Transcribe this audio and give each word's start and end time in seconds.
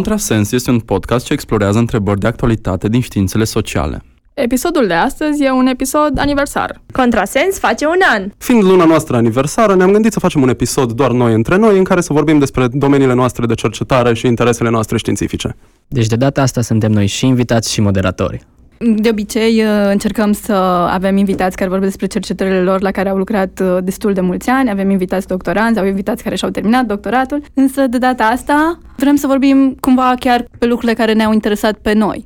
Contrasens 0.00 0.52
este 0.52 0.70
un 0.70 0.78
podcast 0.78 1.26
ce 1.26 1.32
explorează 1.32 1.78
întrebări 1.78 2.20
de 2.20 2.26
actualitate 2.26 2.88
din 2.88 3.00
științele 3.00 3.44
sociale. 3.44 4.02
Episodul 4.34 4.86
de 4.86 4.94
astăzi 4.94 5.42
e 5.42 5.50
un 5.50 5.66
episod 5.66 6.18
aniversar. 6.18 6.80
Contrasens 6.92 7.58
face 7.58 7.86
un 7.86 7.98
an. 8.16 8.30
Fiind 8.38 8.62
luna 8.62 8.84
noastră 8.84 9.16
aniversară, 9.16 9.74
ne-am 9.74 9.92
gândit 9.92 10.12
să 10.12 10.20
facem 10.20 10.42
un 10.42 10.48
episod 10.48 10.92
doar 10.92 11.10
noi 11.10 11.34
între 11.34 11.56
noi, 11.56 11.78
în 11.78 11.84
care 11.84 12.00
să 12.00 12.12
vorbim 12.12 12.38
despre 12.38 12.66
domeniile 12.72 13.14
noastre 13.14 13.46
de 13.46 13.54
cercetare 13.54 14.14
și 14.14 14.26
interesele 14.26 14.70
noastre 14.70 14.96
științifice. 14.96 15.56
Deci 15.88 16.06
de 16.06 16.16
data 16.16 16.42
asta 16.42 16.60
suntem 16.60 16.92
noi 16.92 17.06
și 17.06 17.26
invitați 17.26 17.72
și 17.72 17.80
moderatori. 17.80 18.46
De 18.86 19.08
obicei 19.08 19.62
încercăm 19.90 20.32
să 20.32 20.52
avem 20.90 21.16
invitați 21.16 21.56
care 21.56 21.70
vorbesc 21.70 21.90
despre 21.90 22.18
cercetările 22.18 22.60
lor 22.60 22.80
la 22.80 22.90
care 22.90 23.08
au 23.08 23.16
lucrat 23.16 23.60
uh, 23.60 23.78
destul 23.82 24.12
de 24.12 24.20
mulți 24.20 24.48
ani, 24.48 24.70
avem 24.70 24.90
invitați 24.90 25.26
doctoranți, 25.26 25.78
avem 25.78 25.90
invitați 25.90 26.22
care 26.22 26.34
și-au 26.36 26.50
terminat 26.50 26.84
doctoratul, 26.84 27.42
însă 27.54 27.86
de 27.86 27.98
data 27.98 28.24
asta 28.24 28.78
vrem 28.96 29.16
să 29.16 29.26
vorbim 29.26 29.76
cumva 29.80 30.14
chiar 30.18 30.44
pe 30.58 30.66
lucrurile 30.66 30.94
care 30.98 31.12
ne-au 31.12 31.32
interesat 31.32 31.78
pe 31.78 31.92
noi. 31.92 32.24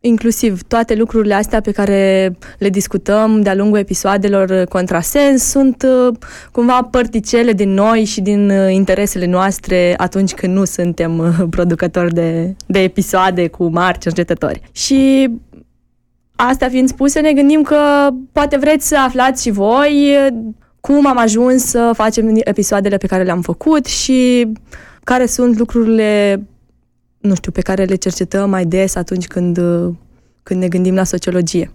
Inclusiv 0.00 0.62
toate 0.62 0.94
lucrurile 0.94 1.34
astea 1.34 1.60
pe 1.60 1.70
care 1.70 2.32
le 2.58 2.68
discutăm 2.68 3.40
de-a 3.40 3.54
lungul 3.54 3.78
episoadelor 3.78 4.64
Contrasens 4.64 5.42
sunt 5.42 5.82
uh, 5.82 6.14
cumva 6.52 6.88
părticele 6.90 7.52
din 7.52 7.70
noi 7.70 8.04
și 8.04 8.20
din 8.20 8.50
uh, 8.50 8.72
interesele 8.72 9.26
noastre 9.26 9.94
atunci 9.96 10.34
când 10.34 10.54
nu 10.54 10.64
suntem 10.64 11.18
uh, 11.18 11.28
producători 11.56 12.14
de, 12.14 12.54
de 12.66 12.82
episoade 12.82 13.48
cu 13.48 13.68
mari 13.68 13.98
cercetători. 13.98 14.60
Și 14.72 15.30
Asta 16.40 16.68
fiind 16.68 16.88
spuse, 16.88 17.20
ne 17.20 17.32
gândim 17.32 17.62
că 17.62 18.08
poate 18.32 18.56
vreți 18.56 18.88
să 18.88 18.98
aflați 18.98 19.42
și 19.42 19.50
voi 19.50 20.16
cum 20.80 21.06
am 21.06 21.18
ajuns 21.18 21.64
să 21.64 21.90
facem 21.94 22.40
episoadele 22.44 22.96
pe 22.96 23.06
care 23.06 23.22
le-am 23.22 23.40
făcut 23.40 23.86
și 23.86 24.52
care 25.04 25.26
sunt 25.26 25.58
lucrurile 25.58 26.42
nu 27.20 27.34
știu, 27.34 27.52
pe 27.52 27.60
care 27.60 27.84
le 27.84 27.94
cercetăm 27.94 28.50
mai 28.50 28.64
des 28.64 28.94
atunci 28.94 29.26
când, 29.26 29.58
când 30.42 30.60
ne 30.60 30.68
gândim 30.68 30.94
la 30.94 31.04
sociologie. 31.04 31.72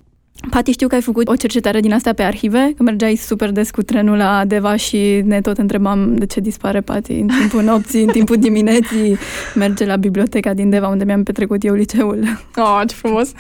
Pati, 0.49 0.71
știu 0.71 0.87
că 0.87 0.95
ai 0.95 1.01
făcut 1.01 1.27
o 1.27 1.35
cercetare 1.35 1.79
din 1.79 1.93
asta 1.93 2.13
pe 2.13 2.23
arhive, 2.23 2.73
că 2.77 2.83
mergeai 2.83 3.15
super 3.15 3.51
des 3.51 3.71
cu 3.71 3.81
trenul 3.81 4.17
la 4.17 4.45
Deva 4.45 4.75
și 4.75 5.21
ne 5.25 5.41
tot 5.41 5.57
întrebam 5.57 6.15
de 6.15 6.25
ce 6.25 6.39
dispare 6.39 6.81
Pati 6.81 7.11
în 7.11 7.27
timpul 7.27 7.63
nopții, 7.71 8.03
în 8.03 8.07
timpul 8.07 8.35
dimineții, 8.37 9.17
merge 9.55 9.85
la 9.85 9.95
biblioteca 9.95 10.53
din 10.53 10.69
Deva, 10.69 10.87
unde 10.87 11.03
mi-am 11.03 11.23
petrecut 11.23 11.63
eu 11.63 11.73
liceul. 11.73 12.19
Oh, 12.55 12.81
ce 12.87 12.95
frumos! 12.95 13.31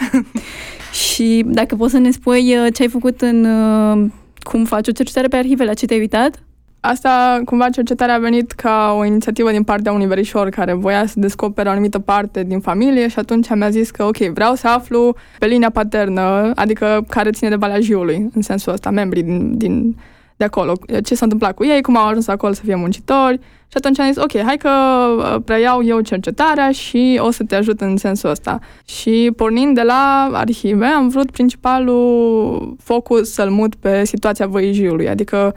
și 1.13 1.43
dacă 1.47 1.75
poți 1.75 1.91
să 1.91 1.97
ne 1.97 2.11
spui 2.11 2.57
uh, 2.57 2.67
ce 2.73 2.81
ai 2.81 2.89
făcut 2.89 3.21
în... 3.21 3.45
Uh, 3.45 4.09
cum 4.43 4.65
faci 4.65 4.87
o 4.87 4.91
cercetare 4.91 5.27
pe 5.27 5.35
arhive, 5.35 5.63
la 5.63 5.73
ce 5.73 5.85
te-ai 5.85 5.99
uitat? 5.99 6.43
Asta, 6.85 7.41
cumva, 7.45 7.69
cercetarea 7.69 8.15
a 8.15 8.19
venit 8.19 8.51
ca 8.51 8.95
o 8.97 9.05
inițiativă 9.05 9.51
din 9.51 9.63
partea 9.63 9.91
unui 9.91 10.05
verișor 10.05 10.49
care 10.49 10.73
voia 10.73 11.05
să 11.05 11.19
descopere 11.19 11.69
o 11.69 11.71
anumită 11.71 11.99
parte 11.99 12.43
din 12.43 12.59
familie 12.59 13.07
și 13.07 13.19
atunci 13.19 13.47
mi-a 13.55 13.69
zis 13.69 13.91
că, 13.91 14.03
ok, 14.03 14.17
vreau 14.17 14.55
să 14.55 14.67
aflu 14.67 15.15
pe 15.39 15.45
linia 15.45 15.69
paternă, 15.69 16.51
adică 16.55 17.05
care 17.09 17.29
ține 17.29 17.49
de 17.49 17.55
Valea 17.55 17.79
Jiului, 17.79 18.29
în 18.33 18.41
sensul 18.41 18.73
ăsta, 18.73 18.89
membrii 18.89 19.23
din, 19.23 19.57
din 19.57 19.95
de 20.35 20.43
acolo, 20.43 20.73
ce 21.03 21.15
s-a 21.15 21.23
întâmplat 21.23 21.53
cu 21.53 21.65
ei, 21.65 21.81
cum 21.81 21.97
au 21.97 22.07
ajuns 22.07 22.27
acolo 22.27 22.53
să 22.53 22.61
fie 22.63 22.75
muncitori 22.75 23.39
și 23.67 23.77
atunci 23.77 23.99
am 23.99 24.07
zis, 24.07 24.23
ok, 24.23 24.37
hai 24.37 24.57
că 24.57 24.69
uh, 24.69 25.35
preiau 25.45 25.83
eu 25.83 25.99
cercetarea 26.01 26.71
și 26.71 27.19
o 27.21 27.31
să 27.31 27.43
te 27.43 27.55
ajut 27.55 27.81
în 27.81 27.97
sensul 27.97 28.29
ăsta. 28.29 28.59
Și 28.85 29.31
pornind 29.35 29.75
de 29.75 29.81
la 29.81 30.29
arhive, 30.33 30.85
am 30.85 31.07
vrut 31.07 31.31
principalul 31.31 32.75
focus 32.79 33.33
să-l 33.33 33.49
mut 33.49 33.75
pe 33.75 34.05
situația 34.05 34.47
Văijiului, 34.47 35.09
adică 35.09 35.55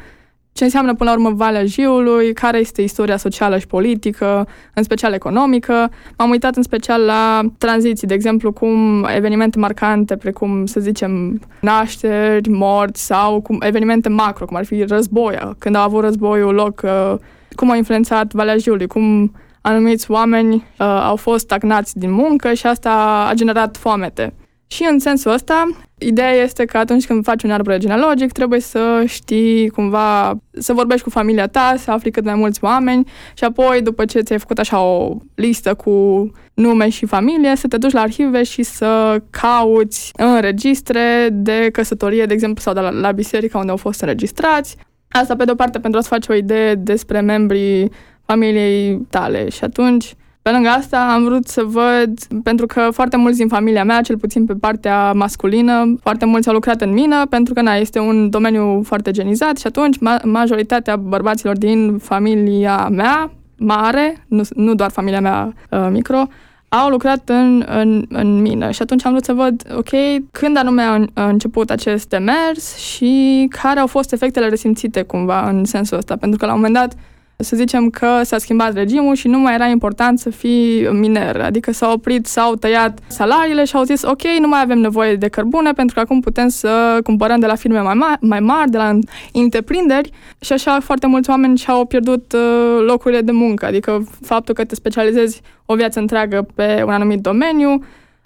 ce 0.56 0.64
înseamnă 0.64 0.94
până 0.94 1.10
la 1.10 1.16
urmă 1.16 1.30
Valea 1.30 1.64
Jiului, 1.64 2.32
care 2.32 2.58
este 2.58 2.82
istoria 2.82 3.16
socială 3.16 3.58
și 3.58 3.66
politică, 3.66 4.48
în 4.74 4.82
special 4.82 5.12
economică. 5.12 5.90
M-am 6.18 6.30
uitat 6.30 6.56
în 6.56 6.62
special 6.62 7.00
la 7.00 7.40
tranziții, 7.58 8.06
de 8.06 8.14
exemplu, 8.14 8.52
cum 8.52 9.04
evenimente 9.16 9.58
marcante, 9.58 10.16
precum, 10.16 10.66
să 10.66 10.80
zicem, 10.80 11.40
nașteri, 11.60 12.48
morți 12.48 13.04
sau 13.04 13.40
cum 13.40 13.60
evenimente 13.60 14.08
macro, 14.08 14.44
cum 14.44 14.56
ar 14.56 14.64
fi 14.64 14.82
războia, 14.82 15.54
când 15.58 15.74
a 15.74 15.82
avut 15.82 16.02
războiul 16.02 16.54
loc, 16.54 16.80
uh, 16.84 17.14
cum 17.54 17.70
a 17.70 17.76
influențat 17.76 18.32
Valea 18.32 18.56
Jiului, 18.56 18.86
cum 18.86 19.32
anumiți 19.60 20.10
oameni 20.10 20.54
uh, 20.54 20.86
au 20.86 21.16
fost 21.16 21.44
stagnați 21.44 21.98
din 21.98 22.10
muncă 22.10 22.52
și 22.52 22.66
asta 22.66 23.26
a 23.28 23.34
generat 23.34 23.76
foamete. 23.76 24.32
Și 24.66 24.86
în 24.90 24.98
sensul 24.98 25.32
ăsta, 25.32 25.68
ideea 25.98 26.32
este 26.32 26.64
că 26.64 26.78
atunci 26.78 27.06
când 27.06 27.24
faci 27.24 27.42
un 27.42 27.50
arbore 27.50 27.78
genealogic, 27.78 28.32
trebuie 28.32 28.60
să 28.60 29.02
știi 29.06 29.68
cumva, 29.68 30.38
să 30.58 30.72
vorbești 30.72 31.04
cu 31.04 31.10
familia 31.10 31.46
ta, 31.46 31.74
să 31.78 31.90
afli 31.90 32.10
cât 32.10 32.24
mai 32.24 32.34
mulți 32.34 32.64
oameni 32.64 33.08
și 33.34 33.44
apoi, 33.44 33.82
după 33.82 34.04
ce 34.04 34.20
ți-ai 34.20 34.38
făcut 34.38 34.58
așa 34.58 34.80
o 34.80 35.16
listă 35.34 35.74
cu 35.74 36.30
nume 36.54 36.88
și 36.88 37.06
familie, 37.06 37.56
să 37.56 37.68
te 37.68 37.76
duci 37.76 37.92
la 37.92 38.00
arhive 38.00 38.42
și 38.42 38.62
să 38.62 39.22
cauți 39.30 40.12
în 40.16 40.40
registre 40.40 41.28
de 41.32 41.68
căsătorie, 41.72 42.26
de 42.26 42.32
exemplu, 42.32 42.62
sau 42.62 42.72
de 42.72 42.80
la, 42.80 42.90
la 42.90 43.12
biserica 43.12 43.58
unde 43.58 43.70
au 43.70 43.76
fost 43.76 44.00
înregistrați. 44.00 44.76
Asta, 45.08 45.36
pe 45.36 45.44
de-o 45.44 45.54
parte, 45.54 45.78
pentru 45.78 45.98
a-ți 45.98 46.08
face 46.08 46.32
o 46.32 46.34
idee 46.34 46.74
despre 46.74 47.20
membrii 47.20 47.90
familiei 48.24 49.06
tale 49.10 49.48
și 49.48 49.64
atunci 49.64 50.14
pe 50.46 50.52
lângă 50.52 50.68
asta 50.68 51.12
am 51.12 51.24
vrut 51.24 51.46
să 51.46 51.62
văd, 51.64 52.18
pentru 52.42 52.66
că 52.66 52.88
foarte 52.92 53.16
mulți 53.16 53.38
din 53.38 53.48
familia 53.48 53.84
mea, 53.84 54.00
cel 54.00 54.18
puțin 54.18 54.44
pe 54.44 54.54
partea 54.54 55.12
masculină, 55.12 55.96
foarte 56.02 56.24
mulți 56.24 56.48
au 56.48 56.54
lucrat 56.54 56.80
în 56.80 56.92
mină, 56.92 57.26
pentru 57.26 57.54
că 57.54 57.60
na, 57.60 57.74
este 57.74 57.98
un 57.98 58.30
domeniu 58.30 58.82
foarte 58.84 59.10
genizat 59.10 59.58
și 59.58 59.66
atunci 59.66 59.96
ma- 59.96 60.22
majoritatea 60.22 60.96
bărbaților 60.96 61.56
din 61.56 61.98
familia 61.98 62.88
mea, 62.88 63.30
mare, 63.56 64.24
nu, 64.28 64.42
nu 64.54 64.74
doar 64.74 64.90
familia 64.90 65.20
mea 65.20 65.54
uh, 65.70 65.88
micro, 65.90 66.22
au 66.68 66.88
lucrat 66.88 67.28
în, 67.28 67.64
în, 67.68 68.06
în 68.08 68.40
mină. 68.40 68.70
Și 68.70 68.82
atunci 68.82 69.04
am 69.04 69.10
vrut 69.10 69.24
să 69.24 69.32
văd, 69.32 69.62
ok, 69.76 69.90
când 70.30 70.56
anume 70.56 70.82
a, 70.82 71.04
a 71.14 71.28
început 71.28 71.70
acest 71.70 72.08
demers 72.08 72.76
și 72.76 73.46
care 73.62 73.80
au 73.80 73.86
fost 73.86 74.12
efectele 74.12 74.48
resimțite 74.48 75.02
cumva 75.02 75.48
în 75.48 75.64
sensul 75.64 75.96
ăsta, 75.96 76.16
pentru 76.16 76.38
că 76.38 76.46
la 76.46 76.52
un 76.52 76.58
moment 76.58 76.74
dat 76.74 76.94
să 77.36 77.56
zicem 77.56 77.90
că 77.90 78.20
s-a 78.22 78.38
schimbat 78.38 78.72
regimul 78.72 79.14
și 79.14 79.28
nu 79.28 79.38
mai 79.38 79.54
era 79.54 79.66
important 79.66 80.18
să 80.18 80.30
fii 80.30 80.88
miner, 80.92 81.40
adică 81.40 81.72
s-au 81.72 81.92
oprit, 81.92 82.26
s-au 82.26 82.54
tăiat 82.54 82.98
salariile 83.06 83.64
și 83.64 83.76
au 83.76 83.82
zis 83.82 84.02
ok, 84.02 84.22
nu 84.40 84.48
mai 84.48 84.60
avem 84.62 84.78
nevoie 84.78 85.16
de 85.16 85.28
cărbune 85.28 85.72
pentru 85.72 85.94
că 85.94 86.00
acum 86.00 86.20
putem 86.20 86.48
să 86.48 86.98
cumpărăm 87.02 87.40
de 87.40 87.46
la 87.46 87.54
firme 87.54 87.80
mai, 87.80 87.94
ma- 87.94 88.20
mai 88.20 88.40
mari, 88.40 88.70
de 88.70 88.76
la 88.76 88.98
întreprinderi. 89.32 90.10
Și 90.40 90.52
așa 90.52 90.80
foarte 90.80 91.06
mulți 91.06 91.30
oameni 91.30 91.58
și-au 91.58 91.84
pierdut 91.84 92.32
uh, 92.32 92.84
locurile 92.86 93.20
de 93.20 93.32
muncă, 93.32 93.66
adică 93.66 94.06
faptul 94.22 94.54
că 94.54 94.64
te 94.64 94.74
specializezi 94.74 95.40
o 95.66 95.74
viață 95.74 95.98
întreagă 95.98 96.46
pe 96.54 96.82
un 96.86 96.92
anumit 96.92 97.20
domeniu, 97.20 97.84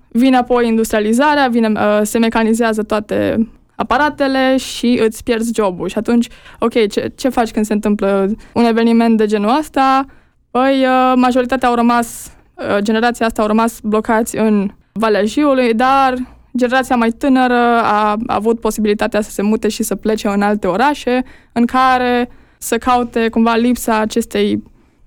vine 0.09 0.37
apoi 0.37 0.66
industrializarea, 0.66 1.48
vine, 1.48 1.72
uh, 1.75 2.00
se 2.03 2.19
mecanizează 2.19 2.82
toate 2.82 3.48
aparatele 3.81 4.57
și 4.57 5.01
îți 5.05 5.23
pierzi 5.23 5.53
jobul. 5.55 5.89
Și 5.89 5.99
atunci, 5.99 6.29
ok, 6.59 6.73
ce, 6.73 7.13
ce 7.17 7.29
faci 7.29 7.51
când 7.51 7.65
se 7.65 7.73
întâmplă 7.73 8.31
un 8.55 8.65
eveniment 8.65 9.17
de 9.17 9.27
genul 9.27 9.57
ăsta? 9.59 10.05
Păi, 10.51 10.85
uh, 10.85 11.13
majoritatea 11.17 11.69
au 11.69 11.75
rămas, 11.75 12.33
uh, 12.55 12.79
generația 12.81 13.27
asta 13.27 13.43
au 13.43 13.49
rămas 13.49 13.81
blocați 13.83 14.37
în 14.37 14.71
Valea 14.93 15.25
Jiului, 15.25 15.75
dar 15.75 16.15
generația 16.57 16.97
mai 16.97 17.11
tânără 17.11 17.55
a, 17.83 18.17
a 18.27 18.35
avut 18.35 18.61
posibilitatea 18.61 19.21
să 19.21 19.31
se 19.31 19.43
mute 19.43 19.69
și 19.69 19.83
să 19.83 19.95
plece 19.95 20.29
în 20.29 20.43
alte 20.43 20.67
orașe, 20.67 21.25
în 21.53 21.65
care 21.65 22.31
să 22.59 22.79
caute 22.79 23.29
cumva 23.29 23.55
lipsa 23.55 23.99
acestei 23.99 24.63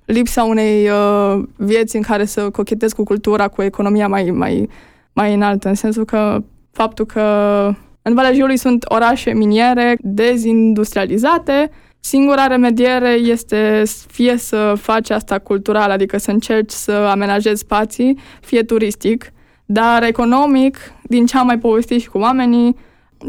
lipsa 0.06 0.44
unei 0.44 0.90
uh, 0.90 1.44
vieți 1.56 1.96
în 1.96 2.02
care 2.02 2.26
să 2.26 2.50
cochetezi 2.50 2.96
cu 2.96 3.04
cultura, 3.04 3.48
cu 3.48 3.62
economia 3.62 4.08
mai, 4.08 4.24
mai, 4.24 4.70
mai 5.14 5.34
înaltă, 5.34 5.68
în 5.68 5.76
sensul 5.76 6.06
că 6.06 6.44
faptul 6.72 7.06
că 7.06 7.22
în 8.06 8.14
Valea 8.14 8.34
Jiului 8.34 8.58
sunt 8.58 8.86
orașe 8.88 9.34
miniere 9.34 9.98
dezindustrializate. 10.00 11.72
Singura 12.00 12.48
remediere 12.48 13.10
este 13.10 13.84
fie 14.08 14.38
să 14.38 14.74
faci 14.78 15.10
asta 15.10 15.40
cultural, 15.40 15.92
adică 15.92 16.18
să 16.18 16.32
încerci 16.32 16.72
să 16.72 16.92
amenajezi 16.92 17.60
spații, 17.60 18.18
fie 18.42 18.64
turistic, 18.64 19.32
dar 19.66 20.04
economic, 20.04 20.78
din 21.04 21.26
ce 21.26 21.38
am 21.38 21.46
mai 21.46 21.58
povestit 21.58 22.02
și 22.02 22.10
cu 22.10 22.18
oamenii, 22.18 22.76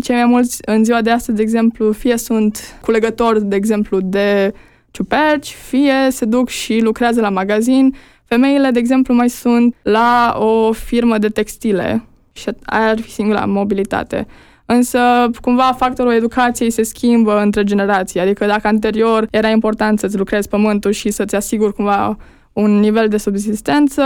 cei 0.03 0.15
mai 0.15 0.25
mulți 0.25 0.59
în 0.65 0.85
ziua 0.85 1.01
de 1.01 1.11
astăzi, 1.11 1.37
de 1.37 1.43
exemplu, 1.43 1.93
fie 1.93 2.17
sunt 2.17 2.79
culegători, 2.81 3.45
de 3.45 3.57
exemplu, 3.57 4.01
de 4.01 4.53
ciuperci, 4.91 5.57
fie 5.69 5.95
se 6.11 6.25
duc 6.25 6.49
și 6.49 6.81
lucrează 6.83 7.21
la 7.21 7.29
magazin. 7.29 7.95
Femeile, 8.25 8.71
de 8.71 8.79
exemplu, 8.79 9.15
mai 9.15 9.31
sunt 9.31 9.75
la 9.83 10.37
o 10.39 10.73
firmă 10.73 11.19
de 11.19 11.29
textile 11.29 12.05
și 12.33 12.49
aia 12.65 12.89
ar 12.89 13.01
fi 13.01 13.11
singura 13.11 13.45
mobilitate. 13.45 14.27
Însă, 14.67 14.99
cumva, 15.41 15.75
factorul 15.77 16.13
educației 16.13 16.71
se 16.71 16.83
schimbă 16.83 17.41
între 17.41 17.65
generații. 17.65 18.21
Adică 18.21 18.47
dacă 18.47 18.67
anterior 18.67 19.27
era 19.31 19.49
important 19.49 19.99
să-ți 19.99 20.17
lucrezi 20.17 20.49
pământul 20.49 20.91
și 20.91 21.11
să-ți 21.11 21.35
asiguri 21.35 21.75
cumva 21.75 22.17
un 22.53 22.79
nivel 22.79 23.09
de 23.09 23.17
subsistență, 23.17 24.03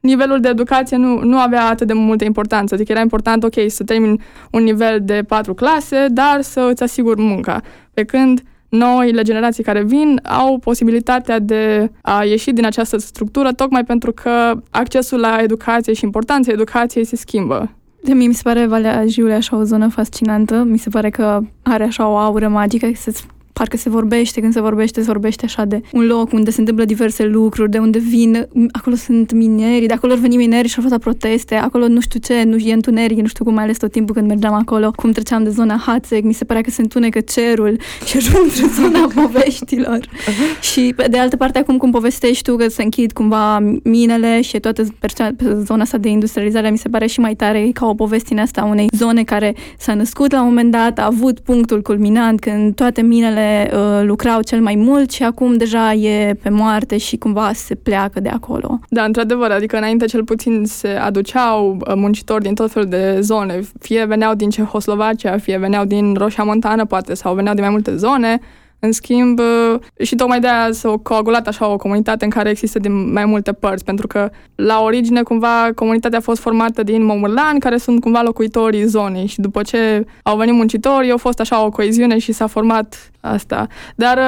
nivelul 0.00 0.40
de 0.40 0.48
educație 0.48 0.96
nu, 0.96 1.22
nu 1.24 1.38
avea 1.38 1.66
atât 1.66 1.86
de 1.86 1.92
multă 1.92 2.24
importanță. 2.24 2.74
Adică 2.74 2.92
era 2.92 3.00
important, 3.00 3.44
ok, 3.44 3.54
să 3.66 3.84
termin 3.84 4.20
un 4.50 4.62
nivel 4.62 4.98
de 5.02 5.22
patru 5.28 5.54
clase, 5.54 6.06
dar 6.10 6.40
să 6.40 6.68
îți 6.70 6.82
asiguri 6.82 7.20
munca. 7.20 7.60
Pe 7.94 8.04
când 8.04 8.42
noile 8.68 9.22
generații 9.22 9.64
care 9.64 9.82
vin 9.82 10.20
au 10.22 10.58
posibilitatea 10.58 11.38
de 11.38 11.90
a 12.02 12.24
ieși 12.24 12.52
din 12.52 12.64
această 12.64 12.98
structură 12.98 13.52
tocmai 13.52 13.84
pentru 13.84 14.12
că 14.12 14.52
accesul 14.70 15.20
la 15.20 15.38
educație 15.42 15.92
și 15.92 16.04
importanța 16.04 16.52
educației 16.52 17.04
se 17.04 17.16
schimbă. 17.16 17.70
De 18.04 18.12
mie 18.12 18.26
mi 18.26 18.34
se 18.34 18.42
pare 18.42 18.66
Valea 18.66 19.06
Jiului 19.06 19.34
așa 19.34 19.56
o 19.56 19.62
zonă 19.62 19.88
fascinantă. 19.88 20.62
Mi 20.62 20.78
se 20.78 20.88
pare 20.88 21.10
că 21.10 21.40
are 21.62 21.84
așa 21.84 22.08
o 22.08 22.16
aură 22.16 22.48
magică, 22.48 22.90
să 22.94 23.12
parcă 23.52 23.76
se 23.76 23.88
vorbește, 23.88 24.40
când 24.40 24.52
se 24.52 24.60
vorbește, 24.60 25.00
se 25.00 25.06
vorbește 25.06 25.44
așa 25.44 25.64
de 25.64 25.80
un 25.92 26.06
loc 26.06 26.32
unde 26.32 26.50
se 26.50 26.60
întâmplă 26.60 26.84
diverse 26.84 27.24
lucruri, 27.24 27.70
de 27.70 27.78
unde 27.78 27.98
vin, 27.98 28.48
acolo 28.72 28.96
sunt 28.96 29.32
mineri, 29.32 29.86
de 29.86 29.92
acolo 29.92 30.12
ar 30.12 30.18
veni 30.18 30.36
mineri 30.36 30.68
și 30.68 30.74
au 30.78 30.88
fost 30.88 31.00
proteste, 31.00 31.54
acolo 31.54 31.88
nu 31.88 32.00
știu 32.00 32.20
ce, 32.20 32.42
nu 32.42 32.56
e 32.56 32.72
întuneric, 32.72 33.18
nu 33.18 33.26
știu 33.26 33.44
cum, 33.44 33.54
mai 33.54 33.64
ales 33.64 33.76
tot 33.78 33.92
timpul 33.92 34.14
când 34.14 34.26
mergeam 34.26 34.54
acolo, 34.54 34.90
cum 34.90 35.10
treceam 35.12 35.44
de 35.44 35.50
zona 35.50 35.76
Hațeg, 35.86 36.24
mi 36.24 36.32
se 36.32 36.44
părea 36.44 36.62
că 36.62 36.70
se 36.70 36.80
întunecă 36.80 37.20
cerul 37.20 37.78
și 38.06 38.16
ajung 38.16 38.44
într 38.44 38.74
zona 38.80 39.10
poveștilor. 39.14 40.00
și 40.72 40.92
pe 40.96 41.06
de 41.10 41.18
altă 41.18 41.36
parte, 41.36 41.58
acum 41.58 41.76
cum 41.76 41.90
povestești 41.90 42.42
tu 42.42 42.56
că 42.56 42.68
se 42.68 42.82
închid 42.82 43.12
cumva 43.12 43.58
minele 43.82 44.40
și 44.40 44.60
toată 44.60 44.84
pe 44.98 45.32
zona 45.64 45.82
asta 45.82 45.98
de 45.98 46.08
industrializare, 46.08 46.70
mi 46.70 46.78
se 46.78 46.88
pare 46.88 47.06
și 47.06 47.20
mai 47.20 47.34
tare 47.34 47.70
ca 47.72 47.86
o 47.86 47.94
poveste 47.94 48.40
asta 48.40 48.64
unei 48.64 48.86
zone 48.96 49.22
care 49.24 49.54
s-a 49.78 49.94
născut 49.94 50.32
la 50.32 50.40
un 50.40 50.46
moment 50.46 50.70
dat, 50.70 50.98
a 50.98 51.04
avut 51.04 51.40
punctul 51.40 51.82
culminant 51.82 52.40
când 52.40 52.74
toate 52.74 53.02
minele 53.02 53.41
care 53.42 53.70
uh, 53.74 54.02
lucrau 54.06 54.42
cel 54.42 54.60
mai 54.60 54.74
mult 54.74 55.10
și 55.10 55.22
acum 55.22 55.56
deja 55.56 55.92
e 55.92 56.34
pe 56.42 56.48
moarte 56.48 56.98
și 56.98 57.16
cumva 57.16 57.50
se 57.54 57.74
pleacă 57.74 58.20
de 58.20 58.28
acolo. 58.28 58.78
Da, 58.88 59.04
într-adevăr, 59.04 59.50
adică 59.50 59.76
înainte 59.76 60.04
cel 60.04 60.24
puțin 60.24 60.64
se 60.64 60.88
aduceau 60.88 61.76
uh, 61.86 61.94
muncitori 61.94 62.42
din 62.42 62.54
tot 62.54 62.70
felul 62.70 62.88
de 62.88 63.20
zone, 63.20 63.60
fie 63.80 64.04
veneau 64.04 64.34
din 64.34 64.50
Cehoslovacia, 64.50 65.38
fie 65.38 65.58
veneau 65.58 65.84
din 65.84 66.14
Roșia 66.14 66.44
Montană, 66.44 66.84
poate, 66.84 67.14
sau 67.14 67.34
veneau 67.34 67.54
din 67.54 67.62
mai 67.62 67.72
multe 67.72 67.96
zone, 67.96 68.40
în 68.84 68.92
schimb, 68.92 69.40
și 70.02 70.14
tocmai 70.14 70.40
de 70.40 70.48
aia 70.48 70.72
s-a 70.72 70.94
coagulat 71.02 71.46
așa 71.46 71.68
o 71.68 71.76
comunitate 71.76 72.24
în 72.24 72.30
care 72.30 72.50
există 72.50 72.78
din 72.78 73.12
mai 73.12 73.24
multe 73.24 73.52
părți, 73.52 73.84
pentru 73.84 74.06
că 74.06 74.30
la 74.54 74.80
origine 74.80 75.22
cumva 75.22 75.70
comunitatea 75.74 76.18
a 76.18 76.20
fost 76.20 76.40
formată 76.40 76.82
din 76.82 77.04
momurlani, 77.04 77.60
care 77.60 77.76
sunt 77.76 78.00
cumva 78.00 78.22
locuitorii 78.22 78.86
zonei 78.86 79.26
și 79.26 79.40
după 79.40 79.62
ce 79.62 80.04
au 80.22 80.36
venit 80.36 80.54
muncitorii, 80.54 81.10
au 81.10 81.16
fost 81.16 81.40
așa 81.40 81.64
o 81.64 81.70
coeziune 81.70 82.18
și 82.18 82.32
s-a 82.32 82.46
format 82.46 83.10
asta. 83.20 83.66
Dar 83.96 84.18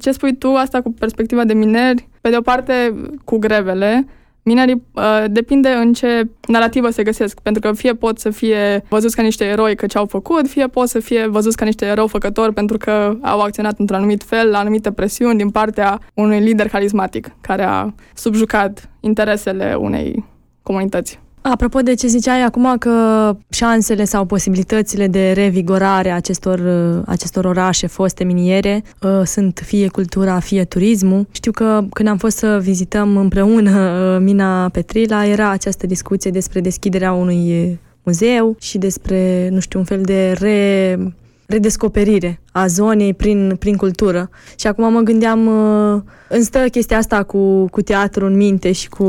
ce 0.00 0.10
spui 0.10 0.36
tu, 0.36 0.48
asta 0.48 0.80
cu 0.80 0.92
perspectiva 0.92 1.44
de 1.44 1.54
mineri, 1.54 2.08
pe 2.20 2.30
de 2.30 2.36
o 2.36 2.40
parte 2.40 2.94
cu 3.24 3.38
grevele, 3.38 4.06
Minerii 4.44 4.82
uh, 4.92 5.24
depinde 5.26 5.68
în 5.68 5.92
ce 5.92 6.28
narrativă 6.46 6.90
se 6.90 7.02
găsesc, 7.02 7.40
pentru 7.40 7.62
că 7.62 7.72
fie 7.72 7.94
pot 7.94 8.18
să 8.18 8.30
fie 8.30 8.84
văzuți 8.88 9.16
ca 9.16 9.22
niște 9.22 9.44
eroi 9.44 9.76
că 9.76 9.86
ce-au 9.86 10.06
făcut, 10.06 10.48
fie 10.48 10.66
pot 10.66 10.88
să 10.88 11.00
fie 11.00 11.26
văzuți 11.26 11.56
ca 11.56 11.64
niște 11.64 11.84
eroi 11.84 12.08
făcători 12.08 12.52
pentru 12.52 12.76
că 12.76 13.16
au 13.22 13.40
acționat 13.40 13.78
într-un 13.78 13.98
anumit 13.98 14.22
fel, 14.22 14.50
la 14.50 14.58
anumite 14.58 14.92
presiuni 14.92 15.38
din 15.38 15.50
partea 15.50 16.00
unui 16.14 16.40
lider 16.40 16.68
carismatic 16.68 17.30
care 17.40 17.62
a 17.62 17.92
subjucat 18.14 18.90
interesele 19.00 19.74
unei 19.74 20.24
comunități. 20.62 21.20
Apropo 21.42 21.80
de 21.80 21.94
ce 21.94 22.06
ziceai 22.06 22.42
acum 22.42 22.76
că 22.78 23.36
șansele 23.50 24.04
sau 24.04 24.24
posibilitățile 24.24 25.06
de 25.06 25.32
revigorare 25.32 26.10
a 26.10 26.14
acestor, 26.14 26.60
acestor 27.06 27.44
orașe 27.44 27.86
foste 27.86 28.24
miniere 28.24 28.82
uh, 29.02 29.22
sunt 29.24 29.60
fie 29.64 29.88
cultura, 29.88 30.38
fie 30.38 30.64
turismul. 30.64 31.26
Știu 31.30 31.52
că 31.52 31.84
când 31.92 32.08
am 32.08 32.16
fost 32.16 32.36
să 32.36 32.58
vizităm 32.62 33.16
împreună 33.16 33.70
uh, 33.70 34.20
mina 34.20 34.68
Petrila, 34.68 35.26
era 35.26 35.50
această 35.50 35.86
discuție 35.86 36.30
despre 36.30 36.60
deschiderea 36.60 37.12
unui 37.12 37.78
muzeu 38.02 38.56
și 38.60 38.78
despre, 38.78 39.48
nu 39.48 39.60
știu, 39.60 39.78
un 39.78 39.84
fel 39.84 40.02
de 40.02 40.32
re 40.38 40.98
redescoperire 41.52 42.40
a 42.52 42.66
zonei 42.66 43.14
prin, 43.14 43.56
prin 43.58 43.76
cultură. 43.76 44.30
Și 44.56 44.66
acum 44.66 44.92
mă 44.92 45.00
gândeam, 45.00 45.46
uh, 45.46 46.00
îmi 46.28 46.44
stă 46.44 46.58
chestia 46.58 46.96
asta 46.96 47.22
cu, 47.22 47.66
cu 47.70 47.82
teatru 47.82 48.26
în 48.26 48.36
minte 48.36 48.72
și 48.72 48.88
cu, 48.88 49.04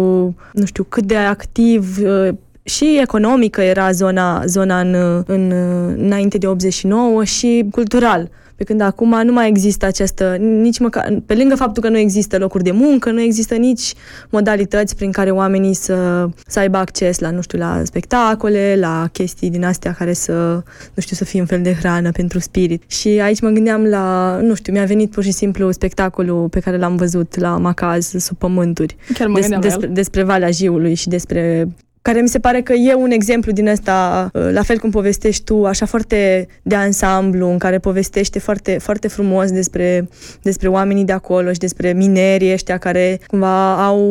nu 0.54 0.66
știu, 0.66 0.84
cât 0.84 1.04
de 1.04 1.16
activ 1.16 1.98
uh, 2.04 2.30
și 2.64 3.00
economică 3.02 3.62
era 3.62 3.92
zona, 3.92 4.46
zona 4.46 4.80
în, 4.80 5.24
în, 5.26 5.52
înainte 5.98 6.38
de 6.38 6.48
89 6.48 7.24
și 7.24 7.66
cultural. 7.72 8.30
Pe 8.56 8.64
când 8.64 8.82
acum 8.82 9.22
nu 9.24 9.32
mai 9.32 9.48
există 9.48 9.86
această, 9.86 10.36
nici 10.40 10.80
măcar, 10.80 11.22
pe 11.26 11.36
lângă 11.36 11.56
faptul 11.56 11.84
că 11.84 11.90
nu 11.90 11.98
există 11.98 12.38
locuri 12.38 12.64
de 12.64 12.72
muncă, 12.72 13.12
nu 13.12 13.22
există 13.22 13.56
nici 13.56 13.94
modalități 14.30 14.96
prin 14.96 15.12
care 15.12 15.32
oamenii 15.32 15.74
să, 15.74 16.28
să 16.48 16.60
aibă 16.60 16.78
acces 16.78 17.20
la, 17.20 17.30
nu 17.30 17.42
știu, 17.42 17.58
la 17.58 17.82
spectacole, 17.84 18.76
la 18.80 19.10
chestii 19.12 19.50
din 19.50 19.64
astea 19.64 19.92
care 19.92 20.14
să, 20.14 20.64
nu 20.94 21.02
știu, 21.02 21.16
să 21.16 21.26
fie 21.26 21.40
un 21.40 21.46
fel 21.46 21.62
de 21.62 21.74
hrană 21.74 22.12
pentru 22.12 22.40
spirit. 22.40 22.84
Și 22.88 23.08
aici 23.08 23.42
mă 23.42 23.50
gândeam 23.50 23.84
la, 23.84 24.38
nu 24.42 24.54
știu, 24.54 24.74
mi-a 24.74 24.86
venit 24.86 25.12
pur 25.12 25.24
și 25.24 25.32
simplu 25.32 25.72
spectacolul 25.72 26.50
pe 26.50 26.60
care 26.60 26.78
l-am 26.78 26.96
văzut 26.96 27.40
la 27.40 27.58
Macaz, 27.58 28.14
sub 28.18 28.38
pământuri. 28.38 28.96
Chiar 29.14 29.28
mă 29.28 29.40
des, 29.40 29.50
despre, 29.60 29.88
despre 29.88 30.24
Valea 30.24 30.52
Jiului 30.52 30.94
și 30.94 31.08
despre 31.08 31.68
care 32.04 32.22
mi 32.22 32.28
se 32.28 32.40
pare 32.40 32.62
că 32.62 32.74
e 32.74 32.94
un 32.94 33.12
exemplu 33.12 33.52
din 33.52 33.68
ăsta, 33.68 34.30
uh, 34.34 34.50
la 34.52 34.62
fel 34.62 34.78
cum 34.78 34.90
povestești 34.90 35.44
tu, 35.44 35.66
așa 35.66 35.86
foarte 35.86 36.48
de 36.62 36.76
ansamblu, 36.76 37.50
în 37.50 37.58
care 37.58 37.80
povestește 37.80 38.40
foarte, 38.40 38.78
foarte 38.80 39.08
frumos 39.08 39.52
despre, 39.52 40.08
despre 40.42 40.68
oamenii 40.68 41.04
de 41.04 41.12
acolo 41.12 41.52
și 41.52 41.60
despre 41.60 41.94
minerii 41.94 42.54
ăștia 42.54 42.78
care 42.78 43.20
cumva 43.28 43.86
au 43.86 44.02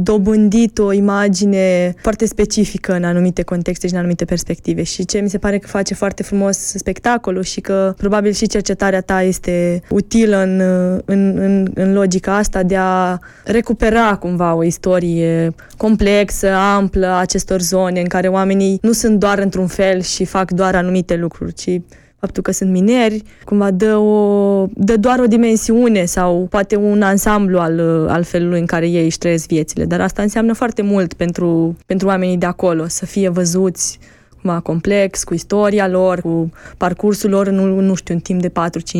dobândit 0.00 0.78
o 0.78 0.92
imagine 0.92 1.94
foarte 2.02 2.26
specifică 2.26 2.94
în 2.94 3.04
anumite 3.04 3.42
contexte 3.42 3.86
și 3.86 3.92
în 3.92 3.98
anumite 3.98 4.24
perspective. 4.24 4.82
Și 4.82 5.04
ce 5.04 5.18
mi 5.18 5.30
se 5.30 5.38
pare 5.38 5.58
că 5.58 5.66
face 5.66 5.94
foarte 5.94 6.22
frumos 6.22 6.56
spectacolul 6.58 7.42
și 7.42 7.60
că 7.60 7.94
probabil 7.96 8.32
și 8.32 8.46
cercetarea 8.46 9.00
ta 9.00 9.22
este 9.22 9.82
utilă 9.88 10.42
în, 10.42 10.60
în, 11.04 11.38
în, 11.38 11.70
în 11.74 11.92
logica 11.92 12.36
asta 12.36 12.62
de 12.62 12.76
a 12.78 13.18
recupera 13.44 14.16
cumva 14.16 14.54
o 14.54 14.64
istorie 14.64 15.54
complexă, 15.76 16.48
amplă, 16.54 17.16
acest 17.18 17.37
acestor 17.38 17.60
zone 17.60 18.00
în 18.00 18.06
care 18.06 18.28
oamenii 18.28 18.78
nu 18.82 18.92
sunt 18.92 19.18
doar 19.18 19.38
într-un 19.38 19.66
fel 19.66 20.00
și 20.00 20.24
fac 20.24 20.50
doar 20.50 20.74
anumite 20.74 21.16
lucruri, 21.16 21.52
ci 21.52 21.80
faptul 22.20 22.42
că 22.42 22.52
sunt 22.52 22.70
mineri, 22.70 23.22
cumva 23.44 23.70
dă, 23.70 23.96
o, 23.96 24.66
dă 24.74 24.96
doar 24.96 25.18
o 25.18 25.26
dimensiune 25.26 26.04
sau 26.04 26.46
poate 26.50 26.76
un 26.76 27.02
ansamblu 27.02 27.58
al, 27.58 28.06
al 28.08 28.22
felului 28.22 28.60
în 28.60 28.66
care 28.66 28.88
ei 28.88 29.04
își 29.04 29.18
trăiesc 29.18 29.46
viețile. 29.46 29.84
Dar 29.84 30.00
asta 30.00 30.22
înseamnă 30.22 30.52
foarte 30.52 30.82
mult 30.82 31.12
pentru, 31.12 31.76
pentru 31.86 32.06
oamenii 32.06 32.36
de 32.36 32.46
acolo, 32.46 32.86
să 32.88 33.06
fie 33.06 33.28
văzuți 33.28 33.98
cumva 34.42 34.60
complex, 34.60 35.24
cu 35.24 35.34
istoria 35.34 35.88
lor, 35.88 36.20
cu 36.20 36.50
parcursul 36.76 37.30
lor 37.30 37.46
în, 37.46 37.54
nu 37.84 37.94
știu, 37.94 38.14
în 38.14 38.20
timp 38.20 38.40
de 38.40 38.48
4-5 38.48 38.52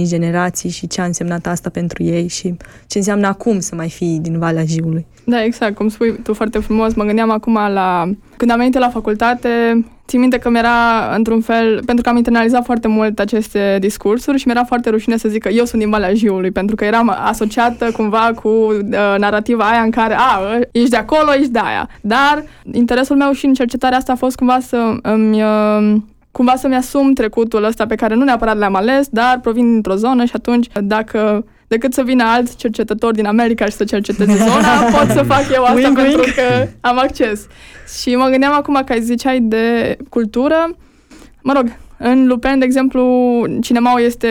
generații 0.02 0.70
și 0.70 0.86
ce 0.86 1.00
a 1.00 1.04
însemnat 1.04 1.46
asta 1.46 1.70
pentru 1.70 2.02
ei 2.02 2.28
și 2.28 2.54
ce 2.86 2.98
înseamnă 2.98 3.26
acum 3.26 3.60
să 3.60 3.74
mai 3.74 3.90
fii 3.90 4.18
din 4.22 4.38
Valea 4.38 4.64
Jiului. 4.64 5.06
Da, 5.24 5.44
exact, 5.44 5.74
cum 5.74 5.88
spui 5.88 6.18
tu 6.22 6.34
foarte 6.34 6.58
frumos, 6.58 6.94
mă 6.94 7.04
gândeam 7.04 7.30
acum 7.30 7.54
la... 7.54 8.10
Când 8.38 8.50
am 8.50 8.58
venit 8.58 8.78
la 8.78 8.88
facultate, 8.88 9.84
țin 10.06 10.20
minte 10.20 10.38
că 10.38 10.50
mi-era 10.50 11.14
într-un 11.16 11.40
fel, 11.40 11.84
pentru 11.84 12.02
că 12.02 12.08
am 12.08 12.16
internalizat 12.16 12.64
foarte 12.64 12.88
mult 12.88 13.18
aceste 13.18 13.76
discursuri 13.80 14.38
și 14.38 14.46
mi-era 14.46 14.64
foarte 14.64 14.90
rușine 14.90 15.16
să 15.16 15.28
zic 15.28 15.42
că 15.42 15.48
eu 15.48 15.64
sunt 15.64 15.80
din 15.80 15.90
Valea 15.90 16.14
Jiului, 16.14 16.50
pentru 16.50 16.76
că 16.76 16.84
eram 16.84 17.16
asociată 17.24 17.90
cumva 17.90 18.30
cu 18.42 18.48
uh, 18.48 19.14
narrativa 19.18 19.70
aia 19.70 19.80
în 19.80 19.90
care, 19.90 20.16
a, 20.18 20.58
ești 20.72 20.90
de 20.90 20.96
acolo, 20.96 21.34
ești 21.34 21.50
de 21.50 21.58
aia. 21.58 21.88
Dar 22.00 22.44
interesul 22.72 23.16
meu 23.16 23.32
și 23.32 23.46
în 23.46 23.54
cercetarea 23.54 23.98
asta 23.98 24.12
a 24.12 24.16
fost 24.16 24.36
cumva 24.36 24.58
să 24.60 24.96
îmi... 25.02 25.42
Uh, 25.42 25.96
cumva 26.30 26.54
să-mi 26.56 26.74
asum 26.74 27.12
trecutul 27.12 27.64
ăsta 27.64 27.86
pe 27.86 27.94
care 27.94 28.14
nu 28.14 28.24
neapărat 28.24 28.58
l-am 28.58 28.74
ales, 28.74 29.08
dar 29.10 29.38
provin 29.42 29.72
dintr-o 29.72 29.94
zonă 29.94 30.24
și 30.24 30.32
atunci 30.34 30.66
dacă 30.82 31.44
decât 31.68 31.92
să 31.92 32.02
vină 32.02 32.24
alți 32.24 32.56
cercetători 32.56 33.14
din 33.14 33.26
America 33.26 33.64
și 33.64 33.72
să 33.72 33.84
cerceteze 33.84 34.36
zona, 34.36 34.98
pot 34.98 35.10
să 35.10 35.22
fac 35.22 35.44
eu 35.52 35.62
asta 35.62 35.74
wing, 35.74 35.96
pentru 35.96 36.20
wing. 36.20 36.34
că 36.34 36.68
am 36.80 36.98
acces. 36.98 37.46
Și 38.00 38.16
mă 38.16 38.28
gândeam 38.28 38.52
acum 38.52 38.82
că 38.86 38.92
ai 38.92 39.02
ziceai 39.02 39.40
de 39.40 39.96
cultură, 40.08 40.76
mă 41.42 41.52
rog, 41.52 41.76
în 41.98 42.26
Lupen, 42.26 42.58
de 42.58 42.64
exemplu, 42.64 43.02
cinemaul 43.60 44.00
este 44.00 44.28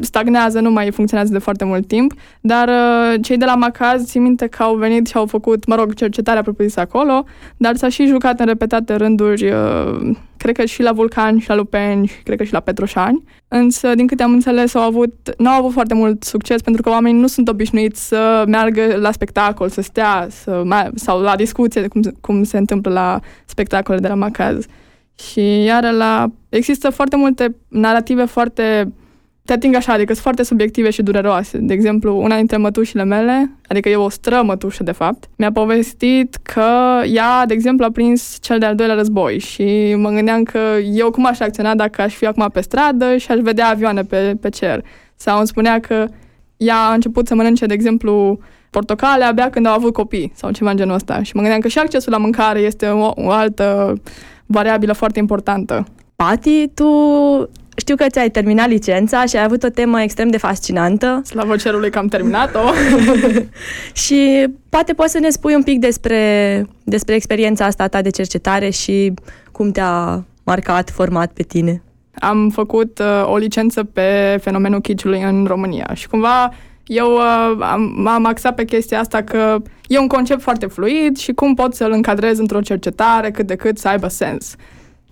stagnează, 0.00 0.60
nu 0.60 0.70
mai 0.70 0.90
funcționează 0.90 1.32
de 1.32 1.38
foarte 1.38 1.64
mult 1.64 1.86
timp, 1.86 2.12
dar 2.40 2.68
uh, 2.68 3.14
cei 3.22 3.36
de 3.36 3.44
la 3.44 3.54
Macaz 3.54 4.04
țin 4.04 4.22
minte 4.22 4.46
că 4.46 4.62
au 4.62 4.74
venit 4.74 5.06
și 5.06 5.16
au 5.16 5.26
făcut, 5.26 5.66
mă 5.66 5.74
rog, 5.74 5.94
cercetarea 5.94 6.42
propriu-zisă 6.42 6.80
acolo, 6.80 7.24
dar 7.56 7.76
s-a 7.76 7.88
și 7.88 8.06
jucat 8.06 8.40
în 8.40 8.46
repetate 8.46 8.94
rânduri, 8.94 9.50
uh, 9.50 10.10
cred 10.36 10.56
că 10.56 10.64
și 10.64 10.82
la 10.82 10.92
Vulcan, 10.92 11.38
și 11.38 11.48
la 11.48 11.54
Lupen, 11.54 12.04
și 12.04 12.22
cred 12.22 12.38
că 12.38 12.44
și 12.44 12.52
la 12.52 12.60
Petroșani. 12.60 13.22
Însă, 13.48 13.94
din 13.94 14.06
câte 14.06 14.22
am 14.22 14.32
înțeles, 14.32 14.74
au 14.74 14.82
avut, 14.82 15.34
nu 15.38 15.48
au 15.48 15.58
avut 15.58 15.72
foarte 15.72 15.94
mult 15.94 16.22
succes 16.22 16.60
pentru 16.60 16.82
că 16.82 16.88
oamenii 16.88 17.20
nu 17.20 17.26
sunt 17.26 17.48
obișnuiți 17.48 18.08
să 18.08 18.44
meargă 18.46 18.96
la 18.96 19.12
spectacol, 19.12 19.68
să 19.68 19.80
stea, 19.80 20.26
să, 20.30 20.62
sau 20.94 21.20
la 21.20 21.36
discuție, 21.36 21.88
cum, 21.88 22.00
cum 22.20 22.42
se 22.42 22.58
întâmplă 22.58 22.92
la 22.92 23.20
spectacole 23.44 23.98
de 23.98 24.08
la 24.08 24.14
Macaz. 24.14 24.66
Și 25.18 25.62
iar 25.62 25.92
la... 25.92 26.30
Există 26.48 26.90
foarte 26.90 27.16
multe 27.16 27.56
narrative 27.68 28.24
foarte 28.24 28.92
te 29.48 29.54
ating 29.54 29.74
așa, 29.74 29.92
adică 29.92 30.12
sunt 30.12 30.24
foarte 30.24 30.42
subiective 30.42 30.90
și 30.90 31.02
dureroase. 31.02 31.58
De 31.58 31.72
exemplu, 31.72 32.20
una 32.20 32.36
dintre 32.36 32.56
mătușile 32.56 33.04
mele, 33.04 33.50
adică 33.68 33.88
e 33.88 33.96
o 33.96 34.08
strămătușă 34.08 34.82
de 34.82 34.92
fapt, 34.92 35.24
mi-a 35.36 35.52
povestit 35.52 36.34
că 36.42 37.00
ea, 37.06 37.46
de 37.46 37.54
exemplu, 37.54 37.84
a 37.84 37.90
prins 37.90 38.38
cel 38.40 38.58
de-al 38.58 38.74
doilea 38.74 38.94
război 38.94 39.38
și 39.38 39.94
mă 39.96 40.10
gândeam 40.10 40.42
că 40.42 40.58
eu 40.92 41.10
cum 41.10 41.26
aș 41.26 41.40
acționa 41.40 41.74
dacă 41.74 42.02
aș 42.02 42.14
fi 42.14 42.26
acum 42.26 42.48
pe 42.52 42.60
stradă 42.60 43.16
și 43.16 43.30
aș 43.30 43.38
vedea 43.38 43.68
avioane 43.68 44.02
pe, 44.02 44.36
pe 44.40 44.48
cer. 44.48 44.84
Sau 45.16 45.38
îmi 45.38 45.46
spunea 45.46 45.80
că 45.80 46.06
ea 46.56 46.76
a 46.76 46.92
început 46.92 47.26
să 47.26 47.34
mănânce, 47.34 47.66
de 47.66 47.74
exemplu, 47.74 48.38
portocale 48.70 49.24
abia 49.24 49.50
când 49.50 49.66
au 49.66 49.74
avut 49.74 49.92
copii 49.92 50.32
sau 50.34 50.50
ceva 50.50 50.70
în 50.70 50.76
genul 50.76 50.94
ăsta. 50.94 51.22
Și 51.22 51.34
mă 51.34 51.40
gândeam 51.40 51.60
că 51.60 51.68
și 51.68 51.78
accesul 51.78 52.12
la 52.12 52.18
mâncare 52.18 52.58
este 52.58 52.86
o, 52.86 53.12
o 53.14 53.30
altă 53.30 53.94
variabilă 54.46 54.92
foarte 54.92 55.18
importantă. 55.18 55.86
Pati, 56.16 56.68
tu 56.74 56.86
știu 57.76 57.96
că 57.96 58.04
ți-ai 58.08 58.30
terminat 58.30 58.68
licența 58.68 59.24
și 59.24 59.36
ai 59.36 59.44
avut 59.44 59.62
o 59.62 59.68
temă 59.68 60.02
extrem 60.02 60.28
de 60.28 60.36
fascinantă. 60.36 61.20
Slavă 61.24 61.56
cerului 61.56 61.90
că 61.90 61.98
am 61.98 62.06
terminat-o. 62.06 62.60
și 64.04 64.46
poate 64.68 64.92
poți 64.92 65.12
să 65.12 65.18
ne 65.18 65.28
spui 65.28 65.54
un 65.54 65.62
pic 65.62 65.78
despre, 65.78 66.66
despre 66.84 67.14
experiența 67.14 67.64
asta 67.64 67.86
ta 67.86 68.02
de 68.02 68.10
cercetare 68.10 68.70
și 68.70 69.12
cum 69.52 69.70
te-a 69.70 70.24
marcat, 70.44 70.90
format 70.90 71.32
pe 71.32 71.42
tine. 71.42 71.82
Am 72.14 72.50
făcut 72.50 72.98
uh, 72.98 73.30
o 73.30 73.36
licență 73.36 73.84
pe 73.84 74.38
fenomenul 74.40 74.80
chiciului 74.80 75.22
în 75.22 75.44
România 75.44 75.90
și 75.94 76.08
cumva 76.08 76.52
eu 76.88 77.14
uh, 77.14 77.56
am, 77.60 77.92
m-am 77.96 78.24
axat 78.24 78.54
pe 78.54 78.64
chestia 78.64 79.00
asta 79.00 79.22
că 79.22 79.62
e 79.86 79.98
un 79.98 80.06
concept 80.06 80.42
foarte 80.42 80.66
fluid 80.66 81.16
și 81.16 81.32
cum 81.32 81.54
pot 81.54 81.74
să-l 81.74 81.90
încadrez 81.90 82.38
într-o 82.38 82.60
cercetare 82.60 83.30
cât 83.30 83.46
de 83.46 83.56
cât 83.56 83.78
să 83.78 83.88
aibă 83.88 84.08
sens. 84.08 84.54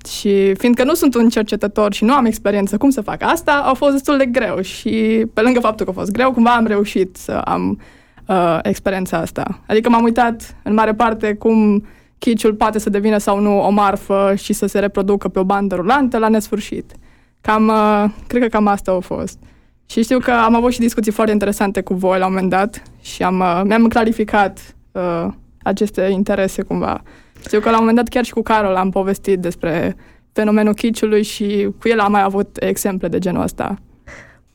Și 0.09 0.55
fiindcă 0.55 0.85
nu 0.85 0.95
sunt 0.95 1.15
un 1.15 1.29
cercetător 1.29 1.93
și 1.93 2.05
nu 2.05 2.13
am 2.13 2.25
experiență 2.25 2.77
cum 2.77 2.91
să 2.91 3.01
fac 3.01 3.23
asta, 3.23 3.53
a 3.53 3.73
fost 3.73 3.93
destul 3.93 4.17
de 4.17 4.27
greu 4.27 4.61
și 4.61 5.27
pe 5.35 5.41
lângă 5.41 5.61
faptul 5.61 5.85
că 5.85 5.91
a 5.91 5.99
fost 5.99 6.11
greu, 6.11 6.33
cumva 6.33 6.51
am 6.51 6.67
reușit 6.67 7.17
să 7.17 7.33
am 7.33 7.81
uh, 8.27 8.59
experiența 8.63 9.19
asta. 9.19 9.61
Adică 9.67 9.89
m-am 9.89 10.03
uitat 10.03 10.57
în 10.63 10.75
mare 10.75 10.95
parte 10.95 11.35
cum 11.35 11.87
chiciul 12.19 12.55
poate 12.55 12.79
să 12.79 12.91
devină 12.91 13.19
sau 13.19 13.41
nu 13.41 13.61
o 13.61 13.71
marfă 13.71 14.35
și 14.37 14.53
să 14.53 14.67
se 14.67 14.79
reproducă 14.79 15.29
pe 15.29 15.39
o 15.39 15.45
bandă 15.45 15.75
rulantă 15.75 16.19
la 16.19 16.29
nesfârșit. 16.29 16.93
Cam, 17.41 17.69
uh, 17.69 18.05
cred 18.27 18.43
că 18.43 18.49
cam 18.49 18.67
asta 18.67 18.93
a 18.93 19.01
fost. 19.01 19.39
Și 19.87 20.03
știu 20.03 20.19
că 20.19 20.31
am 20.31 20.55
avut 20.55 20.73
și 20.73 20.79
discuții 20.79 21.13
foarte 21.13 21.33
interesante 21.33 21.81
cu 21.81 21.95
voi 21.95 22.19
la 22.19 22.27
un 22.27 22.33
moment 22.33 22.51
dat 22.51 22.83
și 23.01 23.23
am, 23.23 23.39
uh, 23.41 23.61
mi-am 23.65 23.89
clarificat 23.89 24.75
uh, 24.93 25.27
aceste 25.63 26.03
interese 26.03 26.63
cumva. 26.63 27.03
Știu 27.41 27.61
că 27.61 27.71
la 27.71 27.75
un 27.75 27.79
moment 27.79 27.97
dat 27.97 28.09
chiar 28.09 28.25
și 28.25 28.33
cu 28.33 28.43
Carol 28.43 28.75
am 28.75 28.91
povestit 28.91 29.39
despre 29.39 29.97
fenomenul 30.33 30.75
chiciului 30.75 31.23
și 31.23 31.69
cu 31.81 31.89
el 31.89 32.01
am 32.01 32.11
mai 32.11 32.23
avut 32.23 32.57
exemple 32.61 33.09
de 33.09 33.19
genul 33.19 33.43
ăsta. 33.43 33.79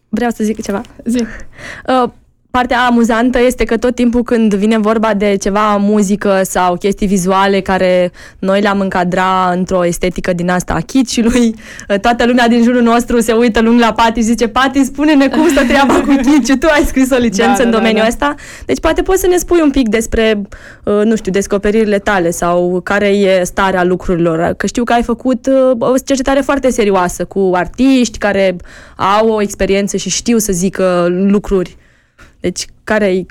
Vreau 0.10 0.32
să 0.32 0.44
zic 0.44 0.62
ceva. 0.62 0.82
Zi. 1.06 1.24
Uh, 1.88 2.10
Partea 2.52 2.86
amuzantă 2.86 3.40
este 3.42 3.64
că 3.64 3.78
tot 3.78 3.96
timpul 3.96 4.24
când 4.24 4.54
vine 4.54 4.78
vorba 4.78 5.14
de 5.14 5.38
ceva 5.42 5.78
muzică 5.78 6.42
sau 6.44 6.76
chestii 6.76 7.08
vizuale 7.08 7.60
care 7.60 8.12
noi 8.40 8.62
le-am 8.62 8.80
încadra 8.80 9.52
într-o 9.56 9.86
estetică 9.86 10.34
din 10.34 10.50
asta 10.50 10.74
a 10.74 10.80
chiciului, 10.80 11.56
toată 12.02 12.26
lumea 12.26 12.48
din 12.48 12.64
jurul 12.64 12.82
nostru 12.82 13.20
se 13.20 13.32
uită 13.32 13.62
lung 13.62 13.80
la 13.80 13.94
Pati 13.94 14.20
și 14.20 14.26
zice 14.26 14.48
Pati, 14.48 14.84
spune-ne 14.84 15.28
cum 15.28 15.48
stă 15.48 15.64
treaba 15.66 15.94
cu 15.94 16.16
chiciu, 16.16 16.56
tu 16.58 16.68
ai 16.72 16.84
scris 16.86 17.12
o 17.12 17.18
licență 17.18 17.58
da, 17.58 17.64
în 17.64 17.72
da, 17.72 17.78
domeniul 17.78 18.06
da, 18.10 18.16
da. 18.20 18.30
ăsta. 18.30 18.36
Deci 18.66 18.80
poate 18.80 19.02
poți 19.02 19.22
să 19.22 19.28
ne 19.28 19.38
spui 19.38 19.60
un 19.62 19.72
pic 19.72 19.90
despre, 19.90 20.42
uh, 20.84 21.02
nu 21.04 21.16
știu, 21.16 21.32
descoperirile 21.32 22.00
tale 22.00 22.30
sau 22.30 22.82
care 22.84 23.08
e 23.08 23.44
starea 23.44 23.84
lucrurilor. 23.84 24.54
Că 24.58 24.68
știu 24.68 24.84
că 24.84 24.94
ai 24.94 25.04
făcut 25.04 25.48
uh, 25.48 25.90
o 25.90 25.98
cercetare 26.06 26.42
foarte 26.42 26.70
serioasă 26.70 27.26
cu 27.26 27.52
artiști 27.54 28.18
care 28.18 28.56
au 28.96 29.30
o 29.30 29.42
experiență 29.42 29.98
și 29.98 30.10
știu 30.10 30.38
să 30.38 30.52
zică 30.52 31.08
lucruri 31.10 31.80
deci, 32.42 32.66
care-i, 32.84 33.26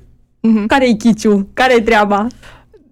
mm-hmm. 0.48 0.66
care-i 0.66 0.96
chiciu? 0.96 1.48
Care-i 1.54 1.82
treaba? 1.82 2.26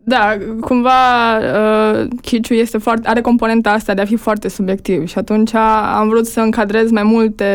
Da, 0.09 0.37
cumva 0.61 0.91
uh, 1.39 2.07
chiciu 2.23 2.55
este 2.55 2.79
foarte, 2.79 3.09
are 3.09 3.21
componenta 3.21 3.71
asta 3.71 3.95
de 3.95 4.01
a 4.01 4.05
fi 4.05 4.17
foarte 4.17 4.49
subiectiv 4.49 5.07
și 5.07 5.19
atunci 5.19 5.55
am 5.55 6.09
vrut 6.09 6.27
să 6.27 6.41
încadrez 6.41 6.91
mai 6.91 7.03
multe 7.03 7.47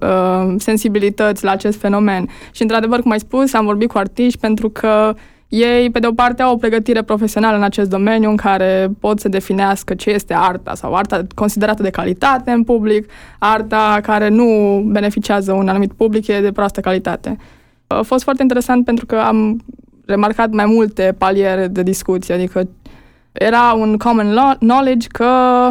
uh, 0.00 0.54
sensibilități 0.58 1.44
la 1.44 1.50
acest 1.50 1.78
fenomen. 1.78 2.28
Și 2.50 2.62
într-adevăr, 2.62 3.00
cum 3.00 3.10
ai 3.10 3.20
spus, 3.20 3.52
am 3.52 3.64
vorbit 3.64 3.88
cu 3.88 3.98
artiști 3.98 4.38
pentru 4.38 4.70
că 4.70 5.14
ei, 5.48 5.90
pe 5.90 5.98
de 5.98 6.06
o 6.06 6.12
parte, 6.12 6.42
au 6.42 6.52
o 6.52 6.56
pregătire 6.56 7.02
profesională 7.02 7.56
în 7.56 7.62
acest 7.62 7.90
domeniu 7.90 8.30
în 8.30 8.36
care 8.36 8.88
pot 9.00 9.20
să 9.20 9.28
definească 9.28 9.94
ce 9.94 10.10
este 10.10 10.34
arta 10.36 10.74
sau 10.74 10.94
arta 10.94 11.26
considerată 11.34 11.82
de 11.82 11.90
calitate 11.90 12.50
în 12.50 12.64
public, 12.64 13.10
arta 13.38 14.00
care 14.02 14.28
nu 14.28 14.82
beneficiază 14.86 15.52
un 15.52 15.68
anumit 15.68 15.92
public 15.92 16.26
e 16.26 16.40
de 16.40 16.52
proastă 16.52 16.80
calitate. 16.80 17.36
A 17.92 18.02
fost 18.02 18.22
foarte 18.22 18.42
interesant 18.42 18.84
pentru 18.84 19.06
că 19.06 19.16
am 19.16 19.60
remarcat 20.06 20.50
mai 20.50 20.66
multe 20.66 21.14
paliere 21.18 21.66
de 21.66 21.82
discuție, 21.82 22.34
adică 22.34 22.68
era 23.32 23.72
un 23.72 23.96
common 23.96 24.56
knowledge 24.58 25.06
că 25.06 25.68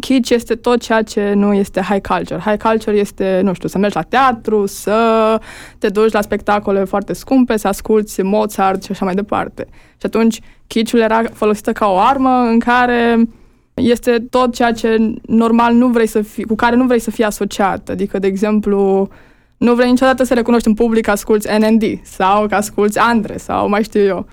kitsch 0.00 0.30
este 0.30 0.54
tot 0.54 0.80
ceea 0.80 1.02
ce 1.02 1.32
nu 1.32 1.54
este 1.54 1.80
high 1.80 2.06
culture. 2.08 2.40
High 2.40 2.62
culture 2.62 2.96
este, 2.96 3.40
nu 3.42 3.52
știu, 3.52 3.68
să 3.68 3.78
mergi 3.78 3.96
la 3.96 4.02
teatru, 4.02 4.66
să 4.66 5.38
te 5.78 5.88
duci 5.88 6.12
la 6.12 6.20
spectacole 6.20 6.84
foarte 6.84 7.12
scumpe, 7.12 7.56
să 7.56 7.68
asculti 7.68 8.22
Mozart 8.22 8.82
și 8.82 8.90
așa 8.90 9.04
mai 9.04 9.14
departe. 9.14 9.66
Și 9.70 10.06
atunci 10.06 10.40
kitschul 10.66 10.98
era 10.98 11.22
folosită 11.32 11.72
ca 11.72 11.86
o 11.86 11.98
armă 11.98 12.30
în 12.30 12.58
care 12.58 13.28
este 13.74 14.26
tot 14.30 14.54
ceea 14.54 14.72
ce 14.72 15.14
normal 15.26 15.74
nu 15.74 15.88
vrei 15.88 16.06
să 16.06 16.22
fii, 16.22 16.44
cu 16.44 16.54
care 16.54 16.76
nu 16.76 16.84
vrei 16.84 17.00
să 17.00 17.10
fii 17.10 17.24
asociat. 17.24 17.88
Adică, 17.88 18.18
de 18.18 18.26
exemplu, 18.26 19.08
nu 19.58 19.74
vrei 19.74 19.90
niciodată 19.90 20.24
să 20.24 20.34
recunoști 20.34 20.68
în 20.68 20.74
public 20.74 21.04
că 21.04 21.10
asculti 21.10 21.48
NND 21.58 21.82
sau 22.02 22.46
că 22.46 22.54
asculti 22.54 22.98
Andre 22.98 23.36
sau 23.36 23.68
mai 23.68 23.82
știu 23.82 24.00
eu. 24.00 24.26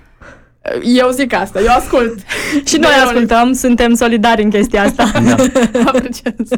Eu 0.83 1.09
zic 1.09 1.33
asta, 1.33 1.61
eu 1.61 1.73
ascult. 1.75 2.19
și 2.69 2.77
noi 2.77 2.91
ascultăm, 3.03 3.53
suntem 3.53 3.93
solidari 3.93 4.43
în 4.43 4.49
chestia 4.49 4.83
asta. 4.83 5.11
da. 5.27 5.35
Apreciez. 5.85 6.49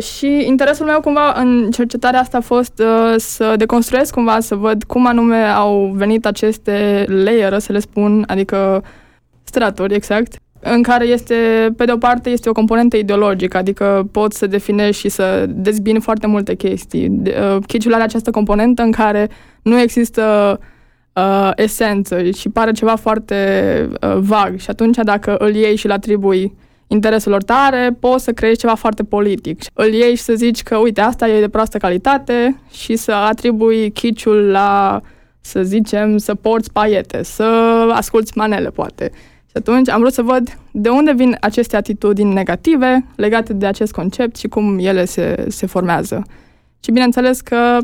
Și 0.00 0.44
interesul 0.46 0.86
meu 0.86 1.00
cumva 1.00 1.32
în 1.32 1.70
cercetarea 1.70 2.20
asta 2.20 2.36
a 2.36 2.40
fost 2.40 2.72
uh, 2.78 3.14
să 3.16 3.54
deconstruiesc 3.56 4.12
cumva, 4.12 4.40
să 4.40 4.54
văd 4.54 4.84
cum 4.84 5.06
anume 5.06 5.44
au 5.44 5.92
venit 5.94 6.26
aceste 6.26 7.04
layer, 7.08 7.58
să 7.58 7.72
le 7.72 7.78
spun, 7.78 8.24
adică 8.26 8.84
straturi, 9.44 9.94
exact, 9.94 10.34
în 10.64 10.82
care 10.82 11.04
este, 11.04 11.34
pe 11.76 11.84
de 11.84 11.92
o 11.92 11.96
parte, 11.96 12.30
este 12.30 12.48
o 12.48 12.52
componentă 12.52 12.96
ideologică, 12.96 13.56
adică 13.56 14.08
poți 14.10 14.38
să 14.38 14.46
definești 14.46 15.00
și 15.00 15.08
să 15.08 15.46
dezbini 15.48 16.00
foarte 16.00 16.26
multe 16.26 16.54
chestii. 16.54 17.22
Uh, 17.26 17.56
Chiciul 17.66 17.94
are 17.94 18.02
această 18.02 18.30
componentă 18.30 18.82
în 18.82 18.90
care 18.90 19.28
nu 19.62 19.80
există 19.80 20.58
uh, 21.12 21.50
esență 21.56 22.30
și 22.30 22.48
pare 22.48 22.72
ceva 22.72 22.96
foarte 22.96 23.88
uh, 24.00 24.16
vag 24.16 24.58
și 24.58 24.70
atunci 24.70 24.96
dacă 25.02 25.36
îl 25.36 25.54
iei 25.54 25.76
și 25.76 25.86
îl 25.86 25.92
atribui 25.92 26.56
intereselor 26.86 27.42
tare, 27.42 27.96
poți 28.00 28.24
să 28.24 28.32
creezi 28.32 28.58
ceva 28.58 28.74
foarte 28.74 29.04
politic. 29.04 29.60
Îl 29.74 29.92
iei 29.92 30.14
și 30.14 30.22
să 30.22 30.34
zici 30.34 30.62
că, 30.62 30.76
uite, 30.76 31.00
asta 31.00 31.28
e 31.28 31.40
de 31.40 31.48
proastă 31.48 31.78
calitate 31.78 32.60
și 32.70 32.96
să 32.96 33.12
atribui 33.12 33.90
chiciul 33.90 34.50
la, 34.50 35.00
să 35.40 35.62
zicem, 35.62 36.16
să 36.16 36.34
porți 36.34 36.72
paiete, 36.72 37.22
să 37.22 37.44
asculți 37.92 38.36
manele, 38.36 38.70
poate. 38.70 39.10
Și 39.52 39.58
atunci 39.58 39.88
am 39.88 40.00
vrut 40.00 40.12
să 40.12 40.22
văd 40.22 40.58
de 40.70 40.88
unde 40.88 41.12
vin 41.12 41.36
aceste 41.40 41.76
atitudini 41.76 42.32
negative 42.32 43.04
legate 43.16 43.52
de 43.52 43.66
acest 43.66 43.92
concept 43.92 44.36
și 44.36 44.48
cum 44.48 44.78
ele 44.78 45.04
se, 45.04 45.44
se 45.48 45.66
formează. 45.66 46.22
Și 46.84 46.90
bineînțeles 46.90 47.40
că, 47.40 47.78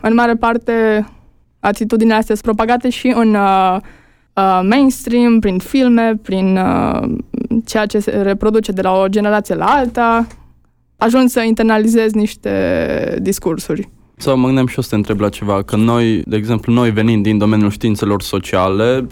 în 0.00 0.14
mare 0.14 0.34
parte, 0.34 1.06
atitudinile 1.60 2.14
astea 2.14 2.34
sunt 2.34 2.46
propagate 2.46 2.90
și 2.90 3.12
în 3.16 3.34
uh, 3.34 3.76
uh, 4.32 4.60
mainstream, 4.68 5.38
prin 5.38 5.58
filme, 5.58 6.16
prin 6.22 6.56
uh, 6.56 7.08
ceea 7.64 7.86
ce 7.86 7.98
se 7.98 8.10
reproduce 8.10 8.72
de 8.72 8.82
la 8.82 8.92
o 8.92 9.08
generație 9.08 9.54
la 9.54 9.66
alta, 9.66 10.26
ajung 10.96 11.28
să 11.28 11.40
internalizezi 11.40 12.16
niște 12.16 13.18
discursuri. 13.22 13.88
Sau 14.16 14.36
mă 14.36 14.44
gândeam 14.46 14.66
și 14.66 14.76
eu 14.76 14.82
să 14.82 14.88
te 14.88 14.94
întreb 14.96 15.20
la 15.20 15.28
ceva, 15.28 15.62
că 15.62 15.76
noi, 15.76 16.22
de 16.26 16.36
exemplu, 16.36 16.72
noi 16.72 16.90
venind 16.90 17.22
din 17.22 17.38
domeniul 17.38 17.70
științelor 17.70 18.22
sociale, 18.22 19.06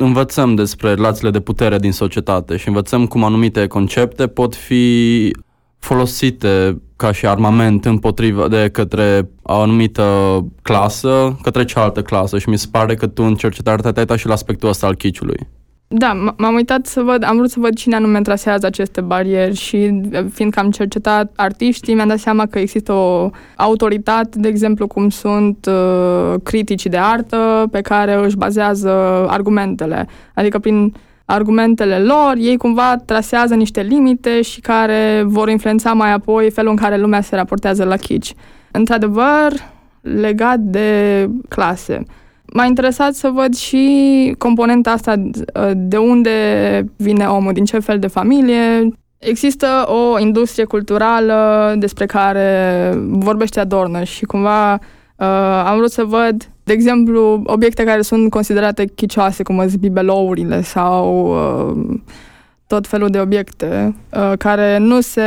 învățăm 0.00 0.54
despre 0.54 0.94
relațiile 0.94 1.30
de 1.30 1.40
putere 1.40 1.78
din 1.78 1.92
societate 1.92 2.56
și 2.56 2.68
învățăm 2.68 3.06
cum 3.06 3.24
anumite 3.24 3.66
concepte 3.66 4.26
pot 4.26 4.54
fi 4.54 5.30
folosite 5.78 6.82
ca 6.96 7.12
și 7.12 7.26
armament 7.26 7.84
împotriva 7.84 8.48
de 8.48 8.68
către 8.72 9.30
o 9.42 9.52
anumită 9.52 10.04
clasă, 10.62 11.38
către 11.42 11.64
cealaltă 11.64 12.02
clasă 12.02 12.38
și 12.38 12.48
mi 12.48 12.58
se 12.58 12.66
pare 12.70 12.94
că 12.94 13.06
tu 13.06 13.22
în 13.22 13.34
cercetarea 13.34 13.92
ta 13.92 14.04
ai 14.08 14.18
și 14.18 14.26
la 14.26 14.32
aspectul 14.32 14.68
ăsta 14.68 14.86
al 14.86 14.94
chiciului. 14.94 15.48
Da, 15.92 16.34
m-am 16.36 16.54
uitat 16.54 16.86
să 16.86 17.02
văd, 17.02 17.24
am 17.24 17.36
vrut 17.36 17.50
să 17.50 17.60
văd 17.60 17.74
cine 17.74 17.94
anume 17.94 18.20
trasează 18.20 18.66
aceste 18.66 19.00
barieri 19.00 19.54
și 19.54 20.00
fiindcă 20.32 20.60
am 20.60 20.70
cercetat 20.70 21.32
artiștii, 21.36 21.94
mi-am 21.94 22.08
dat 22.08 22.18
seama 22.18 22.46
că 22.46 22.58
există 22.58 22.92
o 22.92 23.30
autoritate, 23.56 24.38
de 24.38 24.48
exemplu, 24.48 24.86
cum 24.86 25.08
sunt 25.08 25.66
uh, 25.66 26.34
criticii 26.42 26.90
de 26.90 26.96
artă 26.96 27.68
pe 27.70 27.80
care 27.80 28.24
își 28.24 28.36
bazează 28.36 28.90
argumentele. 29.28 30.06
Adică 30.34 30.58
prin 30.58 30.94
argumentele 31.24 31.98
lor, 31.98 32.34
ei 32.36 32.56
cumva 32.56 32.96
trasează 32.96 33.54
niște 33.54 33.82
limite 33.82 34.42
și 34.42 34.60
care 34.60 35.22
vor 35.26 35.48
influența 35.48 35.92
mai 35.92 36.12
apoi 36.12 36.50
felul 36.50 36.70
în 36.70 36.76
care 36.76 36.98
lumea 36.98 37.20
se 37.20 37.36
raportează 37.36 37.84
la 37.84 37.96
kitsch. 37.96 38.32
Într-adevăr, 38.70 39.52
legat 40.00 40.58
de 40.58 41.28
clase 41.48 42.02
m-a 42.52 42.64
interesat 42.64 43.14
să 43.14 43.28
văd 43.28 43.54
și 43.54 44.34
componenta 44.38 44.90
asta 44.90 45.14
uh, 45.16 45.70
de 45.74 45.96
unde 45.96 46.30
vine 46.96 47.26
omul, 47.26 47.52
din 47.52 47.64
ce 47.64 47.78
fel 47.78 47.98
de 47.98 48.06
familie. 48.06 48.88
Există 49.18 49.66
o 49.86 50.18
industrie 50.18 50.64
culturală 50.64 51.74
despre 51.78 52.06
care 52.06 52.92
vorbește 53.08 53.60
Adorno 53.60 54.04
și 54.04 54.24
cumva 54.24 54.80
Uh, 55.20 55.26
am 55.66 55.76
vrut 55.76 55.90
să 55.90 56.04
văd, 56.04 56.50
de 56.64 56.72
exemplu, 56.72 57.42
obiecte 57.44 57.84
care 57.84 58.02
sunt 58.02 58.30
considerate 58.30 58.86
chicioase, 58.86 59.42
cum 59.42 59.58
sunt 59.58 59.80
bibelourile 59.80 60.62
sau 60.62 61.26
uh, 61.26 61.98
tot 62.66 62.86
felul 62.86 63.08
de 63.08 63.20
obiecte 63.20 63.94
uh, 64.12 64.32
care 64.38 64.78
nu 64.78 65.00
se 65.00 65.22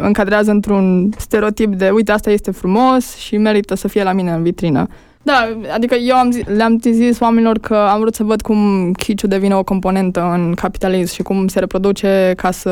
încadrează 0.00 0.50
într-un 0.50 1.10
stereotip 1.16 1.74
de 1.74 1.90
uite, 1.90 2.12
asta 2.12 2.30
este 2.30 2.50
frumos 2.50 3.16
și 3.16 3.36
merită 3.36 3.74
să 3.74 3.88
fie 3.88 4.02
la 4.02 4.12
mine 4.12 4.32
în 4.32 4.42
vitrină. 4.42 4.88
Da, 5.22 5.58
adică 5.74 5.94
eu 5.94 6.16
am 6.16 6.30
zi, 6.30 6.44
le-am 6.46 6.78
zis 6.80 7.20
oamenilor 7.20 7.58
că 7.58 7.74
am 7.74 8.00
vrut 8.00 8.14
să 8.14 8.24
văd 8.24 8.40
cum 8.40 8.92
chiciul 8.92 9.28
devine 9.28 9.54
o 9.54 9.64
componentă 9.64 10.30
în 10.32 10.54
capitalism 10.54 11.14
și 11.14 11.22
cum 11.22 11.48
se 11.48 11.58
reproduce 11.58 12.32
ca 12.36 12.50
să 12.50 12.70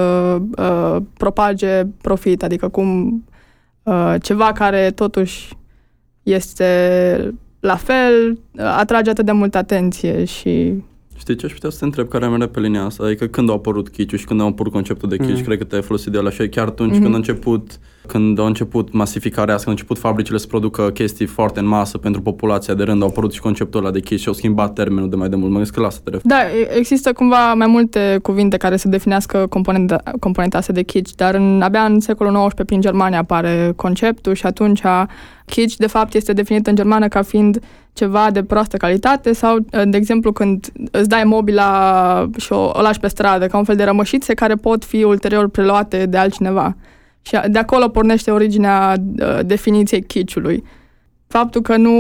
uh, 0.59 0.97
propage 1.17 1.83
profit, 2.03 2.43
adică 2.43 2.69
cum 2.69 3.23
uh, 3.83 4.15
ceva 4.23 4.53
care 4.53 4.91
totuși 4.91 5.49
este 6.23 7.35
la 7.61 7.77
fel, 7.77 8.39
uh, 8.53 8.65
atrage 8.65 9.11
atât 9.11 9.25
de 9.25 9.33
multă 9.33 9.59
atenție 9.59 10.25
și 10.25 10.83
Știi 11.21 11.37
ce 11.37 11.47
aș 11.47 11.53
putea 11.53 11.71
să 11.71 11.79
te 11.79 11.85
întreb 11.85 12.09
care 12.09 12.29
merge 12.29 12.47
pe 12.47 12.61
linia 12.61 12.85
asta? 12.85 13.05
Adică 13.05 13.27
când 13.27 13.51
a 13.51 13.53
apărut 13.53 13.89
chiciu 13.89 14.17
și 14.17 14.25
când 14.25 14.41
a 14.41 14.45
apărut 14.45 14.73
conceptul 14.73 15.09
de 15.09 15.17
chici, 15.17 15.37
mm. 15.37 15.43
cred 15.43 15.59
că 15.59 15.65
te-ai 15.65 15.83
folosit 15.83 16.13
de 16.13 16.19
la 16.19 16.31
și 16.31 16.49
chiar 16.49 16.67
atunci 16.67 16.97
mm-hmm. 16.97 17.03
când 17.03 17.15
a 17.15 17.17
început 17.17 17.79
când 18.11 18.39
a 18.39 18.47
început 18.47 18.93
masificarea 18.93 19.55
asta, 19.55 19.65
când 19.65 19.77
a 19.77 19.81
început 19.81 19.99
fabricile 19.99 20.39
să 20.39 20.47
producă 20.47 20.91
chestii 20.91 21.27
foarte 21.27 21.61
în 21.61 21.67
masă 21.67 21.99
pentru 21.99 22.21
populația 22.21 22.75
de 22.75 22.83
rând, 22.83 23.03
au 23.03 23.09
apărut 23.09 23.33
și 23.33 23.41
conceptul 23.41 23.81
ăla 23.81 23.91
de 23.91 24.01
chici 24.01 24.21
și 24.21 24.29
au 24.29 24.35
schimbat 24.35 24.73
termenul 24.73 25.11
de 25.11 25.17
mai 25.17 25.29
de 25.29 25.37
mult. 25.37 25.49
Mă 25.49 25.55
gândesc 25.55 25.75
că 25.75 25.81
la 25.81 25.87
asta 25.87 26.01
te 26.05 26.11
referi. 26.11 26.29
Da, 26.29 26.41
există 26.77 27.13
cumva 27.13 27.55
mai 27.55 27.67
multe 27.67 28.19
cuvinte 28.23 28.57
care 28.57 28.77
să 28.77 28.89
definească 28.89 29.47
componenta, 29.47 30.03
componenta 30.21 30.59
asta 30.59 30.73
de 30.73 30.83
kitsch, 30.83 31.15
dar 31.17 31.35
în, 31.35 31.63
abia 31.63 31.85
în 31.85 32.01
secolul 32.01 32.47
XIX 32.47 32.65
prin 32.65 32.81
Germania 32.81 33.19
apare 33.19 33.73
conceptul 33.77 34.35
și 34.35 34.47
atunci 34.47 34.83
kitsch 35.47 35.77
de 35.77 35.87
fapt 35.87 36.15
este 36.15 36.33
definit 36.33 36.67
în 36.67 36.75
germană 36.75 37.09
ca 37.09 37.23
fiind 37.23 37.61
ceva 37.93 38.31
de 38.33 38.43
proastă 38.43 38.77
calitate 38.77 39.33
sau, 39.33 39.59
de 39.85 39.97
exemplu, 39.97 40.33
când 40.33 40.73
îți 40.91 41.09
dai 41.09 41.25
mobila 41.25 42.31
și 42.37 42.53
o, 42.53 42.71
o 42.75 42.81
lași 42.81 43.01
pe 43.01 43.09
stradă, 43.09 43.47
ca 43.47 43.59
un 43.59 43.65
fel 43.65 43.77
de 43.77 43.85
rămășițe 43.85 44.35
care 44.35 44.55
pot 44.55 44.85
fi 44.85 45.03
ulterior 45.03 45.49
preluate 45.49 46.07
de 46.07 46.17
altcineva. 46.17 46.77
Și 47.23 47.39
de 47.51 47.59
acolo 47.59 47.89
pornește 47.89 48.31
originea 48.31 48.97
uh, 49.19 49.39
definiției 49.47 50.03
chiciului. 50.03 50.65
Faptul 51.27 51.61
că 51.61 51.77
nu 51.77 51.91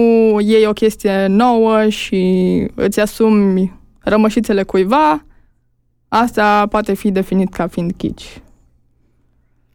iei 0.40 0.66
o 0.66 0.72
chestie 0.72 1.26
nouă 1.26 1.88
și 1.88 2.66
îți 2.74 3.00
asumi 3.00 3.78
rămășițele 3.98 4.62
cuiva, 4.62 5.24
asta 6.08 6.66
poate 6.66 6.94
fi 6.94 7.10
definit 7.10 7.52
ca 7.52 7.66
fiind 7.66 7.92
chici. 7.96 8.42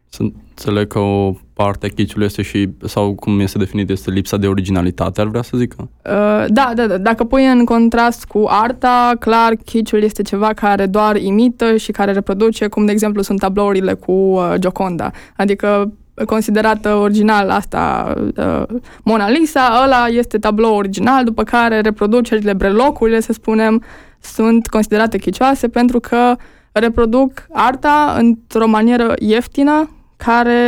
Sunt 0.08 0.34
înțeleg 0.48 0.86
că 0.86 0.98
o 0.98 1.34
parte 1.56 1.86
a 1.86 1.88
chiciului 1.94 2.26
este 2.26 2.42
și, 2.42 2.68
sau 2.84 3.14
cum 3.14 3.40
este 3.40 3.58
definit, 3.58 3.90
este 3.90 4.10
lipsa 4.10 4.36
de 4.36 4.46
originalitate, 4.46 5.20
ar 5.20 5.26
vrea 5.26 5.42
să 5.42 5.56
zică? 5.56 5.76
Uh, 5.80 6.44
da, 6.48 6.72
da, 6.74 6.86
da. 6.86 6.98
Dacă 6.98 7.24
pui 7.24 7.46
în 7.46 7.64
contrast 7.64 8.24
cu 8.24 8.44
arta, 8.48 9.12
clar, 9.18 9.54
chiciul 9.64 10.02
este 10.02 10.22
ceva 10.22 10.52
care 10.52 10.86
doar 10.86 11.16
imită 11.16 11.76
și 11.76 11.92
care 11.92 12.12
reproduce, 12.12 12.66
cum 12.66 12.86
de 12.86 12.92
exemplu 12.92 13.22
sunt 13.22 13.38
tablourile 13.38 13.92
cu 13.94 14.12
uh, 14.12 14.54
Gioconda. 14.58 15.10
Adică 15.36 15.92
considerată 16.26 16.94
original 16.94 17.50
asta 17.50 18.14
uh, 18.36 18.62
Mona 19.02 19.28
Lisa, 19.28 19.80
ăla 19.84 20.06
este 20.06 20.38
tablou 20.38 20.76
original, 20.76 21.24
după 21.24 21.42
care 21.42 21.80
reproducerile, 21.80 22.52
brelocurile, 22.52 23.20
să 23.20 23.32
spunem, 23.32 23.82
sunt 24.20 24.66
considerate 24.66 25.18
chicioase 25.18 25.68
pentru 25.68 26.00
că 26.00 26.36
reproduc 26.72 27.46
arta 27.52 28.16
într-o 28.18 28.66
manieră 28.66 29.14
ieftină, 29.18 29.90
care 30.16 30.60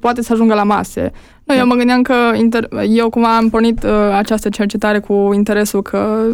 poate 0.00 0.22
să 0.22 0.32
ajungă 0.32 0.54
la 0.54 0.62
mase. 0.62 1.12
Nu, 1.44 1.54
eu 1.54 1.66
mă 1.66 1.74
gândeam 1.74 2.02
că 2.02 2.14
inter- 2.34 2.88
eu 2.88 3.10
cum 3.10 3.24
am 3.24 3.48
pornit 3.48 3.82
uh, 3.82 3.90
această 4.12 4.48
cercetare 4.48 4.98
cu 4.98 5.30
interesul 5.34 5.82
că 5.82 6.26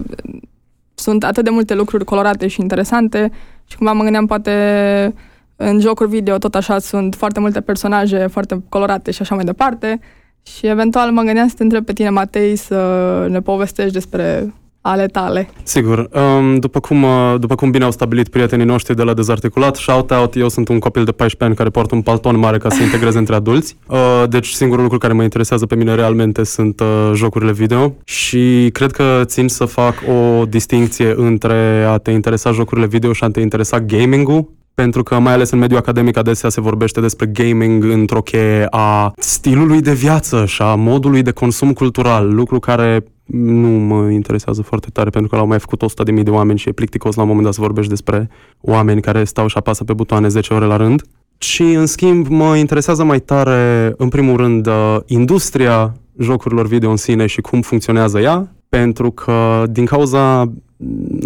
sunt 0.94 1.24
atât 1.24 1.44
de 1.44 1.50
multe 1.50 1.74
lucruri 1.74 2.04
colorate 2.04 2.46
și 2.46 2.60
interesante 2.60 3.30
și 3.66 3.76
cumva 3.76 3.92
mă 3.92 4.02
gândeam 4.02 4.26
poate 4.26 5.14
în 5.56 5.80
jocuri 5.80 6.08
video 6.08 6.38
tot 6.38 6.54
așa 6.54 6.78
sunt 6.78 7.14
foarte 7.14 7.40
multe 7.40 7.60
personaje 7.60 8.26
foarte 8.26 8.62
colorate 8.68 9.10
și 9.10 9.22
așa 9.22 9.34
mai 9.34 9.44
departe 9.44 10.00
și 10.42 10.66
eventual 10.66 11.10
mă 11.10 11.22
gândeam 11.22 11.48
să 11.48 11.54
te 11.56 11.62
întreb 11.62 11.84
pe 11.84 11.92
tine, 11.92 12.08
Matei, 12.08 12.56
să 12.56 13.26
ne 13.30 13.40
povestești 13.40 13.92
despre 13.92 14.54
ale 14.86 15.06
tale. 15.06 15.48
Sigur. 15.62 16.08
Um, 16.12 16.58
după, 16.58 16.80
cum, 16.80 17.02
uh, 17.02 17.34
după 17.38 17.54
cum 17.54 17.70
bine 17.70 17.84
au 17.84 17.90
stabilit 17.90 18.28
prietenii 18.28 18.64
noștri 18.64 18.96
de 18.96 19.02
la 19.02 19.14
Dezarticulat, 19.14 19.76
shout-out, 19.76 20.36
eu 20.36 20.48
sunt 20.48 20.68
un 20.68 20.78
copil 20.78 21.04
de 21.04 21.12
14 21.12 21.44
ani 21.44 21.54
care 21.54 21.68
poartă 21.68 21.94
un 21.94 22.02
palton 22.02 22.38
mare 22.38 22.58
ca 22.58 22.68
să 22.68 22.82
integreze 22.82 23.18
între 23.18 23.34
adulți. 23.34 23.76
Uh, 23.86 24.22
deci 24.28 24.48
singurul 24.48 24.82
lucru 24.82 24.98
care 24.98 25.12
mă 25.12 25.22
interesează 25.22 25.66
pe 25.66 25.74
mine 25.74 25.94
realmente 25.94 26.44
sunt 26.44 26.80
uh, 26.80 27.12
jocurile 27.14 27.52
video 27.52 27.94
și 28.04 28.70
cred 28.72 28.90
că 28.90 29.22
țin 29.24 29.48
să 29.48 29.64
fac 29.64 29.94
o 30.08 30.44
distinție 30.44 31.14
între 31.16 31.84
a 31.88 31.98
te 31.98 32.10
interesa 32.10 32.52
jocurile 32.52 32.86
video 32.86 33.12
și 33.12 33.24
a 33.24 33.28
te 33.28 33.40
interesa 33.40 33.80
gaming-ul 33.80 34.48
pentru 34.74 35.02
că 35.02 35.18
mai 35.18 35.32
ales 35.32 35.50
în 35.50 35.58
mediul 35.58 35.78
academic 35.78 36.16
adesea 36.16 36.48
se 36.48 36.60
vorbește 36.60 37.00
despre 37.00 37.26
gaming 37.26 37.84
într-o 37.84 38.20
cheie 38.20 38.66
a 38.70 39.12
stilului 39.16 39.80
de 39.80 39.92
viață 39.92 40.44
și 40.44 40.62
a 40.62 40.74
modului 40.74 41.22
de 41.22 41.30
consum 41.30 41.72
cultural, 41.72 42.34
lucru 42.34 42.58
care 42.58 43.04
nu 43.24 43.68
mă 43.68 44.10
interesează 44.10 44.62
foarte 44.62 44.88
tare 44.92 45.10
pentru 45.10 45.30
că 45.30 45.36
l-au 45.36 45.46
mai 45.46 45.58
făcut 45.58 45.82
100 45.82 46.02
de 46.02 46.10
mii 46.10 46.22
de 46.22 46.30
oameni 46.30 46.58
și 46.58 46.68
e 46.68 46.72
plicticos 46.72 47.14
la 47.14 47.22
un 47.22 47.28
moment 47.28 47.44
dat 47.44 47.54
să 47.54 47.60
vorbești 47.60 47.90
despre 47.90 48.28
oameni 48.60 49.00
care 49.00 49.24
stau 49.24 49.46
și 49.46 49.56
apasă 49.56 49.84
pe 49.84 49.92
butoane 49.92 50.28
10 50.28 50.54
ore 50.54 50.64
la 50.64 50.76
rând. 50.76 51.02
Și, 51.38 51.62
în 51.62 51.86
schimb, 51.86 52.26
mă 52.26 52.56
interesează 52.56 53.04
mai 53.04 53.20
tare, 53.20 53.92
în 53.96 54.08
primul 54.08 54.36
rând, 54.36 54.66
uh, 54.66 54.96
industria 55.06 55.94
jocurilor 56.18 56.66
video 56.66 56.90
în 56.90 56.96
sine 56.96 57.26
și 57.26 57.40
cum 57.40 57.60
funcționează 57.60 58.20
ea, 58.20 58.54
pentru 58.68 59.10
că, 59.10 59.64
din 59.70 59.84
cauza 59.84 60.52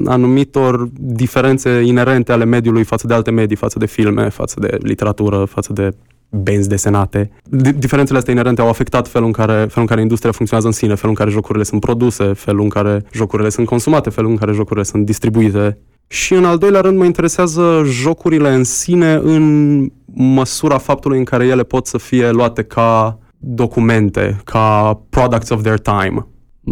anumitor 0.04 0.88
diferențe 0.92 1.70
inerente 1.70 2.32
ale 2.32 2.44
mediului 2.44 2.84
față 2.84 3.06
de 3.06 3.14
alte 3.14 3.30
medii, 3.30 3.56
față 3.56 3.78
de 3.78 3.86
filme, 3.86 4.28
față 4.28 4.60
de 4.60 4.78
literatură, 4.80 5.44
față 5.44 5.72
de 5.72 5.94
benzi 6.30 6.68
desenate. 6.68 7.30
Diferențele 7.76 8.18
astea 8.18 8.32
inerente 8.32 8.60
au 8.60 8.68
afectat 8.68 9.08
felul 9.08 9.26
în, 9.26 9.32
care, 9.32 9.52
felul 9.52 9.70
în 9.74 9.86
care 9.86 10.00
industria 10.00 10.32
funcționează 10.32 10.70
în 10.70 10.78
sine, 10.78 10.94
felul 10.94 11.10
în 11.10 11.14
care 11.14 11.30
jocurile 11.30 11.64
sunt 11.64 11.80
produse, 11.80 12.24
felul 12.24 12.62
în 12.62 12.68
care 12.68 13.04
jocurile 13.12 13.48
sunt 13.48 13.66
consumate, 13.66 14.10
felul 14.10 14.30
în 14.30 14.36
care 14.36 14.52
jocurile 14.52 14.84
sunt 14.84 15.04
distribuite. 15.04 15.78
Și 16.06 16.34
în 16.34 16.44
al 16.44 16.58
doilea 16.58 16.80
rând 16.80 16.98
mă 16.98 17.04
interesează 17.04 17.82
jocurile 17.84 18.52
în 18.52 18.64
sine 18.64 19.12
în 19.12 19.86
măsura 20.14 20.78
faptului 20.78 21.18
în 21.18 21.24
care 21.24 21.46
ele 21.46 21.62
pot 21.62 21.86
să 21.86 21.98
fie 21.98 22.30
luate 22.30 22.62
ca 22.62 23.18
documente, 23.38 24.40
ca 24.44 25.00
products 25.10 25.48
of 25.48 25.62
their 25.62 25.78
time 25.78 26.26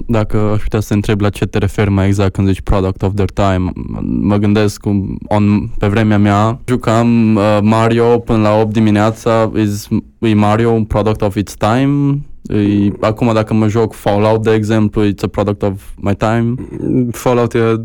dacă 0.06 0.36
aș 0.36 0.62
putea 0.62 0.80
să 0.80 0.88
te 0.88 0.94
întreb 0.94 1.20
la 1.20 1.28
ce 1.28 1.46
te 1.46 1.58
referi 1.58 1.90
mai 1.90 2.06
exact 2.06 2.32
când 2.32 2.46
zici 2.46 2.60
product 2.60 3.02
of 3.02 3.12
their 3.14 3.30
time, 3.30 3.70
mă 4.02 4.36
gândesc 4.36 4.80
cum 4.80 5.18
on, 5.28 5.68
pe 5.78 5.86
vremea 5.86 6.18
mea 6.18 6.60
jucam 6.68 7.34
uh, 7.34 7.58
Mario 7.62 8.18
până 8.18 8.38
la 8.38 8.60
8 8.60 8.72
dimineața, 8.72 9.50
is, 9.54 9.88
e 10.18 10.34
Mario 10.34 10.70
un 10.70 10.84
product 10.84 11.22
of 11.22 11.34
its 11.34 11.54
time? 11.54 12.20
E, 12.48 12.92
acum 13.00 13.30
dacă 13.34 13.54
mă 13.54 13.68
joc 13.68 13.94
Fallout, 13.94 14.42
de 14.42 14.52
exemplu, 14.52 15.04
it's 15.04 15.22
a 15.22 15.26
product 15.26 15.62
of 15.62 15.72
my 15.96 16.14
time? 16.14 16.54
Fallout 17.10 17.54
e, 17.54 17.58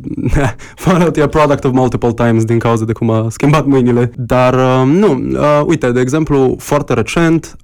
Fallout 0.75 1.17
e 1.17 1.21
a 1.21 1.27
product 1.27 1.63
of 1.63 1.71
multiple 1.73 2.11
times 2.13 2.43
din 2.43 2.59
cauza 2.59 2.85
de 2.85 2.91
cum 2.91 3.09
a 3.09 3.29
schimbat 3.29 3.65
mâinile. 3.65 4.11
Dar 4.15 4.53
uh, 4.53 4.83
nu, 4.85 5.21
uh, 5.31 5.61
uite, 5.65 5.91
de 5.91 5.99
exemplu, 5.99 6.55
foarte 6.59 6.93
recent 6.93 7.57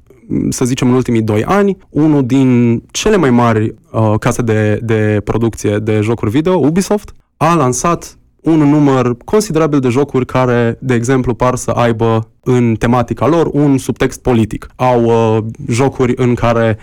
să 0.50 0.66
zicem, 0.66 0.88
în 0.88 0.94
ultimii 0.94 1.22
doi 1.22 1.44
ani, 1.44 1.78
unul 1.90 2.26
din 2.26 2.82
cele 2.92 3.16
mai 3.18 3.30
mari 3.30 3.74
uh, 3.92 4.14
case 4.20 4.42
de, 4.42 4.80
de 4.84 5.22
producție 5.24 5.78
de 5.78 6.00
jocuri 6.02 6.32
video, 6.32 6.54
Ubisoft, 6.54 7.14
a 7.38 7.54
lansat 7.54 8.18
un 8.42 8.58
număr 8.58 9.18
considerabil 9.26 9.80
de 9.80 9.90
jocuri 9.90 10.26
care, 10.26 10.78
de 10.80 10.94
exemplu, 10.94 11.34
par 11.34 11.56
să 11.56 11.72
aibă 11.72 12.30
în 12.44 12.76
tematica 12.76 13.28
lor 13.28 13.50
un 13.52 13.78
subtext 13.78 14.22
politic. 14.22 14.68
Au 14.76 15.04
uh, 15.04 15.44
jocuri 15.68 16.14
în 16.16 16.34
care 16.34 16.78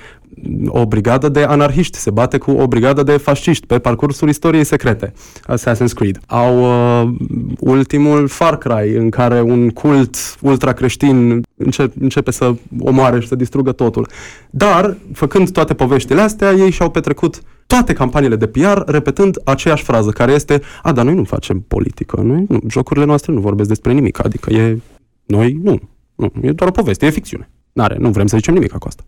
o 0.67 0.87
brigadă 0.87 1.29
de 1.29 1.43
anarhiști 1.43 1.99
se 1.99 2.11
bate 2.11 2.39
cu 2.39 2.51
o 2.51 2.67
brigadă 2.67 3.03
de 3.03 3.17
fasciști 3.17 3.67
pe 3.67 3.79
parcursul 3.79 4.29
istoriei 4.29 4.65
secrete, 4.65 5.13
Assassin's 5.49 5.93
Creed. 5.95 6.21
Au 6.27 6.63
uh, 6.63 7.15
ultimul 7.59 8.29
Far 8.29 8.59
Cry, 8.59 8.97
în 8.97 9.11
care 9.11 9.41
un 9.41 9.71
cult 9.71 10.17
ultra-creștin 10.41 11.43
începe, 11.57 11.95
începe 12.01 12.31
să 12.31 12.55
omoare 12.79 13.21
și 13.21 13.29
să 13.29 13.35
distrugă 13.35 13.73
totul. 13.73 14.09
Dar, 14.51 14.97
făcând 15.13 15.51
toate 15.51 15.75
poveștile 15.75 16.21
astea, 16.21 16.53
ei 16.53 16.71
și-au 16.71 16.91
petrecut 16.91 17.43
toate 17.67 17.93
campaniile 17.93 18.37
de 18.37 18.47
PR 18.47 18.83
repetând 18.87 19.41
aceeași 19.45 19.83
frază, 19.83 20.11
care 20.11 20.33
este, 20.33 20.63
a, 20.83 20.93
dar 20.93 21.05
noi 21.05 21.15
nu 21.15 21.25
facem 21.25 21.65
politică, 21.69 22.21
noi, 22.21 22.45
nu, 22.49 22.59
jocurile 22.69 23.05
noastre 23.05 23.33
nu 23.33 23.41
vorbesc 23.41 23.69
despre 23.69 23.93
nimic, 23.93 24.25
adică 24.25 24.53
e, 24.53 24.79
noi, 25.25 25.59
nu, 25.63 25.81
nu, 26.15 26.33
e 26.41 26.53
doar 26.53 26.71
o 26.71 26.73
poveste, 26.73 27.07
e 27.07 27.11
ficțiune. 27.11 27.51
N-are, 27.73 27.97
nu 27.99 28.11
vrem 28.11 28.27
să 28.27 28.37
zicem 28.37 28.55
nimic 28.55 28.73
cu 28.73 28.87
asta. 28.87 29.03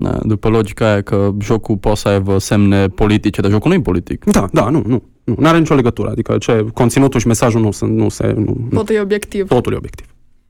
Da, 0.00 0.18
după 0.22 0.48
logica 0.48 0.86
aia 0.86 1.02
că 1.02 1.30
jocul 1.40 1.76
poate 1.76 1.98
să 1.98 2.08
aibă 2.08 2.38
semne 2.38 2.88
politice, 2.88 3.40
dar 3.40 3.50
jocul 3.50 3.70
nu 3.70 3.76
e 3.76 3.80
politic. 3.80 4.24
Da, 4.24 4.48
da, 4.52 4.68
nu, 4.68 4.82
nu. 4.86 5.02
Nu 5.24 5.48
are 5.48 5.58
nicio 5.58 5.74
legătură. 5.74 6.10
Adică 6.10 6.38
ce, 6.38 6.66
conținutul 6.74 7.20
și 7.20 7.26
mesajul 7.26 7.60
nu 7.60 7.70
sunt, 7.70 7.96
nu 7.96 8.08
se... 8.08 8.34
Nu, 8.36 8.56
Totul 8.72 8.94
e 8.94 9.00
obiectiv. 9.00 9.48
Totul 9.48 9.72
e 9.72 9.76
obiectiv. 9.76 10.06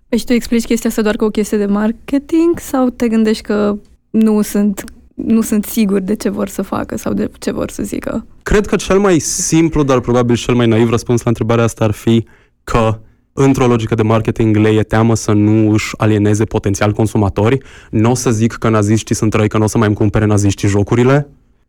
Păi 0.08 0.18
și 0.18 0.24
tu 0.24 0.32
explici 0.32 0.64
chestia 0.64 0.90
asta 0.90 1.02
doar 1.02 1.16
ca 1.16 1.24
o 1.24 1.28
chestie 1.28 1.58
de 1.58 1.66
marketing 1.66 2.58
sau 2.58 2.88
te 2.88 3.08
gândești 3.08 3.42
că 3.42 3.76
nu 4.10 4.42
sunt 4.42 4.84
nu 5.14 5.40
sunt 5.40 5.64
siguri 5.64 6.02
de 6.02 6.14
ce 6.14 6.28
vor 6.28 6.48
să 6.48 6.62
facă 6.62 6.96
sau 6.96 7.12
de 7.12 7.30
ce 7.38 7.50
vor 7.50 7.70
să 7.70 7.82
zică. 7.82 8.26
Cred 8.42 8.66
că 8.66 8.76
cel 8.76 8.98
mai 8.98 9.18
simplu, 9.18 9.82
dar 9.82 10.00
probabil 10.00 10.36
și 10.36 10.44
cel 10.44 10.54
mai 10.54 10.66
naiv 10.66 10.90
răspuns 10.90 11.22
la 11.22 11.28
întrebarea 11.28 11.64
asta 11.64 11.84
ar 11.84 11.90
fi 11.90 12.24
că 12.64 12.98
într-o 13.40 13.66
logică 13.66 13.94
de 13.94 14.02
marketing 14.02 14.56
le 14.56 14.68
e 14.68 14.82
teamă 14.82 15.16
să 15.16 15.32
nu 15.32 15.70
își 15.72 15.94
alieneze 15.96 16.44
potențial 16.44 16.92
consumatori. 16.92 17.58
Nu 17.90 18.10
o 18.10 18.14
să 18.14 18.30
zic 18.30 18.52
că 18.52 18.68
naziștii 18.68 19.14
sunt 19.14 19.34
răi, 19.34 19.48
că 19.48 19.58
nu 19.58 19.64
o 19.64 19.66
să 19.66 19.78
mai 19.78 19.86
îmi 19.86 19.96
cumpere 19.96 20.24
naziștii 20.24 20.68
jocurile, 20.68 21.28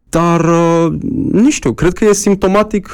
dar, 0.10 0.46
uh, 0.46 0.94
nu 1.32 1.50
știu, 1.50 1.74
cred 1.74 1.94
că 1.94 2.06
e 2.06 2.14
simptomatic 2.14 2.90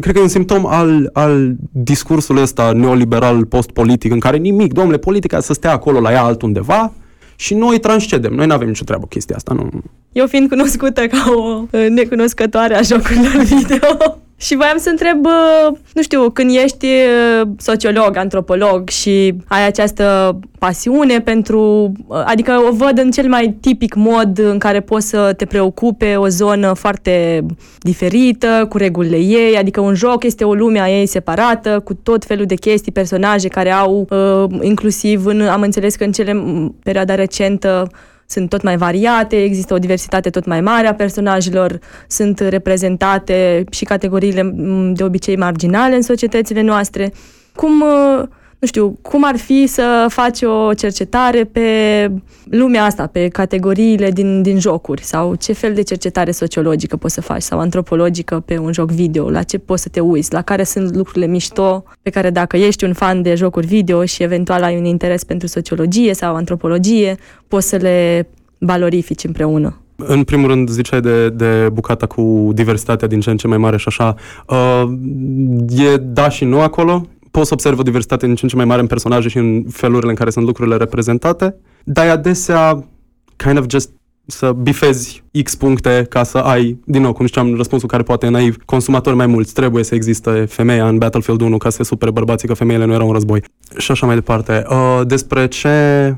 cred 0.00 0.14
că 0.14 0.18
e 0.18 0.22
un 0.22 0.28
simptom 0.28 0.66
al, 0.66 1.10
al 1.12 1.54
discursului 1.72 2.42
ăsta 2.42 2.72
neoliberal 2.72 3.44
post-politic 3.44 4.12
în 4.12 4.18
care 4.18 4.36
nimic, 4.36 4.72
domnule, 4.72 4.98
politica 4.98 5.40
să 5.40 5.52
stea 5.52 5.72
acolo 5.72 6.00
la 6.00 6.12
ea 6.12 6.22
altundeva 6.22 6.92
și 7.36 7.54
noi 7.54 7.78
transcedem. 7.78 8.32
Noi 8.32 8.46
nu 8.46 8.52
avem 8.52 8.68
nicio 8.68 8.84
treabă 8.84 9.02
cu 9.02 9.08
chestia 9.08 9.36
asta. 9.36 9.54
Nu. 9.54 9.68
Eu 10.12 10.26
fiind 10.26 10.48
cunoscută 10.48 11.06
ca 11.06 11.32
o 11.36 11.62
uh, 11.70 11.86
necunoscătoare 11.88 12.74
a 12.74 12.82
jocurilor 12.82 13.42
video, 13.54 14.18
și 14.40 14.56
voiam 14.56 14.78
să 14.78 14.88
întreb, 14.88 15.26
nu 15.92 16.02
știu, 16.02 16.30
când 16.30 16.50
ești 16.50 16.86
sociolog, 17.56 18.16
antropolog 18.16 18.88
și 18.88 19.34
ai 19.48 19.66
această 19.66 20.38
pasiune 20.58 21.20
pentru, 21.20 21.92
adică 22.24 22.52
o 22.70 22.72
văd 22.72 22.98
în 22.98 23.10
cel 23.10 23.28
mai 23.28 23.56
tipic 23.60 23.94
mod 23.94 24.38
în 24.38 24.58
care 24.58 24.80
poți 24.80 25.08
să 25.08 25.32
te 25.36 25.44
preocupe 25.44 26.16
o 26.16 26.28
zonă 26.28 26.72
foarte 26.72 27.44
diferită, 27.78 28.66
cu 28.68 28.76
regulile 28.76 29.16
ei, 29.16 29.56
adică 29.56 29.80
un 29.80 29.94
joc 29.94 30.24
este 30.24 30.44
o 30.44 30.54
lume 30.54 30.80
a 30.80 30.90
ei 30.90 31.06
separată, 31.06 31.80
cu 31.84 31.94
tot 31.94 32.24
felul 32.24 32.46
de 32.46 32.54
chestii, 32.54 32.92
personaje 32.92 33.48
care 33.48 33.70
au, 33.70 34.08
inclusiv 34.60 35.26
în, 35.26 35.40
am 35.40 35.60
înțeles 35.60 35.94
că 35.94 36.04
în 36.04 36.12
cele 36.12 36.42
perioada 36.82 37.14
recentă, 37.14 37.90
sunt 38.30 38.48
tot 38.48 38.62
mai 38.62 38.76
variate, 38.76 39.42
există 39.42 39.74
o 39.74 39.78
diversitate 39.78 40.30
tot 40.30 40.44
mai 40.44 40.60
mare 40.60 40.86
a 40.86 40.94
personajelor, 40.94 41.78
sunt 42.08 42.38
reprezentate 42.38 43.64
și 43.70 43.84
categoriile 43.84 44.52
de 44.92 45.04
obicei 45.04 45.36
marginale 45.36 45.94
în 45.94 46.02
societățile 46.02 46.60
noastre. 46.60 47.12
Cum 47.54 47.80
uh, 47.80 48.28
nu 48.58 48.66
știu, 48.66 48.98
cum 49.02 49.24
ar 49.24 49.36
fi 49.36 49.66
să 49.66 50.06
faci 50.08 50.42
o 50.42 50.74
cercetare 50.74 51.44
pe 51.44 51.62
lumea 52.44 52.84
asta, 52.84 53.06
pe 53.06 53.28
categoriile 53.28 54.10
din, 54.10 54.42
din 54.42 54.58
jocuri? 54.58 55.02
Sau 55.02 55.34
ce 55.34 55.52
fel 55.52 55.74
de 55.74 55.82
cercetare 55.82 56.30
sociologică 56.30 56.96
poți 56.96 57.14
să 57.14 57.20
faci? 57.20 57.42
Sau 57.42 57.58
antropologică 57.58 58.42
pe 58.46 58.58
un 58.58 58.72
joc 58.72 58.90
video, 58.90 59.30
la 59.30 59.42
ce 59.42 59.58
poți 59.58 59.82
să 59.82 59.88
te 59.88 60.00
uiți, 60.00 60.32
la 60.32 60.42
care 60.42 60.62
sunt 60.62 60.94
lucrurile 60.94 61.26
mișto 61.26 61.84
pe 62.02 62.10
care 62.10 62.30
dacă 62.30 62.56
ești 62.56 62.84
un 62.84 62.92
fan 62.92 63.22
de 63.22 63.34
jocuri 63.34 63.66
video 63.66 64.04
și 64.04 64.22
eventual 64.22 64.62
ai 64.62 64.76
un 64.76 64.84
interes 64.84 65.24
pentru 65.24 65.46
sociologie 65.46 66.14
sau 66.14 66.34
antropologie, 66.34 67.16
poți 67.48 67.68
să 67.68 67.76
le 67.76 68.28
valorifici 68.58 69.24
împreună. 69.24 69.80
În 69.96 70.24
primul 70.24 70.48
rând, 70.48 70.68
ziceai 70.68 71.00
de, 71.00 71.28
de 71.28 71.68
bucata 71.72 72.06
cu 72.06 72.50
diversitatea 72.54 73.08
din 73.08 73.20
ce 73.20 73.30
în 73.30 73.36
ce 73.36 73.46
mai 73.46 73.58
mare 73.58 73.76
și 73.76 73.84
așa. 73.88 74.14
Uh, 74.48 74.88
e 75.68 75.96
da 75.96 76.28
și 76.28 76.44
nu 76.44 76.60
acolo 76.60 77.06
poți 77.30 77.48
să 77.48 77.54
observi 77.54 77.80
o 77.80 77.82
diversitate 77.82 78.26
în 78.26 78.34
ce 78.34 78.40
în 78.42 78.48
ce 78.48 78.56
mai 78.56 78.64
mare 78.64 78.80
în 78.80 78.86
personaje 78.86 79.28
și 79.28 79.36
în 79.36 79.64
felurile 79.70 80.10
în 80.10 80.16
care 80.16 80.30
sunt 80.30 80.44
lucrurile 80.44 80.76
reprezentate, 80.76 81.54
dar 81.84 82.06
e 82.06 82.10
adesea 82.10 82.88
kind 83.36 83.58
of 83.58 83.64
just 83.68 83.90
să 84.30 84.52
bifezi 84.52 85.22
X 85.42 85.54
puncte 85.54 86.06
ca 86.08 86.22
să 86.22 86.38
ai, 86.38 86.78
din 86.84 87.02
nou, 87.02 87.12
cum 87.12 87.26
ziceam, 87.26 87.54
răspunsul 87.54 87.88
care 87.88 88.02
poate 88.02 88.26
e 88.26 88.28
naiv, 88.28 88.56
consumatori 88.64 89.16
mai 89.16 89.26
mulți, 89.26 89.52
trebuie 89.52 89.84
să 89.84 89.94
existe 89.94 90.44
femeia 90.44 90.88
în 90.88 90.98
Battlefield 90.98 91.40
1 91.40 91.56
ca 91.56 91.70
să 91.70 91.76
se 91.76 91.82
supere 91.82 92.10
bărbații 92.10 92.48
că 92.48 92.54
femeile 92.54 92.84
nu 92.84 92.92
erau 92.92 93.06
în 93.06 93.12
război. 93.12 93.42
Și 93.76 93.90
așa 93.90 94.06
mai 94.06 94.14
departe. 94.14 94.64
Uh, 94.70 95.00
despre 95.06 95.46
ce 95.46 96.16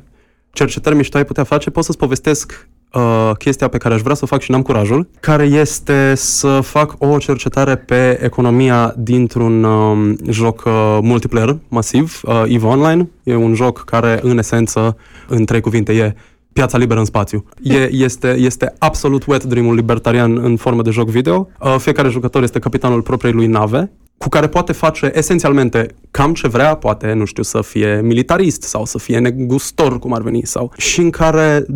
cercetări 0.53 0.97
mișto 0.97 1.17
ai 1.17 1.25
putea 1.25 1.45
face, 1.45 1.71
pot 1.71 1.85
să-ți 1.85 1.99
povestesc 1.99 2.69
uh, 2.93 3.31
chestia 3.39 3.69
pe 3.69 3.79
care 3.79 3.95
aș 3.95 4.01
vrea 4.01 4.15
să 4.15 4.21
o 4.25 4.27
fac 4.27 4.41
și 4.41 4.51
n-am 4.51 4.63
curajul, 4.63 5.09
care 5.21 5.45
este 5.45 6.15
să 6.15 6.61
fac 6.61 6.95
o 6.99 7.19
cercetare 7.19 7.77
pe 7.77 8.19
economia 8.23 8.95
dintr-un 8.97 9.65
um, 9.65 10.17
joc 10.29 10.63
uh, 10.67 10.99
multiplayer 11.03 11.57
masiv, 11.69 12.21
uh, 12.25 12.43
EVE 12.47 12.67
Online. 12.67 13.09
E 13.23 13.35
un 13.35 13.55
joc 13.55 13.85
care, 13.85 14.19
în 14.23 14.39
esență, 14.39 14.97
în 15.29 15.45
trei 15.45 15.61
cuvinte, 15.61 15.93
e 15.93 16.15
piața 16.53 16.79
liberă 16.79 16.99
în 16.99 17.05
spațiu. 17.05 17.45
E, 17.63 17.89
este, 17.93 18.37
este 18.39 18.75
absolut 18.79 19.27
wet 19.27 19.45
dream-ul 19.45 19.75
libertarian 19.75 20.37
în 20.37 20.57
formă 20.57 20.83
de 20.83 20.91
joc 20.91 21.09
video. 21.09 21.49
Uh, 21.61 21.77
fiecare 21.79 22.09
jucător 22.09 22.43
este 22.43 22.59
capitanul 22.59 23.03
propriei 23.03 23.33
lui 23.33 23.47
nave 23.47 23.91
cu 24.23 24.29
care 24.29 24.49
poate 24.49 24.73
face 24.73 25.11
esențialmente 25.15 25.87
cam 26.11 26.33
ce 26.35 26.49
vrea, 26.49 26.75
poate, 26.75 27.13
nu 27.13 27.25
știu, 27.25 27.43
să 27.43 27.61
fie 27.63 28.01
militarist 28.03 28.63
sau 28.63 28.85
să 28.85 28.99
fie 28.99 29.19
negustor, 29.19 29.99
cum 29.99 30.13
ar 30.13 30.23
veni, 30.23 30.41
sau 30.45 30.73
și 30.77 31.01
în 31.01 31.11
care 31.11 31.67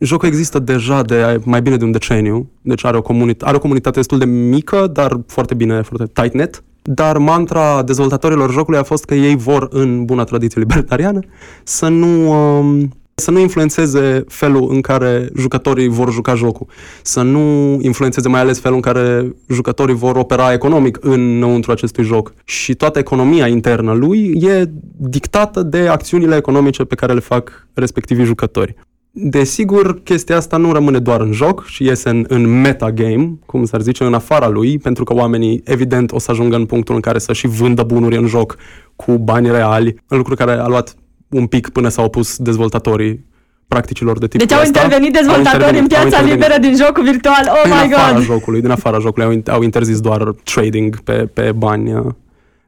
jocul 0.00 0.28
există 0.28 0.58
deja 0.58 1.02
de 1.02 1.40
mai 1.44 1.62
bine 1.62 1.76
de 1.76 1.84
un 1.84 1.90
deceniu, 1.90 2.50
deci 2.60 2.84
are 2.84 2.96
o, 2.96 3.02
comunit- 3.02 3.42
are 3.42 3.56
o 3.56 3.58
comunitate 3.58 3.96
destul 3.96 4.18
de 4.18 4.24
mică, 4.24 4.86
dar 4.92 5.20
foarte 5.26 5.54
bine, 5.54 5.82
foarte 5.82 6.12
tight-net, 6.12 6.62
dar 6.82 7.18
mantra 7.18 7.82
dezvoltatorilor 7.82 8.52
jocului 8.52 8.78
a 8.78 8.82
fost 8.82 9.04
că 9.04 9.14
ei 9.14 9.36
vor, 9.36 9.68
în 9.70 10.04
bună 10.04 10.24
tradiție 10.24 10.60
libertariană, 10.60 11.20
să 11.64 11.88
nu 11.88 12.30
um, 12.30 12.92
să 13.14 13.30
nu 13.30 13.38
influențeze 13.38 14.24
felul 14.28 14.68
în 14.70 14.80
care 14.80 15.28
jucătorii 15.36 15.88
vor 15.88 16.12
juca 16.12 16.34
jocul, 16.34 16.66
să 17.02 17.22
nu 17.22 17.78
influențeze 17.80 18.28
mai 18.28 18.40
ales 18.40 18.60
felul 18.60 18.76
în 18.76 18.82
care 18.82 19.34
jucătorii 19.48 19.94
vor 19.94 20.16
opera 20.16 20.52
economic 20.52 20.98
înăuntru 21.00 21.70
acestui 21.70 22.04
joc. 22.04 22.34
Și 22.44 22.74
toată 22.74 22.98
economia 22.98 23.46
internă 23.46 23.92
lui 23.92 24.42
e 24.42 24.70
dictată 24.96 25.62
de 25.62 25.88
acțiunile 25.88 26.36
economice 26.36 26.84
pe 26.84 26.94
care 26.94 27.12
le 27.12 27.20
fac 27.20 27.68
respectivii 27.74 28.24
jucători. 28.24 28.74
Desigur, 29.14 30.02
chestia 30.02 30.36
asta 30.36 30.56
nu 30.56 30.72
rămâne 30.72 30.98
doar 30.98 31.20
în 31.20 31.32
joc 31.32 31.64
și 31.66 31.84
iese 31.84 32.08
în, 32.08 32.24
în 32.28 32.60
metagame, 32.60 33.38
cum 33.46 33.64
s-ar 33.64 33.80
zice, 33.80 34.04
în 34.04 34.14
afara 34.14 34.48
lui, 34.48 34.78
pentru 34.78 35.04
că 35.04 35.14
oamenii, 35.14 35.62
evident, 35.64 36.12
o 36.12 36.18
să 36.18 36.30
ajungă 36.30 36.56
în 36.56 36.66
punctul 36.66 36.94
în 36.94 37.00
care 37.00 37.18
să 37.18 37.32
și 37.32 37.46
vândă 37.46 37.82
bunuri 37.82 38.16
în 38.16 38.26
joc 38.26 38.56
cu 38.96 39.18
bani 39.18 39.50
reali, 39.50 39.96
lucru 40.08 40.34
care 40.34 40.52
a 40.52 40.66
luat 40.66 40.94
un 41.32 41.46
pic 41.46 41.68
până 41.68 41.88
s-au 41.88 42.04
opus 42.04 42.36
dezvoltatorii 42.36 43.24
practicilor 43.68 44.18
de 44.18 44.26
tipul 44.26 44.46
Deci 44.46 44.56
au 44.56 44.64
intervenit 44.64 45.12
dezvoltatori 45.12 45.78
în 45.78 45.86
piața 45.86 46.20
liberă 46.20 46.54
din 46.60 46.76
jocul 46.76 47.02
virtual. 47.02 47.48
Oh 47.48 47.64
my 47.64 47.88
god! 47.88 47.98
afara 47.98 48.20
jocului, 48.20 48.60
din 48.60 48.70
afara 48.70 48.98
jocului 48.98 49.42
au, 49.46 49.54
au 49.54 49.62
interzis 49.62 50.00
doar 50.00 50.34
trading 50.44 51.00
pe, 51.00 51.12
pe 51.12 51.52
bani 51.52 52.14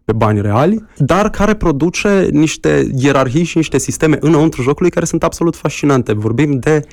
pe 0.05 0.13
bani 0.13 0.41
reali, 0.41 0.85
dar 0.97 1.31
care 1.31 1.55
produce 1.55 2.29
niște 2.31 2.91
ierarhii 2.97 3.45
și 3.45 3.57
niște 3.57 3.79
sisteme 3.79 4.17
înăuntru 4.21 4.63
jocului 4.63 4.91
care 4.91 5.05
sunt 5.05 5.23
absolut 5.23 5.57
fascinante. 5.57 6.13
Vorbim 6.13 6.59
de 6.59 6.85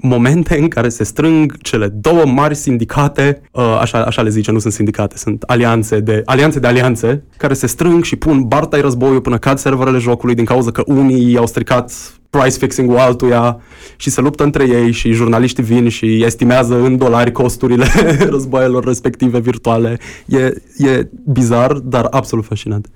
momente 0.00 0.58
în 0.58 0.68
care 0.68 0.88
se 0.88 1.04
strâng 1.04 1.56
cele 1.56 1.88
două 1.88 2.26
mari 2.26 2.54
sindicate, 2.54 3.40
uh, 3.52 3.78
așa, 3.80 4.04
așa 4.04 4.22
le 4.22 4.28
zice, 4.28 4.50
nu 4.50 4.58
sunt 4.58 4.72
sindicate, 4.72 5.16
sunt 5.16 5.42
alianțe 5.42 6.00
de, 6.00 6.22
alianțe 6.24 6.58
de 6.58 6.66
alianțe, 6.66 7.22
care 7.36 7.54
se 7.54 7.66
strâng 7.66 8.04
și 8.04 8.16
pun 8.16 8.42
barta 8.42 8.80
războiul 8.80 9.20
până 9.20 9.38
cad 9.38 9.58
serverele 9.58 9.98
jocului 9.98 10.34
din 10.34 10.44
cauza 10.44 10.70
că 10.70 10.82
unii 10.86 11.36
au 11.36 11.46
stricat 11.46 11.92
price 12.30 12.58
fixing-ul 12.58 12.98
altuia 12.98 13.60
și 13.96 14.10
se 14.10 14.20
luptă 14.20 14.44
între 14.44 14.68
ei 14.68 14.92
și 14.92 15.12
jurnaliștii 15.12 15.62
vin 15.62 15.88
și 15.88 16.24
estimează 16.24 16.80
în 16.80 16.96
dolari 16.96 17.32
costurile 17.32 17.86
războaielor 18.30 18.84
respective 18.84 19.38
virtuale. 19.38 19.98
E, 20.26 20.44
e 20.76 21.08
bizar, 21.24 21.72
dar 21.72 22.06
absolut 22.10 22.44
fascinant. 22.44 22.88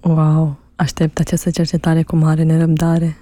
Wow! 0.00 0.56
Aștept 0.76 1.18
această 1.18 1.50
cercetare 1.50 2.02
cu 2.02 2.16
mare 2.16 2.42
nerăbdare. 2.42 3.16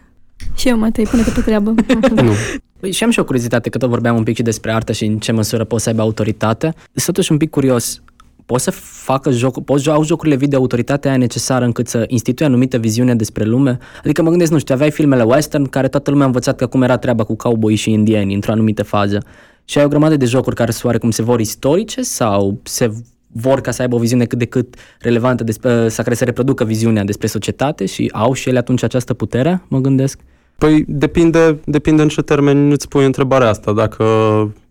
Și 0.54 0.68
eu, 0.68 0.78
Matei, 0.78 1.04
pune-te 1.04 1.30
pe 1.30 1.40
treabă. 1.40 1.74
nu. 2.14 2.32
Păi 2.86 2.94
și 2.94 3.04
am 3.04 3.10
și 3.10 3.18
o 3.18 3.24
curiozitate, 3.24 3.68
că 3.68 3.78
tot 3.78 3.88
vorbeam 3.88 4.16
un 4.16 4.22
pic 4.22 4.36
și 4.36 4.42
despre 4.42 4.72
artă 4.72 4.92
și 4.92 5.04
în 5.04 5.18
ce 5.18 5.32
măsură 5.32 5.64
poți 5.64 5.82
să 5.82 5.88
aibă 5.88 6.02
autoritate. 6.02 6.74
Sunt 6.92 7.06
totuși 7.06 7.32
un 7.32 7.38
pic 7.38 7.50
curios. 7.50 8.02
Poți 8.44 8.64
să 8.64 8.70
facă 8.70 9.30
joc, 9.30 9.64
poți 9.64 9.88
au 9.88 10.04
jocurile 10.04 10.36
video 10.36 10.58
autoritatea 10.58 11.10
aia 11.10 11.18
necesară 11.18 11.64
încât 11.64 11.88
să 11.88 12.04
instituie 12.06 12.48
anumită 12.48 12.78
viziune 12.78 13.14
despre 13.14 13.44
lume? 13.44 13.78
Adică 14.04 14.22
mă 14.22 14.30
gândesc, 14.30 14.50
nu 14.50 14.58
știu, 14.58 14.74
aveai 14.74 14.90
filmele 14.90 15.22
western 15.22 15.64
care 15.64 15.88
toată 15.88 16.10
lumea 16.10 16.24
a 16.24 16.26
învățat 16.26 16.56
că 16.56 16.66
cum 16.66 16.82
era 16.82 16.96
treaba 16.96 17.24
cu 17.24 17.36
cowboy 17.36 17.74
și 17.74 17.90
indieni 17.90 18.34
într-o 18.34 18.52
anumită 18.52 18.82
fază. 18.82 19.22
Și 19.64 19.78
ai 19.78 19.84
o 19.84 19.88
grămadă 19.88 20.16
de 20.16 20.24
jocuri 20.24 20.56
care 20.56 20.70
sunt 20.70 20.98
cum 20.98 21.10
se 21.10 21.22
vor 21.22 21.40
istorice 21.40 22.02
sau 22.02 22.60
se 22.62 22.92
vor 23.26 23.60
ca 23.60 23.70
să 23.70 23.82
aibă 23.82 23.94
o 23.94 23.98
viziune 23.98 24.24
cât 24.24 24.38
de 24.38 24.44
cât 24.44 24.74
relevantă 25.00 25.44
despre, 25.44 25.88
sau 25.88 26.04
care 26.04 26.16
să 26.16 26.24
reproducă 26.24 26.64
viziunea 26.64 27.04
despre 27.04 27.26
societate 27.26 27.86
și 27.86 28.10
au 28.12 28.32
și 28.32 28.48
ele 28.48 28.58
atunci 28.58 28.82
această 28.82 29.14
putere, 29.14 29.62
mă 29.68 29.78
gândesc? 29.78 30.20
Păi 30.58 30.84
depinde, 30.86 31.60
depinde 31.64 32.02
în 32.02 32.08
ce 32.08 32.22
termeni 32.22 32.72
îți 32.72 32.88
pui 32.88 33.04
întrebarea 33.04 33.48
asta. 33.48 33.72
Dacă 33.72 34.04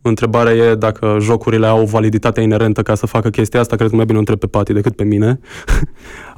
întrebarea 0.01 0.53
e 0.53 0.75
dacă 0.75 1.17
jocurile 1.19 1.67
au 1.67 1.85
validitatea 1.85 2.43
inerentă 2.43 2.81
ca 2.81 2.95
să 2.95 3.05
facă 3.05 3.29
chestia 3.29 3.59
asta, 3.59 3.75
cred 3.75 3.89
că 3.89 3.95
mai 3.95 4.05
bine 4.05 4.17
o 4.17 4.19
întreb 4.19 4.39
pe 4.39 4.47
Pati 4.47 4.73
decât 4.73 4.95
pe 4.95 5.03
mine. 5.03 5.39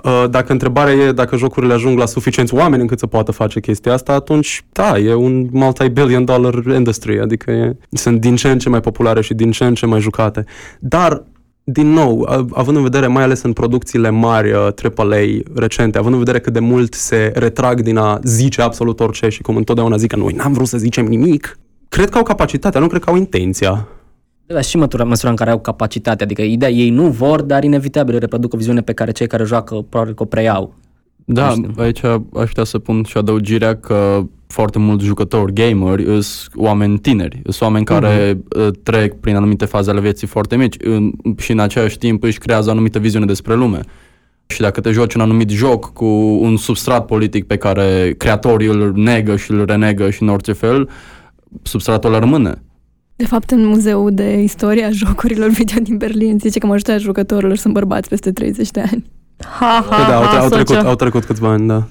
Uh, 0.04 0.26
dacă 0.30 0.52
întrebarea 0.52 0.94
e 0.94 1.12
dacă 1.12 1.36
jocurile 1.36 1.74
ajung 1.74 1.98
la 1.98 2.06
suficienți 2.06 2.54
oameni 2.54 2.82
încât 2.82 3.00
să 3.00 3.08
poată 3.08 3.32
face 3.32 3.60
chestia 3.60 3.94
asta, 3.94 4.14
atunci 4.14 4.66
da, 4.72 4.98
e 4.98 5.14
un 5.14 5.48
multi-billion 5.52 6.26
dollar 6.26 6.54
industry, 6.66 7.20
adică 7.20 7.52
e, 7.52 7.78
sunt 7.92 8.20
din 8.20 8.36
ce 8.36 8.50
în 8.50 8.60
ce 8.60 8.70
mai 8.70 8.80
populare 8.80 9.22
și 9.22 9.34
din 9.34 9.52
ce 9.52 9.66
în 9.66 9.74
ce 9.74 9.86
mai 9.86 10.00
jucate. 10.00 10.46
Dar 10.80 11.24
din 11.70 11.88
nou, 11.88 12.28
având 12.54 12.78
în 12.78 12.84
vedere 12.84 13.08
mai 13.08 13.24
ales 13.24 13.42
în 13.42 13.54
producțiile 13.54 14.10
mari 14.10 14.54
AAA 14.54 15.06
uh, 15.06 15.40
recente, 15.56 15.98
având 15.98 16.14
în 16.14 16.20
vedere 16.20 16.40
cât 16.40 16.54
de 16.54 16.60
mult 16.60 16.94
se 16.94 17.32
retrag 17.36 17.82
din 17.82 17.98
a 17.98 18.20
zice 18.24 18.62
absolut 18.62 19.00
orice 19.00 19.30
și 19.30 19.42
cum 19.42 19.56
întotdeauna 19.56 19.98
zic 19.98 20.10
că 20.10 20.16
noi 20.16 20.34
n-am 20.34 20.54
vrut 20.54 20.68
să 20.68 20.78
zicem 20.78 21.06
nimic, 21.06 21.60
cred 21.90 22.10
că 22.10 22.18
au 22.18 22.24
capacitatea, 22.24 22.80
nu 22.80 22.88
cred 22.88 23.04
că 23.04 23.10
au 23.10 23.16
intenția. 23.16 23.88
Da, 24.46 24.62
și 24.62 24.78
măsura, 24.78 25.04
măsura 25.04 25.30
în 25.30 25.36
care 25.36 25.50
au 25.50 25.60
capacitate, 25.60 26.24
adică 26.24 26.42
ideea 26.42 26.72
ei 26.72 26.90
nu 26.90 27.08
vor, 27.10 27.42
dar 27.42 27.64
inevitabil 27.64 28.18
reproduc 28.18 28.54
o 28.54 28.58
viziune 28.58 28.82
pe 28.82 28.94
care 28.94 29.12
cei 29.12 29.28
care 29.28 29.44
joacă 29.44 29.76
probabil 29.90 30.14
că 30.14 30.24
o 30.24 30.26
preiau. 30.26 30.74
Da, 31.26 31.48
Nu 31.48 31.54
știu. 31.54 31.72
aici 31.78 32.04
aș 32.04 32.48
putea 32.48 32.64
să 32.64 32.80
pun 32.80 33.04
și 33.04 33.18
adăugirea 33.18 33.76
că 33.76 34.24
foarte 34.48 34.80
mulți 34.80 35.06
jucători 35.06 35.54
gameri 35.54 36.04
sunt 36.04 36.52
oameni 36.56 37.00
tineri, 37.00 37.42
sunt 37.44 37.62
oameni 37.62 37.86
care 37.86 38.40
uh, 38.58 38.68
trec 38.84 39.14
prin 39.20 39.36
anumite 39.36 39.66
faze 39.66 39.90
ale 39.90 40.00
vieții 40.00 40.28
foarte 40.28 40.56
mici 40.56 40.76
în, 40.80 41.12
și 41.38 41.52
în 41.52 41.60
același 41.60 41.98
timp 41.98 42.24
își 42.24 42.38
creează 42.38 42.70
o 42.70 42.72
anumită 42.72 43.00
viziune 43.00 43.26
despre 43.26 43.56
lume. 43.56 43.80
Și 44.48 44.62
dacă 44.62 44.82
te 44.82 44.92
joci 44.92 45.14
un 45.14 45.22
anumit 45.22 45.50
joc 45.50 45.94
cu 45.94 46.06
un 46.42 46.58
substrat 46.58 47.06
politic 47.06 47.46
pe 47.46 47.58
care 47.58 48.16
creatorii 48.18 48.68
îl 48.68 48.94
negă 48.96 49.36
și 49.36 49.52
îl 49.52 49.66
renegă 49.66 50.10
și 50.10 50.22
în 50.22 50.30
orice 50.30 50.52
fel, 50.52 50.90
substratul 51.62 52.10
ăla 52.10 52.20
rămâne. 52.20 52.62
De 53.16 53.26
fapt, 53.26 53.52
în 53.52 53.66
Muzeul 53.66 54.14
de 54.14 54.42
Istorie 54.42 54.84
a 54.84 54.90
Jocurilor 54.90 55.50
Video 55.50 55.80
din 55.82 55.98
Berlin 55.98 56.40
zice 56.40 56.60
că 56.60 56.66
majoritatea 56.66 57.02
jucătorilor 57.02 57.56
sunt 57.56 57.74
bărbați 57.74 58.10
peste 58.10 58.32
30 58.32 58.72
de 58.72 58.80
ani. 58.92 59.04
Ha, 59.40 59.86
ha, 59.90 59.96
Păi 59.96 60.06
da, 60.08 60.16
au, 60.16 60.24
ha, 60.24 60.40
au, 60.40 60.50
trecut, 60.50 60.76
socio. 60.76 60.88
au 60.88 60.96
trecut 60.96 61.24
câțiva 61.24 61.50
ani, 61.50 61.68
da. 61.68 61.76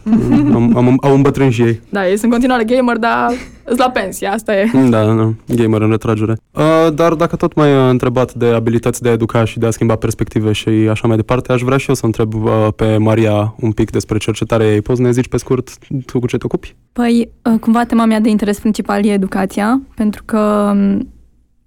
am, 0.55 0.77
am, 0.77 0.99
au 1.01 1.15
îmbătrânit 1.15 1.53
și 1.53 1.63
ei. 1.63 1.81
Da, 1.89 2.09
ei 2.09 2.11
sunt 2.11 2.23
în 2.23 2.31
continuare 2.31 2.65
gamer, 2.65 2.97
dar 2.97 3.33
îți 3.65 3.79
la 3.79 3.91
pensie, 3.91 4.27
asta 4.27 4.57
e. 4.57 4.71
Da, 4.89 5.05
da, 5.05 5.33
gamer 5.47 5.81
în 5.81 5.91
retragere. 5.91 6.37
Uh, 6.51 6.95
dar 6.95 7.15
dacă 7.15 7.37
tot 7.37 7.55
mai 7.55 7.75
uh, 7.75 7.89
întrebat 7.91 8.35
de 8.35 8.47
abilități 8.47 9.03
de 9.03 9.09
a 9.09 9.13
educa 9.13 9.45
și 9.45 9.59
de 9.59 9.67
a 9.67 9.71
schimba 9.71 9.97
perspective 9.97 10.53
și 10.53 10.69
așa 10.69 11.07
mai 11.07 11.17
departe, 11.17 11.53
aș 11.53 11.61
vrea 11.61 11.77
și 11.77 11.89
eu 11.89 11.95
să 11.95 12.07
întreb 12.07 12.35
uh, 12.35 12.69
pe 12.77 12.97
Maria 12.97 13.55
un 13.61 13.73
pic 13.73 13.91
despre 13.91 14.19
cercetarea 14.19 14.73
ei. 14.73 14.83
Poți 14.83 14.99
să 14.99 15.05
ne 15.05 15.11
zici 15.11 15.29
pe 15.29 15.37
scurt 15.37 15.71
tu 16.07 16.19
cu 16.19 16.27
ce 16.27 16.37
te 16.37 16.45
ocupi? 16.45 16.77
Păi, 16.93 17.31
uh, 17.43 17.59
cumva 17.61 17.85
tema 17.85 18.05
mea 18.05 18.21
de 18.21 18.29
interes 18.29 18.59
principal 18.59 19.05
e 19.05 19.13
educația, 19.13 19.81
pentru 19.95 20.23
că 20.25 20.71
um, 20.73 21.09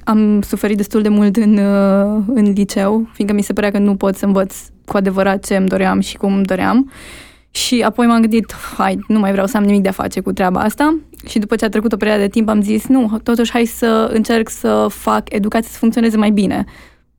am 0.04 0.42
suferit 0.42 0.78
destul 0.78 1.02
de 1.02 1.10
mult 1.10 1.36
în, 1.36 1.58
uh, 1.58 2.24
în 2.34 2.52
liceu, 2.56 3.10
fiindcă 3.14 3.36
mi 3.36 3.44
se 3.44 3.54
părea 3.54 3.72
că 3.72 3.78
nu 3.78 3.96
pot 3.96 4.16
să 4.16 4.26
învăț 4.26 4.56
cu 4.90 4.98
adevărat 4.98 5.46
ce 5.46 5.56
îmi 5.56 5.68
doream 5.68 6.00
și 6.00 6.18
cum 6.18 6.34
îmi 6.34 6.46
doream. 6.46 6.92
Și 7.52 7.82
apoi 7.86 8.08
m-am 8.08 8.22
gândit, 8.22 8.56
hai, 8.78 9.00
nu 9.08 9.20
mai 9.20 9.32
vreau 9.32 9.48
să 9.48 9.58
am 9.58 9.64
nimic 9.64 9.82
de 9.82 9.90
a 9.90 9.92
face 9.92 10.20
cu 10.20 10.32
treaba 10.32 10.60
asta. 10.60 11.00
Și 11.28 11.40
după 11.40 11.56
ce 11.56 11.66
a 11.66 11.70
trecut 11.70 11.92
o 11.92 11.98
perioadă 11.98 12.22
de 12.22 12.28
timp 12.28 12.50
am 12.50 12.62
zis, 12.62 12.88
nu, 12.88 13.20
totuși 13.24 13.52
hai 13.52 13.66
să 13.66 14.10
încerc 14.14 14.50
să 14.50 14.86
fac 14.90 15.34
educația 15.34 15.70
să 15.72 15.78
funcționeze 15.78 16.18
mai 16.18 16.30
bine. 16.30 16.66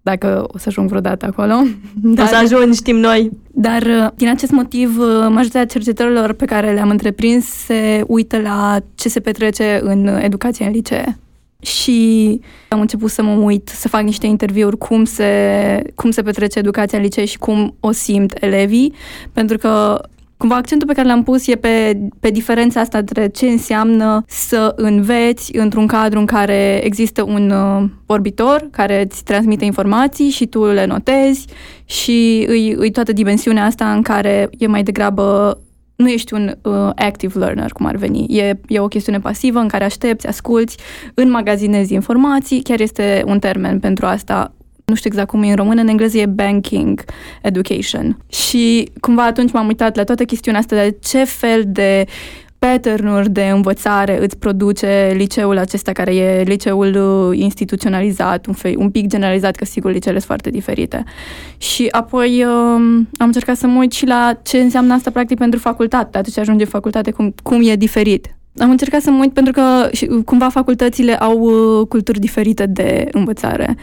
Dacă 0.02 0.44
o 0.48 0.58
să 0.58 0.64
ajung 0.68 0.88
vreodată 0.88 1.26
acolo. 1.26 1.54
O 2.22 2.26
să 2.26 2.36
ajungi, 2.42 2.76
știm 2.76 2.96
noi. 2.96 3.30
Dar 3.50 3.82
uh, 3.82 4.06
din 4.14 4.28
acest 4.28 4.52
motiv, 4.52 4.98
uh, 4.98 5.06
majoritatea 5.06 5.66
cercetărilor 5.66 6.32
pe 6.32 6.44
care 6.44 6.72
le-am 6.72 6.90
întreprins 6.90 7.46
se 7.46 8.04
uită 8.06 8.40
la 8.40 8.78
ce 8.94 9.08
se 9.08 9.20
petrece 9.20 9.80
în 9.82 10.06
educație 10.06 10.66
în 10.66 10.72
licee. 10.72 11.18
Și 11.60 12.40
am 12.68 12.80
început 12.80 13.10
să 13.10 13.22
mă 13.22 13.32
uit, 13.32 13.68
să 13.68 13.88
fac 13.88 14.02
niște 14.02 14.26
interviuri 14.26 14.78
cum 14.78 15.04
se, 15.04 15.82
cum 15.94 16.10
se 16.10 16.22
petrece 16.22 16.58
educația 16.58 16.98
în 16.98 17.04
licee 17.04 17.24
și 17.24 17.38
cum 17.38 17.76
o 17.80 17.92
simt 17.92 18.42
elevii, 18.42 18.94
pentru 19.32 19.58
că 19.58 20.00
cumva 20.40 20.54
accentul 20.54 20.86
pe 20.86 20.94
care 20.94 21.08
l-am 21.08 21.22
pus 21.22 21.46
e 21.46 21.56
pe, 21.56 22.00
pe 22.20 22.30
diferența 22.30 22.80
asta 22.80 22.98
între 22.98 23.28
ce 23.28 23.46
înseamnă 23.46 24.24
să 24.26 24.72
înveți 24.76 25.56
într-un 25.56 25.86
cadru 25.86 26.18
în 26.18 26.26
care 26.26 26.80
există 26.84 27.22
un 27.22 27.50
uh, 27.50 27.88
vorbitor 28.06 28.68
care 28.70 29.02
îți 29.02 29.24
transmite 29.24 29.64
informații 29.64 30.28
și 30.28 30.46
tu 30.46 30.64
le 30.64 30.86
notezi 30.86 31.46
și 31.84 32.44
îi, 32.48 32.74
îi 32.76 32.90
toată 32.90 33.12
dimensiunea 33.12 33.64
asta 33.64 33.92
în 33.92 34.02
care 34.02 34.48
e 34.58 34.66
mai 34.66 34.82
degrabă 34.82 35.58
nu 36.00 36.08
ești 36.08 36.34
un 36.34 36.54
uh, 36.62 36.90
active 36.94 37.38
learner, 37.38 37.72
cum 37.72 37.86
ar 37.86 37.96
veni. 37.96 38.38
E, 38.38 38.60
e 38.68 38.80
o 38.80 38.88
chestiune 38.88 39.20
pasivă 39.20 39.58
în 39.58 39.68
care 39.68 39.84
aștepți, 39.84 40.26
asculți, 40.26 40.76
înmagazinezi 41.14 41.94
informații, 41.94 42.62
chiar 42.62 42.80
este 42.80 43.22
un 43.26 43.38
termen 43.38 43.80
pentru 43.80 44.06
asta 44.06 44.52
nu 44.84 44.94
știu 44.94 45.10
exact 45.10 45.28
cum 45.28 45.42
e 45.42 45.48
în 45.48 45.56
română, 45.56 45.80
în 45.80 45.88
engleză 45.88 46.18
e 46.18 46.26
banking 46.26 47.04
education. 47.42 48.16
Și 48.28 48.90
cumva 49.00 49.24
atunci 49.24 49.52
m-am 49.52 49.66
uitat 49.66 49.96
la 49.96 50.04
toată 50.04 50.24
chestiunea 50.24 50.60
asta 50.60 50.76
de 50.76 50.96
ce 51.02 51.24
fel 51.24 51.62
de 51.66 52.06
pattern 52.60 53.32
de 53.32 53.48
învățare 53.52 54.22
îți 54.22 54.38
produce 54.38 55.12
liceul 55.16 55.58
acesta, 55.58 55.92
care 55.92 56.14
e 56.14 56.42
liceul 56.42 56.94
uh, 56.94 57.38
instituționalizat, 57.38 58.46
un, 58.46 58.54
fel, 58.54 58.74
un 58.76 58.90
pic 58.90 59.06
generalizat, 59.06 59.56
că 59.56 59.64
sigur 59.64 59.90
liceele 59.90 60.16
sunt 60.16 60.26
foarte 60.26 60.50
diferite. 60.50 61.04
Și 61.58 61.88
apoi 61.90 62.44
um, 62.44 63.08
am 63.18 63.26
încercat 63.26 63.56
să 63.56 63.66
mă 63.66 63.78
uit 63.78 63.92
și 63.92 64.06
la 64.06 64.38
ce 64.42 64.58
înseamnă 64.58 64.92
asta 64.94 65.10
practic 65.10 65.38
pentru 65.38 65.58
facultate, 65.58 66.18
atunci 66.18 66.38
ajunge 66.38 66.64
în 66.64 66.70
facultate, 66.70 67.10
cum, 67.10 67.34
cum 67.42 67.68
e 67.68 67.76
diferit. 67.76 68.34
Am 68.58 68.70
încercat 68.70 69.00
să 69.00 69.10
mă 69.10 69.18
uit 69.20 69.32
pentru 69.32 69.52
că 69.52 69.88
și, 69.92 70.06
cumva 70.24 70.48
facultățile 70.48 71.16
au 71.16 71.38
uh, 71.38 71.86
culturi 71.88 72.18
diferite 72.18 72.66
de 72.66 73.08
învățare. 73.12 73.76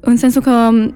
În 0.00 0.16
sensul 0.16 0.42
că 0.42 0.50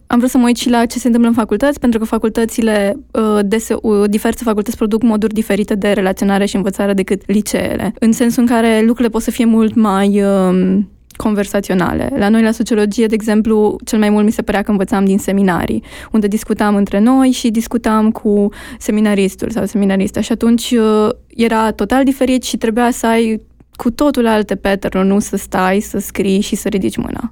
am 0.07 0.19
vrut 0.19 0.31
să 0.31 0.39
mă 0.39 0.45
uit 0.45 0.57
și 0.57 0.71
la 0.71 0.87
ce 0.87 0.99
se 0.99 1.07
întâmplă 1.07 1.31
în 1.31 1.37
facultăți, 1.37 1.79
pentru 1.81 1.99
că 1.99 2.05
facultățile, 2.05 2.97
uh, 3.11 3.39
dese, 3.45 3.77
uh, 3.83 4.05
diverse 4.11 4.45
facultăți 4.45 4.77
produc 4.77 5.03
moduri 5.03 5.35
diferite 5.35 5.75
de 5.75 5.93
relaționare 5.93 6.45
și 6.45 6.57
învățare 6.57 6.93
decât 6.93 7.23
liceele. 7.27 7.95
În 7.99 8.13
sensul 8.13 8.43
în 8.43 8.49
care 8.49 8.79
lucrurile 8.79 9.09
pot 9.09 9.23
să 9.23 9.31
fie 9.31 9.45
mult 9.45 9.75
mai 9.75 10.23
um, 10.23 10.89
conversaționale. 11.17 12.13
La 12.17 12.29
noi, 12.29 12.43
la 12.43 12.51
sociologie, 12.51 13.07
de 13.07 13.15
exemplu, 13.15 13.77
cel 13.85 13.99
mai 13.99 14.11
mult 14.11 14.25
mi 14.25 14.33
se 14.33 14.43
părea 14.43 14.63
că 14.63 14.71
învățam 14.71 15.05
din 15.05 15.19
seminarii, 15.19 15.83
unde 16.13 16.27
discutam 16.27 16.77
între 16.77 16.99
noi 16.99 17.31
și 17.31 17.51
discutam 17.51 18.11
cu 18.11 18.49
seminaristul 18.79 19.51
sau 19.51 19.65
seminarista 19.65 20.21
și 20.21 20.33
atunci 20.33 20.71
uh, 20.71 21.09
era 21.29 21.71
total 21.71 22.05
diferit 22.05 22.43
și 22.43 22.57
trebuia 22.57 22.91
să 22.91 23.07
ai 23.07 23.41
cu 23.77 23.91
totul 23.91 24.27
alte 24.27 24.55
pattern 24.55 25.07
nu 25.07 25.19
să 25.19 25.37
stai, 25.37 25.81
să 25.81 25.99
scrii 25.99 26.41
și 26.41 26.57
să 26.57 26.69
ridici 26.69 26.97
mâna. 26.97 27.31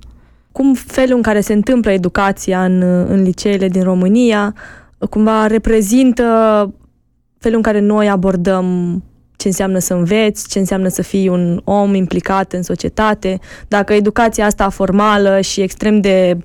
Cum 0.53 0.75
felul 0.75 1.17
în 1.17 1.23
care 1.23 1.41
se 1.41 1.53
întâmplă 1.53 1.91
educația 1.91 2.65
în, 2.65 2.83
în 3.09 3.23
liceele 3.23 3.69
din 3.69 3.83
România 3.83 4.55
cumva 5.11 5.47
reprezintă 5.47 6.25
felul 7.39 7.57
în 7.57 7.63
care 7.63 7.81
noi 7.81 8.09
abordăm 8.09 9.03
ce 9.37 9.49
înseamnă 9.49 9.79
să 9.79 9.95
înveți, 9.95 10.49
ce 10.49 10.59
înseamnă 10.59 10.89
să 10.89 11.03
fii 11.03 11.29
un 11.29 11.61
om 11.65 11.95
implicat 11.95 12.53
în 12.53 12.63
societate. 12.63 13.39
Dacă 13.69 13.93
educația 13.93 14.47
asta 14.47 14.69
formală 14.69 15.41
și 15.41 15.61
extrem 15.61 16.01
de 16.01 16.39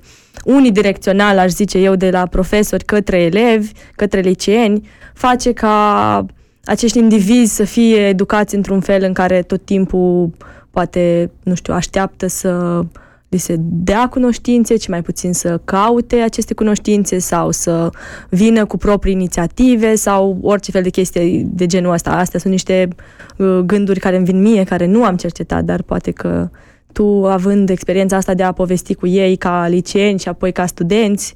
unidirecțională, 0.44 1.40
aș 1.40 1.50
zice 1.50 1.78
eu, 1.78 1.94
de 1.94 2.10
la 2.10 2.26
profesori 2.26 2.84
către 2.84 3.20
elevi, 3.20 3.72
către 3.96 4.20
liceeni, 4.20 4.88
face 5.14 5.52
ca 5.52 6.26
acești 6.64 6.98
indivizi 6.98 7.54
să 7.54 7.64
fie 7.64 8.06
educați 8.06 8.54
într-un 8.54 8.80
fel 8.80 9.02
în 9.02 9.12
care 9.12 9.42
tot 9.42 9.64
timpul 9.64 10.30
poate, 10.70 11.30
nu 11.42 11.54
știu, 11.54 11.74
așteaptă 11.74 12.26
să 12.26 12.82
li 13.28 13.38
se 13.38 13.56
dea 13.58 14.08
cunoștințe, 14.08 14.76
ci 14.76 14.88
mai 14.88 15.02
puțin 15.02 15.32
să 15.32 15.60
caute 15.64 16.16
aceste 16.16 16.54
cunoștințe 16.54 17.18
sau 17.18 17.50
să 17.50 17.90
vină 18.30 18.64
cu 18.64 18.76
proprii 18.76 19.12
inițiative 19.12 19.94
sau 19.94 20.38
orice 20.42 20.70
fel 20.70 20.82
de 20.82 20.90
chestii 20.90 21.46
de 21.50 21.66
genul 21.66 21.92
ăsta. 21.92 22.10
Astea 22.10 22.40
sunt 22.40 22.52
niște 22.52 22.88
uh, 23.36 23.58
gânduri 23.58 24.00
care 24.00 24.16
îmi 24.16 24.24
vin 24.24 24.40
mie, 24.40 24.64
care 24.64 24.86
nu 24.86 25.04
am 25.04 25.16
cercetat, 25.16 25.64
dar 25.64 25.82
poate 25.82 26.10
că 26.10 26.48
tu, 26.92 27.26
având 27.26 27.70
experiența 27.70 28.16
asta 28.16 28.34
de 28.34 28.42
a 28.42 28.52
povesti 28.52 28.94
cu 28.94 29.06
ei 29.06 29.36
ca 29.36 29.66
liceeni 29.68 30.18
și 30.18 30.28
apoi 30.28 30.52
ca 30.52 30.66
studenți, 30.66 31.34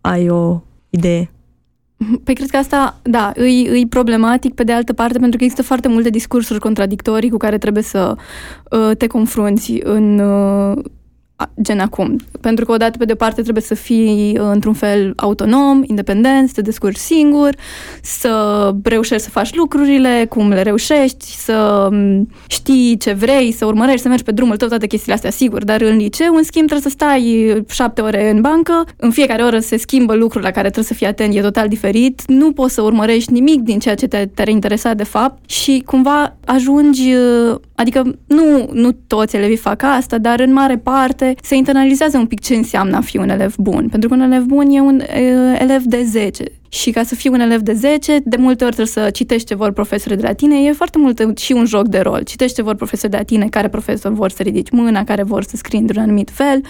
ai 0.00 0.28
o 0.28 0.60
idee. 0.90 1.30
Păi 2.24 2.34
cred 2.34 2.50
că 2.50 2.56
asta, 2.56 3.00
da, 3.02 3.32
îi, 3.36 3.66
îi 3.68 3.86
problematic 3.86 4.54
pe 4.54 4.64
de 4.64 4.72
altă 4.72 4.92
parte 4.92 5.18
pentru 5.18 5.38
că 5.38 5.44
există 5.44 5.62
foarte 5.66 5.88
multe 5.88 6.10
discursuri 6.10 6.60
contradictorii 6.60 7.30
cu 7.30 7.36
care 7.36 7.58
trebuie 7.58 7.82
să 7.82 8.16
uh, 8.70 8.96
te 8.96 9.06
confrunți 9.06 9.80
în 9.82 10.18
uh, 10.18 10.84
gen 11.62 11.78
acum. 11.78 12.16
Pentru 12.40 12.64
că 12.64 12.72
odată 12.72 12.98
pe 12.98 13.04
de 13.04 13.14
parte 13.14 13.42
trebuie 13.42 13.62
să 13.62 13.74
fii 13.74 14.38
uh, 14.38 14.48
într-un 14.52 14.72
fel 14.72 15.12
autonom, 15.16 15.82
independent, 15.86 16.48
să 16.48 16.54
te 16.54 16.60
descurci 16.60 16.96
singur, 16.96 17.54
să 18.02 18.74
reușești 18.82 19.22
să 19.22 19.30
faci 19.30 19.54
lucrurile, 19.54 20.26
cum 20.28 20.48
le 20.48 20.62
reușești, 20.62 21.24
să 21.24 21.88
um, 21.90 22.28
știi 22.46 22.96
ce 22.96 23.12
vrei, 23.12 23.52
să 23.52 23.66
urmărești, 23.66 24.00
să 24.00 24.08
mergi 24.08 24.24
pe 24.24 24.32
drumul 24.32 24.56
tău, 24.56 24.68
toate 24.68 24.86
chestiile 24.86 25.14
astea, 25.14 25.30
sigur, 25.30 25.64
dar 25.64 25.80
în 25.80 25.96
liceu, 25.96 26.34
în 26.34 26.42
schimb, 26.42 26.66
trebuie 26.66 26.90
să 26.90 26.96
stai 26.98 27.62
șapte 27.68 28.00
ore 28.00 28.30
în 28.30 28.40
bancă, 28.40 28.84
în 28.96 29.10
fiecare 29.10 29.42
oră 29.42 29.58
se 29.58 29.76
schimbă 29.76 30.14
lucruri 30.14 30.44
la 30.44 30.50
care 30.50 30.70
trebuie 30.70 30.84
să 30.84 30.94
fii 30.94 31.06
atent, 31.06 31.34
e 31.34 31.40
total 31.40 31.68
diferit, 31.68 32.22
nu 32.26 32.52
poți 32.52 32.74
să 32.74 32.82
urmărești 32.82 33.32
nimic 33.32 33.60
din 33.60 33.78
ceea 33.78 33.94
ce 33.94 34.06
te, 34.06 34.26
te-ar 34.34 34.48
interesa 34.48 34.94
de 34.94 35.04
fapt. 35.04 35.50
Și 35.50 35.82
cumva 35.86 36.36
ajungi, 36.44 37.14
uh, 37.14 37.56
adică 37.74 38.02
nu, 38.26 38.68
nu 38.72 38.92
toți 39.06 39.36
elevii 39.36 39.56
fac 39.56 39.82
asta, 39.82 40.18
dar 40.18 40.40
în 40.40 40.52
mare 40.52 40.76
parte 40.78 41.33
se 41.42 41.54
internalizează 41.54 42.18
un 42.18 42.26
pic 42.26 42.40
ce 42.40 42.54
înseamnă 42.54 42.96
a 42.96 43.00
fi 43.00 43.16
un 43.18 43.28
elev 43.28 43.54
bun. 43.56 43.88
Pentru 43.88 44.08
că 44.08 44.14
un 44.14 44.20
elev 44.20 44.44
bun 44.44 44.70
e 44.70 44.80
un 44.80 45.00
e, 45.00 45.58
elev 45.60 45.82
de 45.82 46.02
10. 46.02 46.44
Și 46.68 46.90
ca 46.90 47.02
să 47.02 47.14
fii 47.14 47.30
un 47.30 47.40
elev 47.40 47.60
de 47.60 47.72
10, 47.72 48.18
de 48.24 48.36
multe 48.36 48.64
ori 48.64 48.74
trebuie 48.74 49.04
să 49.04 49.10
citești 49.10 49.46
ce 49.46 49.54
vor 49.54 49.72
profesorii 49.72 50.16
de 50.16 50.26
la 50.26 50.32
tine. 50.32 50.62
E 50.62 50.72
foarte 50.72 50.98
mult 50.98 51.38
și 51.38 51.52
un 51.52 51.64
joc 51.64 51.88
de 51.88 51.98
rol. 51.98 52.22
Citești 52.22 52.56
ce 52.56 52.62
vor 52.62 52.74
profesorii 52.74 53.10
de 53.10 53.16
la 53.16 53.22
tine, 53.22 53.48
care 53.48 53.68
profesor 53.68 54.12
vor 54.12 54.30
să 54.30 54.42
ridici 54.42 54.70
mâna, 54.70 55.04
care 55.04 55.22
vor 55.22 55.42
să 55.42 55.56
scrii 55.56 55.80
într-un 55.80 56.02
anumit 56.02 56.30
fel 56.30 56.60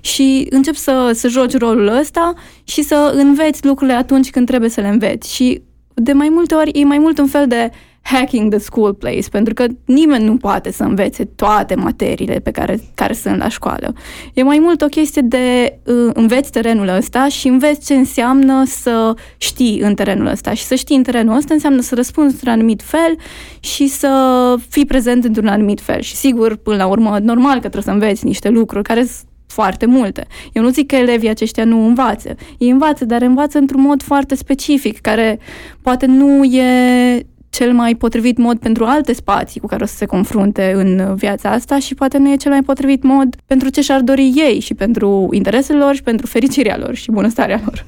și 0.00 0.46
începi 0.50 0.76
să, 0.76 1.10
să 1.14 1.28
joci 1.28 1.56
rolul 1.58 1.98
ăsta 1.98 2.32
și 2.64 2.82
să 2.82 3.12
înveți 3.16 3.66
lucrurile 3.66 3.96
atunci 3.96 4.30
când 4.30 4.46
trebuie 4.46 4.70
să 4.70 4.80
le 4.80 4.88
înveți. 4.88 5.34
Și 5.34 5.62
de 6.02 6.12
mai 6.12 6.28
multe 6.28 6.54
ori 6.54 6.70
e 6.70 6.84
mai 6.84 6.98
mult 6.98 7.18
un 7.18 7.26
fel 7.26 7.46
de 7.46 7.70
hacking 8.02 8.50
the 8.50 8.58
school 8.58 8.94
place, 8.94 9.28
pentru 9.30 9.54
că 9.54 9.66
nimeni 9.84 10.24
nu 10.24 10.36
poate 10.36 10.72
să 10.72 10.82
învețe 10.82 11.24
toate 11.24 11.74
materiile 11.74 12.38
pe 12.38 12.50
care, 12.50 12.80
care 12.94 13.12
sunt 13.12 13.36
la 13.36 13.48
școală. 13.48 13.92
E 14.34 14.42
mai 14.42 14.58
mult 14.58 14.82
o 14.82 14.86
chestie 14.86 15.22
de 15.22 15.78
uh, 15.84 16.10
înveți 16.12 16.50
terenul 16.50 16.88
ăsta 16.88 17.28
și 17.28 17.48
înveți 17.48 17.86
ce 17.86 17.94
înseamnă 17.94 18.64
să 18.66 19.14
știi 19.36 19.80
în 19.80 19.94
terenul 19.94 20.26
ăsta. 20.26 20.54
Și 20.54 20.64
să 20.64 20.74
știi 20.74 20.96
în 20.96 21.02
terenul 21.02 21.36
ăsta 21.36 21.54
înseamnă 21.54 21.80
să 21.80 21.94
răspunzi 21.94 22.32
într-un 22.32 22.52
anumit 22.52 22.82
fel 22.82 23.16
și 23.60 23.86
să 23.86 24.54
fii 24.68 24.84
prezent 24.84 25.24
într-un 25.24 25.46
anumit 25.46 25.80
fel. 25.80 26.00
Și 26.00 26.14
sigur, 26.14 26.56
până 26.56 26.76
la 26.76 26.86
urmă, 26.86 27.18
normal 27.22 27.52
că 27.52 27.58
trebuie 27.58 27.82
să 27.82 27.90
înveți 27.90 28.24
niște 28.24 28.48
lucruri 28.48 28.84
care 28.84 29.04
sunt 29.04 29.29
foarte 29.50 29.86
multe. 29.86 30.26
Eu 30.52 30.62
nu 30.62 30.70
zic 30.70 30.86
că 30.86 30.96
elevii 30.96 31.28
aceștia 31.28 31.64
nu 31.64 31.86
învață. 31.86 32.34
Ei 32.58 32.70
învață, 32.70 33.04
dar 33.04 33.22
învață 33.22 33.58
într-un 33.58 33.80
mod 33.80 34.02
foarte 34.02 34.34
specific, 34.34 35.00
care 35.00 35.38
poate 35.82 36.06
nu 36.06 36.44
e 36.44 37.26
cel 37.50 37.72
mai 37.72 37.94
potrivit 37.94 38.38
mod 38.38 38.58
pentru 38.58 38.84
alte 38.84 39.12
spații 39.12 39.60
cu 39.60 39.66
care 39.66 39.82
o 39.82 39.86
să 39.86 39.96
se 39.96 40.06
confrunte 40.06 40.72
în 40.76 41.14
viața 41.14 41.50
asta 41.50 41.78
și 41.78 41.94
poate 41.94 42.18
nu 42.18 42.32
e 42.32 42.36
cel 42.36 42.50
mai 42.50 42.62
potrivit 42.62 43.02
mod 43.02 43.36
pentru 43.46 43.68
ce 43.68 43.80
și-ar 43.80 44.00
dori 44.00 44.32
ei 44.36 44.60
și 44.60 44.74
pentru 44.74 45.28
interesele 45.32 45.78
lor 45.78 45.94
și 45.94 46.02
pentru 46.02 46.26
fericirea 46.26 46.78
lor 46.78 46.94
și 46.94 47.10
bunăstarea 47.10 47.60
lor. 47.64 47.86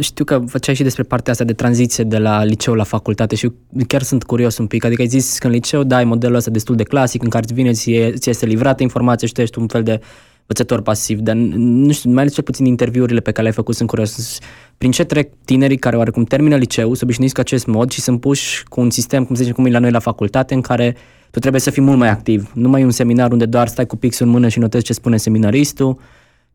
Știu 0.00 0.24
că 0.24 0.42
făceai 0.46 0.74
și 0.74 0.82
despre 0.82 1.02
partea 1.02 1.32
asta 1.32 1.44
de 1.44 1.52
tranziție 1.52 2.04
de 2.04 2.18
la 2.18 2.44
liceu 2.44 2.74
la 2.74 2.84
facultate 2.84 3.34
și 3.34 3.52
chiar 3.86 4.02
sunt 4.02 4.22
curios 4.22 4.58
un 4.58 4.66
pic. 4.66 4.84
Adică 4.84 5.02
ai 5.02 5.08
zis 5.08 5.38
că 5.38 5.46
în 5.46 5.52
liceu 5.52 5.82
dai 5.82 6.04
modelul 6.04 6.36
ăsta 6.36 6.50
destul 6.50 6.76
de 6.76 6.82
clasic 6.82 7.22
în 7.22 7.28
care 7.28 7.44
îți 7.44 7.54
vine, 7.54 7.72
ție, 7.72 8.10
ție 8.10 8.30
este 8.30 8.46
livrată 8.46 8.82
informația 8.82 9.26
și 9.26 9.32
tu 9.32 9.40
ești 9.40 9.58
un 9.58 9.66
fel 9.66 9.82
de 9.82 10.00
învățător 10.46 10.80
pasiv, 10.82 11.18
dar 11.18 11.34
nu 11.34 11.92
știu, 11.92 12.10
mai 12.10 12.20
ales 12.20 12.34
cel 12.34 12.44
puțin 12.44 12.64
interviurile 12.64 13.20
pe 13.20 13.30
care 13.30 13.42
le-ai 13.42 13.54
făcut 13.54 13.74
sunt 13.74 13.88
curios. 13.88 14.38
Prin 14.78 14.90
ce 14.90 15.04
trec 15.04 15.32
tinerii 15.44 15.76
care 15.76 15.96
oarecum 15.96 16.24
termină 16.24 16.56
liceu, 16.56 16.94
să 16.94 17.00
obișnuiți 17.04 17.34
cu 17.34 17.40
acest 17.40 17.66
mod 17.66 17.90
și 17.90 18.00
sunt 18.00 18.20
puși 18.20 18.64
cu 18.64 18.80
un 18.80 18.90
sistem, 18.90 19.24
cum 19.24 19.34
se 19.34 19.42
zice, 19.42 19.54
cum 19.54 19.66
e 19.66 19.70
la 19.70 19.78
noi 19.78 19.90
la 19.90 19.98
facultate, 19.98 20.54
în 20.54 20.60
care 20.60 20.96
tu 21.30 21.38
trebuie 21.38 21.60
să 21.60 21.70
fii 21.70 21.82
mult 21.82 21.98
mai 21.98 22.08
activ. 22.08 22.50
Nu 22.54 22.68
mai 22.68 22.80
e 22.80 22.84
un 22.84 22.90
seminar 22.90 23.32
unde 23.32 23.46
doar 23.46 23.68
stai 23.68 23.86
cu 23.86 23.96
pixul 23.96 24.26
în 24.26 24.32
mână 24.32 24.48
și 24.48 24.58
notezi 24.58 24.84
ce 24.84 24.92
spune 24.92 25.16
seminaristul, 25.16 25.98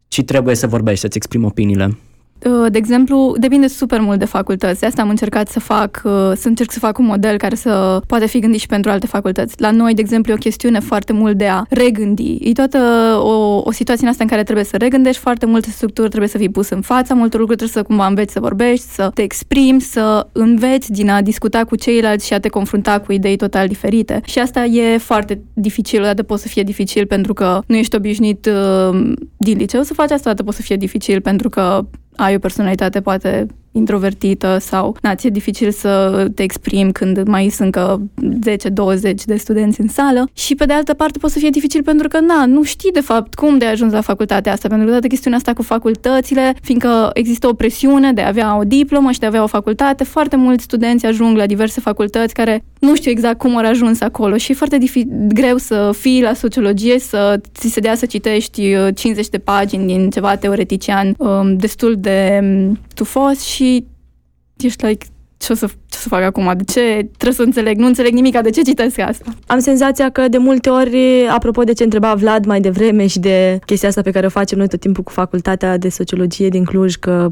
ci 0.07 0.23
trebuie 0.23 0.55
să 0.55 0.67
vorbești, 0.67 0.99
să-ți 0.99 1.17
exprimi 1.17 1.45
opiniile. 1.45 1.97
Uh, 2.45 2.71
de 2.71 2.77
exemplu, 2.77 3.35
depinde 3.37 3.67
super 3.67 3.99
mult 3.99 4.19
de 4.19 4.25
facultăți. 4.25 4.79
De 4.79 4.85
asta 4.85 5.01
am 5.01 5.09
încercat 5.09 5.47
să 5.47 5.59
fac, 5.59 6.01
uh, 6.03 6.31
să 6.35 6.47
încerc 6.47 6.71
să 6.71 6.79
fac 6.79 6.97
un 6.97 7.05
model 7.05 7.37
care 7.37 7.55
să 7.55 8.01
poate 8.07 8.25
fi 8.27 8.39
gândit 8.39 8.59
și 8.59 8.67
pentru 8.67 8.91
alte 8.91 9.07
facultăți. 9.07 9.61
La 9.61 9.71
noi, 9.71 9.93
de 9.93 10.01
exemplu, 10.01 10.31
e 10.31 10.35
o 10.35 10.37
chestiune 10.39 10.79
foarte 10.79 11.13
mult 11.13 11.37
de 11.37 11.47
a 11.47 11.63
regândi. 11.69 12.37
E 12.41 12.51
toată 12.51 12.77
o, 13.21 13.61
o 13.63 13.71
situație 13.71 14.03
în 14.03 14.11
asta 14.11 14.23
în 14.23 14.29
care 14.29 14.43
trebuie 14.43 14.65
să 14.65 14.77
regândești 14.77 15.21
foarte 15.21 15.45
multe 15.45 15.69
structuri, 15.69 16.07
trebuie 16.07 16.29
să 16.29 16.37
fii 16.37 16.49
pus 16.49 16.69
în 16.69 16.81
fața 16.81 17.13
multor 17.13 17.39
lucruri, 17.39 17.59
trebuie 17.59 17.83
să 17.83 17.87
cumva 17.87 18.07
înveți 18.07 18.33
să 18.33 18.39
vorbești, 18.39 18.85
să 18.85 19.11
te 19.13 19.21
exprimi, 19.21 19.81
să 19.81 20.27
înveți 20.31 20.91
din 20.91 21.09
a 21.09 21.21
discuta 21.21 21.63
cu 21.63 21.75
ceilalți 21.75 22.25
și 22.25 22.33
a 22.33 22.39
te 22.39 22.49
confrunta 22.49 22.99
cu 22.99 23.11
idei 23.11 23.35
total 23.35 23.67
diferite. 23.67 24.21
Și 24.25 24.39
asta 24.39 24.65
e 24.65 24.97
foarte 24.97 25.41
dificil, 25.53 26.01
odată 26.01 26.23
poate 26.23 26.41
să 26.41 26.47
fie 26.47 26.63
dificil 26.63 27.05
pentru 27.05 27.33
că 27.33 27.61
nu 27.67 27.75
ești 27.75 27.95
obișnuit 27.95 28.45
uh, 28.45 29.11
din 29.37 29.57
liceu 29.57 29.81
să 29.81 29.93
faci 29.93 30.11
asta, 30.11 30.29
odată 30.29 30.43
poate 30.43 30.57
să 30.57 30.65
fie 30.65 30.75
dificil 30.75 31.21
pentru 31.21 31.49
că 31.49 31.85
ai 32.17 32.35
o 32.35 32.39
personalitate 32.39 33.01
poate 33.01 33.47
introvertită 33.77 34.57
sau 34.59 34.97
na, 35.01 35.15
ți-e 35.15 35.29
dificil 35.29 35.71
să 35.71 36.25
te 36.35 36.43
exprimi 36.43 36.91
când 36.91 37.27
mai 37.27 37.49
sunt 37.49 37.67
încă 37.67 38.01
10-20 39.11 39.13
de 39.25 39.35
studenți 39.35 39.81
în 39.81 39.87
sală. 39.87 40.29
Și 40.33 40.55
pe 40.55 40.65
de 40.65 40.73
altă 40.73 40.93
parte 40.93 41.17
poate 41.17 41.33
să 41.33 41.39
fie 41.39 41.49
dificil 41.49 41.83
pentru 41.83 42.07
că 42.07 42.19
na, 42.19 42.45
nu 42.45 42.63
știi 42.63 42.91
de 42.91 42.99
fapt 42.99 43.33
cum 43.33 43.57
de 43.57 43.65
ai 43.65 43.71
ajuns 43.71 43.91
la 43.91 44.01
facultatea 44.01 44.51
asta, 44.51 44.67
pentru 44.67 44.85
că 44.85 44.91
toată 44.91 45.07
chestiunea 45.07 45.39
asta 45.39 45.53
cu 45.53 45.61
facultățile, 45.61 46.55
fiindcă 46.61 47.09
există 47.13 47.47
o 47.47 47.53
presiune 47.53 48.13
de 48.13 48.21
a 48.21 48.27
avea 48.27 48.57
o 48.57 48.63
diplomă 48.63 49.11
și 49.11 49.19
de 49.19 49.25
a 49.25 49.29
avea 49.29 49.43
o 49.43 49.47
facultate, 49.47 50.03
foarte 50.03 50.35
mulți 50.35 50.63
studenți 50.63 51.05
ajung 51.05 51.37
la 51.37 51.45
diverse 51.45 51.79
facultăți 51.79 52.33
care 52.33 52.63
nu 52.79 52.95
știu 52.95 53.11
exact 53.11 53.37
cum 53.37 53.57
au 53.57 53.65
ajuns 53.65 54.01
acolo 54.01 54.37
și 54.37 54.51
e 54.51 54.55
foarte 54.55 54.77
difi- 54.77 55.27
greu 55.27 55.57
să 55.57 55.91
fii 55.97 56.21
la 56.21 56.33
sociologie, 56.33 56.99
să 56.99 57.39
ți 57.53 57.67
se 57.67 57.79
dea 57.79 57.95
să 57.95 58.05
citești 58.05 58.75
50 58.93 59.25
uh, 59.25 59.31
de 59.31 59.37
pagini 59.37 59.85
din 59.85 60.09
ceva 60.09 60.35
teoretician 60.35 61.13
um, 61.17 61.57
destul 61.57 61.95
de 61.99 62.39
um, 62.41 62.79
tufos 62.93 63.43
și 63.43 63.66
ești 64.57 64.85
like, 64.85 65.05
ce 65.37 65.51
o, 65.51 65.55
să, 65.55 65.65
ce 65.67 65.97
o 65.97 66.01
să 66.01 66.07
fac 66.07 66.21
acum? 66.21 66.53
De 66.57 66.63
ce 66.63 66.79
trebuie 67.17 67.33
să 67.33 67.41
înțeleg? 67.41 67.77
Nu 67.77 67.85
înțeleg 67.85 68.13
nimic, 68.13 68.41
de 68.41 68.49
ce 68.49 68.61
citesc 68.61 68.99
asta? 68.99 69.33
Am 69.47 69.59
senzația 69.59 70.09
că 70.09 70.27
de 70.27 70.37
multe 70.37 70.69
ori, 70.69 71.27
apropo 71.29 71.63
de 71.63 71.73
ce 71.73 71.83
întreba 71.83 72.13
Vlad 72.13 72.45
mai 72.45 72.61
devreme 72.61 73.07
și 73.07 73.19
de 73.19 73.59
chestia 73.65 73.89
asta 73.89 74.01
pe 74.01 74.11
care 74.11 74.25
o 74.25 74.29
facem 74.29 74.57
noi 74.57 74.67
tot 74.67 74.79
timpul 74.79 75.03
cu 75.03 75.11
facultatea 75.11 75.77
de 75.77 75.89
sociologie 75.89 76.49
din 76.49 76.63
Cluj, 76.63 76.95
că 76.95 77.31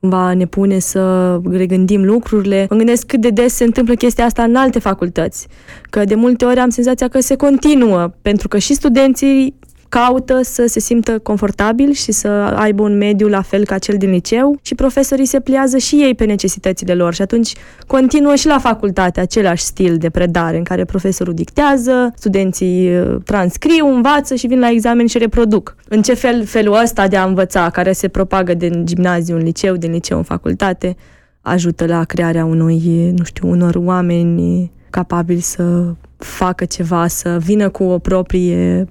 cumva 0.00 0.34
ne 0.34 0.46
pune 0.46 0.78
să 0.78 1.40
regândim 1.50 2.04
lucrurile. 2.04 2.66
Mă 2.70 2.76
gândesc 2.76 3.06
cât 3.06 3.20
de 3.20 3.30
des 3.30 3.54
se 3.54 3.64
întâmplă 3.64 3.94
chestia 3.94 4.24
asta 4.24 4.42
în 4.42 4.54
alte 4.54 4.78
facultăți. 4.78 5.46
Că 5.90 6.04
de 6.04 6.14
multe 6.14 6.44
ori 6.44 6.58
am 6.58 6.68
senzația 6.68 7.08
că 7.08 7.20
se 7.20 7.36
continuă, 7.36 8.12
pentru 8.22 8.48
că 8.48 8.58
și 8.58 8.74
studenții 8.74 9.54
caută 9.98 10.40
să 10.42 10.66
se 10.66 10.80
simtă 10.80 11.18
confortabil 11.18 11.92
și 11.92 12.12
să 12.12 12.28
aibă 12.56 12.82
un 12.82 12.96
mediu 12.96 13.28
la 13.28 13.42
fel 13.42 13.64
ca 13.64 13.78
cel 13.78 13.96
din 13.96 14.10
liceu 14.10 14.58
și 14.62 14.74
profesorii 14.74 15.24
se 15.24 15.40
pliază 15.40 15.78
și 15.78 15.94
ei 15.94 16.14
pe 16.14 16.24
necesitățile 16.24 16.94
lor 16.94 17.14
și 17.14 17.22
atunci 17.22 17.54
continuă 17.86 18.34
și 18.34 18.46
la 18.46 18.58
facultate 18.58 19.20
același 19.20 19.62
stil 19.62 19.96
de 19.96 20.10
predare 20.10 20.56
în 20.56 20.62
care 20.62 20.84
profesorul 20.84 21.34
dictează, 21.34 22.12
studenții 22.16 22.98
uh, 22.98 23.16
transcriu, 23.24 23.86
învață 23.86 24.34
și 24.34 24.46
vin 24.46 24.58
la 24.58 24.70
examen 24.70 25.06
și 25.06 25.18
reproduc. 25.18 25.76
În 25.88 26.02
ce 26.02 26.14
fel 26.14 26.44
felul 26.44 26.78
ăsta 26.82 27.08
de 27.08 27.16
a 27.16 27.24
învăța, 27.24 27.70
care 27.70 27.92
se 27.92 28.08
propagă 28.08 28.54
din 28.54 28.86
gimnaziu 28.86 29.36
în 29.36 29.42
liceu, 29.42 29.76
din 29.76 29.90
liceu 29.90 30.16
în 30.16 30.24
facultate, 30.24 30.96
ajută 31.40 31.86
la 31.86 32.04
crearea 32.04 32.44
unui, 32.44 33.10
nu 33.16 33.24
știu, 33.24 33.48
unor 33.48 33.74
oameni 33.74 34.72
capabili 34.90 35.40
să 35.40 35.94
facă 36.16 36.64
ceva, 36.64 37.06
să 37.06 37.38
vină 37.40 37.68
cu 37.68 37.84
o 37.84 37.98
proprie 37.98 38.86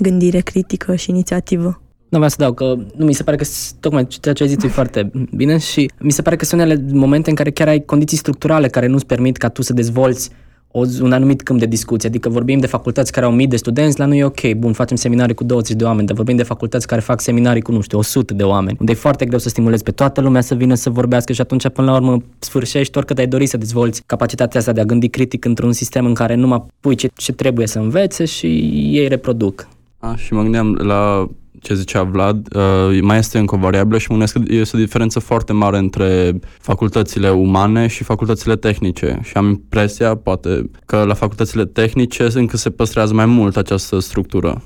gândire 0.00 0.40
critică 0.40 0.94
și 0.94 1.10
inițiativă. 1.10 1.82
Nu 2.08 2.16
vreau 2.16 2.28
să 2.28 2.36
dau 2.38 2.52
că 2.52 2.76
nu 2.96 3.04
mi 3.04 3.12
se 3.12 3.22
pare 3.22 3.36
că 3.36 3.44
tocmai 3.80 4.06
ceea 4.06 4.34
ce 4.34 4.42
ai 4.42 4.48
zis 4.48 4.64
e 4.64 4.68
foarte 4.68 5.10
bine 5.34 5.58
și 5.58 5.90
mi 5.98 6.12
se 6.12 6.22
pare 6.22 6.36
că 6.36 6.44
sunt 6.44 6.60
unele 6.60 6.84
momente 6.92 7.30
în 7.30 7.36
care 7.36 7.50
chiar 7.50 7.68
ai 7.68 7.84
condiții 7.84 8.16
structurale 8.16 8.68
care 8.68 8.86
nu-ți 8.86 9.06
permit 9.06 9.36
ca 9.36 9.48
tu 9.48 9.62
să 9.62 9.72
dezvolți 9.72 10.30
o, 10.70 10.84
un 11.02 11.12
anumit 11.12 11.42
câmp 11.42 11.58
de 11.58 11.66
discuție. 11.66 12.08
Adică 12.08 12.28
vorbim 12.28 12.58
de 12.58 12.66
facultăți 12.66 13.12
care 13.12 13.26
au 13.26 13.32
mii 13.32 13.46
de 13.46 13.56
studenți, 13.56 13.98
la 13.98 14.04
noi 14.04 14.18
e 14.18 14.24
ok, 14.24 14.52
bun, 14.56 14.72
facem 14.72 14.96
seminarii 14.96 15.34
cu 15.34 15.44
20 15.44 15.76
de 15.76 15.84
oameni, 15.84 16.06
dar 16.06 16.16
vorbim 16.16 16.36
de 16.36 16.42
facultăți 16.42 16.86
care 16.86 17.00
fac 17.00 17.20
seminarii 17.20 17.62
cu, 17.62 17.72
nu 17.72 17.80
știu, 17.80 17.98
100 17.98 18.34
de 18.34 18.42
oameni, 18.42 18.76
unde 18.80 18.92
e 18.92 18.94
foarte 18.94 19.24
greu 19.24 19.38
să 19.38 19.48
stimulezi 19.48 19.82
pe 19.82 19.90
toată 19.90 20.20
lumea 20.20 20.40
să 20.40 20.54
vină 20.54 20.74
să 20.74 20.90
vorbească 20.90 21.32
și 21.32 21.40
atunci, 21.40 21.68
până 21.68 21.90
la 21.90 21.96
urmă, 21.96 22.22
sfârșești 22.38 22.96
oricât 22.96 23.18
ai 23.18 23.26
dori 23.26 23.46
să 23.46 23.56
dezvolți 23.56 24.02
capacitatea 24.06 24.60
asta 24.60 24.72
de 24.72 24.80
a 24.80 24.84
gândi 24.84 25.08
critic 25.08 25.44
într-un 25.44 25.72
sistem 25.72 26.06
în 26.06 26.14
care 26.14 26.34
numai 26.34 26.64
pui 26.80 26.94
ce, 26.94 27.10
ce 27.14 27.32
trebuie 27.32 27.66
să 27.66 27.78
învețe 27.78 28.24
și 28.24 28.46
ei 28.92 29.08
reproduc. 29.08 29.68
A, 30.00 30.16
și 30.16 30.32
mă 30.32 30.42
gândeam 30.42 30.74
la 30.74 31.28
ce 31.60 31.74
zicea 31.74 32.02
Vlad, 32.02 32.46
uh, 32.54 33.00
mai 33.02 33.18
este 33.18 33.38
încă 33.38 33.54
o 33.54 33.58
variabilă 33.58 33.98
și 33.98 34.06
mă 34.10 34.16
gândesc 34.16 34.38
că 34.38 34.54
este 34.54 34.76
o 34.76 34.80
diferență 34.80 35.18
foarte 35.18 35.52
mare 35.52 35.78
între 35.78 36.38
facultățile 36.60 37.30
umane 37.30 37.86
și 37.86 38.04
facultățile 38.04 38.56
tehnice 38.56 39.18
și 39.22 39.32
am 39.36 39.46
impresia, 39.46 40.14
poate, 40.14 40.70
că 40.86 41.04
la 41.04 41.14
facultățile 41.14 41.64
tehnice 41.64 42.28
încă 42.34 42.56
se 42.56 42.70
păstrează 42.70 43.14
mai 43.14 43.26
mult 43.26 43.56
această 43.56 43.98
structură. 43.98 44.62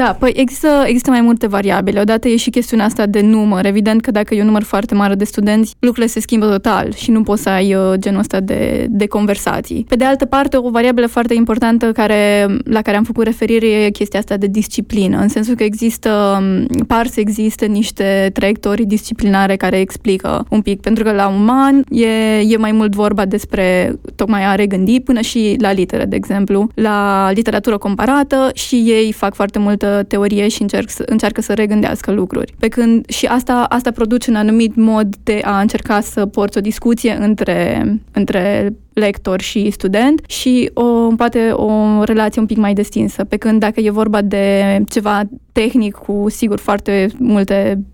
Da, 0.00 0.16
păi 0.18 0.32
există, 0.36 0.68
există 0.86 1.10
mai 1.10 1.20
multe 1.20 1.46
variabile. 1.46 2.00
Odată 2.00 2.28
e 2.28 2.36
și 2.36 2.50
chestiunea 2.50 2.86
asta 2.86 3.06
de 3.06 3.20
număr. 3.20 3.66
Evident 3.66 4.00
că 4.00 4.10
dacă 4.10 4.34
e 4.34 4.40
un 4.40 4.46
număr 4.46 4.62
foarte 4.62 4.94
mare 4.94 5.14
de 5.14 5.24
studenți, 5.24 5.74
lucrurile 5.78 6.12
se 6.12 6.20
schimbă 6.20 6.46
total 6.46 6.92
și 6.94 7.10
nu 7.10 7.22
poți 7.22 7.42
să 7.42 7.48
ai 7.48 7.74
uh, 7.74 7.92
genul 7.98 8.18
ăsta 8.18 8.40
de, 8.40 8.86
de 8.90 9.06
conversații. 9.06 9.84
Pe 9.88 9.96
de 9.96 10.04
altă 10.04 10.24
parte, 10.24 10.56
o 10.56 10.70
variabilă 10.70 11.06
foarte 11.06 11.34
importantă 11.34 11.92
care, 11.92 12.46
la 12.64 12.82
care 12.82 12.96
am 12.96 13.04
făcut 13.04 13.24
referire 13.24 13.66
e 13.66 13.90
chestia 13.90 14.18
asta 14.18 14.36
de 14.36 14.46
disciplină, 14.46 15.18
în 15.20 15.28
sensul 15.28 15.54
că 15.54 15.62
există, 15.62 16.40
um, 16.40 16.84
par 16.86 17.06
să 17.06 17.20
existe 17.20 17.66
niște 17.66 18.30
traiectorii 18.32 18.86
disciplinare 18.86 19.56
care 19.56 19.78
explică 19.78 20.46
un 20.50 20.60
pic, 20.60 20.80
pentru 20.80 21.04
că 21.04 21.12
la 21.12 21.28
uman 21.28 21.84
e, 21.90 22.06
e 22.48 22.56
mai 22.56 22.72
mult 22.72 22.94
vorba 22.94 23.24
despre 23.24 23.94
tocmai 24.16 24.44
a 24.44 24.54
regândi 24.54 25.00
până 25.00 25.20
și 25.20 25.56
la 25.58 25.72
litere, 25.72 26.04
de 26.04 26.16
exemplu. 26.16 26.68
La 26.74 27.30
literatură 27.34 27.78
comparată 27.78 28.50
și 28.54 28.74
ei 28.74 29.12
fac 29.12 29.34
foarte 29.34 29.58
multă 29.58 29.88
teorie 30.08 30.48
și 30.48 30.62
încerc, 30.62 30.90
încearcă 31.06 31.40
să 31.40 31.54
regândească 31.54 32.10
lucruri. 32.10 32.54
Pe 32.58 32.68
când 32.68 33.08
și 33.08 33.26
asta, 33.26 33.66
asta 33.68 33.90
produce 33.90 34.30
un 34.30 34.36
anumit 34.36 34.74
mod 34.74 35.16
de 35.22 35.40
a 35.44 35.60
încerca 35.60 36.00
să 36.00 36.26
porți 36.26 36.58
o 36.58 36.60
discuție 36.60 37.16
între, 37.20 37.84
între 38.12 38.74
lector 38.92 39.40
și 39.40 39.70
student 39.70 40.20
și 40.26 40.70
o, 40.74 41.14
poate 41.16 41.50
o 41.50 42.02
relație 42.04 42.40
un 42.40 42.46
pic 42.46 42.56
mai 42.56 42.74
destinsă. 42.74 43.24
Pe 43.24 43.36
când 43.36 43.60
dacă 43.60 43.80
e 43.80 43.90
vorba 43.90 44.22
de 44.22 44.78
ceva 44.88 45.22
tehnic 45.52 45.94
cu 45.94 46.26
sigur 46.28 46.58
foarte 46.58 47.08
multe 47.18 47.84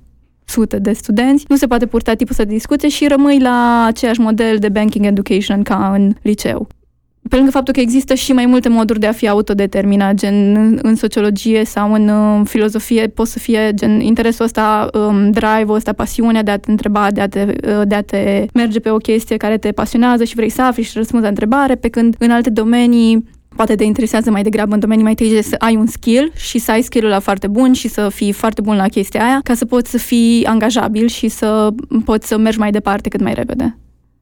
sute 0.44 0.78
de 0.78 0.92
studenți, 0.92 1.44
nu 1.48 1.56
se 1.56 1.66
poate 1.66 1.86
purta 1.86 2.12
tipul 2.12 2.30
ăsta 2.30 2.44
de 2.44 2.52
discuție 2.52 2.88
și 2.88 3.06
rămâi 3.06 3.40
la 3.40 3.84
aceeași 3.86 4.20
model 4.20 4.58
de 4.58 4.68
banking 4.68 5.04
education 5.04 5.62
ca 5.62 5.92
în 5.94 6.14
liceu 6.22 6.68
pe 7.28 7.36
lângă 7.36 7.50
faptul 7.50 7.74
că 7.74 7.80
există 7.80 8.14
și 8.14 8.32
mai 8.32 8.46
multe 8.46 8.68
moduri 8.68 9.00
de 9.00 9.06
a 9.06 9.12
fi 9.12 9.28
autodeterminat, 9.28 10.14
gen 10.14 10.56
în, 10.56 10.78
în 10.82 10.94
sociologie 10.94 11.64
sau 11.64 11.92
în 11.92 12.08
uh, 12.08 12.40
filozofie, 12.44 13.06
poți 13.06 13.32
să 13.32 13.38
fie 13.38 13.72
gen 13.74 14.00
interesul 14.00 14.44
ăsta, 14.44 14.88
um, 14.92 15.30
drive-ul 15.30 15.74
ăsta, 15.74 15.92
pasiunea 15.92 16.42
de 16.42 16.50
a 16.50 16.56
te 16.56 16.70
întreba, 16.70 17.10
de 17.10 17.20
a 17.20 17.28
te, 17.28 17.46
uh, 17.66 17.82
de 17.84 17.94
a 17.94 18.02
te 18.02 18.46
merge 18.54 18.80
pe 18.80 18.90
o 18.90 18.96
chestie 18.96 19.36
care 19.36 19.58
te 19.58 19.72
pasionează 19.72 20.24
și 20.24 20.34
vrei 20.34 20.48
să 20.48 20.62
afli 20.62 20.82
și 20.82 20.92
răspunzi 20.94 21.22
la 21.24 21.30
întrebare, 21.30 21.74
pe 21.74 21.88
când 21.88 22.16
în 22.18 22.30
alte 22.30 22.50
domenii 22.50 23.24
poate 23.56 23.74
te 23.74 23.84
interesează 23.84 24.30
mai 24.30 24.42
degrabă 24.42 24.74
în 24.74 24.80
domenii 24.80 25.04
mai 25.04 25.14
tehnice 25.14 25.40
să 25.40 25.54
ai 25.58 25.76
un 25.76 25.86
skill 25.86 26.32
și 26.36 26.58
să 26.58 26.70
ai 26.70 26.82
skill-ul 26.82 27.10
la 27.10 27.18
foarte 27.18 27.46
bun 27.46 27.72
și 27.72 27.88
să 27.88 28.08
fii 28.08 28.32
foarte 28.32 28.60
bun 28.60 28.76
la 28.76 28.88
chestia 28.88 29.24
aia, 29.24 29.40
ca 29.44 29.54
să 29.54 29.64
poți 29.64 29.90
să 29.90 29.98
fii 29.98 30.44
angajabil 30.44 31.06
și 31.06 31.28
să 31.28 31.68
poți 32.04 32.28
să 32.28 32.38
mergi 32.38 32.58
mai 32.58 32.70
departe 32.70 33.08
cât 33.08 33.20
mai 33.20 33.34
repede. 33.34 33.76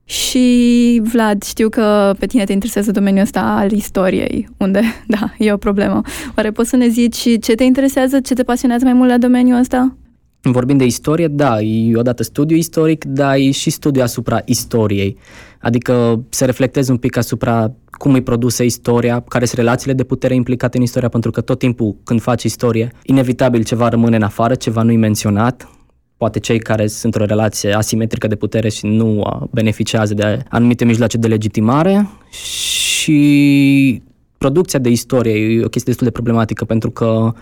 Și, 0.05 1.01
Vlad, 1.13 1.43
știu 1.43 1.69
că 1.69 2.15
pe 2.19 2.27
tine 2.27 2.45
te 2.45 2.53
interesează 2.53 2.91
domeniul 2.91 3.23
ăsta 3.23 3.41
al 3.41 3.73
istoriei, 3.73 4.49
unde, 4.57 4.81
da, 5.07 5.35
e 5.39 5.53
o 5.53 5.57
problemă. 5.57 6.01
Oare 6.37 6.51
poți 6.51 6.69
să 6.69 6.77
ne 6.77 6.89
zici 6.89 7.39
ce 7.41 7.55
te 7.55 7.65
interesează, 7.65 8.21
ce 8.21 8.35
te 8.35 8.43
pasionează 8.43 8.85
mai 8.85 8.93
mult 8.93 9.11
la 9.11 9.19
domeniul 9.19 9.59
ăsta? 9.59 9.97
Vorbind 10.43 10.79
de 10.79 10.85
istorie, 10.85 11.29
da, 11.29 11.61
e 11.61 11.97
odată 11.97 12.23
studiu 12.23 12.57
istoric, 12.57 13.05
dar 13.05 13.35
e 13.35 13.51
și 13.51 13.71
studiu 13.71 14.03
asupra 14.03 14.43
istoriei. 14.45 15.17
Adică 15.61 16.25
se 16.29 16.45
reflectezi 16.45 16.91
un 16.91 16.97
pic 16.97 17.17
asupra 17.17 17.73
cum 17.91 18.15
e 18.15 18.21
produsă 18.21 18.63
istoria, 18.63 19.25
care 19.29 19.45
sunt 19.45 19.59
relațiile 19.59 19.93
de 19.93 20.05
putere 20.05 20.35
implicate 20.35 20.77
în 20.77 20.83
istoria, 20.83 21.09
pentru 21.09 21.31
că 21.31 21.41
tot 21.41 21.59
timpul 21.59 21.97
când 22.05 22.21
faci 22.21 22.43
istorie, 22.43 22.93
inevitabil 23.03 23.63
ceva 23.63 23.89
rămâne 23.89 24.17
în 24.17 24.23
afară, 24.23 24.55
ceva 24.55 24.83
nu-i 24.83 24.97
menționat, 24.97 25.69
poate 26.17 26.39
cei 26.39 26.59
care 26.59 26.87
sunt 26.87 27.15
într-o 27.15 27.35
relație 27.35 27.73
asimetrică 27.73 28.27
de 28.27 28.37
putere 28.37 28.69
și 28.69 28.87
nu 28.87 29.23
beneficiază 29.51 30.15
de 30.15 30.43
anumite 30.49 30.85
mijloace 30.85 31.17
de 31.17 31.27
legitimare 31.27 32.09
și 32.31 34.03
producția 34.39 34.79
de 34.79 34.89
istorie 34.89 35.33
e 35.33 35.65
o 35.65 35.69
chestie 35.69 35.93
destul 35.93 36.07
de 36.07 36.13
problematică 36.13 36.65
pentru 36.65 36.91
că 36.91 37.33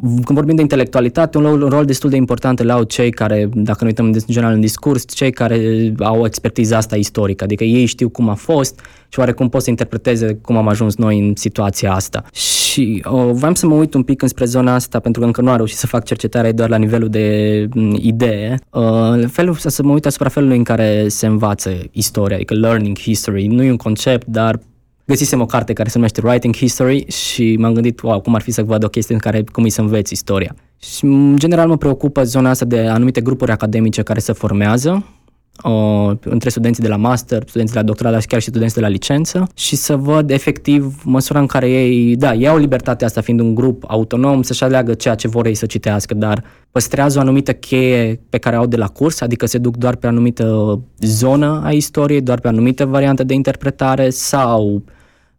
când 0.00 0.30
vorbim 0.38 0.54
de 0.54 0.62
intelectualitate, 0.62 1.38
un 1.38 1.44
rol, 1.44 1.62
un 1.62 1.68
rol 1.68 1.84
destul 1.84 2.10
de 2.10 2.16
important 2.16 2.60
îl 2.60 2.70
au 2.70 2.82
cei 2.82 3.10
care, 3.10 3.48
dacă 3.54 3.78
ne 3.80 3.86
uităm 3.86 4.04
în 4.04 4.18
general 4.26 4.54
în 4.54 4.60
discurs, 4.60 5.04
cei 5.14 5.30
care 5.30 5.92
au 5.98 6.26
expertiza 6.26 6.76
asta 6.76 6.96
istorică, 6.96 7.44
adică 7.44 7.64
ei 7.64 7.84
știu 7.84 8.08
cum 8.08 8.28
a 8.28 8.34
fost 8.34 8.80
și 9.08 9.18
oarecum 9.18 9.48
pot 9.48 9.62
să 9.62 9.70
interpreteze 9.70 10.34
cum 10.42 10.56
am 10.56 10.68
ajuns 10.68 10.96
noi 10.96 11.18
în 11.18 11.32
situația 11.36 11.92
asta. 11.92 12.24
Și 12.32 13.02
uh, 13.10 13.30
vreau 13.32 13.54
să 13.54 13.66
mă 13.66 13.74
uit 13.74 13.94
un 13.94 14.02
pic 14.02 14.22
înspre 14.22 14.44
zona 14.44 14.74
asta, 14.74 15.00
pentru 15.00 15.20
că 15.20 15.26
încă 15.26 15.40
nu 15.40 15.50
am 15.50 15.56
reușit 15.56 15.76
să 15.76 15.86
fac 15.86 16.04
cercetare 16.04 16.52
doar 16.52 16.68
la 16.68 16.76
nivelul 16.76 17.08
de 17.08 17.68
m, 17.74 17.96
idee. 18.00 18.58
Uh, 18.70 19.24
felul, 19.26 19.54
să 19.56 19.82
mă 19.82 19.92
uit 19.92 20.06
asupra 20.06 20.28
felului 20.28 20.56
în 20.56 20.64
care 20.64 21.08
se 21.08 21.26
învață 21.26 21.70
istoria, 21.90 22.36
adică 22.36 22.54
learning 22.54 22.98
history. 22.98 23.46
Nu 23.46 23.62
e 23.62 23.70
un 23.70 23.76
concept, 23.76 24.26
dar 24.26 24.58
găsisem 25.04 25.40
o 25.40 25.46
carte 25.46 25.72
care 25.72 25.88
se 25.88 25.96
numește 25.96 26.20
Writing 26.24 26.56
History 26.56 27.10
și 27.10 27.56
m-am 27.58 27.72
gândit, 27.72 28.00
wow, 28.00 28.20
cum 28.20 28.34
ar 28.34 28.40
fi 28.40 28.50
să 28.50 28.62
văd 28.62 28.84
o 28.84 28.88
chestie 28.88 29.14
în 29.14 29.20
care 29.20 29.44
cum 29.52 29.62
îi 29.62 29.70
să 29.70 29.80
înveți 29.80 30.12
istoria. 30.12 30.56
Și 30.78 31.04
în 31.04 31.36
general 31.38 31.68
mă 31.68 31.76
preocupă 31.76 32.22
zona 32.22 32.50
asta 32.50 32.64
de 32.64 32.78
anumite 32.78 33.20
grupuri 33.20 33.50
academice 33.50 34.02
care 34.02 34.18
se 34.18 34.32
formează 34.32 35.04
uh, 35.62 36.10
între 36.24 36.48
studenții 36.48 36.82
de 36.82 36.88
la 36.88 36.96
master, 36.96 37.42
studenții 37.46 37.74
de 37.74 37.80
la 37.80 37.86
doctorat, 37.86 38.20
și 38.20 38.26
chiar 38.26 38.40
și 38.40 38.48
studenții 38.48 38.80
de 38.80 38.86
la 38.86 38.88
licență 38.88 39.48
și 39.54 39.76
să 39.76 39.96
văd 39.96 40.30
efectiv 40.30 41.02
măsura 41.04 41.40
în 41.40 41.46
care 41.46 41.70
ei, 41.70 42.16
da, 42.16 42.34
iau 42.34 42.56
libertatea 42.56 43.06
asta 43.06 43.20
fiind 43.20 43.40
un 43.40 43.54
grup 43.54 43.84
autonom 43.86 44.42
să-și 44.42 44.64
aleagă 44.64 44.94
ceea 44.94 45.14
ce 45.14 45.28
vor 45.28 45.46
ei 45.46 45.54
să 45.54 45.66
citească, 45.66 46.14
dar 46.14 46.44
păstrează 46.70 47.18
o 47.18 47.20
anumită 47.20 47.52
cheie 47.52 48.20
pe 48.28 48.38
care 48.38 48.56
au 48.56 48.66
de 48.66 48.76
la 48.76 48.86
curs, 48.86 49.20
adică 49.20 49.46
se 49.46 49.58
duc 49.58 49.76
doar 49.76 49.96
pe 49.96 50.06
anumită 50.06 50.80
zonă 50.98 51.60
a 51.64 51.70
istoriei, 51.70 52.20
doar 52.20 52.40
pe 52.40 52.48
anumită 52.48 52.84
variantă 52.84 53.24
de 53.24 53.34
interpretare 53.34 54.10
sau 54.10 54.82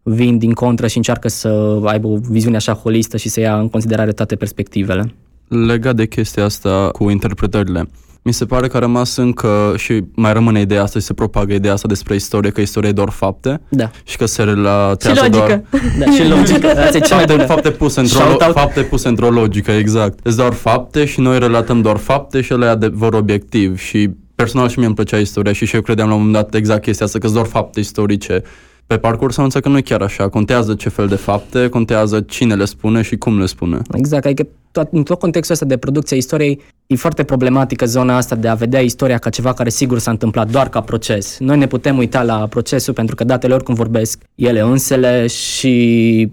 vin 0.02 0.38
din 0.38 0.52
contră 0.52 0.86
și 0.86 0.96
încearcă 0.96 1.28
să 1.28 1.80
aibă 1.84 2.06
o 2.06 2.16
viziune 2.16 2.56
așa 2.56 2.72
holistă 2.72 3.16
și 3.16 3.28
să 3.28 3.40
ia 3.40 3.58
în 3.58 3.68
considerare 3.68 4.12
toate 4.12 4.36
perspectivele. 4.36 5.14
Legat 5.48 5.96
de 5.96 6.06
chestia 6.06 6.44
asta 6.44 6.88
cu 6.92 7.10
interpretările, 7.10 7.88
mi 8.26 8.32
se 8.32 8.44
pare 8.44 8.68
că 8.68 8.76
a 8.76 8.80
rămas 8.80 9.16
încă 9.16 9.74
și 9.76 10.04
mai 10.14 10.32
rămâne 10.32 10.60
ideea 10.60 10.82
asta 10.82 10.98
și 10.98 11.04
se 11.04 11.12
propagă 11.12 11.52
ideea 11.54 11.72
asta 11.72 11.88
despre 11.88 12.14
istorie, 12.14 12.50
că 12.50 12.60
istoria 12.60 12.88
e 12.88 12.92
doar 12.92 13.08
fapte 13.10 13.60
Da. 13.68 13.90
și 14.04 14.16
că 14.16 14.26
se 14.26 14.42
relatează 14.42 15.24
Și 15.24 15.30
logică. 15.30 15.46
doar... 15.46 15.80
Da, 15.98 16.10
și 16.12 16.28
logică. 16.28 16.66
Asta 16.80 16.96
e 16.96 17.00
cea 17.00 17.14
mai 17.16 17.24
de 17.24 17.32
bună. 17.32 17.44
fapte 17.46 17.70
puse 17.70 18.00
într-o, 18.00 18.18
Shout-out. 18.18 18.52
fapte 18.54 18.80
puse 18.82 19.08
într-o 19.08 19.30
logică, 19.30 19.70
exact. 19.70 20.18
Sunt 20.22 20.36
doar 20.36 20.52
fapte 20.52 21.04
și 21.04 21.20
noi 21.20 21.38
relatăm 21.38 21.80
doar 21.80 21.96
fapte 21.96 22.40
și 22.40 22.52
ele 22.52 22.66
e 22.66 22.68
adevăr 22.68 23.12
obiectiv 23.14 23.78
și 23.78 24.10
personal 24.34 24.68
și 24.68 24.76
mie 24.78 24.86
îmi 24.86 24.94
plăcea 24.94 25.16
istoria 25.18 25.52
și 25.52 25.66
și 25.66 25.74
eu 25.74 25.80
credeam 25.80 26.08
la 26.08 26.14
un 26.14 26.20
moment 26.24 26.42
dat 26.42 26.54
exact 26.54 26.82
chestia 26.82 27.06
asta, 27.06 27.18
că 27.18 27.24
sunt 27.26 27.36
doar 27.38 27.48
fapte 27.50 27.80
istorice. 27.80 28.42
Pe 28.86 28.96
parcurs 28.96 29.36
am 29.36 29.44
înțeles 29.44 29.64
că 29.64 29.70
nu 29.70 29.78
e 29.78 29.80
chiar 29.80 30.00
așa, 30.02 30.28
contează 30.28 30.74
ce 30.74 30.88
fel 30.88 31.06
de 31.06 31.14
fapte, 31.14 31.68
contează 31.68 32.20
cine 32.20 32.54
le 32.54 32.64
spune 32.64 33.02
și 33.02 33.16
cum 33.16 33.38
le 33.38 33.46
spune. 33.46 33.78
Exact, 33.94 34.24
adică 34.24 34.46
tot, 34.76 34.92
în 34.92 35.02
tot 35.02 35.18
contextul 35.18 35.54
ăsta 35.54 35.66
de 35.66 35.76
producție 35.76 36.16
a 36.16 36.18
istoriei 36.18 36.60
e 36.86 36.96
foarte 36.96 37.24
problematică 37.24 37.86
zona 37.86 38.16
asta 38.16 38.34
de 38.34 38.48
a 38.48 38.54
vedea 38.54 38.80
istoria 38.80 39.18
ca 39.18 39.30
ceva 39.30 39.52
care 39.52 39.68
sigur 39.68 39.98
s-a 39.98 40.10
întâmplat 40.10 40.50
doar 40.50 40.68
ca 40.68 40.80
proces. 40.80 41.36
Noi 41.38 41.58
ne 41.58 41.66
putem 41.66 41.98
uita 41.98 42.22
la 42.22 42.46
procesul 42.46 42.94
pentru 42.94 43.14
că 43.14 43.24
datele 43.24 43.54
oricum 43.54 43.74
vorbesc 43.74 44.22
ele 44.34 44.60
însele 44.60 45.26
și 45.26 45.72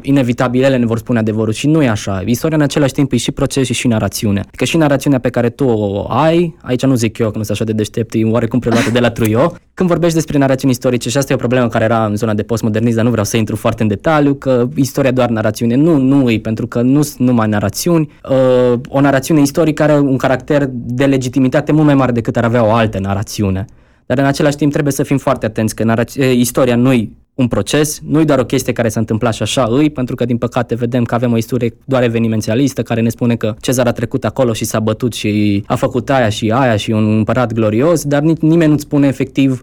inevitabil 0.02 0.64
ele 0.64 0.78
ne 0.78 0.86
vor 0.86 0.98
spune 0.98 1.20
adevărul 1.20 1.54
și 1.54 1.68
nu 1.68 1.84
e 1.84 1.90
așa. 1.90 2.24
Istoria 2.26 2.58
în 2.58 2.64
același 2.64 2.94
timp 2.94 3.12
e 3.12 3.18
și 3.18 3.32
proces 3.32 3.66
și 3.66 3.74
și 3.74 3.88
narațiune. 3.88 4.44
Că 4.52 4.66
și 4.66 4.78
narațiunea 4.78 5.20
pe 5.20 5.30
care 5.30 5.50
tu 5.50 5.66
o 5.66 6.06
ai, 6.10 6.56
aici 6.62 6.86
nu 6.86 6.96
zic 6.96 7.18
eu 7.18 7.32
că 7.32 7.38
nu 7.38 7.44
sunt 7.44 7.58
așa 7.58 7.66
de 7.66 7.74
deștept, 7.78 8.14
e 8.14 8.24
oarecum 8.24 8.60
preluată 8.60 8.90
de 8.90 9.00
la 9.00 9.10
Truio, 9.10 9.54
când 9.74 9.90
vorbești 9.90 10.16
despre 10.16 10.38
narațiuni 10.38 10.74
istorice 10.74 11.10
și 11.10 11.18
asta 11.18 11.32
e 11.32 11.36
o 11.36 11.40
problemă 11.40 11.68
care 11.68 11.84
era 11.84 12.06
în 12.06 12.16
zona 12.16 12.34
de 12.34 12.44
postmodernism, 12.44 12.96
dar 12.96 13.06
nu 13.06 13.12
vreau 13.12 13.26
să 13.26 13.38
intru 13.38 13.56
foarte 13.56 13.82
în 13.82 13.88
detaliu, 13.88 14.34
că 14.34 14.68
istoria 14.76 15.12
doar 15.12 15.30
narațiune. 15.30 15.76
Nu, 15.76 15.98
nu 15.98 16.30
e, 16.30 16.40
pentru 16.40 16.68
că 16.68 16.82
nu 16.82 17.02
sunt 17.02 17.28
numai 17.28 17.48
narațiuni. 17.48 18.10
Uh, 18.34 18.80
o 18.88 19.02
narațiune 19.02 19.42
istorică 19.42 19.84
are 19.84 19.94
un 20.00 20.18
caracter 20.18 20.70
de 20.72 21.06
legitimitate 21.06 21.72
mult 21.72 21.86
mai 21.86 21.96
mare 21.96 22.12
decât 22.12 22.38
ar 22.38 22.44
avea 22.44 22.66
o 22.66 22.72
altă 22.72 23.00
narațiune. 23.00 23.66
Dar 24.06 24.18
în 24.18 24.26
același 24.26 24.56
timp 24.56 24.72
trebuie 24.72 24.94
să 24.94 25.04
fim 25.04 25.18
foarte 25.18 25.46
atenți 25.46 25.76
că 25.76 25.84
narați- 25.84 26.20
eh, 26.20 26.36
istoria 26.36 26.76
nu 26.76 27.10
un 27.34 27.48
proces, 27.48 28.00
nu 28.08 28.20
e 28.20 28.24
doar 28.24 28.40
o 28.40 28.46
chestie 28.46 28.74
care 28.74 28.90
s-a 28.90 29.00
întâmplat 29.00 29.34
și 29.34 29.42
așa 29.42 29.68
îi, 29.70 29.90
pentru 29.90 30.16
că 30.16 30.26
din 30.26 30.38
păcate 30.38 30.76
vedem 30.76 31.04
că 31.04 31.16
avem 31.16 31.32
o 31.32 31.38
istorie 31.38 31.74
doar 31.86 32.04
evenimențialistă 32.04 32.82
care 32.82 33.02
ne 33.02 33.10
spune 33.10 33.36
că 33.36 33.56
Cezar 33.62 33.88
a 33.88 33.92
trecut 33.92 34.26
acolo 34.26 34.54
și 34.54 34.66
s-a 34.66 34.80
bătut 34.80 35.14
și 35.14 35.64
a 35.68 35.76
făcut 35.76 36.10
aia 36.10 36.30
și 36.30 36.52
aia 36.52 36.76
și 36.76 36.92
un 36.92 37.18
împărat 37.18 37.54
glorios, 37.54 38.04
dar 38.04 38.22
nici, 38.22 38.40
nimeni 38.40 38.72
nu-ți 38.72 38.84
spune 38.84 39.08
efectiv 39.08 39.62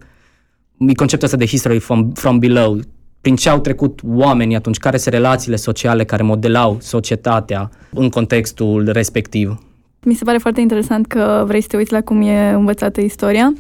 e 0.89 0.95
conceptul 0.95 1.27
ăsta 1.27 1.39
de 1.39 1.47
history 1.47 1.79
from, 1.79 2.11
from 2.13 2.39
below, 2.39 2.81
prin 3.21 3.37
ce 3.37 3.49
au 3.49 3.61
trecut 3.61 4.01
oamenii 4.05 4.57
atunci, 4.57 4.79
care 4.79 4.97
sunt 4.97 5.15
relațiile 5.15 5.57
sociale 5.57 6.05
care 6.05 6.23
modelau 6.23 6.77
societatea 6.81 7.71
în 7.91 8.09
contextul 8.09 8.89
respectiv. 8.93 9.59
Mi 10.05 10.15
se 10.15 10.25
pare 10.25 10.39
foarte 10.39 10.61
interesant 10.61 11.07
că 11.07 11.45
vrei 11.47 11.61
să 11.61 11.67
te 11.67 11.77
uiți 11.77 11.93
la 11.93 12.01
cum 12.01 12.23
e 12.23 12.51
învățată 12.51 13.01
istoria. 13.01 13.53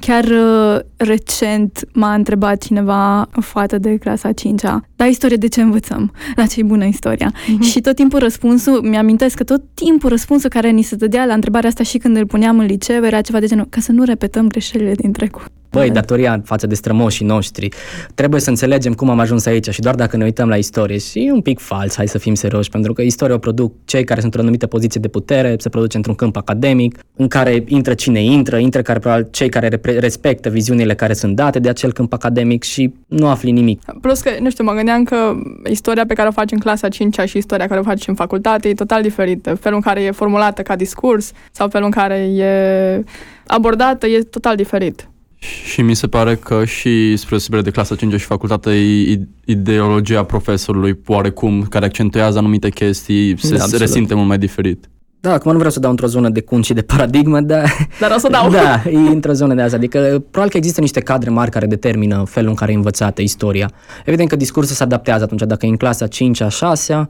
Chiar 0.00 0.24
uh, 0.24 0.78
recent 0.96 1.88
m-a 1.92 2.14
întrebat 2.14 2.62
cineva, 2.62 3.28
o 3.36 3.40
fată 3.40 3.78
de 3.78 3.96
clasa 3.96 4.30
5-a, 4.30 4.80
da, 4.96 5.06
istorie 5.06 5.36
de 5.36 5.48
ce 5.48 5.60
învățăm? 5.60 6.12
La 6.36 6.46
ce 6.46 6.60
e 6.60 6.62
bună 6.62 6.84
istoria? 6.84 7.32
Și 7.60 7.80
tot 7.80 7.94
timpul 7.94 8.18
răspunsul, 8.18 8.82
mi-amintesc 8.82 9.36
că 9.36 9.44
tot 9.44 9.62
timpul 9.74 10.08
răspunsul 10.08 10.50
care 10.50 10.70
ni 10.70 10.82
se 10.82 10.96
dădea 10.96 11.24
la 11.24 11.34
întrebarea 11.34 11.68
asta 11.68 11.82
și 11.82 11.98
când 11.98 12.16
îl 12.16 12.26
puneam 12.26 12.58
în 12.58 12.66
liceu 12.66 13.04
era 13.04 13.20
ceva 13.20 13.40
de 13.40 13.46
genul, 13.46 13.66
ca 13.70 13.80
să 13.80 13.92
nu 13.92 14.04
repetăm 14.04 14.48
greșelile 14.48 14.94
din 14.94 15.12
trecut. 15.12 15.50
Băi, 15.70 15.90
datoria 15.90 16.40
față 16.44 16.66
de 16.66 16.74
strămoșii 16.74 17.26
noștri. 17.26 17.68
Trebuie 18.14 18.40
să 18.40 18.50
înțelegem 18.50 18.92
cum 18.92 19.10
am 19.10 19.18
ajuns 19.18 19.46
aici 19.46 19.68
și 19.68 19.80
doar 19.80 19.94
dacă 19.94 20.16
ne 20.16 20.24
uităm 20.24 20.48
la 20.48 20.56
istorie 20.56 20.98
și 20.98 21.26
e 21.26 21.32
un 21.32 21.40
pic 21.40 21.58
fals, 21.58 21.96
hai 21.96 22.08
să 22.08 22.18
fim 22.18 22.34
serioși, 22.34 22.70
pentru 22.70 22.92
că 22.92 23.02
istoria 23.02 23.34
o 23.34 23.38
produc 23.38 23.72
cei 23.84 24.04
care 24.04 24.20
sunt 24.20 24.24
într-o 24.24 24.40
anumită 24.40 24.66
poziție 24.66 25.00
de 25.00 25.08
putere, 25.08 25.54
se 25.58 25.68
produce 25.68 25.96
într-un 25.96 26.14
câmp 26.14 26.36
academic, 26.36 26.98
în 27.16 27.28
care 27.28 27.64
intră 27.66 27.94
cine 27.94 28.22
intră, 28.22 28.56
intră 28.56 28.82
care 28.82 28.98
probabil 28.98 29.28
cei 29.30 29.48
care 29.48 29.68
repre- 29.68 29.98
respectă 29.98 30.48
viziunile 30.48 30.94
care 30.94 31.12
sunt 31.12 31.36
date 31.36 31.58
de 31.58 31.68
acel 31.68 31.92
câmp 31.92 32.12
academic 32.12 32.62
și 32.62 32.92
nu 33.06 33.28
afli 33.28 33.50
nimic. 33.50 33.82
Plus 34.00 34.20
că, 34.20 34.30
nu 34.40 34.50
știu, 34.50 34.64
mă 34.64 34.72
gândeam 34.72 35.04
că 35.04 35.34
istoria 35.70 36.06
pe 36.06 36.14
care 36.14 36.28
o 36.28 36.32
faci 36.32 36.50
în 36.50 36.58
clasa 36.58 36.88
5 36.88 37.18
și 37.24 37.36
istoria 37.36 37.66
care 37.66 37.80
o 37.80 37.82
faci 37.82 38.08
în 38.08 38.14
facultate 38.14 38.68
e 38.68 38.74
total 38.74 39.02
diferită. 39.02 39.54
Felul 39.54 39.76
în 39.76 39.82
care 39.82 40.02
e 40.02 40.10
formulată 40.10 40.62
ca 40.62 40.76
discurs 40.76 41.32
sau 41.52 41.68
felul 41.68 41.86
în 41.86 41.92
care 41.92 42.14
e 42.14 43.04
abordată 43.46 44.06
e 44.06 44.18
total 44.18 44.56
diferit. 44.56 45.08
Și 45.38 45.82
mi 45.82 45.94
se 45.94 46.06
pare 46.06 46.34
că 46.36 46.64
și 46.64 47.16
spre 47.16 47.28
deosebire 47.30 47.62
de 47.62 47.70
clasa 47.70 47.94
5 47.94 48.12
și 48.20 48.26
facultate, 48.26 48.70
i- 48.70 49.28
ideologia 49.44 50.22
profesorului 50.22 50.98
oarecum, 51.06 51.62
care 51.62 51.84
accentuează 51.84 52.38
anumite 52.38 52.68
chestii, 52.70 53.38
se, 53.38 53.48
Da, 53.50 53.56
se 53.56 53.62
absolut. 53.62 53.80
resimte 53.80 54.14
mult 54.14 54.28
mai 54.28 54.38
diferit. 54.38 54.88
Da, 55.20 55.32
acum 55.32 55.50
nu 55.50 55.56
vreau 55.56 55.72
să 55.72 55.80
dau 55.80 55.90
într-o 55.90 56.06
zonă 56.06 56.28
de 56.28 56.40
cunci 56.40 56.64
și 56.64 56.72
de 56.72 56.82
paradigmă, 56.82 57.40
dar 57.40 57.70
Dar 58.00 58.12
o 58.16 58.18
să 58.18 58.28
dau. 58.30 58.50
Da, 58.50 58.82
e 58.90 58.96
într-o 58.96 59.32
zonă 59.32 59.54
de 59.54 59.62
asta. 59.62 59.76
Adică, 59.76 59.98
probabil 60.30 60.50
că 60.50 60.56
există 60.56 60.80
niște 60.80 61.00
cadre 61.00 61.30
mari 61.30 61.50
care 61.50 61.66
determină 61.66 62.24
felul 62.26 62.48
în 62.48 62.54
care 62.54 62.72
e 62.72 62.74
învățată 62.74 63.22
istoria. 63.22 63.70
Evident 64.04 64.28
că 64.28 64.36
discursul 64.36 64.74
se 64.76 64.82
adaptează 64.82 65.24
atunci, 65.24 65.40
dacă 65.42 65.66
e 65.66 65.68
în 65.68 65.76
clasa 65.76 66.06
5 66.06 66.40
a 66.40 66.48
6 66.48 67.06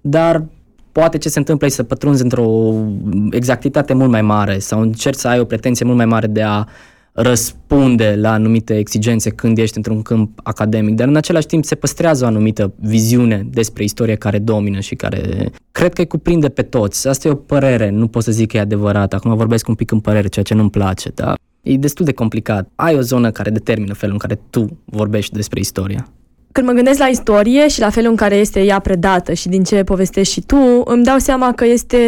dar 0.00 0.44
poate 0.92 1.18
ce 1.18 1.28
se 1.28 1.38
întâmplă 1.38 1.66
e 1.66 1.70
să 1.70 1.82
pătrunzi 1.82 2.22
într-o 2.22 2.74
exactitate 3.30 3.94
mult 3.94 4.10
mai 4.10 4.22
mare 4.22 4.58
sau 4.58 4.80
încerci 4.80 5.18
să 5.18 5.28
ai 5.28 5.40
o 5.40 5.44
pretenție 5.44 5.84
mult 5.84 5.96
mai 5.96 6.06
mare 6.06 6.26
de 6.26 6.42
a 6.42 6.64
răspunde 7.22 8.14
la 8.18 8.32
anumite 8.32 8.78
exigențe 8.78 9.30
când 9.30 9.58
ești 9.58 9.76
într-un 9.76 10.02
câmp 10.02 10.40
academic, 10.42 10.94
dar 10.94 11.08
în 11.08 11.16
același 11.16 11.46
timp 11.46 11.64
se 11.64 11.74
păstrează 11.74 12.24
o 12.24 12.26
anumită 12.26 12.72
viziune 12.80 13.46
despre 13.50 13.84
istorie 13.84 14.14
care 14.14 14.38
domină 14.38 14.80
și 14.80 14.94
care 14.94 15.50
cred 15.72 15.92
că 15.92 16.00
îi 16.00 16.06
cuprinde 16.06 16.48
pe 16.48 16.62
toți. 16.62 17.08
Asta 17.08 17.28
e 17.28 17.30
o 17.30 17.34
părere, 17.34 17.90
nu 17.90 18.08
pot 18.08 18.22
să 18.22 18.32
zic 18.32 18.50
că 18.50 18.56
e 18.56 18.60
adevărat. 18.60 19.14
Acum 19.14 19.34
vorbesc 19.36 19.68
un 19.68 19.74
pic 19.74 19.90
în 19.90 20.00
părere, 20.00 20.28
ceea 20.28 20.44
ce 20.44 20.54
nu-mi 20.54 20.70
place, 20.70 21.10
dar 21.14 21.38
e 21.62 21.76
destul 21.76 22.04
de 22.04 22.12
complicat. 22.12 22.68
Ai 22.74 22.94
o 22.94 23.00
zonă 23.00 23.30
care 23.30 23.50
determină 23.50 23.94
felul 23.94 24.14
în 24.14 24.28
care 24.28 24.40
tu 24.50 24.78
vorbești 24.84 25.34
despre 25.34 25.60
istoria. 25.60 26.08
Când 26.52 26.66
mă 26.66 26.72
gândesc 26.72 26.98
la 26.98 27.06
istorie 27.06 27.68
și 27.68 27.80
la 27.80 27.90
felul 27.90 28.10
în 28.10 28.16
care 28.16 28.34
este 28.34 28.60
ea 28.60 28.78
predată 28.78 29.32
și 29.32 29.48
din 29.48 29.62
ce 29.62 29.84
povestești 29.84 30.32
și 30.32 30.40
tu, 30.40 30.82
îmi 30.84 31.04
dau 31.04 31.18
seama 31.18 31.52
că 31.52 31.66
este 31.66 31.98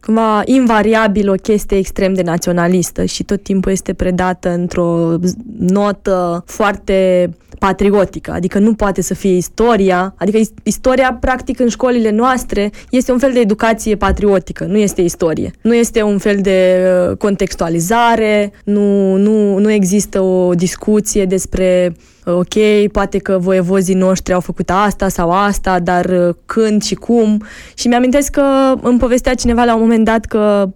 cumva 0.00 0.42
invariabil 0.44 1.30
o 1.30 1.34
chestie 1.34 1.76
extrem 1.76 2.14
de 2.14 2.22
naționalistă 2.22 3.04
și 3.04 3.24
tot 3.24 3.42
timpul 3.42 3.72
este 3.72 3.92
predată 3.92 4.50
într-o 4.50 5.16
notă 5.58 6.44
foarte 6.46 7.30
patriotică, 7.58 8.32
adică 8.32 8.58
nu 8.58 8.74
poate 8.74 9.02
să 9.02 9.14
fie 9.14 9.36
istoria, 9.36 10.14
adică 10.18 10.38
istoria 10.62 11.18
practic 11.20 11.60
în 11.60 11.68
școlile 11.68 12.10
noastre 12.10 12.70
este 12.90 13.12
un 13.12 13.18
fel 13.18 13.32
de 13.32 13.40
educație 13.40 13.96
patriotică, 13.96 14.64
nu 14.64 14.76
este 14.76 15.00
istorie. 15.00 15.50
Nu 15.62 15.74
este 15.74 16.02
un 16.02 16.18
fel 16.18 16.38
de 16.40 16.78
uh, 17.10 17.16
contextualizare, 17.16 18.52
nu, 18.64 19.16
nu, 19.16 19.58
nu 19.58 19.70
există 19.70 20.20
o 20.20 20.54
discuție 20.54 21.24
despre 21.24 21.92
uh, 21.96 22.17
ok, 22.32 22.88
poate 22.92 23.18
că 23.18 23.38
voievozii 23.38 23.94
noștri 23.94 24.32
au 24.32 24.40
făcut 24.40 24.70
asta 24.70 25.08
sau 25.08 25.30
asta, 25.30 25.78
dar 25.78 26.04
uh, 26.04 26.34
când 26.46 26.82
și 26.82 26.94
cum. 26.94 27.42
Și 27.74 27.88
mi-amintesc 27.88 28.30
că 28.30 28.74
îmi 28.82 28.98
povestea 28.98 29.34
cineva 29.34 29.64
la 29.64 29.74
un 29.74 29.80
moment 29.80 30.04
dat 30.04 30.24
că 30.24 30.68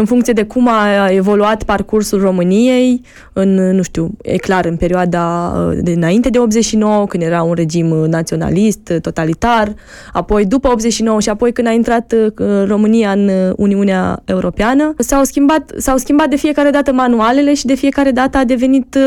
în 0.00 0.04
funcție 0.04 0.32
de 0.32 0.44
cum 0.44 0.68
a 0.68 1.10
evoluat 1.10 1.62
parcursul 1.62 2.20
României, 2.20 3.00
în, 3.32 3.54
nu 3.54 3.82
știu, 3.82 4.10
e 4.22 4.36
clar, 4.36 4.64
în 4.64 4.76
perioada 4.76 5.54
uh, 5.56 5.78
de 5.80 5.90
înainte 5.90 6.28
de 6.28 6.38
89, 6.38 7.06
când 7.06 7.22
era 7.22 7.42
un 7.42 7.54
regim 7.54 7.90
uh, 7.90 8.08
naționalist, 8.08 8.88
uh, 8.88 9.00
totalitar, 9.00 9.74
apoi 10.12 10.44
după 10.44 10.68
89 10.68 11.20
și 11.20 11.28
apoi 11.28 11.52
când 11.52 11.66
a 11.66 11.70
intrat 11.70 12.14
România 12.66 13.10
în 13.10 13.30
Uniunea 13.56 14.22
Europeană, 14.24 14.94
s-au 14.98 15.24
schimbat, 15.24 15.72
s-au 15.76 15.96
schimbat 15.96 16.28
de 16.28 16.36
fiecare 16.36 16.70
dată 16.70 16.92
manualele 16.92 17.54
și 17.54 17.66
de 17.66 17.74
fiecare 17.74 18.10
dată 18.10 18.38
a 18.38 18.44
devenit 18.44 18.98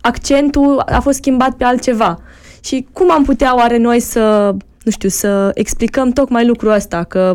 accentul, 0.00 0.82
a 0.86 1.00
fost 1.00 1.16
schimbat 1.16 1.54
pe 1.54 1.64
altceva. 1.64 2.18
Și 2.60 2.86
cum 2.92 3.10
am 3.10 3.24
putea 3.24 3.56
oare 3.56 3.76
noi 3.76 4.00
să, 4.00 4.54
nu 4.82 4.90
știu, 4.90 5.08
să 5.08 5.50
explicăm 5.54 6.10
tocmai 6.10 6.46
lucrul 6.46 6.72
ăsta, 6.72 7.04
că, 7.04 7.34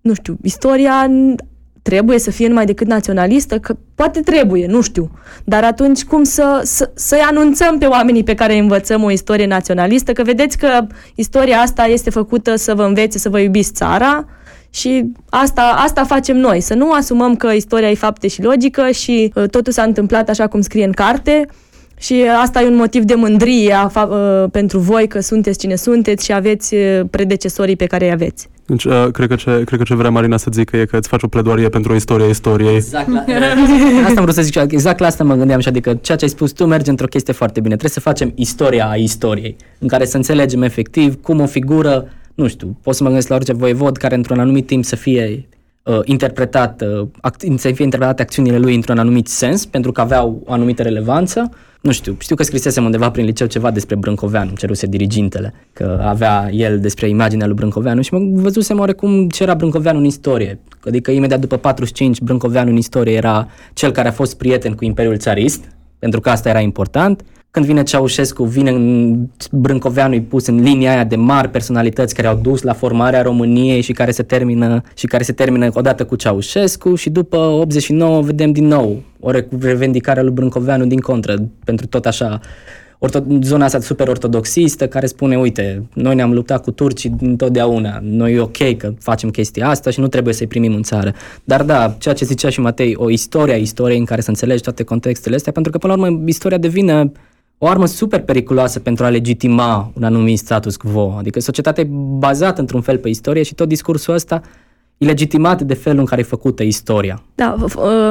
nu 0.00 0.14
știu, 0.14 0.36
istoria 0.42 1.10
trebuie 1.82 2.18
să 2.18 2.30
fie 2.30 2.48
numai 2.48 2.66
decât 2.66 2.86
naționalistă? 2.86 3.58
Că 3.58 3.76
poate 3.94 4.20
trebuie, 4.20 4.66
nu 4.66 4.80
știu. 4.80 5.10
Dar 5.44 5.64
atunci 5.64 6.04
cum 6.04 6.22
să, 6.24 6.60
să, 6.64 6.90
să-i 6.94 7.18
anunțăm 7.18 7.78
pe 7.78 7.86
oamenii 7.86 8.24
pe 8.24 8.34
care 8.34 8.52
îi 8.52 8.58
învățăm 8.58 9.02
o 9.02 9.10
istorie 9.10 9.46
naționalistă? 9.46 10.12
Că 10.12 10.22
vedeți 10.22 10.58
că 10.58 10.86
istoria 11.14 11.58
asta 11.58 11.84
este 11.84 12.10
făcută 12.10 12.56
să 12.56 12.74
vă 12.74 12.82
învețe 12.82 13.18
să 13.18 13.28
vă 13.28 13.38
iubiți 13.38 13.72
țara 13.72 14.26
și 14.70 15.04
asta, 15.30 15.62
asta 15.62 16.04
facem 16.04 16.36
noi. 16.36 16.60
Să 16.60 16.74
nu 16.74 16.92
asumăm 16.92 17.36
că 17.36 17.52
istoria 17.52 17.90
e 17.90 17.94
fapte 17.94 18.28
și 18.28 18.42
logică 18.42 18.90
și 18.90 19.32
uh, 19.34 19.48
totul 19.50 19.72
s-a 19.72 19.82
întâmplat 19.82 20.28
așa 20.28 20.46
cum 20.46 20.60
scrie 20.60 20.84
în 20.84 20.92
carte, 20.92 21.46
și 21.98 22.24
asta 22.42 22.62
e 22.62 22.66
un 22.66 22.76
motiv 22.76 23.02
de 23.02 23.14
mândrie 23.14 23.72
a, 23.72 23.90
a, 23.94 24.04
uh, 24.04 24.50
pentru 24.50 24.78
voi 24.78 25.06
că 25.06 25.20
sunteți 25.20 25.58
cine 25.58 25.74
sunteți 25.74 26.24
și 26.24 26.32
aveți 26.32 26.74
uh, 26.74 27.00
predecesorii 27.10 27.76
pe 27.76 27.86
care 27.86 28.04
îi 28.04 28.10
aveți. 28.10 28.48
Deci, 28.66 28.84
uh, 28.84 29.06
cred, 29.12 29.28
că 29.28 29.34
ce, 29.34 29.62
cred 29.64 29.78
că 29.78 29.84
ce 29.84 29.94
vrea 29.94 30.10
Marina 30.10 30.36
să 30.36 30.48
zică 30.52 30.76
e 30.76 30.84
că 30.84 30.96
îți 30.96 31.08
faci 31.08 31.22
o 31.22 31.28
pledoarie 31.28 31.68
pentru 31.68 31.92
o 31.92 31.94
istorie 31.94 32.26
a 32.26 32.28
istoriei. 32.28 32.74
Exact 32.74 33.08
la, 33.08 33.24
asta 34.06 34.18
am 34.18 34.22
vrut 34.22 34.34
să 34.34 34.42
zic, 34.42 34.54
exact 34.54 34.98
la 34.98 35.06
asta 35.06 35.24
mă 35.24 35.34
gândeam 35.34 35.60
și 35.60 35.68
adică 35.68 35.98
ceea 36.02 36.16
ce 36.16 36.24
ai 36.24 36.30
spus 36.30 36.50
tu 36.50 36.66
merge 36.66 36.90
într-o 36.90 37.06
chestie 37.06 37.32
foarte 37.32 37.60
bine. 37.60 37.76
Trebuie 37.76 37.90
să 37.90 38.00
facem 38.00 38.32
istoria 38.34 38.88
a 38.88 38.94
istoriei, 38.94 39.56
în 39.78 39.88
care 39.88 40.04
să 40.04 40.16
înțelegem 40.16 40.62
efectiv 40.62 41.22
cum 41.22 41.40
o 41.40 41.46
figură, 41.46 42.08
nu 42.34 42.46
știu, 42.46 42.76
pot 42.82 42.94
să 42.94 43.02
mă 43.02 43.08
gândesc 43.08 43.28
la 43.28 43.34
orice 43.34 43.52
voievod 43.52 43.96
care 43.96 44.14
într-un 44.14 44.38
anumit 44.38 44.66
timp 44.66 44.84
să 44.84 44.96
fie 44.96 45.46
uh, 45.86 46.00
interpretat, 46.04 46.82
uh, 46.82 47.08
act- 47.20 47.44
să 47.56 47.72
fie 47.72 47.84
interpretate 47.84 48.22
acțiunile 48.22 48.58
lui 48.58 48.74
într-un 48.74 48.98
anumit 48.98 49.28
sens, 49.28 49.66
pentru 49.66 49.92
că 49.92 50.00
aveau 50.00 50.42
o 50.44 50.52
anumită 50.52 50.82
relevanță 50.82 51.50
nu 51.86 51.92
știu, 51.92 52.16
știu 52.18 52.34
că 52.36 52.42
scrisesem 52.42 52.84
undeva 52.84 53.10
prin 53.10 53.24
liceu 53.24 53.46
ceva 53.46 53.70
despre 53.70 53.94
Brâncoveanu, 53.94 54.48
îmi 54.48 54.56
ceruse 54.56 54.86
dirigintele, 54.86 55.54
că 55.72 56.00
avea 56.04 56.48
el 56.52 56.80
despre 56.80 57.08
imaginea 57.08 57.46
lui 57.46 57.54
Brâncoveanu 57.54 58.00
și 58.00 58.14
mă 58.14 58.40
văzusem 58.40 58.78
oarecum 58.78 59.28
ce 59.28 59.42
era 59.42 59.54
Brâncoveanu 59.54 59.98
în 59.98 60.04
istorie. 60.04 60.58
Adică 60.86 61.10
imediat 61.10 61.40
după 61.40 61.56
45, 61.56 62.20
Brâncoveanu 62.20 62.70
în 62.70 62.76
istorie 62.76 63.14
era 63.14 63.48
cel 63.72 63.90
care 63.92 64.08
a 64.08 64.12
fost 64.12 64.36
prieten 64.36 64.74
cu 64.74 64.84
Imperiul 64.84 65.16
Țarist, 65.16 65.64
pentru 65.98 66.20
că 66.20 66.30
asta 66.30 66.48
era 66.48 66.60
important. 66.60 67.22
Când 67.56 67.68
vine 67.68 67.82
Ceaușescu, 67.82 68.44
vine 68.44 68.70
în 68.70 69.16
Brâncoveanu 69.50 70.12
îi 70.12 70.20
pus 70.20 70.46
în 70.46 70.62
linia 70.62 70.90
aia 70.90 71.04
de 71.04 71.16
mari 71.16 71.48
personalități 71.48 72.14
care 72.14 72.26
au 72.26 72.36
dus 72.36 72.62
la 72.62 72.72
formarea 72.72 73.22
României 73.22 73.80
și 73.80 73.92
care 73.92 74.10
se 74.10 74.22
termină 74.22 74.82
și 74.94 75.06
care 75.06 75.22
se 75.22 75.32
termină 75.32 75.68
odată 75.72 76.04
cu 76.04 76.16
Ceaușescu 76.16 76.94
și 76.94 77.10
după 77.10 77.36
89 77.36 78.22
vedem 78.22 78.52
din 78.52 78.66
nou 78.66 79.02
o 79.20 79.30
revendicare 79.60 80.20
a 80.20 80.22
lui 80.22 80.32
Brâncoveanu 80.32 80.86
din 80.86 81.00
contră, 81.00 81.34
pentru 81.64 81.86
tot 81.86 82.06
așa 82.06 82.40
orto- 83.06 83.42
zona 83.42 83.64
asta 83.64 83.80
super 83.80 84.08
ortodoxistă 84.08 84.88
care 84.88 85.06
spune, 85.06 85.38
uite, 85.38 85.82
noi 85.92 86.14
ne-am 86.14 86.32
luptat 86.32 86.62
cu 86.62 86.70
turcii 86.70 87.14
întotdeauna, 87.20 87.98
noi 88.02 88.32
e 88.32 88.40
ok 88.40 88.76
că 88.76 88.92
facem 88.98 89.30
chestia 89.30 89.68
asta 89.68 89.90
și 89.90 90.00
nu 90.00 90.08
trebuie 90.08 90.34
să-i 90.34 90.46
primim 90.46 90.74
în 90.74 90.82
țară. 90.82 91.12
Dar 91.44 91.62
da, 91.62 91.96
ceea 91.98 92.14
ce 92.14 92.24
zicea 92.24 92.48
și 92.48 92.60
Matei, 92.60 92.94
o 92.96 93.10
istorie 93.10 93.54
a 93.54 93.56
istoriei 93.56 93.98
în 93.98 94.04
care 94.04 94.20
să 94.20 94.28
înțelegi 94.28 94.62
toate 94.62 94.82
contextele 94.82 95.34
astea, 95.34 95.52
pentru 95.52 95.72
că 95.72 95.78
până 95.78 95.94
la 95.94 96.02
urmă 96.02 96.22
istoria 96.26 96.58
devine 96.58 97.12
o 97.58 97.66
armă 97.66 97.86
super 97.86 98.22
periculoasă 98.22 98.80
pentru 98.80 99.04
a 99.04 99.08
legitima 99.08 99.90
un 99.94 100.04
anumit 100.04 100.38
status 100.38 100.76
quo. 100.76 101.14
Adică 101.18 101.40
societatea 101.40 101.82
e 101.82 101.88
bazată 102.18 102.60
într-un 102.60 102.80
fel 102.80 102.98
pe 102.98 103.08
istorie 103.08 103.42
și 103.42 103.54
tot 103.54 103.68
discursul 103.68 104.14
ăsta 104.14 104.40
e 104.98 105.04
legitimat 105.04 105.62
de 105.62 105.74
felul 105.74 105.98
în 105.98 106.04
care 106.04 106.20
e 106.20 106.24
făcută 106.24 106.62
istoria. 106.62 107.22
Da, 107.34 107.56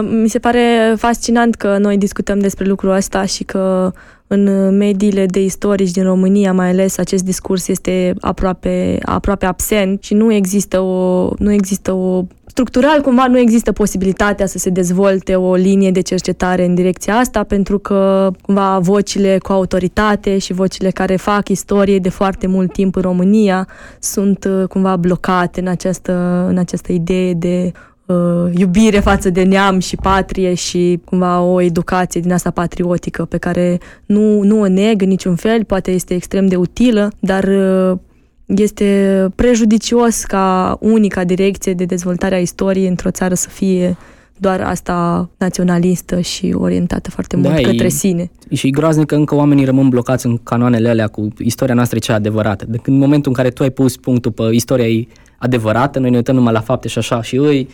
mi 0.02 0.30
se 0.30 0.40
pare 0.40 0.94
fascinant 0.98 1.56
că 1.56 1.78
noi 1.78 1.98
discutăm 1.98 2.40
despre 2.40 2.66
lucrul 2.66 2.92
ăsta 2.92 3.26
și 3.26 3.44
că 3.44 3.92
în 4.28 4.76
mediile 4.78 5.26
de 5.26 5.44
istorici 5.44 5.92
din 5.92 6.04
România, 6.04 6.54
mai 6.54 6.70
ales, 6.70 6.98
acest 6.98 7.24
discurs 7.24 7.68
este 7.68 8.14
aproape, 8.20 9.00
aproape 9.02 9.46
absent 9.46 10.04
și 10.04 10.14
nu 10.14 10.34
există 10.34 10.80
o, 10.80 11.30
nu 11.38 11.52
există 11.52 11.92
o 11.92 12.26
structural 12.56 13.02
cumva 13.02 13.28
nu 13.28 13.38
există 13.38 13.72
posibilitatea 13.72 14.46
să 14.46 14.58
se 14.58 14.70
dezvolte 14.70 15.36
o 15.36 15.56
linie 15.56 15.92
de 15.92 16.02
cercetare 16.02 16.66
în 16.66 16.76
direcția 16.76 17.16
asta 17.16 17.44
pentru 17.44 17.80
că 17.80 18.32
cumva 18.42 18.80
vocile 18.80 19.38
cu 19.38 19.52
autoritate 19.52 20.38
și 20.38 20.54
vocile 20.54 20.90
care 20.90 21.16
fac 21.16 21.50
istorie 21.50 22.00
de 22.00 22.10
foarte 22.10 22.48
mult 22.48 22.74
timp 22.74 22.96
în 22.96 23.02
România 23.02 23.68
sunt 24.00 24.44
uh, 24.50 24.68
cumva 24.68 24.96
blocate 24.96 25.60
în 25.60 25.68
această, 25.68 26.46
în 26.50 26.58
această 26.58 26.92
idee 26.92 27.34
de 27.34 27.72
uh, 28.06 28.52
iubire 28.58 29.00
față 29.00 29.30
de 29.30 29.44
neam 29.44 29.80
și 29.80 29.96
patrie 29.96 30.54
și 30.54 31.00
cumva 31.06 31.42
o 31.42 31.62
educație 31.62 32.22
din 32.22 32.32
asta 32.32 32.52
patriotică 32.52 33.26
pe 33.26 33.38
care 33.38 33.80
nu, 34.06 34.42
nu 34.42 34.60
o 34.60 34.68
neg 34.68 35.02
în 35.02 35.08
niciun 35.08 35.36
fel, 35.36 35.64
poate 35.64 35.92
este 35.92 36.14
extrem 36.14 36.48
de 36.48 36.56
utilă, 36.56 37.12
dar 37.20 37.44
uh, 37.44 37.98
este 38.46 39.28
prejudicios 39.36 40.24
ca 40.24 40.78
unica 40.80 41.24
direcție 41.24 41.74
de 41.74 41.86
dezvoltare 41.86 42.36
a 42.36 42.40
istoriei 42.40 42.88
într-o 42.88 43.12
țară 43.12 43.34
să 43.34 43.50
fie 43.50 43.98
doar 44.38 44.62
asta 44.62 45.30
naționalistă 45.38 46.20
și 46.20 46.54
orientată 46.58 47.10
foarte 47.10 47.36
mult 47.36 47.56
da, 47.56 47.62
către 47.62 47.86
e, 47.86 47.90
sine. 47.90 48.32
Și 48.52 48.68
e 48.68 48.70
groaznic 48.70 49.06
că 49.06 49.16
încă 49.16 49.36
oamenii 49.36 49.66
rămân 49.66 49.90
blocați 49.90 50.26
în 50.26 50.38
canoanele 50.44 50.90
alea 50.90 51.08
cu 51.08 51.28
istoria 51.38 51.74
noastră 51.74 52.00
cea 52.00 52.14
adevărată. 52.14 52.66
De 52.68 52.78
când 52.78 52.96
în 52.96 53.04
momentul 53.04 53.32
în 53.32 53.38
care 53.38 53.50
tu 53.50 53.64
ai 53.64 53.70
pus 53.70 53.98
punctul 53.98 54.32
pe 54.32 54.44
istoria 54.52 54.88
ei 54.88 55.08
adevărată, 55.38 56.00
noi 56.00 56.10
ne 56.10 56.16
uităm 56.16 56.36
numai 56.36 56.54
la 56.54 56.62
fapte 56.62 56.88
și 56.88 56.98
așa 56.98 57.22
și 57.22 57.36
ei 57.36 57.68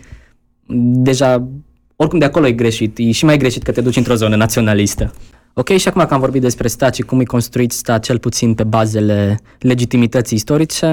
deja 0.80 1.48
oricum 1.96 2.20
de 2.20 2.26
acolo 2.26 2.48
e 2.48 2.52
greșit, 2.52 2.98
e 2.98 3.12
și 3.12 3.26
mai 3.26 3.38
greșit 3.38 3.64
că 3.64 3.72
te 3.72 3.82
duci 3.82 3.96
într-o 3.96 4.16
zonă 4.16 4.36
naționalistă. 4.36 5.14
Ok, 5.54 5.70
și 5.70 5.88
acum 5.88 6.06
că 6.06 6.14
am 6.14 6.20
vorbit 6.20 6.42
despre 6.42 6.68
stat 6.68 6.96
și 6.96 7.02
cum 7.02 7.20
e 7.20 7.24
construit 7.24 7.72
stat 7.72 8.04
cel 8.04 8.20
puțin 8.20 8.54
pe 8.54 8.64
bazele 8.64 9.40
legitimității 9.60 10.38
istorice, 10.38 10.86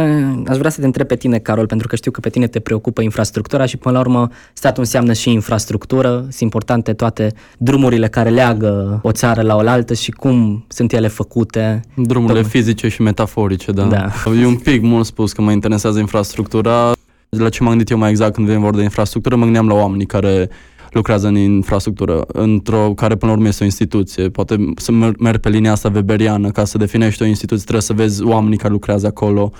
aș 0.46 0.56
vrea 0.56 0.70
să 0.70 0.80
te 0.80 0.86
întreb 0.86 1.06
pe 1.06 1.16
tine, 1.16 1.38
Carol, 1.38 1.66
pentru 1.66 1.86
că 1.86 1.96
știu 1.96 2.10
că 2.10 2.20
pe 2.20 2.28
tine 2.28 2.46
te 2.46 2.60
preocupă 2.60 3.02
infrastructura 3.02 3.66
și 3.66 3.76
până 3.76 3.94
la 3.94 4.00
urmă 4.00 4.28
statul 4.52 4.82
înseamnă 4.82 5.12
și 5.12 5.30
infrastructură, 5.30 6.18
sunt 6.20 6.40
importante 6.40 6.92
toate 6.92 7.32
drumurile 7.58 8.08
care 8.08 8.28
leagă 8.28 9.00
o 9.02 9.12
țară 9.12 9.42
la 9.42 9.56
oaltă 9.56 9.94
și 9.94 10.10
cum 10.10 10.64
sunt 10.68 10.92
ele 10.92 11.08
făcute. 11.08 11.80
Drumurile 11.94 12.40
Tocmai. 12.40 12.62
fizice 12.62 12.88
și 12.88 13.02
metaforice, 13.02 13.72
da. 13.72 13.82
da. 13.84 14.10
E 14.40 14.46
un 14.46 14.56
pic 14.56 14.82
mult 14.82 15.06
spus 15.06 15.32
că 15.32 15.42
mă 15.42 15.52
interesează 15.52 15.98
infrastructura. 15.98 16.92
La 17.28 17.48
ce 17.48 17.62
m-am 17.62 17.70
gândit 17.70 17.90
eu 17.90 17.98
mai 17.98 18.10
exact 18.10 18.34
când 18.34 18.46
vine 18.46 18.58
vorba 18.58 18.76
de 18.76 18.82
infrastructură, 18.82 19.36
mă 19.36 19.44
gândeam 19.44 19.68
la 19.68 19.74
oamenii 19.74 20.06
care 20.06 20.48
lucrează 20.90 21.26
în 21.26 21.36
infrastructură, 21.36 22.24
într-o 22.26 22.92
care 22.94 23.16
până 23.16 23.30
la 23.30 23.36
urmă 23.36 23.48
este 23.48 23.62
o 23.62 23.66
instituție. 23.66 24.28
Poate 24.28 24.56
să 24.76 24.92
merg 24.92 25.38
pe 25.40 25.48
linia 25.48 25.72
asta 25.72 25.90
weberiană, 25.94 26.50
ca 26.50 26.64
să 26.64 26.78
definești 26.78 27.22
o 27.22 27.26
instituție, 27.26 27.62
trebuie 27.62 27.82
să 27.82 27.92
vezi 27.92 28.22
oamenii 28.22 28.56
care 28.56 28.72
lucrează 28.72 29.06
acolo 29.06 29.52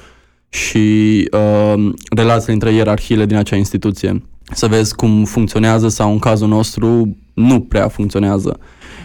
și 0.49 1.29
uh, 1.33 1.91
relațiile 2.17 2.53
între 2.53 2.73
ierarhiile 2.73 3.27
din 3.27 3.37
acea 3.37 3.57
instituție. 3.57 4.23
Să 4.53 4.67
vezi 4.67 4.95
cum 4.95 5.25
funcționează 5.25 5.89
sau 5.89 6.13
în 6.13 6.19
cazul 6.19 6.49
nostru 6.49 7.17
nu 7.35 7.61
prea 7.61 7.89
funcționează. 7.89 8.59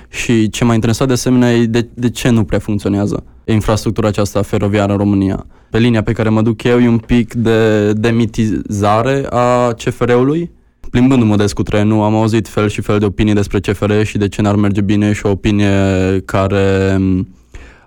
Și 0.09 0.49
ce 0.49 0.63
m-a 0.63 0.73
interesat 0.73 1.07
de 1.07 1.13
asemenea 1.13 1.53
e 1.53 1.65
de, 1.65 1.87
de 1.93 2.09
ce 2.09 2.29
nu 2.29 2.43
prea 2.43 2.59
funcționează 2.59 3.23
infrastructura 3.45 4.07
aceasta 4.07 4.41
feroviară 4.41 4.91
în 4.91 4.97
România. 4.97 5.45
Pe 5.69 5.77
linia 5.77 6.03
pe 6.03 6.11
care 6.11 6.29
mă 6.29 6.41
duc 6.41 6.63
eu 6.63 6.79
e 6.79 6.87
un 6.87 6.97
pic 6.97 7.33
de 7.33 7.91
demitizare 7.93 9.25
a 9.29 9.73
CFR-ului. 9.73 10.51
Plimbându-mă 10.89 11.35
des 11.35 11.53
cu 11.53 11.63
trenul, 11.63 12.03
am 12.03 12.15
auzit 12.15 12.47
fel 12.47 12.69
și 12.69 12.81
fel 12.81 12.99
de 12.99 13.05
opinii 13.05 13.33
despre 13.33 13.59
CFR 13.59 14.01
și 14.01 14.17
de 14.17 14.27
ce 14.27 14.41
n-ar 14.41 14.55
merge 14.55 14.81
bine 14.81 15.13
și 15.13 15.25
o 15.25 15.29
opinie 15.29 15.69
care 16.25 16.97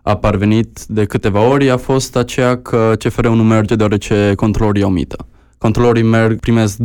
a 0.03 0.17
parvenit 0.17 0.85
de 0.89 1.05
câteva 1.05 1.49
ori 1.49 1.71
a 1.71 1.77
fost 1.77 2.17
aceea 2.17 2.57
că 2.57 2.93
CFR-ul 2.99 3.37
nu 3.37 3.45
merge 3.45 3.75
deoarece 3.75 4.33
controlorii 4.37 4.83
au 4.83 4.91
mită. 4.91 5.27
Controlorii 5.59 6.03
merg, 6.03 6.41
primesc 6.41 6.79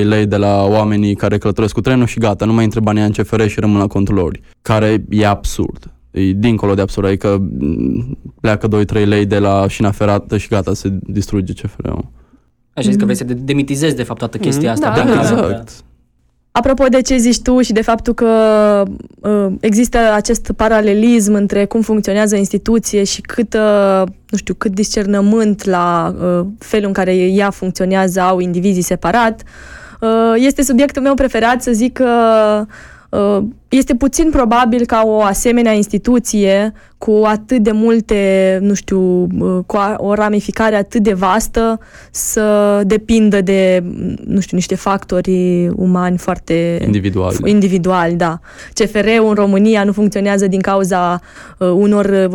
2-3 0.00 0.04
lei 0.04 0.26
de 0.26 0.36
la 0.36 0.64
oamenii 0.64 1.14
care 1.14 1.38
călătoresc 1.38 1.74
cu 1.74 1.80
trenul 1.80 2.06
și 2.06 2.18
gata, 2.18 2.44
nu 2.44 2.52
mai 2.52 2.64
intră 2.64 2.80
banii 2.80 3.02
în 3.02 3.10
CFR 3.10 3.46
și 3.46 3.60
rămân 3.60 3.78
la 3.78 3.86
controlori, 3.86 4.40
care 4.62 5.04
e 5.08 5.26
absurd. 5.26 5.92
E 6.18 6.32
dincolo 6.32 6.74
de 6.74 6.80
absurd, 6.80 7.06
adică 7.06 7.48
pleacă 8.40 8.68
2-3 9.02 9.06
lei 9.06 9.26
de 9.26 9.38
la 9.38 9.68
șina 9.68 9.90
ferată 9.90 10.36
și 10.36 10.48
gata, 10.48 10.74
se 10.74 10.98
distruge 11.02 11.52
CFR-ul. 11.52 12.10
Așa 12.72 12.90
zic 12.90 12.98
că 12.98 13.04
vrei 13.04 13.16
să 13.16 13.24
demitizezi 13.24 13.96
de 13.96 14.02
fapt 14.02 14.18
toată 14.18 14.38
chestia 14.38 14.72
asta. 14.72 14.92
Da, 14.96 15.04
da, 15.04 15.20
exact. 15.20 15.82
Apropo 16.50 16.84
de 16.84 17.00
ce 17.00 17.16
zici 17.16 17.40
tu 17.40 17.60
și 17.60 17.72
de 17.72 17.82
faptul 17.82 18.14
că 18.14 18.26
uh, 19.20 19.46
există 19.60 19.98
acest 20.14 20.52
paralelism 20.56 21.32
între 21.32 21.64
cum 21.64 21.80
funcționează 21.80 22.36
instituție 22.36 23.04
și 23.04 23.20
cât, 23.20 23.54
uh, 23.54 24.02
nu 24.28 24.38
știu, 24.38 24.54
cât 24.54 24.72
discernământ 24.72 25.64
la 25.64 26.14
uh, 26.14 26.46
felul 26.58 26.86
în 26.86 26.92
care 26.92 27.16
ea 27.16 27.50
funcționează 27.50 28.20
au 28.20 28.38
indivizii 28.38 28.82
separat, 28.82 29.42
uh, 30.00 30.08
este 30.36 30.62
subiectul 30.62 31.02
meu 31.02 31.14
preferat 31.14 31.62
să 31.62 31.72
zic 31.72 31.92
că 31.92 32.08
uh, 32.60 32.66
Uh, 32.66 32.97
este 33.68 33.94
puțin 33.94 34.30
probabil 34.30 34.86
ca 34.86 35.02
o 35.04 35.22
asemenea 35.22 35.72
instituție 35.72 36.72
cu 36.98 37.22
atât 37.24 37.62
de 37.62 37.70
multe, 37.70 38.58
nu 38.62 38.74
știu, 38.74 39.22
uh, 39.22 39.58
cu 39.66 39.78
o 39.96 40.14
ramificare 40.14 40.76
atât 40.76 41.02
de 41.02 41.12
vastă 41.12 41.80
să 42.10 42.80
depindă 42.86 43.40
de, 43.40 43.82
nu 44.24 44.40
știu, 44.40 44.56
niște 44.56 44.74
factori 44.74 45.68
umani 45.76 46.18
foarte 46.18 46.78
individuali. 46.84 47.36
Individuali, 47.44 48.14
da. 48.14 48.40
CFR-ul 48.74 49.28
în 49.28 49.34
România 49.34 49.84
nu 49.84 49.92
funcționează 49.92 50.46
din 50.46 50.60
cauza 50.60 51.20
uh, 51.58 51.68
unor 51.68 52.28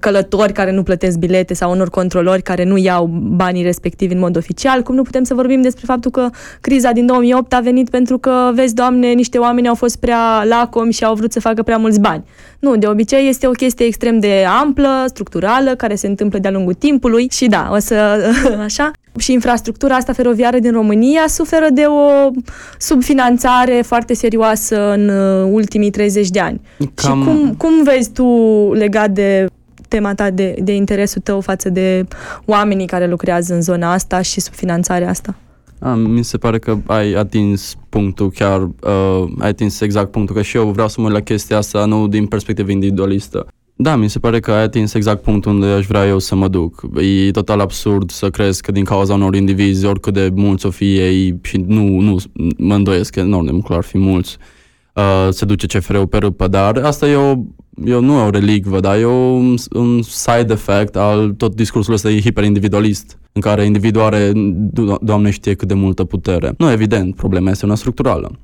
călători 0.00 0.52
care 0.52 0.72
nu 0.72 0.82
plătesc 0.82 1.18
bilete 1.18 1.54
sau 1.54 1.70
unor 1.70 1.90
controlori 1.90 2.42
care 2.42 2.64
nu 2.64 2.76
iau 2.76 3.06
banii 3.12 3.62
respectivi 3.62 4.12
în 4.12 4.18
mod 4.18 4.36
oficial, 4.36 4.82
cum 4.82 4.94
nu 4.94 5.02
putem 5.02 5.24
să 5.24 5.34
vorbim 5.34 5.62
despre 5.62 5.82
faptul 5.86 6.10
că 6.10 6.30
criza 6.60 6.92
din 6.92 7.06
2008 7.06 7.52
a 7.52 7.60
venit 7.60 7.90
pentru 7.90 8.18
că, 8.18 8.50
vezi, 8.54 8.74
Doamne, 8.74 9.12
niște 9.12 9.38
oameni 9.38 9.68
au 9.68 9.74
fost 9.74 9.96
prea 9.96 10.44
lacomi 10.44 10.92
și 10.92 11.04
au 11.04 11.14
vrut 11.14 11.32
să 11.32 11.40
facă 11.40 11.62
prea 11.62 11.76
mulți 11.76 12.00
bani. 12.00 12.24
Nu, 12.58 12.76
de 12.76 12.86
obicei 12.86 13.28
este 13.28 13.46
o 13.46 13.50
chestie 13.50 13.86
extrem 13.86 14.18
de 14.18 14.44
amplă, 14.60 15.04
structurală, 15.06 15.74
care 15.74 15.94
se 15.94 16.06
întâmplă 16.06 16.38
de-a 16.38 16.50
lungul 16.50 16.74
timpului 16.74 17.28
și 17.30 17.46
da, 17.46 17.68
o 17.72 17.78
să, 17.78 17.94
așa, 18.64 18.90
și 19.18 19.32
infrastructura 19.32 19.94
asta 19.94 20.12
feroviară 20.12 20.58
din 20.58 20.72
România 20.72 21.24
suferă 21.26 21.66
de 21.72 21.82
o 21.82 22.30
subfinanțare 22.78 23.82
foarte 23.86 24.14
serioasă 24.14 24.92
în 24.92 25.08
uh, 25.08 25.48
ultimii 25.52 25.90
30 25.90 26.28
de 26.28 26.40
ani. 26.40 26.60
Cam... 26.94 27.22
Și 27.22 27.26
cum, 27.26 27.54
cum 27.54 27.82
vezi 27.82 28.10
tu 28.10 28.24
legat 28.74 29.10
de 29.10 29.46
tema 29.88 30.14
ta 30.14 30.30
de, 30.30 30.54
de 30.62 30.74
interesul 30.74 31.20
tău 31.24 31.40
față 31.40 31.68
de 31.68 32.06
oamenii 32.44 32.86
care 32.86 33.06
lucrează 33.06 33.54
în 33.54 33.62
zona 33.62 33.92
asta 33.92 34.22
și 34.22 34.40
subfinanțarea 34.40 35.08
asta? 35.08 35.34
A, 35.78 35.94
mi 35.94 36.24
se 36.24 36.36
pare 36.36 36.58
că 36.58 36.76
ai 36.86 37.12
atins 37.12 37.74
punctul 37.88 38.30
chiar, 38.30 38.62
uh, 38.62 39.24
ai 39.38 39.48
atins 39.48 39.80
exact 39.80 40.10
punctul, 40.10 40.36
că 40.36 40.42
și 40.42 40.56
eu 40.56 40.68
vreau 40.68 40.88
să 40.88 41.00
mă 41.00 41.10
la 41.10 41.20
chestia 41.20 41.56
asta 41.56 41.84
nu 41.84 42.08
din 42.08 42.26
perspectivă 42.26 42.70
individualistă. 42.70 43.46
Da, 43.78 43.96
mi 43.96 44.08
se 44.08 44.18
pare 44.18 44.40
că 44.40 44.52
ai 44.52 44.62
atins 44.62 44.94
exact 44.94 45.22
punctul 45.22 45.52
unde 45.52 45.66
aș 45.66 45.86
vrea 45.86 46.06
eu 46.06 46.18
să 46.18 46.34
mă 46.34 46.48
duc. 46.48 46.82
E 47.00 47.30
total 47.30 47.60
absurd 47.60 48.10
să 48.10 48.30
crezi 48.30 48.62
că 48.62 48.72
din 48.72 48.84
cauza 48.84 49.14
unor 49.14 49.34
indivizi, 49.34 49.86
oricât 49.86 50.14
de 50.14 50.30
mulți 50.34 50.66
o 50.66 50.70
fi 50.70 50.96
ei, 50.98 51.38
și 51.42 51.56
nu, 51.66 52.00
nu 52.00 52.16
mă 52.56 52.74
îndoiesc 52.74 53.12
că 53.12 53.20
enorm 53.20 53.44
de 53.44 53.50
mult 53.50 53.66
ar 53.68 53.84
fi 53.84 53.98
mulți, 53.98 54.36
uh, 54.40 54.55
se 55.30 55.44
duce 55.44 55.66
CFR-ul 55.66 56.06
pe 56.06 56.18
râpă, 56.18 56.48
dar 56.48 56.76
asta 56.76 57.08
e 57.08 57.14
o 57.14 57.36
eu 57.84 58.00
nu 58.00 58.24
o 58.24 58.30
relicvă, 58.30 58.80
dar 58.80 58.98
e 58.98 59.06
un, 59.06 59.54
un 59.72 60.02
side 60.02 60.52
effect 60.52 60.96
al 60.96 61.30
tot 61.30 61.54
discursul 61.54 61.94
ăsta 61.94 62.10
hiperindividualist, 62.10 63.18
în 63.32 63.40
care 63.40 63.64
individul 63.64 64.02
are, 64.02 64.32
Doamne 65.00 65.30
știe 65.30 65.54
cât 65.54 65.68
de 65.68 65.74
multă 65.74 66.04
putere. 66.04 66.54
Nu, 66.58 66.70
evident, 66.70 67.14
problema 67.14 67.50
este 67.50 67.64
una 67.64 67.74
structurală. 67.74 68.38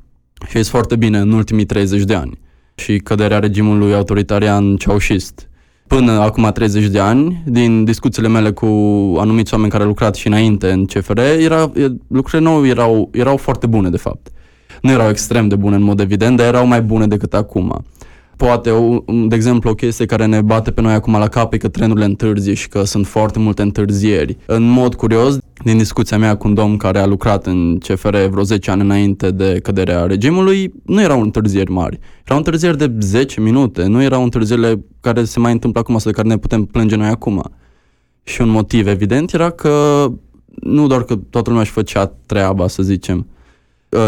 Și 0.48 0.59
e 0.59 0.62
foarte 0.62 0.96
bine 0.96 1.18
în 1.18 1.32
ultimii 1.32 1.64
30 1.64 2.03
de 2.03 2.14
ani. 2.14 2.38
Și 2.74 2.98
căderea 2.98 3.38
regimului 3.38 3.94
autoritarian 3.94 4.76
ceaușist. 4.76 5.48
Până 5.86 6.12
acum 6.12 6.50
30 6.55 6.86
de 6.86 6.98
ani, 6.98 7.42
din 7.46 7.84
discuțiile 7.84 8.28
mele 8.28 8.50
cu 8.50 8.66
anumiți 9.18 9.53
oameni 9.53 9.70
care 9.70 9.82
au 9.82 9.88
lucrat 9.88 10.14
și 10.14 10.26
înainte 10.26 10.70
în 10.70 10.84
CFR, 10.84 11.18
era, 11.18 11.72
lucrurile 12.09 12.50
nou 12.50 12.66
erau, 12.66 13.09
erau 13.12 13.36
foarte 13.36 13.66
bune, 13.66 13.88
de 13.90 13.96
fapt. 13.96 14.30
Nu 14.83 14.91
erau 14.91 15.09
extrem 15.09 15.49
de 15.49 15.57
bune 15.57 15.76
în 15.76 15.83
mod 15.83 16.01
evident, 16.01 16.37
dar 16.37 16.47
erau 16.47 16.66
mai 16.66 16.83
bune 16.83 17.07
decât 17.07 17.35
acum 17.35 17.85
poate, 18.45 18.70
o, 18.70 18.99
de 19.28 19.35
exemplu, 19.35 19.70
o 19.70 19.74
chestie 19.74 20.07
care 20.07 20.26
ne 20.26 20.41
bate 20.41 20.70
pe 20.70 20.80
noi 20.80 20.93
acum 20.93 21.12
la 21.12 21.28
cap 21.28 21.53
e 21.53 21.57
că 21.57 21.68
trenurile 21.68 22.05
întârzie 22.05 22.55
și 22.55 22.68
că 22.68 22.85
sunt 22.85 23.07
foarte 23.07 23.39
multe 23.39 23.62
întârzieri. 23.62 24.37
În 24.47 24.62
mod 24.62 24.95
curios, 24.95 25.39
din 25.64 25.76
discuția 25.76 26.18
mea 26.18 26.37
cu 26.37 26.49
un 26.49 26.55
domn 26.55 26.76
care 26.76 26.99
a 26.99 27.07
lucrat 27.07 27.47
în 27.47 27.78
CFR 27.78 28.16
vreo 28.16 28.43
10 28.43 28.70
ani 28.70 28.80
înainte 28.80 29.30
de 29.30 29.59
căderea 29.62 30.05
regimului, 30.05 30.72
nu 30.85 31.03
erau 31.03 31.20
întârzieri 31.20 31.70
mari. 31.70 31.99
Erau 32.24 32.39
întârzieri 32.39 32.78
de 32.78 32.93
10 33.01 33.41
minute, 33.41 33.87
nu 33.87 34.03
erau 34.03 34.22
întârzierile 34.22 34.85
care 35.01 35.24
se 35.24 35.39
mai 35.39 35.53
întâmplă 35.53 35.80
acum 35.80 35.99
sau 35.99 36.11
de 36.11 36.16
care 36.16 36.28
ne 36.28 36.39
putem 36.39 36.64
plânge 36.64 36.97
noi 36.97 37.09
acum. 37.09 37.43
Și 38.22 38.41
un 38.41 38.49
motiv 38.49 38.87
evident 38.87 39.33
era 39.33 39.51
că 39.51 40.07
nu 40.61 40.87
doar 40.87 41.03
că 41.03 41.16
toată 41.30 41.49
lumea 41.49 41.62
își 41.62 41.72
făcea 41.72 42.14
treaba, 42.26 42.68
să 42.68 42.83
zicem, 42.83 43.26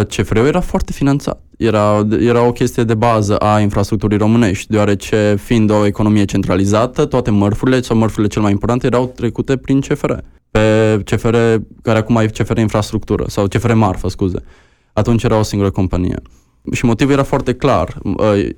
CFR-ul 0.09 0.47
era 0.47 0.61
foarte 0.61 0.93
finanțat 0.93 1.45
era, 1.57 2.07
era 2.21 2.47
o 2.47 2.53
chestie 2.53 2.85
de 2.85 2.95
bază 2.95 3.37
a 3.37 3.61
infrastructurii 3.61 4.19
românești, 4.19 4.71
deoarece 4.71 5.37
fiind 5.43 5.71
o 5.71 5.87
economie 5.87 6.25
centralizată, 6.25 7.05
toate 7.05 7.31
mărfurile 7.31 7.81
sau 7.81 7.97
mărfurile 7.97 8.29
cel 8.29 8.43
mai 8.43 8.51
importante 8.51 8.87
erau 8.87 9.07
trecute 9.07 9.57
prin 9.57 9.81
CFR. 9.81 10.13
Pe 10.51 11.01
CFR, 11.05 11.37
care 11.83 11.99
acum 11.99 12.17
e 12.17 12.27
CFR 12.27 12.59
Infrastructură, 12.59 13.25
sau 13.29 13.47
CFR 13.47 13.73
Marfă, 13.73 14.09
scuze. 14.09 14.39
Atunci 14.93 15.23
era 15.23 15.39
o 15.39 15.43
singură 15.43 15.71
companie. 15.71 16.17
Și 16.73 16.85
motivul 16.85 17.13
era 17.13 17.23
foarte 17.23 17.55
clar. 17.55 17.99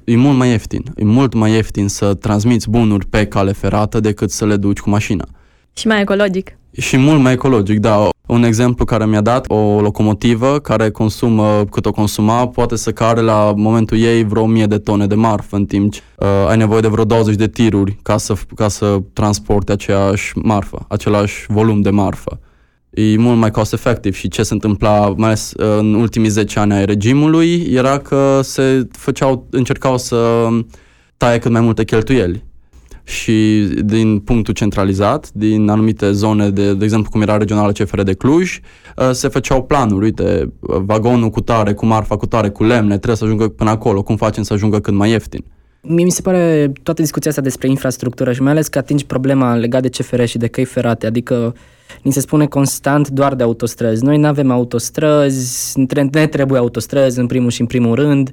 E 0.05 0.17
mult 0.17 0.37
mai 0.37 0.51
ieftin. 0.51 0.83
E 0.97 1.05
mult 1.05 1.35
mai 1.35 1.53
ieftin 1.53 1.89
să 1.89 2.15
transmiți 2.15 2.71
bunuri 2.71 3.07
pe 3.07 3.27
cale 3.27 3.53
ferată 3.53 4.01
decât 4.01 4.31
să 4.31 4.47
le 4.47 4.57
duci 4.57 4.79
cu 4.79 4.91
mașina. 4.91 5.25
Și 5.73 5.87
mai 5.87 6.01
ecologic. 6.01 6.59
Și 6.73 6.97
mult 6.97 7.21
mai 7.21 7.33
ecologic, 7.33 7.79
da. 7.79 8.09
Un 8.27 8.43
exemplu 8.43 8.85
care 8.85 9.07
mi-a 9.07 9.21
dat, 9.21 9.51
o 9.51 9.81
locomotivă 9.81 10.59
care 10.59 10.91
consumă 10.91 11.65
cât 11.71 11.87
o 11.87 11.93
consuma, 11.93 12.49
poate 12.49 12.77
să 12.77 12.93
care 12.93 13.21
la 13.21 13.53
momentul 13.57 13.99
ei 13.99 14.25
vreo 14.25 14.43
1000 14.43 14.67
de 14.67 14.79
tone 14.79 15.07
de 15.07 15.15
marfă, 15.15 15.57
în 15.57 15.65
timp 15.65 15.93
ce 15.93 16.01
uh, 16.19 16.27
ai 16.49 16.57
nevoie 16.57 16.81
de 16.81 16.89
vreo 16.89 17.05
20 17.05 17.35
de 17.35 17.49
tiruri 17.49 17.99
ca 18.03 18.17
să, 18.17 18.35
ca 18.55 18.69
să 18.69 18.99
transporte 19.13 19.73
aceeași 19.73 20.39
marfă, 20.39 20.85
același 20.89 21.45
volum 21.49 21.81
de 21.81 21.91
marfă. 21.91 22.41
E 22.91 23.17
mult 23.17 23.39
mai 23.39 23.51
cost 23.51 23.73
efectiv 23.73 24.15
și 24.15 24.29
ce 24.29 24.43
se 24.43 24.53
întâmpla 24.53 25.15
mai 25.17 25.27
ales 25.27 25.53
uh, 25.57 25.77
în 25.79 25.95
ultimii 25.95 26.29
10 26.29 26.59
ani 26.59 26.73
ai 26.73 26.85
regimului 26.85 27.67
era 27.73 27.99
că 27.99 28.41
se 28.43 28.89
făceau, 28.93 29.47
încercau 29.51 29.99
să 29.99 30.49
taie 31.17 31.39
cât 31.39 31.51
mai 31.51 31.61
multe 31.61 31.85
cheltuieli 31.85 32.45
și 33.07 33.69
din 33.85 34.19
punctul 34.19 34.55
centralizat, 34.55 35.31
din 35.33 35.69
anumite 35.69 36.13
zone, 36.13 36.51
de, 36.51 36.75
de 36.75 36.85
exemplu 36.85 37.11
cum 37.11 37.23
era 37.23 37.37
regională 37.37 37.73
CFR 37.73 38.01
de 38.01 38.15
Cluj, 38.15 38.61
uh, 38.97 39.11
se 39.13 39.29
făceau 39.29 39.63
planuri, 39.63 40.05
uite, 40.05 40.53
vagonul 40.61 41.31
cu 41.31 41.41
tare, 41.41 41.73
cu 41.73 41.87
marfa 41.87 42.17
cu 42.17 42.27
tare, 42.27 42.49
cu 42.49 42.65
lemne, 42.65 42.95
trebuie 42.95 43.17
să 43.17 43.25
ajungă 43.25 43.49
până 43.49 43.71
acolo, 43.71 44.03
cum 44.03 44.17
facem 44.17 44.43
să 44.43 44.53
ajungă 44.53 44.81
cât 44.81 44.95
mai 44.95 45.11
ieftin. 45.11 45.45
Mie 45.81 46.05
mi 46.05 46.11
se 46.11 46.23
pare 46.23 46.73
toată 46.83 47.03
discuția 47.03 47.31
asta 47.31 47.43
despre 47.43 47.69
infrastructură 47.69 48.33
și 48.33 48.43
mai 48.43 48.53
ales 48.53 48.69
că 48.69 48.79
atingi 48.79 49.07
problema 49.07 49.55
legată 49.55 49.89
de 49.89 50.03
CFR 50.03 50.25
și 50.25 50.39
de 50.39 50.47
căi 50.47 50.65
ferate, 50.65 51.07
adică 51.07 51.55
ni 52.03 52.13
se 52.13 52.21
spune 52.21 52.47
constant 52.47 53.09
doar 53.09 53.35
de 53.35 53.43
autostrăzi. 53.43 54.05
Noi 54.05 54.19
nu 54.19 54.27
avem 54.27 54.51
autostrăzi, 54.51 55.81
ne 56.11 56.27
trebuie 56.27 56.59
autostrăzi 56.59 57.19
în 57.19 57.27
primul 57.27 57.51
și 57.51 57.61
în 57.61 57.67
primul 57.67 57.95
rând. 57.95 58.31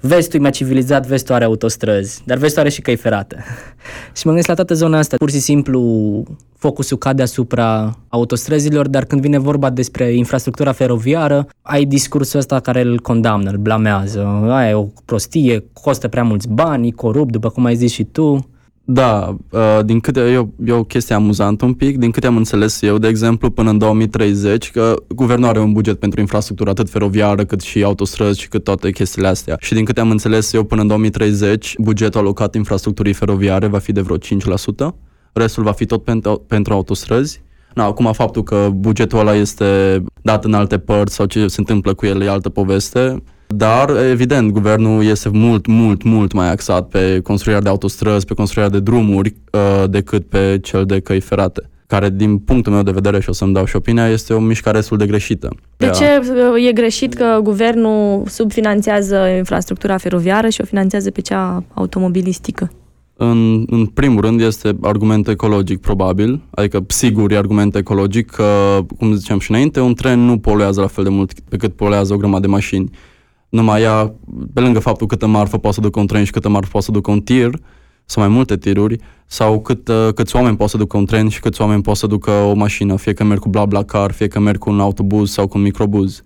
Vestul 0.00 0.38
e 0.38 0.42
mai 0.42 0.50
civilizat, 0.50 1.06
vestul 1.06 1.34
are 1.34 1.44
autostrăzi, 1.44 2.22
dar 2.24 2.38
vestul 2.38 2.60
are 2.60 2.70
și 2.70 2.80
căi 2.80 2.96
ferate. 2.96 3.44
și 4.16 4.22
mă 4.26 4.32
gândesc 4.32 4.48
la 4.48 4.54
toată 4.54 4.74
zona 4.74 4.98
asta, 4.98 5.16
pur 5.16 5.30
și 5.30 5.38
simplu 5.38 6.22
focusul 6.56 6.96
cade 6.96 7.22
asupra 7.22 7.98
autostrăzilor, 8.08 8.88
dar 8.88 9.04
când 9.04 9.20
vine 9.20 9.38
vorba 9.38 9.70
despre 9.70 10.12
infrastructura 10.12 10.72
feroviară, 10.72 11.46
ai 11.62 11.84
discursul 11.84 12.38
ăsta 12.38 12.60
care 12.60 12.80
îl 12.80 13.00
condamnă, 13.00 13.50
îl 13.50 13.56
blamează. 13.56 14.20
Aia 14.48 14.70
e 14.70 14.74
o 14.74 14.86
prostie, 15.04 15.64
costă 15.72 16.08
prea 16.08 16.22
mulți 16.22 16.48
bani, 16.48 16.92
corupt, 16.92 17.32
după 17.32 17.48
cum 17.48 17.64
ai 17.64 17.76
zis 17.76 17.92
și 17.92 18.04
tu. 18.04 18.48
Da, 18.86 19.36
uh, 19.50 19.78
din 19.84 20.00
câte, 20.00 20.20
e, 20.20 20.36
o, 20.36 20.46
e 20.64 20.72
o 20.72 20.84
chestie 20.84 21.14
amuzantă 21.14 21.64
un 21.64 21.72
pic, 21.72 21.98
din 21.98 22.10
câte 22.10 22.26
am 22.26 22.36
înțeles 22.36 22.82
eu, 22.82 22.98
de 22.98 23.08
exemplu, 23.08 23.50
până 23.50 23.70
în 23.70 23.78
2030, 23.78 24.70
că 24.70 24.94
guvernul 25.08 25.48
are 25.48 25.60
un 25.60 25.72
buget 25.72 25.98
pentru 25.98 26.20
infrastructură 26.20 26.70
atât 26.70 26.90
feroviară 26.90 27.44
cât 27.44 27.60
și 27.60 27.82
autostrăzi 27.82 28.40
și 28.40 28.48
cât 28.48 28.64
toate 28.64 28.90
chestiile 28.90 29.28
astea. 29.28 29.56
Și 29.60 29.74
din 29.74 29.84
câte 29.84 30.00
am 30.00 30.10
înțeles 30.10 30.52
eu, 30.52 30.64
până 30.64 30.80
în 30.80 30.86
2030, 30.86 31.74
bugetul 31.78 32.20
alocat 32.20 32.54
infrastructurii 32.54 33.12
feroviare 33.12 33.66
va 33.66 33.78
fi 33.78 33.92
de 33.92 34.00
vreo 34.00 34.16
5%, 34.16 34.94
restul 35.32 35.62
va 35.62 35.72
fi 35.72 35.86
tot 35.86 36.04
pentru, 36.04 36.44
pentru 36.46 36.72
autostrăzi. 36.72 37.42
Na, 37.74 37.84
acum 37.84 38.12
faptul 38.12 38.42
că 38.42 38.68
bugetul 38.74 39.18
ăla 39.18 39.34
este 39.34 40.02
dat 40.22 40.44
în 40.44 40.54
alte 40.54 40.78
părți 40.78 41.14
sau 41.14 41.26
ce 41.26 41.46
se 41.46 41.56
întâmplă 41.58 41.94
cu 41.94 42.06
el 42.06 42.22
e 42.22 42.28
altă 42.28 42.48
poveste, 42.48 43.22
dar, 43.46 43.96
evident, 44.10 44.50
guvernul 44.50 45.04
este 45.04 45.28
mult, 45.32 45.66
mult, 45.66 46.02
mult 46.02 46.32
mai 46.32 46.50
axat 46.50 46.88
pe 46.88 47.20
construirea 47.22 47.62
de 47.62 47.68
autostrăzi, 47.68 48.26
pe 48.26 48.34
construirea 48.34 48.70
de 48.70 48.80
drumuri, 48.80 49.34
uh, 49.52 49.84
decât 49.90 50.26
pe 50.28 50.58
cel 50.62 50.84
de 50.84 51.00
căi 51.00 51.20
ferate 51.20 51.68
care, 51.86 52.10
din 52.10 52.38
punctul 52.38 52.72
meu 52.72 52.82
de 52.82 52.90
vedere, 52.90 53.20
și 53.20 53.28
o 53.28 53.32
să-mi 53.32 53.52
dau 53.52 53.64
și 53.64 53.76
opinia, 53.76 54.08
este 54.08 54.34
o 54.34 54.38
mișcare 54.38 54.76
destul 54.76 54.96
de 54.96 55.06
greșită. 55.06 55.48
De 55.76 55.90
ce 55.90 56.04
uh, 56.54 56.68
e 56.68 56.72
greșit 56.72 57.14
că 57.14 57.40
guvernul 57.42 58.22
subfinanțează 58.26 59.16
infrastructura 59.36 59.96
feroviară 59.96 60.48
și 60.48 60.60
o 60.60 60.64
finanțează 60.64 61.10
pe 61.10 61.20
cea 61.20 61.64
automobilistică? 61.74 62.70
În, 63.16 63.64
în 63.70 63.86
primul 63.86 64.20
rând 64.20 64.40
este 64.40 64.76
argument 64.80 65.28
ecologic 65.28 65.80
probabil, 65.80 66.40
adică 66.50 66.84
sigur 66.86 67.32
e 67.32 67.36
argument 67.36 67.76
ecologic 67.76 68.30
că, 68.30 68.78
cum 68.98 69.14
ziceam 69.14 69.38
și 69.38 69.50
înainte, 69.50 69.80
un 69.80 69.94
tren 69.94 70.18
nu 70.18 70.38
poluează 70.38 70.80
la 70.80 70.86
fel 70.86 71.04
de 71.04 71.10
mult 71.10 71.40
pe 71.48 71.56
cât 71.56 71.76
poluează 71.76 72.14
o 72.14 72.16
grămadă 72.16 72.40
de 72.40 72.46
mașini 72.46 72.90
numai 73.54 73.82
ea, 73.82 74.14
pe 74.54 74.60
lângă 74.60 74.78
faptul 74.78 75.06
câtă 75.06 75.26
marfă 75.26 75.58
poate 75.58 75.76
să 75.76 75.82
ducă 75.82 76.00
un 76.00 76.06
tren 76.06 76.24
și 76.24 76.30
câtă 76.30 76.48
marfă 76.48 76.68
poate 76.70 76.86
să 76.86 76.92
ducă 76.92 77.10
un 77.10 77.20
tir, 77.20 77.50
sau 78.04 78.22
mai 78.22 78.32
multe 78.32 78.56
tiruri, 78.56 78.98
sau 79.26 79.60
cât, 79.60 79.88
uh, 79.88 80.08
câți 80.14 80.36
oameni 80.36 80.56
poate 80.56 80.72
să 80.72 80.78
ducă 80.78 80.96
un 80.96 81.04
tren 81.04 81.28
și 81.28 81.40
câți 81.40 81.60
oameni 81.60 81.82
poate 81.82 81.98
să 81.98 82.06
ducă 82.06 82.30
o 82.30 82.54
mașină, 82.54 82.96
fie 82.96 83.12
că 83.12 83.24
merg 83.24 83.40
cu 83.40 83.48
bla 83.48 83.66
bla 83.66 83.82
car, 83.82 84.12
fie 84.12 84.28
că 84.28 84.40
merg 84.40 84.58
cu 84.58 84.70
un 84.70 84.80
autobuz 84.80 85.30
sau 85.30 85.46
cu 85.46 85.58
un 85.58 85.62
microbuz. 85.62 86.22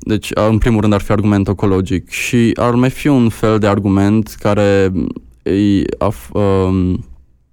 Deci, 0.00 0.30
în 0.34 0.58
primul 0.58 0.80
rând, 0.80 0.92
ar 0.92 1.00
fi 1.00 1.12
argument 1.12 1.48
ecologic 1.48 2.10
și 2.10 2.52
ar 2.54 2.74
mai 2.74 2.90
fi 2.90 3.08
un 3.08 3.28
fel 3.28 3.58
de 3.58 3.66
argument 3.66 4.36
care 4.38 4.92
e 5.42 5.82
af, 5.98 6.30
um, 6.32 7.04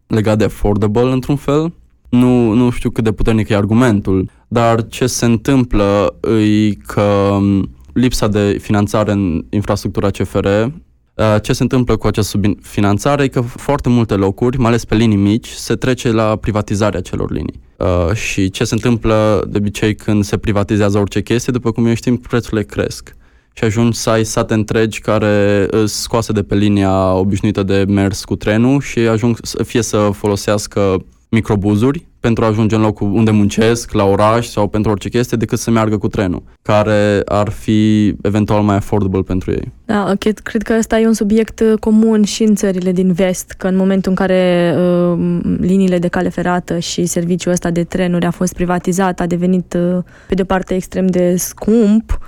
legat 0.08 0.38
de 0.38 0.44
affordable, 0.44 1.12
într-un 1.12 1.36
fel. 1.36 1.74
Nu, 2.10 2.54
nu 2.54 2.70
știu 2.70 2.90
cât 2.90 3.04
de 3.04 3.12
puternic 3.12 3.50
e 3.50 3.56
argumentul, 3.56 4.30
dar 4.48 4.88
ce 4.88 5.08
se 5.08 5.26
întâmplă 5.26 6.20
e 6.22 6.74
că 6.74 7.02
um, 7.32 7.70
lipsa 8.00 8.28
de 8.28 8.58
finanțare 8.62 9.12
în 9.12 9.46
infrastructura 9.50 10.10
CFR, 10.10 10.46
uh, 10.46 11.36
ce 11.42 11.54
se 11.54 11.64
întâmplă 11.64 11.96
cu 11.96 12.08
această 12.08 12.38
subfinanțare 12.38 13.24
e 13.24 13.28
că 13.28 13.42
foarte 13.42 13.90
multe 13.90 14.14
locuri, 14.14 14.58
mai 14.58 14.68
ales 14.68 14.86
pe 14.86 14.96
linii 14.96 15.18
mici, 15.18 15.48
se 15.48 15.76
trece 15.76 16.12
la 16.12 16.36
privatizarea 16.36 17.02
celor 17.02 17.32
linii. 17.32 17.60
Uh, 17.78 18.14
și 18.14 18.50
ce 18.50 18.64
se 18.64 18.74
întâmplă 18.74 19.48
de 19.50 19.58
obicei 19.58 19.96
când 19.96 20.24
se 20.24 20.38
privatizează 20.38 20.98
orice 20.98 21.22
chestie, 21.22 21.54
după 21.54 21.72
cum 21.72 21.86
eu 21.86 21.94
știm, 21.94 22.18
prețurile 22.18 22.64
cresc. 22.64 23.16
Și 23.54 23.64
ajungi 23.64 23.98
să 23.98 24.10
ai 24.10 24.24
sate 24.24 24.54
întregi 24.54 25.00
care 25.00 25.68
sunt 25.72 25.88
scoase 25.88 26.32
de 26.32 26.44
pe 26.44 26.56
linia 26.56 27.14
obișnuită 27.14 27.64
de 27.64 27.86
mers 27.88 28.24
cu 28.24 28.36
trenul 28.36 28.82
și 28.82 29.00
ajung 29.00 29.38
fie 29.64 29.82
să 29.82 30.10
folosească 30.14 31.06
microbuzuri 31.30 32.08
pentru 32.20 32.44
a 32.44 32.48
ajunge 32.48 32.76
în 32.76 32.82
locul 32.82 33.14
unde 33.14 33.32
muncesc, 33.32 33.92
la 33.92 34.04
oraș 34.04 34.48
sau 34.48 34.68
pentru 34.68 34.92
orice 34.92 35.10
chestie, 35.10 35.38
decât 35.38 35.60
să 35.60 35.72
meargă 35.72 35.98
cu 35.98 36.08
trenul, 36.08 36.44
care 36.62 37.22
ar 37.26 37.50
fi 37.50 38.08
eventual 38.22 38.62
mai 38.62 38.76
affordable 38.76 39.22
pentru 39.22 39.52
ei. 39.52 39.72
Da, 39.86 40.14
cred, 40.20 40.40
cred 40.40 40.62
că 40.62 40.76
ăsta 40.78 41.00
e 41.00 41.08
un 41.08 41.14
subiect 41.14 41.60
uh, 41.60 41.74
comun 41.80 42.24
și 42.24 42.44
în 42.44 42.56
țările 42.56 42.92
din 42.92 43.14
vest, 43.14 43.52
că 43.52 43.68
în 43.68 43.76
momentul 43.76 44.12
în 44.12 44.18
care 44.18 44.76
uh, 44.78 45.40
liniile 45.60 46.00
de 46.00 46.08
cale 46.08 46.30
ferată 46.30 46.80
și 46.80 47.06
serviciul 47.06 47.52
ăsta 47.52 47.70
de 47.70 47.84
trenuri 47.84 48.26
a 48.26 48.32
fost 48.32 48.54
privatizat, 48.54 49.20
a 49.20 49.26
devenit 49.26 49.74
uh, 49.74 50.04
pe 50.28 50.36
de 50.36 50.44
parte 50.44 50.76
extrem 50.76 51.08
de 51.08 51.36
scump, 51.36 52.20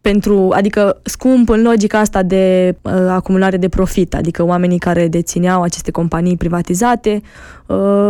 pentru, 0.00 0.52
adică 0.54 1.00
scump 1.02 1.48
în 1.48 1.62
logica 1.62 1.98
asta 1.98 2.22
de 2.22 2.76
uh, 2.82 2.92
acumulare 3.08 3.56
de 3.56 3.68
profit, 3.68 4.14
adică 4.14 4.44
oamenii 4.44 4.78
care 4.78 5.08
dețineau 5.08 5.62
aceste 5.62 5.90
companii 5.90 6.36
privatizate 6.36 7.20
uh, 7.22 7.61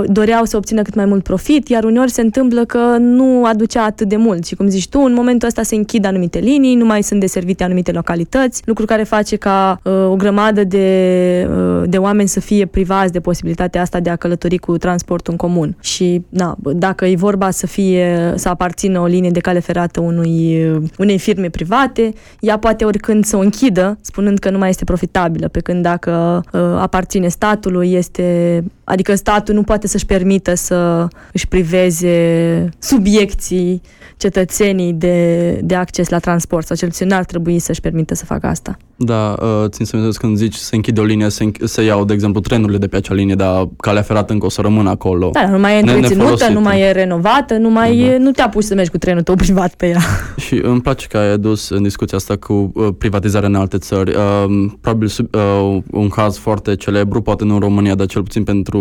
doreau 0.07 0.45
să 0.45 0.57
obțină 0.57 0.83
cât 0.83 0.95
mai 0.95 1.05
mult 1.05 1.23
profit, 1.23 1.69
iar 1.69 1.85
uneori 1.85 2.11
se 2.11 2.21
întâmplă 2.21 2.65
că 2.65 2.97
nu 2.99 3.45
aducea 3.45 3.85
atât 3.85 4.09
de 4.09 4.17
mult 4.17 4.47
și 4.47 4.55
cum 4.55 4.69
zici 4.69 4.89
tu, 4.89 5.01
în 5.01 5.13
momentul 5.13 5.49
ăsta 5.49 5.63
se 5.63 5.75
închid 5.75 6.05
anumite 6.05 6.39
linii, 6.39 6.75
nu 6.75 6.85
mai 6.85 7.03
sunt 7.03 7.21
deservite 7.21 7.65
anumite 7.65 7.93
localități, 7.93 8.63
lucru 8.65 8.85
care 8.85 9.03
face 9.03 9.37
ca 9.37 9.81
uh, 9.83 9.93
o 10.09 10.17
grămadă 10.17 10.65
de, 10.65 11.49
uh, 11.51 11.83
de 11.89 11.99
oameni 11.99 12.29
să 12.29 12.41
fie 12.41 12.67
privați 12.67 13.13
de 13.13 13.21
posibilitatea 13.21 13.81
asta 13.81 14.01
de 14.01 14.11
a 14.11 14.17
călători 14.17 14.59
cu 14.59 14.79
transportul 14.79 15.33
în 15.33 15.39
comun. 15.39 15.77
Și 15.81 16.23
na, 16.29 16.57
dacă 16.63 17.07
e 17.07 17.17
vorba 17.17 17.51
să 17.51 17.67
fie 17.67 18.33
să 18.37 18.49
aparțină 18.49 19.01
o 19.01 19.07
linie 19.07 19.31
de 19.31 19.41
cale 19.41 19.59
ferată 19.59 20.01
unui, 20.01 20.67
unei 20.99 21.19
firme 21.19 21.49
private, 21.49 21.61
private, 21.63 22.13
ea 22.41 22.59
poate 22.59 22.85
oricând 22.85 23.25
să 23.25 23.37
o 23.37 23.41
închidă, 23.41 23.99
spunând 24.01 24.39
că 24.39 24.51
nu 24.51 24.59
mai 24.59 24.69
este 24.69 24.85
profitabilă, 24.85 25.49
pe 25.49 25.61
când 25.61 25.83
dacă 25.83 26.43
uh, 26.53 26.61
aparține 26.61 27.29
statului, 27.29 27.93
este, 27.93 28.65
adică 28.85 29.15
statul 29.15 29.55
nu 29.55 29.63
poate 29.63 29.87
să-și 29.87 30.07
permită 30.07 30.55
să 30.55 31.09
își 31.33 31.49
priveze 31.49 32.69
subiecții 32.79 33.83
cetățenii 34.17 34.93
de, 34.93 35.59
de 35.63 35.75
acces 35.75 36.09
la 36.09 36.19
transport, 36.19 36.67
sau 36.67 36.77
cel 36.77 36.89
puțin 36.89 37.07
n-ar 37.07 37.25
trebui 37.25 37.59
să-și 37.59 37.81
permită 37.81 38.15
să 38.15 38.25
facă 38.25 38.47
asta. 38.47 38.77
Da, 38.97 39.37
uh, 39.43 39.69
țin 39.69 39.87
să 39.87 39.97
mi 39.97 40.13
când 40.13 40.37
zici 40.37 40.55
să 40.55 40.75
închide 40.75 41.01
o 41.01 41.05
linie, 41.05 41.29
să, 41.29 41.45
înch- 41.45 41.65
să 41.65 41.83
iau, 41.83 42.05
de 42.05 42.13
exemplu, 42.13 42.41
trenurile 42.41 42.79
de 42.79 42.87
pe 42.87 42.97
acea 42.97 43.15
linie, 43.15 43.35
dar 43.35 43.69
calea 43.77 44.03
ferată 44.03 44.33
încă 44.33 44.47
o 44.47 44.49
să 44.49 44.61
rămână 44.61 44.91
acolo. 44.91 45.31
Da, 45.33 45.49
nu 45.49 45.59
mai 45.59 45.77
e 45.77 45.79
întreținută, 45.79 46.49
nu 46.49 46.61
mai 46.61 46.81
e 46.81 46.91
renovată, 46.91 47.57
nu 47.57 47.71
mai 47.71 47.97
da. 47.97 48.05
e, 48.05 48.19
nu 48.19 48.31
te 48.31 48.43
apuci 48.43 48.65
să 48.65 48.75
mergi 48.75 48.91
cu 48.91 48.99
trenul 48.99 49.23
tău 49.23 49.35
privat 49.45 49.75
pe 49.75 49.87
ea. 49.89 50.01
Și 50.37 50.61
îmi 50.63 50.81
place 50.81 51.07
că 51.07 51.17
ai 51.17 51.31
adus 51.31 51.69
în 51.69 51.83
discuția 51.83 52.17
asta 52.17 52.37
cu 52.37 52.73
uh, 52.75 52.89
privatizarea 52.99 53.49
în 53.49 53.55
alte 53.55 53.79
țări. 53.79 54.15
Uh, 54.15 54.71
probabil 54.81 55.09
sub, 55.09 55.35
uh, 55.35 55.79
un 55.91 56.09
caz 56.09 56.37
foarte 56.37 56.77
celebru, 56.77 57.23
poate 57.23 57.45
nu 57.45 57.55
în 57.55 57.61
România, 57.61 57.95
dar 57.95 58.07
cel 58.07 58.23
puțin 58.23 58.45
pentru 58.45 58.72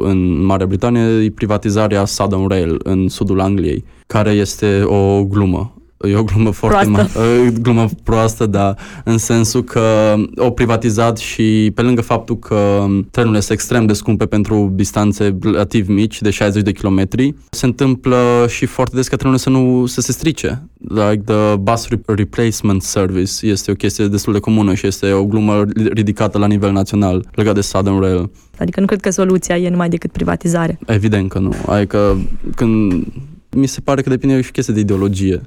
în 0.00 0.44
Marea 0.44 0.66
Britanie, 0.66 1.24
e 1.24 1.30
privatizarea 1.30 2.04
Southern 2.04 2.48
Rail 2.48 2.80
în 2.82 3.08
sudul 3.08 3.40
Angliei, 3.40 3.84
care 4.06 4.30
este 4.30 4.82
o 4.82 5.24
glumă. 5.24 5.74
E 6.08 6.16
o 6.16 6.22
glumă 6.22 6.50
foarte 6.50 6.90
proastă. 6.90 7.20
Ma- 7.20 7.60
glumă 7.60 7.88
proastă, 8.02 8.46
da, 8.46 8.74
în 9.04 9.18
sensul 9.18 9.64
că 9.64 10.14
au 10.38 10.52
privatizat 10.52 11.18
și 11.18 11.72
pe 11.74 11.82
lângă 11.82 12.00
faptul 12.00 12.38
că 12.38 12.86
trenurile 13.10 13.40
sunt 13.40 13.58
extrem 13.58 13.86
de 13.86 13.92
scumpe 13.92 14.26
pentru 14.26 14.72
distanțe 14.74 15.36
relativ 15.42 15.88
mici, 15.88 16.20
de 16.20 16.30
60 16.30 16.62
de 16.62 16.72
kilometri, 16.72 17.34
se 17.50 17.66
întâmplă 17.66 18.46
și 18.48 18.66
foarte 18.66 18.96
des 18.96 19.08
ca 19.08 19.16
trenurile 19.16 19.42
să 19.42 19.50
nu 19.50 19.86
să 19.86 20.00
se 20.00 20.12
strice. 20.12 20.62
Like 20.88 21.22
the 21.24 21.56
bus 21.56 21.88
replacement 22.06 22.82
service 22.82 23.46
este 23.46 23.70
o 23.70 23.74
chestie 23.74 24.06
destul 24.06 24.32
de 24.32 24.38
comună 24.38 24.74
și 24.74 24.86
este 24.86 25.12
o 25.12 25.24
glumă 25.24 25.64
ridicată 25.92 26.38
la 26.38 26.46
nivel 26.46 26.72
național 26.72 27.28
legat 27.34 27.54
de 27.54 27.60
Southern 27.60 28.00
Rail. 28.00 28.30
Adică 28.58 28.80
nu 28.80 28.86
cred 28.86 29.00
că 29.00 29.10
soluția 29.10 29.56
e 29.56 29.68
numai 29.68 29.88
decât 29.88 30.12
privatizare. 30.12 30.78
Evident 30.86 31.28
că 31.28 31.38
nu. 31.38 31.54
Adică 31.66 32.16
când 32.54 32.92
mi 33.50 33.66
se 33.66 33.80
pare 33.80 34.02
că 34.02 34.08
depinde 34.08 34.40
și 34.40 34.50
chestie 34.50 34.74
de 34.74 34.80
ideologie 34.80 35.40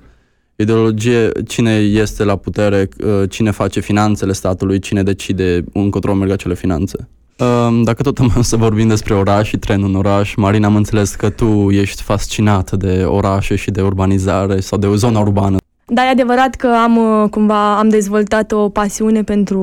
ideologie, 0.56 1.30
cine 1.48 1.72
este 1.76 2.24
la 2.24 2.36
putere, 2.36 2.90
uh, 3.06 3.30
cine 3.30 3.52
face 3.52 3.80
finanțele 3.80 4.32
statului, 4.32 4.80
cine 4.80 5.04
decide 5.04 5.64
încotro 5.74 6.14
merg 6.14 6.32
acele 6.32 6.54
finanțe. 6.54 7.08
Um, 7.38 7.84
dacă 7.84 8.04
tot 8.04 8.18
am 8.18 8.42
să 8.52 8.58
vorbim 8.58 8.88
despre 8.88 9.14
oraș 9.14 9.48
și 9.48 9.58
trenul 9.58 9.90
în 9.90 9.96
oraș, 9.96 10.36
Marina, 10.36 10.68
am 10.68 10.76
înțeles 10.76 11.16
că 11.16 11.30
tu 11.30 11.70
ești 11.70 12.02
fascinată 12.02 12.76
de 12.76 13.04
orașe 13.04 13.56
și 13.56 13.72
de 13.72 13.82
urbanizare 13.82 14.60
sau 14.60 14.78
de 14.78 14.88
o 14.88 14.96
zonă 14.96 15.20
urbană. 15.20 15.58
Da, 15.86 16.06
e 16.06 16.10
adevărat 16.10 16.56
că 16.56 16.68
am 16.84 16.98
uh, 16.98 17.30
cumva 17.30 17.78
am 17.78 17.90
dezvoltat 17.90 18.52
o 18.52 18.70
pasiune 18.70 19.24
pentru, 19.24 19.60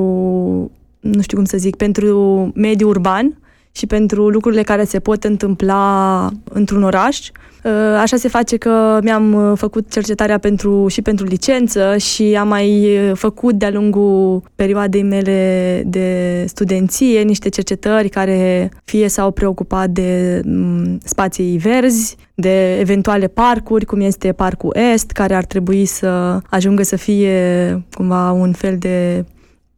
nu 1.01 1.21
știu 1.21 1.37
cum 1.37 1.47
să 1.47 1.57
zic, 1.57 1.77
pentru 1.77 2.51
mediul 2.55 2.91
urban 2.91 3.40
și 3.73 3.87
pentru 3.87 4.29
lucrurile 4.29 4.63
care 4.63 4.85
se 4.85 5.01
pot 5.01 5.25
întâmpla 5.25 6.29
într-un 6.53 6.83
oraș. 6.83 7.31
Uh, 7.65 7.73
așa 8.01 8.17
se 8.17 8.29
face 8.29 8.57
că 8.57 8.99
mi-am 9.03 9.33
uh, 9.33 9.53
făcut 9.59 9.91
cercetarea 9.91 10.39
pentru, 10.39 10.89
și 10.89 11.03
pentru 11.03 11.27
licență 11.27 11.97
și 11.97 12.37
am 12.39 12.49
mai 12.49 12.99
uh, 12.99 13.17
făcut 13.17 13.55
de-a 13.55 13.71
lungul 13.71 14.43
perioadei 14.55 15.03
mele 15.03 15.83
de 15.87 16.45
studenție 16.49 17.23
niște 17.23 17.49
cercetări 17.49 18.09
care 18.09 18.71
fie 18.85 19.09
s-au 19.09 19.31
preocupat 19.31 19.91
de 19.91 20.41
mm, 20.45 20.99
spații 21.05 21.57
verzi, 21.59 22.17
de 22.35 22.79
eventuale 22.79 23.27
parcuri, 23.27 23.85
cum 23.85 24.01
este 24.01 24.33
Parcul 24.33 24.77
Est, 24.93 25.11
care 25.11 25.35
ar 25.35 25.45
trebui 25.45 25.85
să 25.85 26.41
ajungă 26.51 26.83
să 26.83 26.97
fie 26.97 27.83
cumva 27.95 28.31
un 28.31 28.53
fel 28.53 28.77
de 28.79 29.25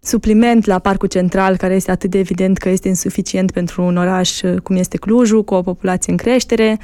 supliment 0.03 0.65
la 0.65 0.79
Parcul 0.79 1.09
Central, 1.09 1.57
care 1.57 1.75
este 1.75 1.91
atât 1.91 2.11
de 2.11 2.19
evident 2.19 2.59
că 2.59 2.69
este 2.69 2.89
insuficient 2.89 3.51
pentru 3.51 3.83
un 3.83 3.97
oraș 3.97 4.41
cum 4.63 4.77
este 4.77 4.97
Clujul, 4.97 5.45
cu 5.45 5.55
o 5.55 5.63
populație 5.63 6.13
în 6.13 6.19
creștere. 6.19 6.79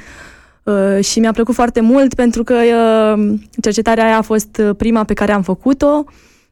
Uh, 0.63 1.03
și 1.03 1.19
mi-a 1.19 1.31
plăcut 1.31 1.55
foarte 1.55 1.81
mult 1.81 2.13
pentru 2.13 2.43
că 2.43 2.55
uh, 2.55 3.39
cercetarea 3.61 4.05
aia 4.05 4.17
a 4.17 4.21
fost 4.21 4.61
prima 4.77 5.03
pe 5.03 5.13
care 5.13 5.31
am 5.31 5.41
făcut-o 5.41 6.03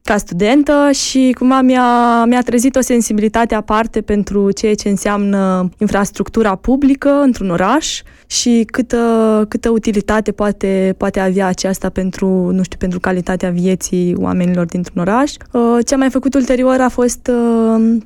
ca 0.08 0.16
studentă 0.16 0.90
și 0.92 1.34
cumva 1.38 1.60
mi-a, 1.60 2.24
mi-a 2.24 2.42
trezit 2.42 2.76
o 2.76 2.80
sensibilitate 2.80 3.54
aparte 3.54 4.00
pentru 4.00 4.50
ceea 4.50 4.74
ce 4.74 4.88
înseamnă 4.88 5.68
infrastructura 5.78 6.54
publică 6.54 7.08
într-un 7.10 7.50
oraș 7.50 8.02
și 8.26 8.66
câtă, 8.70 9.44
câtă 9.48 9.70
utilitate 9.70 10.32
poate, 10.32 10.94
poate 10.96 11.20
avea 11.20 11.46
aceasta 11.46 11.88
pentru, 11.88 12.26
nu 12.28 12.62
știu, 12.62 12.78
pentru 12.78 13.00
calitatea 13.00 13.50
vieții 13.50 14.14
oamenilor 14.18 14.66
dintr-un 14.66 15.00
oraș. 15.00 15.32
Uh, 15.52 15.78
ce 15.86 15.94
am 15.94 16.00
mai 16.00 16.10
făcut 16.10 16.34
ulterior 16.34 16.80
a 16.80 16.88
fost 16.88 17.30
uh, 17.76 17.96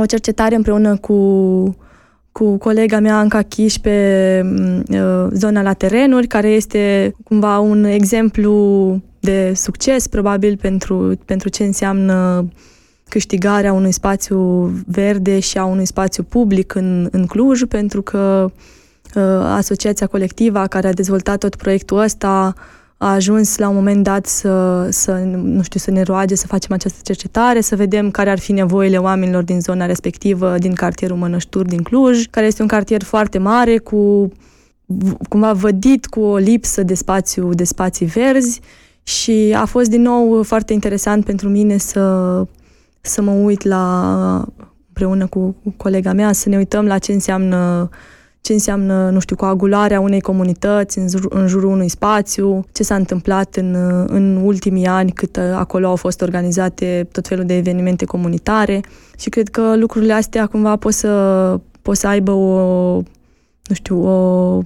o 0.00 0.06
cercetare 0.06 0.54
împreună 0.54 0.96
cu 0.96 1.76
cu 2.32 2.56
colega 2.56 3.00
mea 3.00 3.18
Anca 3.18 3.42
Chiș 3.42 3.74
pe 3.74 4.40
uh, 4.90 5.26
zona 5.32 5.62
la 5.62 5.72
terenuri, 5.72 6.26
care 6.26 6.48
este 6.48 7.14
cumva 7.24 7.58
un 7.58 7.84
exemplu 7.84 8.52
de 9.26 9.52
succes, 9.54 10.06
probabil, 10.06 10.56
pentru, 10.56 11.18
pentru 11.24 11.48
ce 11.48 11.64
înseamnă 11.64 12.48
câștigarea 13.08 13.72
unui 13.72 13.92
spațiu 13.92 14.70
verde 14.86 15.40
și 15.40 15.58
a 15.58 15.64
unui 15.64 15.86
spațiu 15.86 16.22
public 16.22 16.74
în, 16.74 17.08
în 17.10 17.26
Cluj, 17.26 17.64
pentru 17.64 18.02
că 18.02 18.50
uh, 19.14 19.22
asociația 19.42 20.06
colectivă 20.06 20.66
care 20.66 20.88
a 20.88 20.92
dezvoltat 20.92 21.38
tot 21.38 21.54
proiectul 21.54 21.98
ăsta 21.98 22.54
a 22.96 23.12
ajuns 23.12 23.56
la 23.56 23.68
un 23.68 23.74
moment 23.74 24.02
dat 24.02 24.26
să, 24.26 24.86
să, 24.90 25.12
nu 25.42 25.62
știu, 25.62 25.80
să 25.80 25.90
ne 25.90 26.02
roage 26.02 26.34
să 26.34 26.46
facem 26.46 26.74
această 26.74 26.98
cercetare, 27.02 27.60
să 27.60 27.76
vedem 27.76 28.10
care 28.10 28.30
ar 28.30 28.38
fi 28.38 28.52
nevoile 28.52 28.98
oamenilor 28.98 29.42
din 29.42 29.60
zona 29.60 29.86
respectivă, 29.86 30.58
din 30.58 30.72
cartierul 30.72 31.16
Mănășturi 31.16 31.68
din 31.68 31.82
Cluj, 31.82 32.26
care 32.30 32.46
este 32.46 32.62
un 32.62 32.68
cartier 32.68 33.02
foarte 33.02 33.38
mare, 33.38 33.78
cu 33.78 34.30
cumva 35.28 35.52
vădit 35.52 36.06
cu 36.06 36.20
o 36.20 36.36
lipsă 36.36 36.82
de 36.82 36.94
spațiu, 36.94 37.54
de 37.54 37.64
spații 37.64 38.06
verzi 38.06 38.60
și 39.06 39.54
a 39.56 39.64
fost 39.64 39.90
din 39.90 40.02
nou 40.02 40.42
foarte 40.42 40.72
interesant 40.72 41.24
pentru 41.24 41.48
mine 41.48 41.76
să, 41.76 42.44
să 43.00 43.22
mă 43.22 43.30
uit 43.30 43.62
la 43.62 44.44
împreună 44.86 45.26
cu, 45.26 45.56
cu 45.62 45.74
colega 45.76 46.12
mea, 46.12 46.32
să 46.32 46.48
ne 46.48 46.56
uităm 46.56 46.86
la 46.86 46.98
ce 46.98 47.12
înseamnă 47.12 47.88
ce 48.40 48.52
înseamnă, 48.52 49.10
nu 49.10 49.18
știu, 49.18 49.36
coagularea 49.36 50.00
unei 50.00 50.20
comunități 50.20 50.98
în, 50.98 51.08
jur, 51.08 51.26
în 51.28 51.46
jurul 51.46 51.70
unui 51.70 51.88
spațiu, 51.88 52.66
ce 52.72 52.82
s-a 52.82 52.94
întâmplat 52.94 53.56
în, 53.56 53.74
în 54.06 54.36
ultimii 54.36 54.86
ani, 54.86 55.10
cât 55.10 55.36
acolo 55.36 55.86
au 55.86 55.96
fost 55.96 56.20
organizate 56.20 57.08
tot 57.12 57.26
felul 57.26 57.44
de 57.44 57.56
evenimente 57.56 58.04
comunitare. 58.04 58.80
Și 59.18 59.28
cred 59.28 59.48
că 59.48 59.76
lucrurile 59.76 60.12
astea 60.12 60.46
cumva 60.46 60.76
pot 60.76 60.92
să, 60.92 61.60
pot 61.82 61.96
să 61.96 62.06
aibă 62.06 62.32
o, 62.32 62.94
nu 63.62 63.74
știu, 63.74 64.06
o 64.06 64.62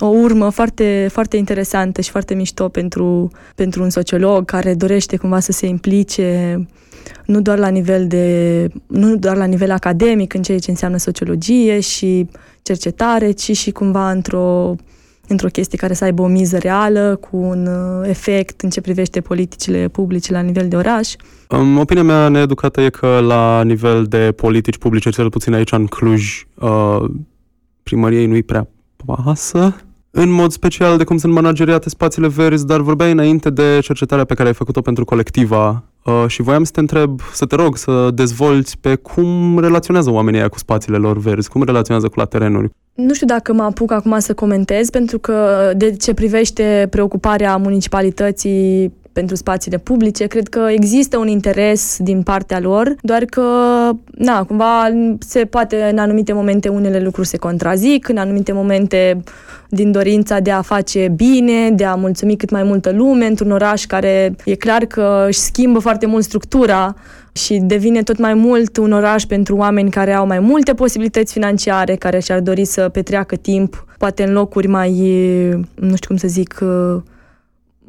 o 0.00 0.06
urmă 0.06 0.50
foarte, 0.50 1.08
foarte 1.12 1.36
interesantă 1.36 2.00
și 2.00 2.10
foarte 2.10 2.34
mișto 2.34 2.68
pentru, 2.68 3.30
pentru 3.54 3.82
un 3.82 3.90
sociolog 3.90 4.44
care 4.44 4.74
dorește 4.74 5.16
cumva 5.16 5.40
să 5.40 5.52
se 5.52 5.66
implice 5.66 6.58
nu 7.26 7.40
doar 7.40 7.58
la 7.58 7.68
nivel 7.68 8.06
de 8.06 8.68
nu 8.86 9.16
doar 9.16 9.36
la 9.36 9.44
nivel 9.44 9.70
academic 9.70 10.34
în 10.34 10.42
ceea 10.42 10.58
ce 10.58 10.70
înseamnă 10.70 10.96
sociologie 10.96 11.80
și 11.80 12.28
cercetare, 12.62 13.30
ci 13.30 13.56
și 13.56 13.70
cumva 13.70 14.10
într-o 14.10 14.74
într-o 15.28 15.48
chestie 15.48 15.78
care 15.78 15.92
să 15.92 16.04
aibă 16.04 16.22
o 16.22 16.26
miză 16.26 16.58
reală, 16.58 17.16
cu 17.20 17.36
un 17.36 17.66
uh, 17.66 18.08
efect 18.08 18.60
în 18.60 18.70
ce 18.70 18.80
privește 18.80 19.20
politicile 19.20 19.88
publice 19.88 20.32
la 20.32 20.40
nivel 20.40 20.68
de 20.68 20.76
oraș. 20.76 21.14
Um, 21.48 21.78
opinia 21.78 22.02
mea 22.02 22.28
needucată 22.28 22.80
e 22.80 22.90
că 22.90 23.20
la 23.20 23.62
nivel 23.62 24.04
de 24.04 24.32
politici 24.36 24.78
publice, 24.78 25.10
cel 25.10 25.30
puțin 25.30 25.54
aici 25.54 25.72
în 25.72 25.86
Cluj, 25.86 26.44
uh, 26.54 27.04
primăriei 27.82 28.26
nu-i 28.26 28.42
prea 28.42 28.68
pasă 29.06 29.76
în 30.10 30.30
mod 30.30 30.50
special 30.50 30.96
de 30.96 31.04
cum 31.04 31.16
sunt 31.16 31.32
manageriate 31.32 31.88
spațiile 31.88 32.28
verzi, 32.28 32.66
dar 32.66 32.80
vorbeai 32.80 33.12
înainte 33.12 33.50
de 33.50 33.78
cercetarea 33.82 34.24
pe 34.24 34.34
care 34.34 34.48
ai 34.48 34.54
făcut-o 34.54 34.80
pentru 34.80 35.04
colectiva 35.04 35.84
uh, 36.04 36.24
și 36.26 36.42
voiam 36.42 36.64
să 36.64 36.72
te 36.72 36.80
întreb, 36.80 37.20
să 37.32 37.46
te 37.46 37.54
rog 37.54 37.76
să 37.76 38.10
dezvolți 38.14 38.78
pe 38.78 38.94
cum 38.94 39.58
relaționează 39.58 40.10
oamenii 40.10 40.48
cu 40.48 40.58
spațiile 40.58 40.98
lor 40.98 41.18
verzi, 41.18 41.48
cum 41.48 41.62
relaționează 41.62 42.08
cu 42.08 42.18
la 42.18 42.24
terenuri. 42.24 42.70
Nu 42.94 43.14
știu 43.14 43.26
dacă 43.26 43.52
mă 43.52 43.62
apuc 43.62 43.92
acum 43.92 44.18
să 44.18 44.34
comentez, 44.34 44.90
pentru 44.90 45.18
că 45.18 45.70
de 45.76 45.96
ce 45.96 46.14
privește 46.14 46.86
preocuparea 46.90 47.56
municipalității 47.56 48.92
pentru 49.12 49.36
spațiile 49.36 49.78
publice. 49.78 50.26
Cred 50.26 50.48
că 50.48 50.66
există 50.70 51.18
un 51.18 51.28
interes 51.28 51.96
din 51.98 52.22
partea 52.22 52.60
lor, 52.60 52.94
doar 53.02 53.24
că, 53.24 53.42
na, 54.10 54.44
cumva 54.44 54.88
se 55.18 55.44
poate 55.44 55.88
în 55.90 55.98
anumite 55.98 56.32
momente 56.32 56.68
unele 56.68 57.00
lucruri 57.00 57.28
se 57.28 57.36
contrazic, 57.36 58.08
în 58.08 58.16
anumite 58.16 58.52
momente 58.52 59.22
din 59.68 59.92
dorința 59.92 60.40
de 60.40 60.50
a 60.50 60.62
face 60.62 61.12
bine, 61.16 61.70
de 61.70 61.84
a 61.84 61.94
mulțumi 61.94 62.36
cât 62.36 62.50
mai 62.50 62.62
multă 62.62 62.90
lume 62.90 63.26
într-un 63.26 63.50
oraș 63.50 63.84
care 63.84 64.36
e 64.44 64.54
clar 64.54 64.84
că 64.84 65.24
își 65.28 65.38
schimbă 65.38 65.78
foarte 65.78 66.06
mult 66.06 66.24
structura 66.24 66.94
și 67.32 67.58
devine 67.62 68.02
tot 68.02 68.18
mai 68.18 68.34
mult 68.34 68.76
un 68.76 68.92
oraș 68.92 69.22
pentru 69.22 69.56
oameni 69.56 69.90
care 69.90 70.12
au 70.12 70.26
mai 70.26 70.38
multe 70.38 70.74
posibilități 70.74 71.32
financiare, 71.32 71.94
care 71.94 72.18
și-ar 72.18 72.40
dori 72.40 72.64
să 72.64 72.88
petreacă 72.88 73.36
timp, 73.36 73.86
poate 73.98 74.22
în 74.22 74.32
locuri 74.32 74.66
mai, 74.66 74.92
nu 75.74 75.94
știu 75.94 76.08
cum 76.08 76.16
să 76.16 76.28
zic, 76.28 76.58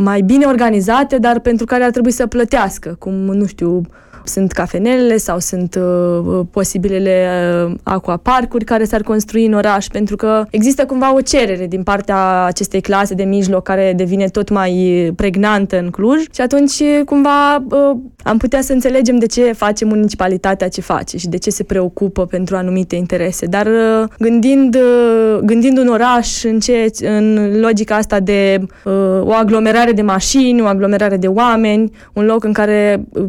mai 0.02 0.22
bine 0.22 0.46
organizate, 0.46 1.18
dar 1.18 1.40
pentru 1.40 1.66
care 1.66 1.84
ar 1.84 1.92
trebui 1.92 2.12
să 2.12 2.28
plătească, 2.28 2.96
cum, 3.00 3.14
nu 3.14 3.46
știu, 3.46 3.82
sunt 4.24 4.52
cafenelele 4.52 5.18
sau 5.18 5.40
sunt 5.40 5.76
uh, 5.76 6.40
posibilele 6.52 7.28
uh, 7.66 7.74
aquaparcuri 7.84 8.66
care 8.66 8.84
s-ar 8.84 9.02
construi 9.02 9.46
în 9.46 9.54
oraș, 9.54 9.88
pentru 9.88 10.16
că 10.16 10.46
există 10.50 10.86
cumva 10.86 11.16
o 11.16 11.22
cerere 11.22 11.68
din 11.68 11.84
partea 11.84 12.44
acestei 12.44 12.82
clase 12.82 13.14
de 13.14 13.24
mijloc 13.24 13.64
care 13.64 13.94
devine 13.96 14.28
tot 14.28 14.50
mai 14.50 15.14
pregnantă 15.16 15.80
în 15.80 15.90
Cluj 15.90 16.20
și 16.34 16.42
atunci 16.42 16.84
cumva 17.06 17.56
uh, 17.56 17.98
am 18.24 18.38
putea 18.38 18.62
să 18.62 18.74
înțelegem 18.74 19.20
de 19.20 19.26
ce 19.26 19.52
face 19.52 19.86
municipalitatea 19.86 20.70
ce 20.70 20.82
face 20.82 21.18
și 21.18 21.28
de 21.28 21.38
ce 21.38 21.50
se 21.50 21.64
preocupă 21.64 22.26
pentru 22.26 22.56
anumite 22.56 22.96
interese. 22.96 23.46
Dar 23.46 23.66
uh, 23.66 24.08
gândind, 24.20 24.76
uh, 24.76 25.40
gândind 25.44 25.78
un 25.78 25.88
oraș 25.88 26.44
în, 26.44 26.60
ce, 26.60 26.90
în 27.02 27.60
logica 27.60 27.96
asta 27.96 28.20
de 28.20 28.60
uh, 28.86 28.94
o 29.22 29.32
aglomerare 29.32 29.92
de 29.92 30.02
mașini, 30.02 30.62
o 30.62 30.66
aglomerare 30.66 31.18
de 31.18 31.28
oameni, 31.28 31.92
un 32.14 32.26
loc 32.26 32.44
în 32.44 32.54
care 32.54 33.06
uh, 33.10 33.24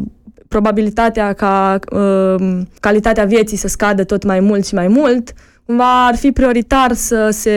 probabilitatea 0.52 1.32
ca 1.32 1.78
uh, 1.92 2.60
calitatea 2.80 3.24
vieții 3.24 3.56
să 3.56 3.68
scadă 3.68 4.04
tot 4.04 4.24
mai 4.24 4.40
mult 4.40 4.66
și 4.66 4.74
mai 4.74 4.88
mult, 4.88 5.32
cumva 5.66 6.06
ar 6.06 6.16
fi 6.16 6.32
prioritar 6.32 6.92
să 6.92 7.28
se 7.30 7.56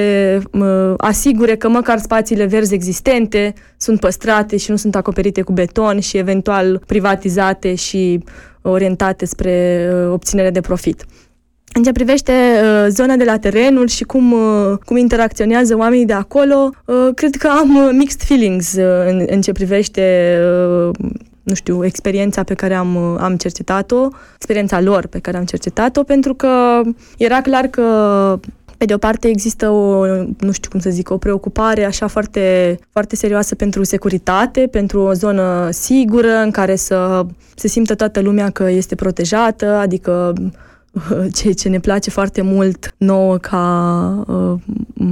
uh, 0.52 0.94
asigure 0.98 1.56
că 1.56 1.70
măcar 1.70 1.98
spațiile 1.98 2.46
verzi 2.46 2.74
existente 2.74 3.54
sunt 3.78 4.00
păstrate 4.00 4.58
și 4.58 4.72
nu 4.72 4.76
sunt 4.76 4.96
acoperite 4.96 5.42
cu 5.42 5.52
beton 5.52 6.00
și 6.00 6.18
eventual 6.18 6.82
privatizate 6.88 7.76
și 7.76 8.24
orientate 8.62 9.26
spre 9.26 9.88
uh, 9.92 10.12
obținere 10.12 10.50
de 10.50 10.62
profit. 10.62 11.06
În 11.74 11.84
ce 11.84 11.92
privește 11.92 12.32
uh, 12.32 12.86
zona 12.90 13.16
de 13.16 13.24
la 13.24 13.38
terenuri 13.38 13.92
și 13.92 14.04
cum, 14.04 14.32
uh, 14.32 14.78
cum 14.86 14.98
interacționează 14.98 15.78
oamenii 15.78 16.06
de 16.06 16.14
acolo, 16.14 16.70
uh, 16.86 17.10
cred 17.16 17.36
că 17.36 17.48
am 17.48 17.76
uh, 17.76 17.90
mixed 17.92 18.22
feelings 18.22 18.74
uh, 18.74 18.84
în, 19.08 19.26
în 19.28 19.42
ce 19.42 19.52
privește 19.52 20.38
uh, 20.90 21.10
nu 21.46 21.54
știu, 21.54 21.86
experiența 21.86 22.44
pe 22.44 22.54
care 22.54 22.74
am, 22.74 22.98
am 22.98 23.36
cercetat-o, 23.36 24.08
experiența 24.36 24.82
lor 24.82 25.08
pe 25.08 25.20
care 25.20 25.38
am 25.38 25.44
cercetat-o, 25.44 26.04
pentru 26.04 26.34
că 26.34 26.82
era 27.18 27.42
clar 27.42 27.68
că 27.68 27.84
pe 28.78 28.86
de 28.86 28.94
o 28.94 28.98
parte 28.98 29.28
există 29.28 29.70
o, 29.70 30.06
nu 30.40 30.52
știu 30.52 30.70
cum 30.70 30.80
să 30.80 30.90
zic, 30.90 31.10
o 31.10 31.18
preocupare 31.18 31.84
așa 31.84 32.08
foarte, 32.08 32.78
foarte 32.92 33.16
serioasă 33.16 33.56
pentru 33.56 33.84
securitate, 33.84 34.68
pentru 34.72 35.00
o 35.00 35.14
zonă 35.14 35.70
sigură 35.72 36.38
în 36.38 36.52
care 36.52 36.76
să 36.76 37.26
se 37.56 37.68
simtă 37.68 37.96
toată 37.96 38.20
lumea 38.20 38.50
că 38.50 38.70
este 38.70 38.96
protejată, 38.96 39.66
adică 39.66 40.34
ceea 41.38 41.54
ce 41.54 41.70
ne 41.70 41.80
place 41.80 42.10
foarte 42.10 42.42
mult 42.42 42.94
nouă 42.98 43.38
ca 43.38 44.24
uh, 44.28 44.54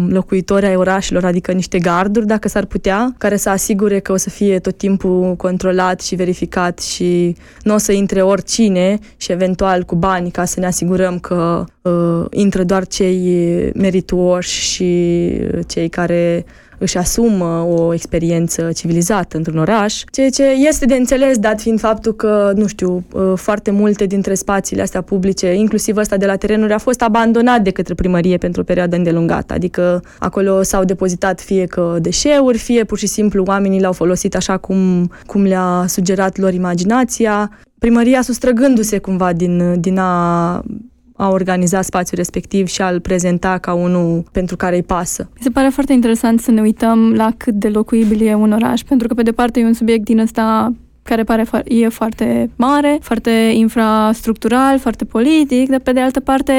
locuitori 0.07 0.65
ai 0.65 0.75
orașelor, 0.75 1.25
adică 1.25 1.51
niște 1.51 1.79
garduri, 1.79 2.25
dacă 2.25 2.47
s-ar 2.47 2.65
putea, 2.65 3.13
care 3.17 3.35
să 3.35 3.49
asigure 3.49 3.99
că 3.99 4.11
o 4.11 4.17
să 4.17 4.29
fie 4.29 4.59
tot 4.59 4.77
timpul 4.77 5.35
controlat 5.35 6.01
și 6.01 6.15
verificat 6.15 6.79
și 6.79 7.35
nu 7.63 7.73
o 7.73 7.77
să 7.77 7.91
intre 7.91 8.21
oricine 8.21 8.99
și 9.17 9.31
eventual 9.31 9.83
cu 9.83 9.95
bani 9.95 10.31
ca 10.31 10.45
să 10.45 10.59
ne 10.59 10.65
asigurăm 10.65 11.19
că 11.19 11.63
uh, 11.81 12.25
intră 12.29 12.63
doar 12.63 12.87
cei 12.87 13.71
merituoși 13.75 14.61
și 14.61 15.31
cei 15.67 15.89
care 15.89 16.45
își 16.83 16.97
asumă 16.97 17.65
o 17.69 17.93
experiență 17.93 18.69
civilizată 18.75 19.37
într-un 19.37 19.57
oraș, 19.57 20.03
ceea 20.11 20.29
ce 20.29 20.43
este 20.43 20.85
de 20.85 20.95
înțeles, 20.95 21.37
dat 21.37 21.61
fiind 21.61 21.79
faptul 21.79 22.13
că, 22.13 22.51
nu 22.55 22.67
știu, 22.67 23.03
uh, 23.13 23.33
foarte 23.35 23.71
multe 23.71 24.05
dintre 24.05 24.33
spațiile 24.33 24.81
astea 24.81 25.01
publice, 25.01 25.53
inclusiv 25.53 25.97
ăsta 25.97 26.17
de 26.17 26.25
la 26.25 26.35
terenuri, 26.35 26.73
a 26.73 26.77
fost 26.77 27.01
abandonat 27.01 27.61
de 27.61 27.69
către 27.69 27.93
primărie 27.93 28.37
pentru 28.37 28.61
o 28.61 28.63
perioadă 28.63 28.95
îndelungată. 28.95 29.53
Adică 29.53 30.03
acolo 30.19 30.63
s-au 30.63 30.83
depozitat 30.83 31.41
fie 31.41 31.65
că 31.65 31.97
deșeuri, 32.01 32.57
fie 32.57 32.83
pur 32.83 32.97
și 32.97 33.07
simplu 33.07 33.43
oamenii 33.47 33.79
le-au 33.79 33.93
folosit 33.93 34.35
așa 34.35 34.57
cum, 34.57 35.11
cum 35.25 35.43
le-a 35.43 35.85
sugerat 35.87 36.37
lor 36.37 36.53
imaginația. 36.53 37.51
Primăria 37.79 38.21
sustrăgându-se 38.21 38.97
cumva 38.97 39.33
din, 39.33 39.79
din 39.79 39.97
a 39.97 40.63
a 41.15 41.29
organiza 41.29 41.81
spațiul 41.81 42.17
respectiv 42.17 42.67
și 42.67 42.81
a-l 42.81 42.99
prezenta 42.99 43.57
ca 43.57 43.73
unul 43.73 44.23
pentru 44.31 44.55
care 44.55 44.75
îi 44.75 44.83
pasă. 44.83 45.29
Mi 45.35 45.41
se 45.41 45.49
pare 45.49 45.69
foarte 45.69 45.93
interesant 45.93 46.39
să 46.39 46.51
ne 46.51 46.61
uităm 46.61 47.13
la 47.13 47.31
cât 47.37 47.53
de 47.53 47.69
locuibil 47.69 48.27
e 48.27 48.33
un 48.33 48.51
oraș, 48.51 48.81
pentru 48.81 49.07
că, 49.07 49.13
pe 49.13 49.21
de 49.21 49.31
parte, 49.31 49.59
e 49.59 49.65
un 49.65 49.73
subiect 49.73 50.03
din 50.03 50.19
ăsta 50.19 50.73
care 51.03 51.23
pare 51.23 51.43
fo- 51.43 51.65
e 51.65 51.87
foarte 51.87 52.49
mare, 52.55 52.97
foarte 53.01 53.51
infrastructural, 53.53 54.79
foarte 54.79 55.05
politic, 55.05 55.69
dar 55.69 55.79
pe 55.79 55.91
de 55.91 55.99
altă 55.99 56.19
parte 56.19 56.53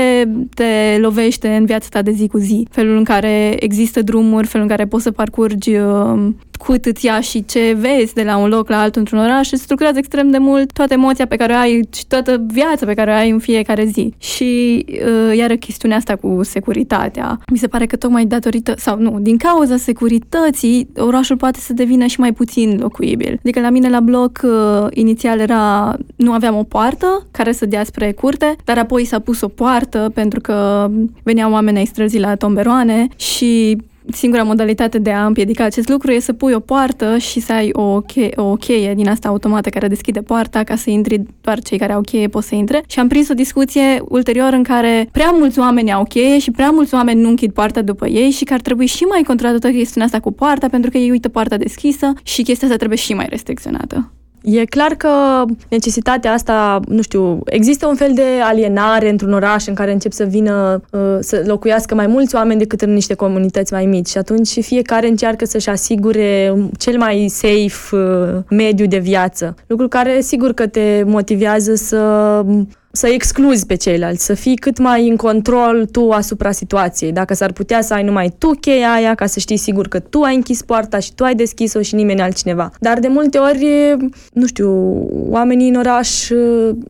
te 0.54 0.98
lovește 0.98 1.48
în 1.48 1.64
viața 1.64 1.86
ta 1.90 2.02
de 2.02 2.10
zi 2.10 2.28
cu 2.28 2.38
zi. 2.38 2.66
Felul 2.70 2.96
în 2.96 3.04
care 3.04 3.64
există 3.64 4.02
drumuri, 4.02 4.46
felul 4.46 4.66
în 4.66 4.76
care 4.76 4.86
poți 4.86 5.02
să 5.02 5.10
parcurgi 5.10 5.76
uh, 5.76 6.28
cât 6.64 6.84
îți 6.84 7.06
ia 7.06 7.20
și 7.20 7.44
ce 7.44 7.76
vezi 7.78 8.14
de 8.14 8.22
la 8.22 8.36
un 8.36 8.48
loc 8.48 8.68
la 8.68 8.80
altul 8.80 9.00
într-un 9.00 9.18
oraș, 9.18 9.50
îți 9.50 9.62
structurează 9.62 9.98
extrem 9.98 10.30
de 10.30 10.38
mult 10.38 10.72
toată 10.72 10.92
emoția 10.92 11.26
pe 11.26 11.36
care 11.36 11.52
o 11.52 11.56
ai 11.56 11.88
și 11.94 12.06
toată 12.06 12.44
viața 12.46 12.86
pe 12.86 12.94
care 12.94 13.10
o 13.10 13.14
ai 13.14 13.30
în 13.30 13.38
fiecare 13.38 13.84
zi. 13.84 14.14
Și 14.18 14.84
uh, 14.88 15.36
iară 15.36 15.54
chestiunea 15.54 15.96
asta 15.96 16.16
cu 16.16 16.40
securitatea. 16.42 17.38
Mi 17.50 17.58
se 17.58 17.66
pare 17.66 17.86
că 17.86 17.96
tocmai 17.96 18.24
datorită, 18.24 18.74
sau 18.76 18.98
nu, 18.98 19.18
din 19.20 19.36
cauza 19.36 19.76
securității, 19.76 20.88
orașul 20.96 21.36
poate 21.36 21.58
să 21.58 21.72
devină 21.72 22.06
și 22.06 22.20
mai 22.20 22.32
puțin 22.32 22.78
locuibil. 22.80 23.38
Adică 23.42 23.60
la 23.60 23.70
mine 23.70 23.88
la 23.88 24.00
bloc 24.00 24.40
uh, 24.44 24.86
inițial 24.90 25.38
era, 25.38 25.96
nu 26.16 26.32
aveam 26.32 26.56
o 26.56 26.62
poartă 26.62 27.26
care 27.30 27.52
să 27.52 27.66
dea 27.66 27.84
spre 27.84 28.12
curte, 28.12 28.56
dar 28.64 28.78
apoi 28.78 29.04
s-a 29.04 29.18
pus 29.18 29.40
o 29.40 29.48
poartă 29.48 30.10
pentru 30.14 30.40
că 30.40 30.88
veneau 31.22 31.52
oameni 31.52 31.78
ai 31.78 31.84
străzii 31.84 32.20
la 32.20 32.34
tomberoane 32.34 33.08
și 33.16 33.78
singura 34.12 34.42
modalitate 34.42 34.98
de 34.98 35.10
a 35.10 35.26
împiedica 35.26 35.64
acest 35.64 35.88
lucru 35.88 36.10
e 36.10 36.18
să 36.18 36.32
pui 36.32 36.52
o 36.52 36.60
poartă 36.60 37.18
și 37.18 37.40
să 37.40 37.52
ai 37.52 37.70
o, 37.72 38.00
cheie, 38.00 38.32
o 38.36 38.54
cheie 38.54 38.94
din 38.94 39.08
asta 39.08 39.28
automată 39.28 39.68
care 39.68 39.88
deschide 39.88 40.20
poarta 40.20 40.62
ca 40.64 40.76
să 40.76 40.90
intri 40.90 41.22
doar 41.40 41.60
cei 41.60 41.78
care 41.78 41.92
au 41.92 42.00
cheie 42.00 42.28
pot 42.28 42.44
să 42.44 42.54
intre. 42.54 42.82
Și 42.86 42.98
am 42.98 43.08
prins 43.08 43.28
o 43.28 43.34
discuție 43.34 44.02
ulterior 44.08 44.52
în 44.52 44.62
care 44.62 45.08
prea 45.12 45.30
mulți 45.30 45.58
oameni 45.58 45.92
au 45.92 46.04
cheie 46.04 46.38
și 46.38 46.50
prea 46.50 46.70
mulți 46.70 46.94
oameni 46.94 47.20
nu 47.20 47.28
închid 47.28 47.52
poarta 47.52 47.82
după 47.82 48.06
ei 48.06 48.30
și 48.30 48.44
că 48.44 48.52
ar 48.52 48.60
trebui 48.60 48.86
și 48.86 49.02
mai 49.04 49.22
controlată 49.26 49.70
chestiunea 49.70 50.06
asta 50.06 50.20
cu 50.20 50.32
poarta 50.32 50.68
pentru 50.68 50.90
că 50.90 50.98
ei 50.98 51.10
uită 51.10 51.28
poarta 51.28 51.56
deschisă 51.56 52.12
și 52.22 52.42
chestia 52.42 52.66
asta 52.66 52.78
trebuie 52.78 52.98
și 52.98 53.14
mai 53.14 53.26
restricționată. 53.28 54.12
E 54.44 54.64
clar 54.64 54.94
că 54.94 55.44
necesitatea 55.68 56.32
asta, 56.32 56.80
nu 56.88 57.02
știu, 57.02 57.40
există 57.44 57.86
un 57.86 57.94
fel 57.94 58.12
de 58.14 58.22
alienare 58.42 59.10
într-un 59.10 59.32
oraș 59.32 59.66
în 59.66 59.74
care 59.74 59.92
încep 59.92 60.12
să 60.12 60.24
vină 60.24 60.82
uh, 60.90 61.16
să 61.20 61.42
locuiască 61.46 61.94
mai 61.94 62.06
mulți 62.06 62.34
oameni 62.34 62.58
decât 62.58 62.80
în 62.80 62.92
niște 62.92 63.14
comunități 63.14 63.72
mai 63.72 63.86
mici 63.86 64.08
și 64.08 64.18
atunci 64.18 64.48
fiecare 64.48 65.08
încearcă 65.08 65.44
să-și 65.44 65.68
asigure 65.68 66.54
cel 66.78 66.98
mai 66.98 67.26
safe 67.28 67.96
uh, 67.96 68.42
mediu 68.50 68.86
de 68.86 68.98
viață. 68.98 69.54
Lucru 69.66 69.88
care 69.88 70.20
sigur 70.20 70.52
că 70.52 70.66
te 70.66 71.02
motivează 71.06 71.74
să 71.74 71.98
să 72.96 73.06
excluzi 73.06 73.66
pe 73.66 73.74
ceilalți, 73.74 74.24
să 74.24 74.34
fii 74.34 74.56
cât 74.56 74.78
mai 74.78 75.08
în 75.08 75.16
control 75.16 75.86
tu 75.92 76.10
asupra 76.10 76.50
situației. 76.50 77.12
Dacă 77.12 77.34
s-ar 77.34 77.52
putea 77.52 77.82
să 77.82 77.94
ai 77.94 78.02
numai 78.02 78.34
tu 78.38 78.50
cheia 78.60 78.92
aia, 78.92 79.14
ca 79.14 79.26
să 79.26 79.38
știi 79.38 79.56
sigur 79.56 79.88
că 79.88 79.98
tu 79.98 80.20
ai 80.20 80.34
închis 80.34 80.62
poarta 80.62 80.98
și 80.98 81.14
tu 81.14 81.24
ai 81.24 81.34
deschis-o 81.34 81.82
și 81.82 81.94
nimeni 81.94 82.20
altcineva. 82.20 82.70
Dar 82.80 82.98
de 82.98 83.08
multe 83.08 83.38
ori, 83.38 83.96
nu 84.32 84.46
știu, 84.46 84.70
oamenii 85.28 85.68
în 85.68 85.74
oraș, 85.74 86.28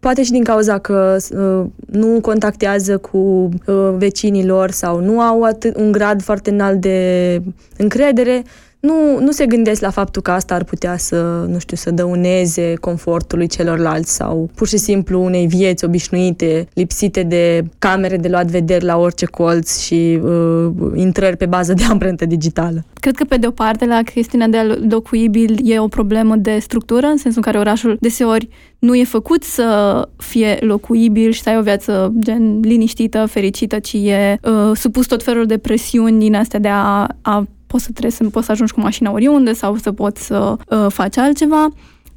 poate 0.00 0.22
și 0.22 0.30
din 0.30 0.44
cauza 0.44 0.78
că 0.78 1.16
uh, 1.30 1.66
nu 1.86 2.20
contactează 2.20 2.98
cu 2.98 3.18
uh, 3.18 3.74
vecinii 3.96 4.46
lor 4.46 4.70
sau 4.70 5.00
nu 5.00 5.20
au 5.20 5.42
atât, 5.42 5.76
un 5.76 5.92
grad 5.92 6.22
foarte 6.22 6.50
înalt 6.50 6.80
de 6.80 7.42
încredere, 7.76 8.42
nu, 8.84 9.20
nu 9.20 9.30
se 9.30 9.46
gândesc 9.46 9.80
la 9.80 9.90
faptul 9.90 10.22
că 10.22 10.30
asta 10.30 10.54
ar 10.54 10.64
putea 10.64 10.96
să, 10.96 11.46
nu 11.48 11.58
știu, 11.58 11.76
să 11.76 11.90
dăuneze 11.90 12.74
confortului 12.80 13.46
celorlalți 13.46 14.14
sau 14.14 14.50
pur 14.54 14.68
și 14.68 14.76
simplu 14.76 15.24
unei 15.24 15.46
vieți 15.46 15.84
obișnuite, 15.84 16.68
lipsite 16.72 17.22
de 17.22 17.64
camere 17.78 18.16
de 18.16 18.28
luat 18.28 18.46
vederi 18.46 18.84
la 18.84 18.96
orice 18.96 19.26
colț 19.26 19.78
și 19.78 20.20
uh, 20.22 20.70
intrări 20.94 21.36
pe 21.36 21.46
bază 21.46 21.72
de 21.72 21.82
amprentă 21.90 22.24
digitală. 22.26 22.84
Cred 23.00 23.16
că, 23.16 23.24
pe 23.24 23.36
de 23.36 23.46
o 23.46 23.50
parte, 23.50 23.86
la 23.86 24.02
chestiunea 24.02 24.48
de 24.48 24.80
locuibil 24.90 25.60
e 25.62 25.78
o 25.78 25.88
problemă 25.88 26.36
de 26.36 26.58
structură, 26.58 27.06
în 27.06 27.16
sensul 27.16 27.42
în 27.44 27.52
care 27.52 27.58
orașul 27.58 27.96
deseori 28.00 28.48
nu 28.78 28.94
e 28.94 29.04
făcut 29.04 29.42
să 29.42 30.08
fie 30.16 30.56
locuibil 30.60 31.30
și 31.30 31.42
să 31.42 31.48
ai 31.48 31.58
o 31.58 31.62
viață 31.62 32.12
gen 32.18 32.60
liniștită, 32.60 33.26
fericită, 33.26 33.78
ci 33.78 33.92
e 33.92 34.38
uh, 34.42 34.76
supus 34.76 35.06
tot 35.06 35.22
felul 35.22 35.46
de 35.46 35.58
presiuni 35.58 36.18
din 36.18 36.34
astea 36.34 36.58
de 36.58 36.68
a, 36.68 37.06
a 37.22 37.46
poți 37.74 37.86
să 37.86 37.92
trebuie 37.92 38.12
să 38.12 38.24
poți 38.24 38.46
să 38.46 38.52
ajungi 38.52 38.72
cu 38.72 38.80
mașina 38.80 39.10
oriunde 39.10 39.52
sau 39.52 39.76
să 39.76 39.92
poți 39.92 40.26
să 40.26 40.56
uh, 40.68 40.86
faci 40.88 41.16
altceva. 41.16 41.68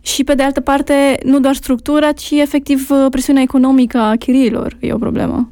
Și 0.01 0.23
pe 0.23 0.33
de 0.33 0.43
altă 0.43 0.61
parte, 0.61 1.17
nu 1.23 1.39
doar 1.39 1.55
structura, 1.55 2.11
ci 2.11 2.31
efectiv 2.31 2.89
uh, 2.89 3.05
presiunea 3.09 3.41
economică 3.41 3.97
a 3.97 4.15
chiriilor 4.15 4.77
e 4.79 4.93
o 4.93 4.97
problemă. 4.97 5.51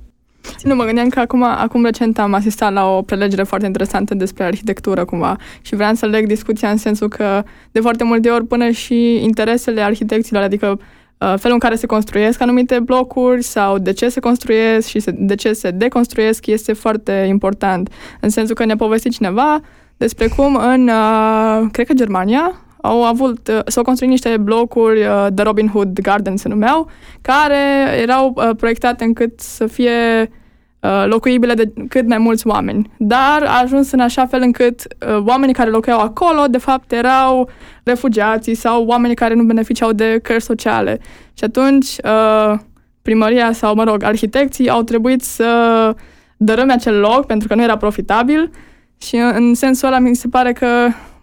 Nu, 0.64 0.76
mă 0.76 0.84
gândeam 0.84 1.10
că 1.10 1.20
acum, 1.20 1.44
acum 1.44 1.84
recent 1.84 2.20
am 2.20 2.34
asistat 2.34 2.74
la 2.74 2.86
o 2.86 3.02
prelegere 3.02 3.44
foarte 3.44 3.66
interesantă 3.66 4.16
despre 4.16 4.44
arhitectură 4.44 5.06
cumva 5.06 5.36
și 5.62 5.76
vreau 5.76 5.94
să 5.94 6.06
leg 6.06 6.28
discuția 6.28 6.70
în 6.70 6.78
sensul 6.78 7.10
că 7.10 7.44
de 7.72 7.80
foarte 7.80 8.04
multe 8.04 8.30
ori 8.30 8.46
până 8.46 8.70
și 8.70 9.24
interesele 9.24 9.82
arhitecților, 9.82 10.42
adică 10.44 10.68
uh, 10.68 11.34
felul 11.38 11.54
în 11.54 11.60
care 11.60 11.76
se 11.76 11.86
construiesc 11.86 12.42
anumite 12.42 12.80
blocuri 12.80 13.44
sau 13.44 13.78
de 13.78 13.92
ce 13.92 14.10
se 14.10 14.20
construiesc 14.20 14.88
și 14.88 15.00
de 15.14 15.36
ce 15.36 15.54
se 15.54 15.72
deconstruiesc 15.72 16.46
este 16.46 16.74
foarte 16.74 17.26
important. 17.30 17.90
În 18.20 18.30
sensul 18.30 18.56
că 18.56 18.66
ne-a 18.66 18.76
povestit 18.76 19.12
cineva 19.12 19.62
despre 19.98 20.28
cum 20.28 20.56
în, 20.56 20.88
uh, 20.88 21.68
cred 21.72 21.88
că 21.88 21.94
Germania, 21.94 22.52
au 22.82 23.04
avut, 23.04 23.48
uh, 23.48 23.60
s-au 23.66 23.84
construit 23.84 24.12
niște 24.12 24.38
blocuri, 24.38 25.02
uh, 25.02 25.28
de 25.34 25.42
Robin 25.42 25.68
Hood 25.68 26.00
Garden 26.00 26.38
se 26.38 26.48
numeau, 26.48 26.90
care 27.22 27.58
erau 28.02 28.34
uh, 28.36 28.50
proiectate 28.58 29.04
încât 29.04 29.40
să 29.40 29.68
fie 29.68 30.30
uh, 30.80 31.06
locuibile 31.08 31.54
de 31.54 31.74
cât 31.90 32.08
mai 32.08 32.18
mulți 32.18 32.48
oameni. 32.48 32.92
Dar 32.98 33.44
a 33.44 33.60
ajuns 33.62 33.92
în 33.92 34.00
așa 34.00 34.26
fel 34.26 34.42
încât 34.42 34.82
uh, 35.08 35.24
oamenii 35.26 35.54
care 35.54 35.70
locuiau 35.70 36.00
acolo, 36.00 36.46
de 36.50 36.58
fapt, 36.58 36.92
erau 36.92 37.50
refugiații 37.84 38.56
sau 38.56 38.86
oamenii 38.86 39.16
care 39.16 39.34
nu 39.34 39.44
beneficiau 39.44 39.92
de 39.92 40.20
cări 40.24 40.42
sociale. 40.44 41.00
Și 41.34 41.44
atunci, 41.44 41.88
uh, 42.04 42.60
primăria 43.02 43.52
sau, 43.52 43.76
mă 43.76 43.84
rog, 43.84 44.04
arhitecții 44.04 44.70
au 44.70 44.84
trebuit 44.84 45.24
să 45.24 45.96
dărâme 46.38 46.74
acel 46.74 47.00
loc 47.00 47.26
pentru 47.26 47.48
că 47.48 47.56
nu 47.56 47.64
era 47.64 47.78
profitabil 47.78 48.52
și 48.98 49.16
în 49.16 49.54
sensul 49.54 49.88
ăla 49.88 50.00
mi 50.00 50.16
se 50.16 50.28
pare 50.28 50.54
că 50.54 50.68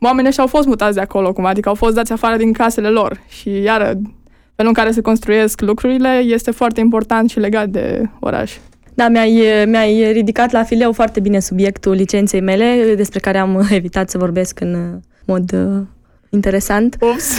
oamenii 0.01 0.29
ăștia 0.29 0.43
au 0.43 0.49
fost 0.49 0.67
mutați 0.67 0.95
de 0.95 1.01
acolo, 1.01 1.33
cum, 1.33 1.45
adică 1.45 1.69
au 1.69 1.75
fost 1.75 1.95
dați 1.95 2.13
afară 2.13 2.37
din 2.37 2.53
casele 2.53 2.89
lor. 2.89 3.21
Și 3.29 3.61
iară, 3.61 3.85
felul 4.55 4.71
în 4.71 4.73
care 4.73 4.91
se 4.91 5.01
construiesc 5.01 5.61
lucrurile 5.61 6.09
este 6.09 6.51
foarte 6.51 6.81
important 6.81 7.31
și 7.31 7.39
legat 7.39 7.69
de 7.69 8.11
oraș. 8.21 8.57
Da, 8.95 9.09
mi-ai, 9.09 9.65
mi-ai 9.67 10.13
ridicat 10.13 10.51
la 10.51 10.63
fileu 10.63 10.93
foarte 10.93 11.21
bine 11.21 11.41
subiectul 11.41 11.93
licenței 11.93 12.41
mele, 12.41 12.95
despre 12.97 13.19
care 13.19 13.39
am 13.39 13.67
evitat 13.71 14.11
să 14.11 14.19
vorbesc 14.19 14.61
în 14.61 15.01
mod 15.25 15.55
interesant. 16.35 16.97
Ups. 17.01 17.37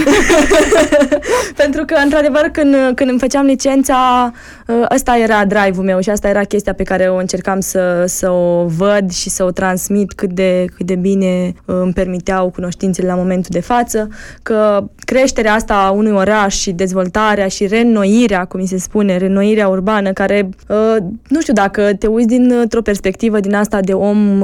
Pentru 1.64 1.86
că, 1.86 1.96
într-adevăr, 2.04 2.42
când, 2.42 2.76
când 2.96 3.10
îmi 3.10 3.20
făceam 3.20 3.46
licența, 3.46 4.32
ă, 4.70 4.88
ăsta 4.94 5.18
era 5.18 5.46
drive-ul 5.46 5.86
meu 5.86 6.00
și 6.00 6.10
asta 6.10 6.28
era 6.28 6.44
chestia 6.44 6.74
pe 6.74 6.84
care 6.84 7.08
o 7.08 7.16
încercam 7.16 7.60
să, 7.60 8.04
să 8.08 8.30
o 8.30 8.66
văd 8.66 9.12
și 9.12 9.30
să 9.30 9.44
o 9.44 9.52
transmit 9.52 10.14
cât 10.14 10.30
de, 10.30 10.66
cât 10.76 10.86
de 10.86 10.96
bine 10.96 11.54
ă, 11.68 11.82
îmi 11.82 11.94
permiteau 11.94 12.50
cunoștințele 12.50 13.08
la 13.08 13.16
momentul 13.16 13.50
de 13.50 13.60
față, 13.60 14.08
că 14.44 14.84
creșterea 14.98 15.54
asta 15.54 15.74
a 15.74 15.92
unui 15.92 16.12
oraș 16.12 16.56
și 16.56 16.72
dezvoltarea 16.72 17.48
și 17.48 17.68
reînnoirea, 17.68 18.46
cum 18.46 18.60
mi 18.60 18.68
se 18.68 18.78
spune, 18.78 19.18
reînnoirea 19.18 19.68
urbană, 19.68 20.12
care, 20.12 20.50
ă, 20.70 20.98
nu 21.28 21.42
știu, 21.42 21.54
dacă 21.54 21.94
te 22.00 22.08
uiți 22.08 22.28
dintr-o 22.28 22.82
perspectivă 22.82 23.40
din 23.40 23.56
asta 23.56 23.80
de 23.80 23.94
om 23.94 24.44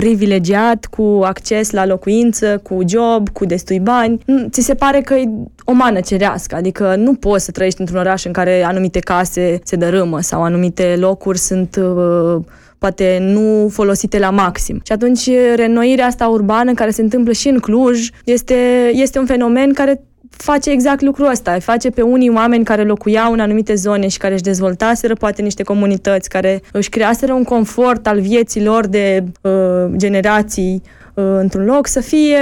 privilegiat, 0.00 0.84
cu 0.84 1.20
acces 1.24 1.70
la 1.70 1.86
locuință, 1.86 2.60
cu 2.62 2.78
job, 2.86 3.28
cu 3.28 3.44
destui 3.70 3.80
bani, 3.80 4.20
ți 4.50 4.60
se 4.60 4.74
pare 4.74 5.00
că 5.00 5.14
e 5.14 5.28
o 5.64 5.72
mană 5.72 6.00
cerească, 6.00 6.56
adică 6.56 6.94
nu 6.96 7.14
poți 7.14 7.44
să 7.44 7.50
trăiești 7.50 7.80
într-un 7.80 7.98
oraș 7.98 8.24
în 8.24 8.32
care 8.32 8.62
anumite 8.62 8.98
case 8.98 9.58
se 9.64 9.76
dărâmă 9.76 10.20
sau 10.20 10.42
anumite 10.42 10.96
locuri 10.98 11.38
sunt 11.38 11.76
uh, 11.76 12.42
poate 12.78 13.18
nu 13.20 13.68
folosite 13.68 14.18
la 14.18 14.30
maxim. 14.30 14.80
Și 14.84 14.92
atunci 14.92 15.30
renoirea 15.54 16.06
asta 16.06 16.28
urbană 16.28 16.72
care 16.72 16.90
se 16.90 17.02
întâmplă 17.02 17.32
și 17.32 17.48
în 17.48 17.58
Cluj 17.58 18.08
este, 18.24 18.90
este 18.92 19.18
un 19.18 19.26
fenomen 19.26 19.72
care 19.72 20.02
face 20.30 20.70
exact 20.70 21.00
lucrul 21.00 21.30
ăsta. 21.30 21.52
Îi 21.52 21.60
face 21.60 21.90
pe 21.90 22.02
unii 22.02 22.30
oameni 22.30 22.64
care 22.64 22.84
locuiau 22.84 23.32
în 23.32 23.40
anumite 23.40 23.74
zone 23.74 24.08
și 24.08 24.18
care 24.18 24.34
își 24.34 24.42
dezvoltaseră 24.42 25.14
poate 25.14 25.42
niște 25.42 25.62
comunități, 25.62 26.28
care 26.28 26.62
își 26.72 26.88
creaseră 26.88 27.32
un 27.32 27.44
confort 27.44 28.06
al 28.06 28.20
vieții 28.20 28.64
lor 28.64 28.86
de 28.86 29.24
uh, 29.42 29.52
generații 29.96 30.82
uh, 30.84 30.99
într-un 31.38 31.64
loc, 31.64 31.86
să 31.86 32.00
fie, 32.00 32.38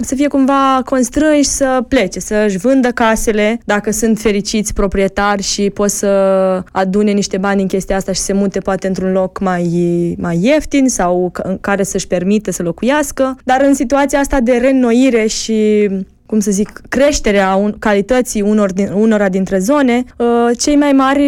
să 0.00 0.14
fie 0.14 0.28
cumva 0.28 0.82
constrânși 0.84 1.48
să 1.48 1.84
plece, 1.88 2.20
să-și 2.20 2.56
vândă 2.56 2.88
casele 2.88 3.60
dacă 3.64 3.90
sunt 3.90 4.18
fericiți 4.18 4.72
proprietari 4.72 5.42
și 5.42 5.70
pot 5.70 5.90
să 5.90 6.08
adune 6.72 7.10
niște 7.10 7.38
bani 7.38 7.60
în 7.62 7.68
chestia 7.68 7.96
asta 7.96 8.12
și 8.12 8.20
se 8.20 8.32
mute 8.32 8.60
poate 8.60 8.86
într-un 8.86 9.12
loc 9.12 9.40
mai, 9.40 9.64
mai 10.18 10.38
ieftin 10.42 10.88
sau 10.88 11.32
în 11.42 11.58
care 11.60 11.82
să-și 11.82 12.06
permită 12.06 12.50
să 12.50 12.62
locuiască. 12.62 13.36
Dar 13.44 13.60
în 13.60 13.74
situația 13.74 14.18
asta 14.18 14.40
de 14.40 14.52
reînnoire 14.52 15.26
și 15.26 15.88
cum 16.32 16.40
să 16.40 16.50
zic, 16.50 16.80
creșterea 16.88 17.54
un, 17.54 17.74
calității 17.78 18.40
unor 18.40 18.72
din, 18.72 18.90
unora 18.94 19.28
dintre 19.28 19.58
zone, 19.58 20.04
uh, 20.16 20.26
cei 20.58 20.76
mai 20.76 20.92
mari 20.92 21.24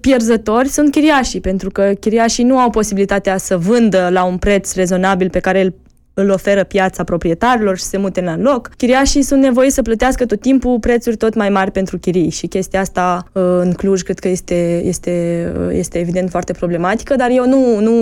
pierzători 0.00 0.68
sunt 0.68 0.90
chiriașii, 0.90 1.40
pentru 1.40 1.70
că 1.70 1.92
chiriașii 2.00 2.44
nu 2.44 2.58
au 2.58 2.70
posibilitatea 2.70 3.36
să 3.36 3.56
vândă 3.56 4.08
la 4.10 4.24
un 4.24 4.36
preț 4.36 4.74
rezonabil 4.74 5.30
pe 5.30 5.38
care 5.38 5.62
îl 5.62 5.74
îl 6.18 6.30
oferă 6.30 6.64
piața 6.64 7.04
proprietarilor 7.04 7.76
și 7.76 7.82
se 7.82 7.96
mute 7.96 8.20
la 8.20 8.36
loc. 8.36 8.70
Chiriașii 8.76 9.22
sunt 9.22 9.42
nevoiți 9.42 9.74
să 9.74 9.82
plătească 9.82 10.26
tot 10.26 10.40
timpul 10.40 10.78
prețuri 10.78 11.16
tot 11.16 11.34
mai 11.34 11.48
mari 11.48 11.70
pentru 11.70 11.98
chirii 11.98 12.30
și 12.30 12.46
chestia 12.46 12.80
asta 12.80 13.24
uh, 13.32 13.42
în 13.60 13.72
Cluj 13.72 14.02
cred 14.02 14.18
că 14.18 14.28
este, 14.28 14.82
este, 14.84 15.12
uh, 15.58 15.68
este 15.72 15.98
evident 15.98 16.30
foarte 16.30 16.52
problematică, 16.52 17.16
dar 17.16 17.30
eu 17.30 17.46
nu, 17.46 17.80
nu 17.80 17.92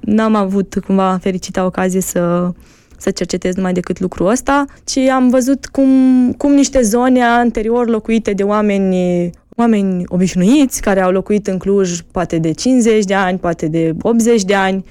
n-am 0.00 0.34
avut 0.34 0.80
cumva 0.86 1.18
fericita 1.22 1.64
ocazie 1.64 2.00
să 2.00 2.50
să 3.00 3.10
cercetez 3.10 3.54
numai 3.54 3.72
decât 3.72 4.00
lucrul 4.00 4.28
ăsta, 4.28 4.64
ci 4.84 4.96
am 4.96 5.28
văzut 5.28 5.66
cum, 5.66 5.88
cum 6.32 6.52
niște 6.52 6.82
zone 6.82 7.22
anterior 7.22 7.88
locuite 7.88 8.32
de 8.32 8.42
oameni 8.42 9.30
oameni 9.56 10.02
obișnuiți 10.06 10.80
care 10.80 11.00
au 11.00 11.10
locuit 11.10 11.46
în 11.46 11.58
Cluj 11.58 12.00
poate 12.10 12.38
de 12.38 12.50
50 12.50 13.04
de 13.04 13.14
ani, 13.14 13.38
poate 13.38 13.66
de 13.66 13.94
80 14.02 14.42
de 14.42 14.54
ani, 14.54 14.84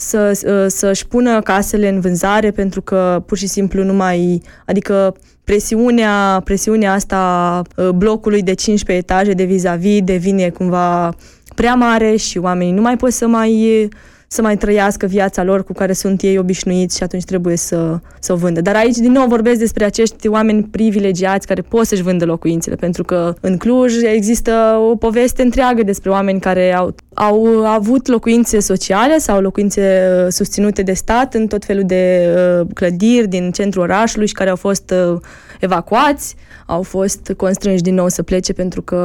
să, 0.00 0.32
să-și 0.68 1.06
pună 1.06 1.40
casele 1.40 1.88
în 1.88 2.00
vânzare 2.00 2.50
pentru 2.50 2.82
că 2.82 3.22
pur 3.26 3.36
și 3.36 3.46
simplu 3.46 3.84
nu 3.84 3.92
mai, 3.92 4.42
adică 4.66 5.16
presiunea, 5.44 6.40
presiunea 6.44 6.92
asta 6.92 7.62
ă, 7.78 7.92
blocului 7.92 8.42
de 8.42 8.54
15 8.54 9.04
etaje 9.04 9.32
de 9.32 9.44
vis-a-vis 9.44 10.02
devine 10.02 10.48
cumva 10.48 11.14
prea 11.54 11.74
mare 11.74 12.16
și 12.16 12.38
oamenii 12.38 12.72
nu 12.72 12.80
mai 12.80 12.96
pot 12.96 13.12
să 13.12 13.26
mai 13.26 13.88
să 14.30 14.42
mai 14.42 14.56
trăiască 14.56 15.06
viața 15.06 15.42
lor 15.42 15.64
cu 15.64 15.72
care 15.72 15.92
sunt 15.92 16.22
ei 16.22 16.38
obișnuiți 16.38 16.96
și 16.96 17.02
atunci 17.02 17.24
trebuie 17.24 17.56
să, 17.56 17.98
să 18.20 18.32
o 18.32 18.36
vândă. 18.36 18.60
Dar 18.60 18.74
aici, 18.74 18.96
din 18.96 19.12
nou, 19.12 19.26
vorbesc 19.26 19.58
despre 19.58 19.84
acești 19.84 20.28
oameni 20.28 20.62
privilegiați 20.64 21.46
care 21.46 21.62
pot 21.62 21.86
să-și 21.86 22.02
vândă 22.02 22.24
locuințele, 22.24 22.76
pentru 22.76 23.04
că 23.04 23.34
în 23.40 23.56
Cluj 23.56 23.94
există 24.02 24.78
o 24.90 24.96
poveste 24.96 25.42
întreagă 25.42 25.82
despre 25.82 26.10
oameni 26.10 26.40
care 26.40 26.74
au, 26.74 26.94
au 27.14 27.46
avut 27.66 28.06
locuințe 28.06 28.60
sociale 28.60 29.18
sau 29.18 29.40
locuințe 29.40 30.08
uh, 30.24 30.32
susținute 30.32 30.82
de 30.82 30.92
stat 30.92 31.34
în 31.34 31.46
tot 31.46 31.64
felul 31.64 31.84
de 31.86 32.28
uh, 32.60 32.66
clădiri 32.74 33.26
din 33.26 33.50
centrul 33.50 33.82
orașului 33.82 34.26
și 34.26 34.34
care 34.34 34.50
au 34.50 34.56
fost 34.56 34.90
uh, 35.10 35.20
evacuați, 35.60 36.36
au 36.70 36.82
fost 36.82 37.32
constrânși 37.36 37.82
din 37.82 37.94
nou 37.94 38.08
să 38.08 38.22
plece 38.22 38.52
pentru 38.52 38.82
că 38.82 38.96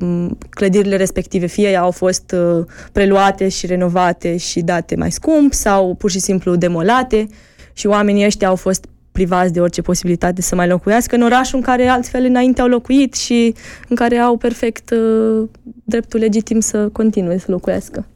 uh, 0.00 0.26
clădirile 0.50 0.96
respective 0.96 1.46
fie 1.46 1.76
au 1.76 1.90
fost 1.90 2.34
uh, 2.36 2.64
preluate 2.92 3.48
și 3.48 3.66
renovate 3.66 4.36
și 4.36 4.60
date 4.60 4.96
mai 4.96 5.12
scump 5.12 5.52
sau 5.52 5.94
pur 5.94 6.10
și 6.10 6.18
simplu 6.18 6.54
demolate 6.54 7.26
și 7.72 7.86
oamenii 7.86 8.24
ăștia 8.24 8.48
au 8.48 8.56
fost 8.56 8.86
privați 9.12 9.52
de 9.52 9.60
orice 9.60 9.82
posibilitate 9.82 10.42
să 10.42 10.54
mai 10.54 10.68
locuiască 10.68 11.14
în 11.14 11.22
orașul 11.22 11.58
în 11.58 11.64
care 11.64 11.86
altfel 11.86 12.24
înainte 12.24 12.60
au 12.60 12.68
locuit 12.68 13.14
și 13.14 13.54
în 13.88 13.96
care 13.96 14.16
au 14.16 14.36
perfect 14.36 14.90
uh, 14.90 15.48
dreptul 15.84 16.20
legitim 16.20 16.60
să 16.60 16.88
continue 16.88 17.38
să 17.38 17.46
locuiască. 17.48 18.06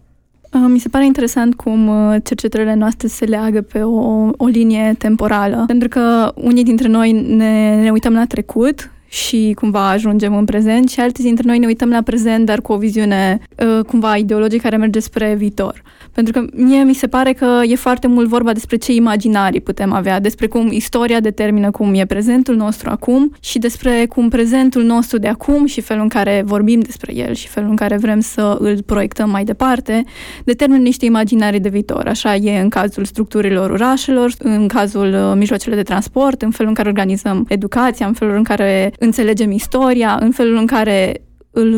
Uh, 0.55 0.65
mi 0.69 0.79
se 0.79 0.89
pare 0.89 1.05
interesant 1.05 1.55
cum 1.55 1.89
uh, 1.89 2.17
cercetările 2.25 2.75
noastre 2.75 3.09
se 3.09 3.25
leagă 3.25 3.61
pe 3.63 3.83
o, 3.83 4.31
o 4.37 4.47
linie 4.47 4.95
temporală, 4.99 5.65
pentru 5.67 5.89
că 5.89 6.33
unii 6.35 6.65
dintre 6.65 6.89
noi 6.89 7.13
ne, 7.13 7.83
ne 7.83 7.91
uităm 7.91 8.13
la 8.13 8.27
trecut 8.27 8.91
și 9.13 9.53
cumva 9.55 9.91
ajungem 9.91 10.37
în 10.37 10.45
prezent 10.45 10.89
și 10.89 11.01
alții 11.01 11.25
dintre 11.25 11.43
noi 11.47 11.59
ne 11.59 11.67
uităm 11.67 11.89
la 11.89 12.03
prezent, 12.03 12.47
dar 12.47 12.61
cu 12.61 12.73
o 12.73 12.77
viziune 12.77 13.39
uh, 13.57 13.85
cumva 13.85 14.17
ideologică 14.17 14.63
care 14.63 14.77
merge 14.77 15.01
spre 15.01 15.35
viitor. 15.35 15.83
Pentru 16.13 16.33
că 16.33 16.47
mie 16.55 16.83
mi 16.83 16.95
se 16.95 17.07
pare 17.07 17.33
că 17.33 17.61
e 17.65 17.75
foarte 17.75 18.07
mult 18.07 18.29
vorba 18.29 18.53
despre 18.53 18.77
ce 18.77 18.93
imaginarii 18.93 19.61
putem 19.61 19.93
avea, 19.93 20.21
despre 20.21 20.47
cum 20.47 20.69
istoria 20.71 21.21
determină 21.21 21.71
cum 21.71 21.95
e 21.95 22.05
prezentul 22.07 22.57
nostru 22.57 22.91
acum 22.91 23.35
și 23.41 23.59
despre 23.59 24.07
cum 24.07 24.29
prezentul 24.29 24.83
nostru 24.83 25.19
de 25.19 25.29
acum 25.29 25.67
și 25.67 25.81
felul 25.81 26.03
în 26.03 26.09
care 26.09 26.43
vorbim 26.45 26.81
despre 26.81 27.17
el 27.17 27.35
și 27.35 27.49
felul 27.49 27.71
în 27.71 27.77
care 27.77 27.97
vrem 27.97 28.21
să 28.21 28.57
îl 28.61 28.83
proiectăm 28.83 29.31
mai 29.31 29.45
departe, 29.45 30.05
determină 30.45 30.81
niște 30.81 31.05
imaginarii 31.05 31.61
de 31.61 31.69
viitor. 31.69 32.07
Așa 32.07 32.35
e 32.35 32.61
în 32.61 32.69
cazul 32.69 33.05
structurilor 33.05 33.71
orașelor, 33.71 34.33
în 34.39 34.67
cazul 34.67 35.15
uh, 35.15 35.33
mijloacelor 35.37 35.77
de 35.77 35.83
transport, 35.83 36.43
în 36.43 36.51
felul 36.51 36.69
în 36.69 36.77
care 36.77 36.89
organizăm 36.89 37.45
educația, 37.49 38.07
în 38.07 38.13
felul 38.13 38.37
în 38.37 38.43
care 38.43 38.93
înțelegem 39.03 39.51
istoria, 39.51 40.17
în 40.21 40.31
felul 40.31 40.57
în 40.57 40.67
care 40.67 41.23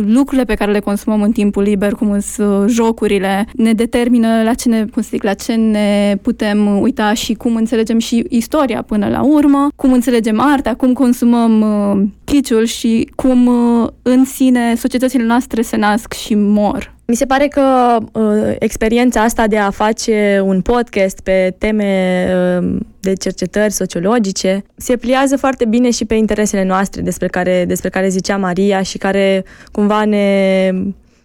lucrurile 0.06 0.44
pe 0.44 0.54
care 0.54 0.72
le 0.72 0.80
consumăm 0.80 1.22
în 1.22 1.32
timpul 1.32 1.62
liber, 1.62 1.92
cum 1.92 2.20
sunt 2.20 2.48
uh, 2.48 2.64
jocurile, 2.68 3.46
ne 3.52 3.72
determină 3.72 4.42
la 4.42 4.54
ce 4.54 4.68
ne, 4.68 4.84
cum 4.92 5.02
zic, 5.02 5.22
la 5.22 5.34
ce 5.34 5.54
ne 5.54 6.16
putem 6.22 6.80
uita 6.80 7.12
și 7.12 7.34
cum 7.34 7.56
înțelegem 7.56 7.98
și 7.98 8.24
istoria 8.28 8.82
până 8.82 9.08
la 9.08 9.22
urmă, 9.22 9.68
cum 9.76 9.92
înțelegem 9.92 10.40
arta, 10.40 10.74
cum 10.74 10.92
consumăm 10.92 11.60
uh, 11.60 12.02
chiciul 12.24 12.64
și 12.64 13.10
cum 13.14 13.46
uh, 13.46 13.88
în 14.02 14.24
sine 14.24 14.74
societățile 14.74 15.24
noastre 15.24 15.62
se 15.62 15.76
nasc 15.76 16.12
și 16.12 16.34
mor. 16.34 16.93
Mi 17.06 17.14
se 17.14 17.24
pare 17.26 17.48
că 17.48 17.96
uh, 18.12 18.54
experiența 18.58 19.22
asta 19.22 19.46
de 19.46 19.58
a 19.58 19.70
face 19.70 20.40
un 20.44 20.60
podcast 20.60 21.20
pe 21.20 21.54
teme 21.58 22.26
uh, 22.60 22.76
de 23.00 23.12
cercetări 23.12 23.72
sociologice 23.72 24.64
se 24.76 24.96
pliază 24.96 25.36
foarte 25.36 25.64
bine 25.64 25.90
și 25.90 26.04
pe 26.04 26.14
interesele 26.14 26.64
noastre 26.64 27.00
despre 27.00 27.26
care, 27.26 27.64
despre 27.64 27.88
care 27.88 28.08
zicea 28.08 28.36
Maria 28.36 28.82
și 28.82 28.98
care 28.98 29.44
cumva 29.72 30.04
ne 30.04 30.72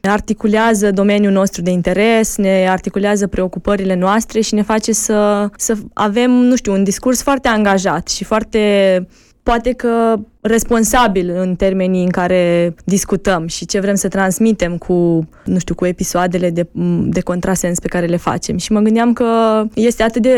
articulează 0.02 0.92
domeniul 0.92 1.32
nostru 1.32 1.62
de 1.62 1.72
interes, 1.72 2.38
ne 2.38 2.68
articulează 2.70 3.28
preocupările 3.28 3.96
noastre 3.96 4.42
și 4.42 4.54
ne 4.54 4.62
face 4.62 4.92
să, 4.92 5.50
să 5.58 5.76
avem, 5.94 6.32
nu 6.32 6.56
știu, 6.56 6.74
un 6.74 6.84
discurs 6.84 7.22
foarte 7.22 7.48
angajat 7.48 8.08
și 8.08 8.24
foarte 8.24 8.60
poate 9.44 9.74
că 9.74 10.16
responsabil 10.42 11.30
în 11.30 11.56
termenii 11.56 12.04
în 12.04 12.10
care 12.10 12.76
discutăm 12.84 13.48
și 13.48 13.66
ce 13.66 13.80
vrem 13.80 13.96
să 13.96 14.08
transmitem 14.08 14.78
cu, 14.78 15.28
nu 15.46 15.60
știu, 15.60 15.76
cu 15.76 15.86
episoadele 15.86 16.50
de, 16.50 16.68
de 17.04 17.22
contrasens 17.22 17.80
pe 17.80 17.88
care 17.88 18.06
le 18.06 18.18
facem. 18.18 18.58
Și 18.58 18.72
mă 18.72 18.80
gândeam 18.80 19.14
că 19.14 19.64
este 19.74 20.04
atât 20.04 20.22
de, 20.22 20.36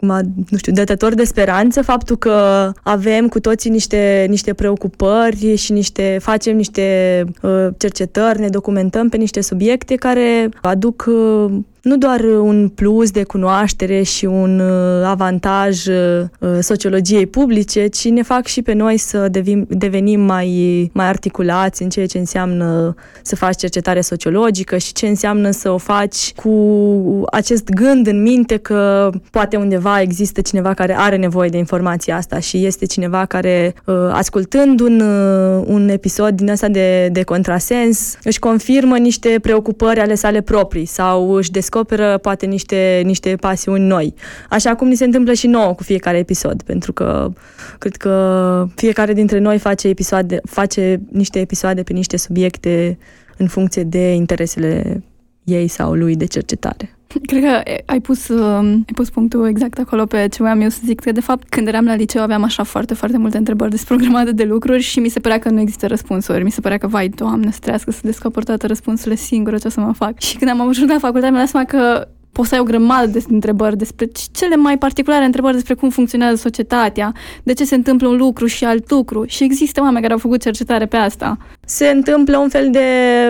nu 0.00 0.56
știu, 0.56 0.72
dătător 0.72 1.14
de 1.14 1.24
speranță 1.24 1.82
faptul 1.82 2.16
că 2.16 2.70
avem 2.82 3.28
cu 3.28 3.40
toții 3.40 3.70
niște, 3.70 4.26
niște 4.28 4.54
preocupări 4.54 5.56
și 5.56 5.72
niște, 5.72 6.18
facem 6.20 6.56
niște 6.56 7.24
uh, 7.42 7.66
cercetări, 7.78 8.40
ne 8.40 8.48
documentăm 8.48 9.08
pe 9.08 9.16
niște 9.16 9.40
subiecte 9.40 9.94
care 9.94 10.48
aduc 10.62 11.04
uh, 11.08 11.52
nu 11.82 11.96
doar 11.96 12.20
un 12.20 12.68
plus 12.68 13.10
de 13.10 13.22
cunoaștere 13.22 14.02
și 14.02 14.24
un 14.24 14.60
uh, 14.60 15.04
avantaj 15.04 15.86
uh, 15.86 16.24
sociologiei 16.60 17.26
publice, 17.26 17.86
ci 17.86 18.08
ne 18.08 18.22
fac 18.22 18.46
și 18.46 18.62
pe 18.62 18.72
noi 18.72 18.96
să 18.96 19.09
devim, 19.18 19.66
devenim 19.68 20.20
mai, 20.20 20.90
mai 20.92 21.06
articulați 21.06 21.82
în 21.82 21.88
ceea 21.88 22.06
ce 22.06 22.18
înseamnă 22.18 22.94
să 23.22 23.36
faci 23.36 23.56
cercetare 23.56 24.00
sociologică 24.00 24.76
și 24.76 24.92
ce 24.92 25.06
înseamnă 25.06 25.50
să 25.50 25.70
o 25.70 25.78
faci 25.78 26.32
cu 26.32 27.24
acest 27.30 27.68
gând 27.68 28.06
în 28.06 28.22
minte 28.22 28.56
că 28.56 29.10
poate 29.30 29.56
undeva 29.56 30.00
există 30.00 30.40
cineva 30.40 30.74
care 30.74 30.98
are 30.98 31.16
nevoie 31.16 31.48
de 31.48 31.56
informația 31.56 32.16
asta 32.16 32.38
și 32.38 32.66
este 32.66 32.86
cineva 32.86 33.24
care, 33.24 33.74
uh, 33.84 33.94
ascultând 34.12 34.80
un, 34.80 35.00
un 35.66 35.88
episod 35.88 36.30
din 36.30 36.50
asta 36.50 36.68
de, 36.68 37.08
de 37.12 37.22
contrasens, 37.22 38.18
își 38.22 38.38
confirmă 38.38 38.96
niște 38.96 39.38
preocupări 39.42 40.00
ale 40.00 40.14
sale 40.14 40.40
proprii 40.40 40.84
sau 40.84 41.30
își 41.30 41.50
descoperă 41.50 42.18
poate 42.18 42.46
niște, 42.46 43.02
niște 43.04 43.36
pasiuni 43.40 43.86
noi. 43.86 44.14
Așa 44.48 44.74
cum 44.74 44.88
ni 44.88 44.94
se 44.94 45.04
întâmplă 45.04 45.32
și 45.32 45.46
nouă 45.46 45.74
cu 45.74 45.82
fiecare 45.82 46.18
episod, 46.18 46.62
pentru 46.62 46.92
că 46.92 47.30
cred 47.78 47.96
că 47.96 48.66
fiecare 48.74 48.99
dintre 49.06 49.38
noi 49.38 49.58
face, 49.58 49.88
episoade, 49.88 50.40
face 50.44 51.00
niște 51.10 51.38
episoade 51.38 51.82
pe 51.82 51.92
niște 51.92 52.16
subiecte 52.16 52.98
în 53.36 53.46
funcție 53.46 53.82
de 53.82 54.12
interesele 54.12 55.02
ei 55.44 55.68
sau 55.68 55.94
lui 55.94 56.16
de 56.16 56.26
cercetare. 56.26 56.94
Cred 57.26 57.42
că 57.42 57.60
ai 57.86 58.00
pus, 58.00 58.28
uh, 58.28 58.58
ai 58.62 58.92
pus 58.94 59.10
punctul 59.10 59.48
exact 59.48 59.78
acolo 59.78 60.04
pe 60.04 60.28
ce 60.28 60.42
voiam 60.42 60.60
eu 60.60 60.68
să 60.68 60.80
zic, 60.84 61.00
că 61.00 61.12
de 61.12 61.20
fapt 61.20 61.48
când 61.48 61.66
eram 61.66 61.84
la 61.84 61.94
liceu 61.94 62.22
aveam 62.22 62.42
așa 62.42 62.62
foarte, 62.62 62.94
foarte 62.94 63.18
multe 63.18 63.36
întrebări 63.36 63.70
despre 63.70 63.94
o 63.94 63.96
grămadă 63.96 64.32
de 64.32 64.44
lucruri 64.44 64.82
și 64.82 65.00
mi 65.00 65.08
se 65.08 65.20
părea 65.20 65.38
că 65.38 65.50
nu 65.50 65.60
există 65.60 65.86
răspunsuri. 65.86 66.44
Mi 66.44 66.50
se 66.50 66.60
părea 66.60 66.78
că, 66.78 66.86
vai, 66.86 67.08
doamne, 67.08 67.50
să 67.50 67.58
trească 67.60 67.90
să 67.90 68.00
descoper 68.02 68.44
toate 68.44 68.66
răspunsurile 68.66 69.14
singură 69.14 69.58
ce 69.58 69.66
o 69.66 69.70
să 69.70 69.80
mă 69.80 69.92
fac. 69.92 70.18
Și 70.18 70.36
când 70.36 70.50
am 70.50 70.68
ajuns 70.68 70.90
la 70.90 70.98
facultate, 70.98 71.32
mi-am 71.32 71.44
dat 71.44 71.48
seama 71.48 71.66
că 71.66 72.08
poți 72.40 72.52
să 72.52 72.58
ai 72.58 72.66
o 72.66 72.70
grămadă 72.70 73.06
de 73.06 73.24
întrebări 73.28 73.76
despre 73.76 74.08
cele 74.32 74.56
mai 74.56 74.78
particulare 74.78 75.24
întrebări 75.24 75.54
despre 75.54 75.74
cum 75.74 75.90
funcționează 75.90 76.36
societatea, 76.36 77.12
de 77.42 77.52
ce 77.52 77.64
se 77.64 77.74
întâmplă 77.74 78.08
un 78.08 78.16
lucru 78.16 78.46
și 78.46 78.64
alt 78.64 78.90
lucru. 78.90 79.24
Și 79.26 79.44
există 79.44 79.80
oameni 79.80 80.00
care 80.00 80.12
au 80.12 80.18
făcut 80.18 80.40
cercetare 80.40 80.86
pe 80.86 80.96
asta. 80.96 81.38
Se 81.64 81.86
întâmplă 81.88 82.38
un 82.38 82.48
fel 82.48 82.70
de 82.70 82.80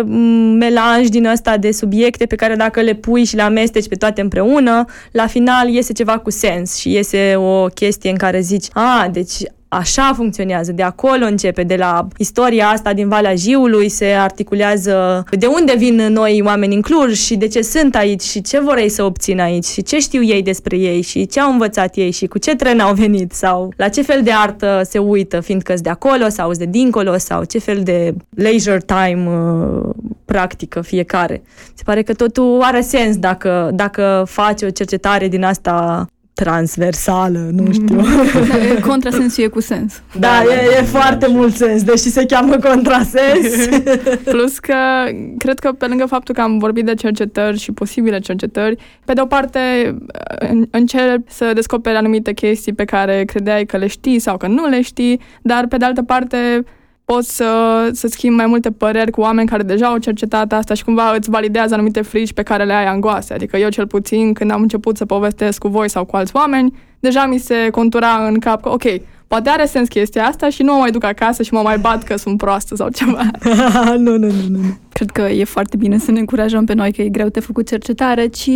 mm, 0.04 0.56
melanj 0.56 1.08
din 1.08 1.26
ăsta 1.26 1.56
de 1.56 1.72
subiecte 1.72 2.26
pe 2.26 2.34
care 2.34 2.54
dacă 2.54 2.80
le 2.80 2.94
pui 2.94 3.24
și 3.24 3.36
le 3.36 3.42
amesteci 3.42 3.88
pe 3.88 3.94
toate 3.94 4.20
împreună, 4.20 4.84
la 5.12 5.26
final 5.26 5.68
iese 5.68 5.92
ceva 5.92 6.18
cu 6.18 6.30
sens 6.30 6.76
și 6.76 6.92
iese 6.92 7.34
o 7.36 7.64
chestie 7.64 8.10
în 8.10 8.16
care 8.16 8.40
zici, 8.40 8.66
a, 8.72 9.08
deci 9.12 9.34
Așa 9.72 10.12
funcționează, 10.16 10.72
de 10.72 10.82
acolo 10.82 11.24
începe, 11.24 11.62
de 11.62 11.76
la 11.76 12.08
istoria 12.16 12.66
asta 12.66 12.92
din 12.92 13.08
Valea 13.08 13.34
Jiului 13.34 13.88
se 13.88 14.04
articulează 14.04 15.24
de 15.30 15.46
unde 15.46 15.74
vin 15.76 15.94
noi 15.94 16.42
oameni 16.44 16.74
în 16.74 16.80
Cluj 16.80 17.18
și 17.18 17.36
de 17.36 17.46
ce 17.48 17.62
sunt 17.62 17.94
aici 17.94 18.22
și 18.22 18.40
ce 18.42 18.60
vor 18.60 18.76
ei 18.76 18.88
să 18.88 19.02
obțină 19.02 19.42
aici 19.42 19.64
și 19.64 19.82
ce 19.82 19.98
știu 19.98 20.22
ei 20.22 20.42
despre 20.42 20.76
ei 20.76 21.00
și 21.02 21.26
ce 21.26 21.40
au 21.40 21.50
învățat 21.50 21.96
ei 21.96 22.10
și 22.10 22.26
cu 22.26 22.38
ce 22.38 22.56
tren 22.56 22.80
au 22.80 22.94
venit 22.94 23.32
sau 23.32 23.72
la 23.76 23.88
ce 23.88 24.02
fel 24.02 24.22
de 24.22 24.32
artă 24.32 24.80
se 24.84 24.98
uită, 24.98 25.40
fiindcă 25.40 25.74
de 25.82 25.88
acolo 25.88 26.28
sau 26.28 26.52
de 26.52 26.64
dincolo 26.64 27.16
sau 27.16 27.44
ce 27.44 27.58
fel 27.58 27.82
de 27.82 28.14
leisure 28.30 28.84
time 28.86 29.28
uh, 29.28 29.90
practică 30.24 30.80
fiecare. 30.80 31.42
Se 31.74 31.82
pare 31.84 32.02
că 32.02 32.14
totul 32.14 32.60
are 32.62 32.80
sens 32.80 33.16
dacă, 33.16 33.70
dacă 33.72 34.24
faci 34.26 34.62
o 34.62 34.70
cercetare 34.70 35.28
din 35.28 35.44
asta 35.44 36.06
transversală, 36.44 37.48
nu 37.52 37.72
știu. 37.72 37.96
Da, 37.96 38.02
contrasensul 38.88 39.44
e 39.44 39.46
cu 39.46 39.60
sens. 39.60 40.02
Da, 40.18 40.42
e, 40.42 40.78
e 40.78 40.82
foarte 40.82 41.26
mult 41.28 41.54
sens, 41.56 41.82
deși 41.82 41.98
se 42.10 42.24
cheamă 42.26 42.56
contrasens. 42.56 43.46
Plus 44.32 44.58
că 44.58 44.74
cred 45.38 45.58
că 45.58 45.72
pe 45.72 45.86
lângă 45.86 46.06
faptul 46.06 46.34
că 46.34 46.40
am 46.40 46.58
vorbit 46.58 46.84
de 46.84 46.94
cercetări 46.94 47.58
și 47.58 47.72
posibile 47.72 48.18
cercetări, 48.18 48.76
pe 49.04 49.12
de 49.12 49.20
o 49.20 49.26
parte 49.26 49.58
în- 50.38 50.66
încep 50.70 51.18
să 51.28 51.50
descoperi 51.54 51.96
anumite 51.96 52.32
chestii 52.32 52.72
pe 52.72 52.84
care 52.84 53.24
credeai 53.24 53.64
că 53.64 53.76
le 53.76 53.86
știi 53.86 54.18
sau 54.18 54.36
că 54.36 54.46
nu 54.46 54.68
le 54.68 54.80
știi, 54.82 55.20
dar 55.42 55.66
pe 55.66 55.76
de 55.76 55.84
altă 55.84 56.02
parte 56.02 56.64
poți 57.12 57.36
să, 57.36 57.90
să 57.92 58.06
schimbi 58.08 58.36
mai 58.36 58.46
multe 58.46 58.70
păreri 58.70 59.10
cu 59.10 59.20
oameni 59.20 59.48
care 59.48 59.62
deja 59.62 59.86
au 59.86 59.98
cercetat 59.98 60.52
asta 60.52 60.74
și 60.74 60.84
cumva 60.84 61.14
îți 61.14 61.30
validează 61.30 61.74
anumite 61.74 62.02
frici 62.02 62.32
pe 62.32 62.42
care 62.42 62.64
le 62.64 62.72
ai 62.72 62.86
angoase. 62.86 63.34
Adică 63.34 63.56
eu 63.56 63.68
cel 63.68 63.86
puțin 63.86 64.32
când 64.32 64.50
am 64.50 64.62
început 64.62 64.96
să 64.96 65.06
povestesc 65.06 65.58
cu 65.58 65.68
voi 65.68 65.88
sau 65.90 66.04
cu 66.04 66.16
alți 66.16 66.36
oameni, 66.36 66.72
deja 67.00 67.26
mi 67.26 67.38
se 67.38 67.68
contura 67.70 68.26
în 68.26 68.38
cap 68.38 68.62
că 68.62 68.68
ok, 68.68 68.84
poate 69.26 69.48
are 69.48 69.66
sens 69.66 69.88
chestia 69.88 70.26
asta 70.26 70.48
și 70.48 70.62
nu 70.62 70.72
mă 70.72 70.78
mai 70.78 70.90
duc 70.90 71.04
acasă 71.04 71.42
și 71.42 71.52
mă 71.52 71.60
mai 71.60 71.78
bat 71.78 72.02
că 72.02 72.16
sunt 72.16 72.36
proastă 72.36 72.76
sau 72.76 72.88
ceva. 72.88 73.30
nu, 73.96 74.16
nu, 74.16 74.16
nu, 74.16 74.32
nu. 74.48 74.58
nu. 74.58 74.76
Cred 74.92 75.10
că 75.10 75.22
e 75.32 75.44
foarte 75.44 75.76
bine 75.76 75.98
să 75.98 76.10
ne 76.10 76.18
încurajăm 76.18 76.64
pe 76.64 76.74
noi 76.74 76.92
că 76.92 77.02
e 77.02 77.08
greu 77.08 77.28
de 77.28 77.40
făcut 77.40 77.68
cercetare, 77.68 78.26
ci 78.26 78.50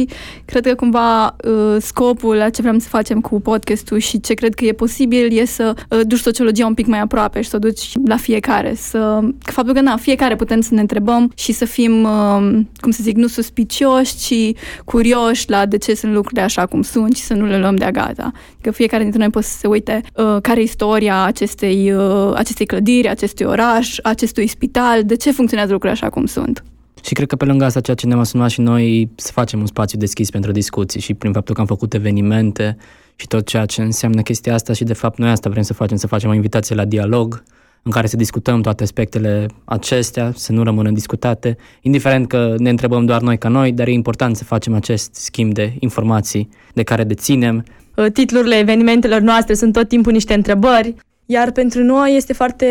cred 0.45 0.67
că 0.67 0.75
cumva 0.75 1.27
uh, 1.27 1.77
scopul 1.81 2.37
la 2.37 2.51
ce 2.51 2.63
vrem 2.63 2.79
să 2.79 2.89
facem 2.89 3.21
cu 3.21 3.41
podcastul 3.41 3.99
și 3.99 4.21
ce 4.21 4.35
cred 4.35 4.55
că 4.55 4.65
e 4.65 4.73
posibil 4.73 5.39
e 5.39 5.45
să 5.45 5.75
uh, 5.89 6.01
duci 6.03 6.19
sociologia 6.19 6.67
un 6.67 6.75
pic 6.75 6.87
mai 6.87 7.01
aproape 7.01 7.41
și 7.41 7.49
să 7.49 7.57
o 7.57 7.59
duci 7.59 7.93
la 8.05 8.17
fiecare. 8.17 8.75
Să, 8.75 9.21
că 9.43 9.53
faptul 9.53 9.75
că 9.75 9.81
na, 9.81 9.97
fiecare 9.97 10.37
putem 10.37 10.61
să 10.61 10.75
ne 10.75 10.81
întrebăm 10.81 11.33
și 11.37 11.53
să 11.53 11.65
fim, 11.65 12.03
uh, 12.03 12.61
cum 12.81 12.91
să 12.91 13.01
zic, 13.03 13.17
nu 13.17 13.27
suspicioși, 13.27 14.17
ci 14.17 14.59
curioși 14.85 15.51
la 15.51 15.67
de 15.67 15.79
ce 15.79 15.95
sunt 15.95 16.13
lucrurile 16.13 16.43
așa 16.43 16.67
cum 16.67 16.83
sunt 16.83 17.17
și 17.17 17.23
să 17.23 17.35
nu 17.35 17.47
le 17.47 17.59
luăm 17.59 17.77
de-a 17.77 17.91
gata. 17.91 18.33
Că 18.61 18.71
fiecare 18.71 19.03
dintre 19.03 19.21
noi 19.21 19.31
poate 19.31 19.47
să 19.47 19.59
se 19.59 19.67
uite 19.67 20.01
uh, 20.15 20.37
care 20.43 20.61
e 20.61 20.63
istoria 20.63 21.25
acestei, 21.25 21.93
uh, 21.93 22.33
acestei 22.35 22.67
clădiri, 22.67 23.09
acestui 23.09 23.47
oraș, 23.47 23.97
acestui 24.03 24.47
spital, 24.47 25.05
de 25.05 25.17
ce 25.17 25.33
funcționează 25.33 25.73
lucrurile 25.73 25.99
așa 26.01 26.11
cum 26.13 26.27
sunt. 26.27 26.65
Și 27.05 27.15
cred 27.15 27.29
că 27.29 27.37
pe 27.37 27.45
lângă 27.45 27.65
asta, 27.65 27.81
ceea 27.81 27.97
ce 27.97 28.07
ne-am 28.07 28.19
asumat 28.19 28.51
și 28.51 28.61
noi 28.61 29.11
să 29.15 29.33
facem 29.33 29.61
un 29.61 29.67
spațiu 29.67 29.99
deschis 29.99 30.31
pentru 30.31 30.53
discuții 30.53 31.01
și 31.01 31.15
prin 31.15 31.33
faptul 31.33 31.55
că 31.55 31.61
am 31.61 31.67
făcut 31.67 31.95
evenimente 31.95 32.77
și 33.17 33.27
tot 33.27 33.47
ceea 33.47 33.67
ce 33.67 33.83
înseamnă 33.83 34.23
chestia 34.23 34.55
asta 34.55 34.73
și 34.73 34.85
de 34.85 34.93
fapt 34.93 35.19
noi 35.19 35.31
asta 35.31 35.51
vrem 35.51 35.63
să 35.63 35.73
facem, 35.73 35.97
să 35.97 36.07
facem 36.07 36.31
o 36.31 36.35
invitație 36.35 36.75
la 36.75 36.85
dialog 36.85 37.43
în 37.83 37.91
care 37.91 38.07
să 38.07 38.17
discutăm 38.17 38.61
toate 38.61 38.83
aspectele 38.83 39.47
acestea, 39.65 40.33
să 40.35 40.53
nu 40.53 40.63
rămână 40.63 40.91
discutate, 40.91 41.57
indiferent 41.81 42.29
că 42.29 42.55
ne 42.59 42.71
întrebăm 42.71 43.05
doar 43.05 43.21
noi 43.21 43.39
ca 43.39 43.49
noi, 43.49 43.73
dar 43.73 43.87
e 43.87 43.93
important 43.93 44.37
să 44.37 44.45
facem 44.45 44.75
acest 44.75 45.15
schimb 45.15 45.53
de 45.53 45.75
informații 45.79 46.49
de 46.75 46.83
care 46.83 47.05
deținem. 47.05 47.65
Uh, 47.97 48.07
Titlurile 48.13 48.59
evenimentelor 48.59 49.21
noastre 49.21 49.55
sunt 49.55 49.73
tot 49.73 49.89
timpul 49.89 50.13
niște 50.13 50.35
întrebări, 50.35 50.95
iar 51.27 51.51
pentru 51.51 51.83
noi 51.83 52.17
este 52.17 52.33
foarte, 52.33 52.67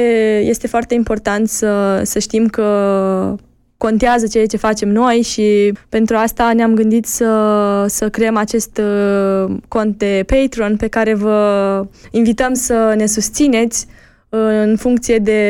este 0.46 0.68
foarte 0.68 0.94
important 0.94 1.50
să, 1.50 2.02
să 2.04 2.20
știm 2.20 2.48
că 2.48 3.36
contează 3.78 4.28
ceea 4.28 4.46
ce 4.46 4.58
facem 4.58 4.90
noi 4.90 5.22
și 5.22 5.74
pentru 5.90 6.16
asta 6.16 6.54
ne-am 6.54 6.74
gândit 6.74 7.06
să, 7.06 7.86
să 7.88 8.10
creăm 8.10 8.38
acest 8.38 8.78
uh, 8.78 9.56
cont 9.68 9.98
de 9.98 10.26
Patreon 10.26 10.76
pe 10.76 10.88
care 10.88 11.14
vă 11.14 11.86
invităm 12.12 12.54
să 12.54 12.94
ne 12.98 13.06
susțineți 13.06 13.88
uh, 14.30 14.40
în 14.40 14.76
funcție 14.78 15.18
de 15.18 15.42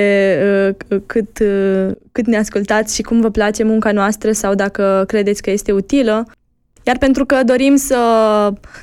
uh, 0.90 1.00
cât, 1.06 1.40
uh, 1.40 1.92
cât 2.12 2.26
ne 2.26 2.38
ascultați 2.38 2.96
și 2.96 3.02
cum 3.02 3.22
vă 3.22 3.30
place 3.30 3.64
munca 3.64 3.92
noastră 3.92 4.32
sau 4.32 4.56
dacă 4.56 5.04
credeți 5.08 5.42
că 5.42 5.52
este 5.52 5.72
utilă. 5.72 6.28
Iar 6.84 6.98
pentru 6.98 7.26
că 7.26 7.44
dorim 7.46 7.76
să, 7.76 7.98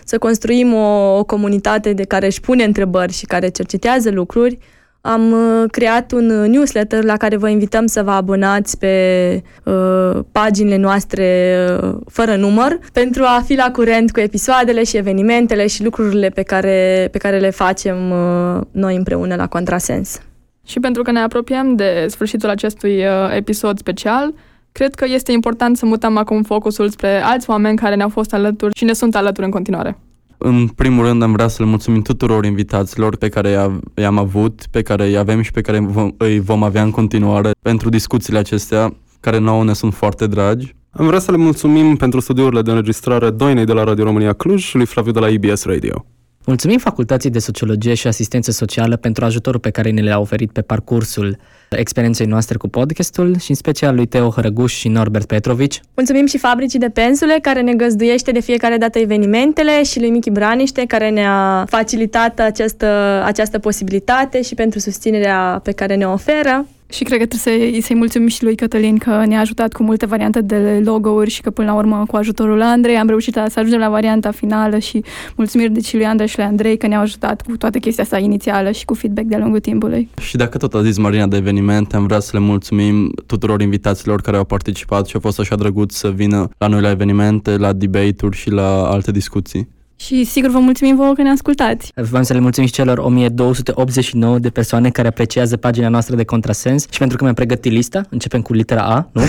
să 0.05 0.19
construim 0.19 0.75
o, 0.75 1.19
o 1.19 1.25
comunitate 1.25 1.93
de 1.93 2.05
care 2.05 2.27
își 2.27 2.41
pune 2.41 2.65
întrebări 2.65 3.13
și 3.13 3.27
care 3.27 3.49
cercetează 3.49 4.11
lucruri, 4.11 4.59
am 5.01 5.33
uh, 5.33 5.65
creat 5.71 6.13
un 6.13 6.31
uh, 6.31 6.49
newsletter 6.49 7.05
la 7.05 7.17
care 7.17 7.37
vă 7.37 7.49
invităm 7.49 7.87
să 7.87 8.03
vă 8.03 8.11
abonați 8.11 8.79
pe 8.79 9.43
uh, 9.65 10.19
paginile 10.33 10.77
noastre 10.77 11.57
uh, 11.83 11.95
fără 12.07 12.37
număr 12.37 12.79
pentru 12.93 13.23
a 13.23 13.43
fi 13.47 13.55
la 13.55 13.71
curent 13.71 14.13
cu 14.13 14.21
episoadele 14.21 14.85
și 14.85 14.97
evenimentele 14.97 15.67
și 15.67 15.85
lucrurile 15.85 16.29
pe 16.29 16.43
care, 16.43 17.09
pe 17.13 17.19
care 17.19 17.39
le 17.39 17.51
facem 17.51 18.11
uh, 18.11 18.61
noi 18.71 18.97
împreună 18.97 19.35
la 19.35 19.47
Contrasens. 19.47 20.21
Și 20.67 20.81
pentru 20.81 21.03
că 21.03 21.11
ne 21.11 21.21
apropiem 21.21 21.77
de 21.77 22.07
sfârșitul 22.09 22.49
acestui 22.49 23.05
uh, 23.05 23.37
episod 23.37 23.79
special, 23.79 24.35
cred 24.73 24.95
că 24.95 25.05
este 25.09 25.33
important 25.33 25.77
să 25.77 25.87
mutăm 25.87 26.17
acum 26.17 26.43
focusul 26.43 26.89
spre 26.89 27.21
alți 27.23 27.51
oameni 27.51 27.77
care 27.77 27.95
ne-au 27.95 28.09
fost 28.09 28.35
alături 28.35 28.75
și 28.77 28.85
ne 28.85 28.93
sunt 28.93 29.15
alături 29.15 29.47
în 29.47 29.53
continuare. 29.53 29.99
În 30.39 30.69
primul 30.69 31.05
rând 31.07 31.23
am 31.23 31.33
vrea 31.33 31.49
să 31.49 31.63
le 31.63 31.69
mulțumim 31.69 32.03
tuturor 32.03 32.45
invitaților 32.45 33.17
pe 33.17 33.29
care 33.29 33.49
i-a- 33.49 33.81
i-am 33.95 34.19
avut, 34.19 34.67
pe 34.71 34.83
care 34.83 35.07
îi 35.07 35.17
avem 35.17 35.41
și 35.43 35.51
pe 35.51 35.61
care 35.61 35.79
vom, 35.79 36.11
îi 36.17 36.41
vom 36.41 36.63
avea 36.63 36.83
în 36.83 36.91
continuare 36.91 37.51
pentru 37.63 37.89
discuțiile 37.89 38.39
acestea, 38.39 38.95
care 39.21 39.39
nouă 39.39 39.65
ne 39.65 39.73
sunt 39.73 39.95
foarte 39.95 40.27
dragi. 40.27 40.75
Am 40.91 41.07
vrea 41.07 41.19
să 41.19 41.31
le 41.31 41.37
mulțumim 41.37 41.97
pentru 41.97 42.21
studiourile 42.21 42.63
de 42.63 42.71
înregistrare 42.71 43.31
Doinei 43.31 43.65
de 43.65 43.73
la 43.73 43.85
Radio 43.85 44.05
România 44.05 44.33
Cluj 44.33 44.63
și 44.63 44.77
lui 44.77 44.87
Flaviu 44.87 45.13
de 45.13 45.19
la 45.19 45.29
IBS 45.29 45.65
Radio. 45.65 46.05
Mulțumim 46.51 46.79
Facultății 46.79 47.31
de 47.31 47.39
Sociologie 47.39 47.95
și 47.95 48.07
Asistență 48.07 48.51
Socială 48.51 48.97
pentru 48.97 49.25
ajutorul 49.25 49.61
pe 49.61 49.71
care 49.71 49.91
ne 49.91 50.01
le-a 50.01 50.19
oferit 50.21 50.51
pe 50.51 50.61
parcursul 50.61 51.37
experienței 51.69 52.27
noastre 52.27 52.57
cu 52.57 52.69
podcastul 52.69 53.39
și 53.39 53.51
în 53.51 53.57
special 53.57 53.95
lui 53.95 54.07
Teo 54.07 54.31
Hărăguș 54.31 54.75
și 54.75 54.89
Norbert 54.89 55.27
Petrovici. 55.27 55.81
Mulțumim 55.97 56.27
și 56.27 56.39
fabricii 56.39 56.79
de 56.79 56.89
pensule 56.89 57.39
care 57.43 57.61
ne 57.61 57.75
găzduiește 57.75 58.31
de 58.31 58.41
fiecare 58.41 58.77
dată 58.77 58.99
evenimentele 58.99 59.83
și 59.83 60.01
lui 60.01 60.11
Michi 60.11 60.31
Braniște 60.31 60.85
care 60.87 61.11
ne-a 61.11 61.65
facilitat 61.69 62.41
această, 62.41 62.87
această 63.25 63.59
posibilitate 63.59 64.43
și 64.43 64.55
pentru 64.55 64.79
susținerea 64.79 65.61
pe 65.63 65.73
care 65.73 65.97
ne 65.97 66.07
oferă. 66.07 66.67
Și 66.91 67.05
cred 67.05 67.19
că 67.19 67.27
trebuie 67.27 67.73
să, 67.81 67.87
să-i 67.87 67.97
mulțumim 67.97 68.29
și 68.29 68.45
lui 68.45 68.55
Cătălin 68.55 68.99
că 68.99 69.25
ne-a 69.27 69.41
ajutat 69.41 69.73
cu 69.73 69.83
multe 69.83 70.07
variante 70.07 70.41
de 70.41 70.83
logo-uri 70.85 71.31
și 71.31 71.41
că 71.41 71.51
până 71.51 71.71
la 71.71 71.77
urmă 71.77 72.05
cu 72.07 72.17
ajutorul 72.17 72.63
Andrei 72.63 72.97
am 72.97 73.09
reușit 73.09 73.35
să 73.35 73.53
ajungem 73.55 73.79
la 73.79 73.89
varianta 73.89 74.31
finală 74.31 74.79
și 74.79 75.05
mulțumiri 75.37 75.73
deci 75.73 75.87
și 75.87 75.97
lui 75.97 76.05
Andrei 76.05 76.29
și 76.29 76.37
lui 76.37 76.47
Andrei 76.47 76.77
că 76.77 76.87
ne-au 76.87 77.03
ajutat 77.03 77.43
cu 77.43 77.57
toată 77.57 77.79
chestia 77.79 78.05
asta 78.05 78.19
inițială 78.19 78.71
și 78.71 78.85
cu 78.85 78.95
feedback 78.95 79.27
de-a 79.27 79.39
lungul 79.39 79.61
timpului. 79.61 80.09
Și 80.21 80.37
dacă 80.37 80.59
tot 80.59 80.75
a 80.75 80.83
zis 80.83 80.99
Marina 80.99 81.27
de 81.27 81.37
evenimente, 81.37 81.97
am 81.97 82.07
vrea 82.07 82.21
să 82.21 82.31
le 82.33 82.39
mulțumim 82.39 83.13
tuturor 83.27 83.61
invitaților 83.61 84.21
care 84.21 84.37
au 84.37 84.45
participat 84.45 85.07
și 85.07 85.15
au 85.15 85.21
fost 85.21 85.41
așa 85.41 85.55
drăguți 85.55 85.99
să 85.99 86.11
vină 86.11 86.49
la 86.59 86.67
noi 86.67 86.81
la 86.81 86.91
evenimente, 86.91 87.57
la 87.57 87.73
debate-uri 87.73 88.37
și 88.37 88.51
la 88.51 88.91
alte 88.91 89.11
discuții. 89.11 89.69
Și 90.01 90.25
sigur 90.25 90.51
vă 90.51 90.59
mulțumim 90.59 90.97
vouă 90.97 91.13
că 91.13 91.23
ne 91.23 91.31
ascultați. 91.31 91.93
Vrem 91.95 92.23
să 92.23 92.33
le 92.33 92.39
mulțumim 92.39 92.69
și 92.69 92.75
celor 92.75 92.99
1289 92.99 94.39
de 94.39 94.51
persoane 94.51 94.91
care 94.91 95.09
apreciază 95.09 95.57
pagina 95.57 95.89
noastră 95.89 96.17
de 96.17 96.25
contrasens 96.25 96.87
și 96.91 96.99
pentru 96.99 97.17
că 97.17 97.23
mi-am 97.23 97.35
pregătit 97.35 97.73
lista, 97.73 98.01
începem 98.11 98.43
cu 98.43 98.53
litera 98.53 98.83
A, 98.83 99.09
nu? 99.13 99.23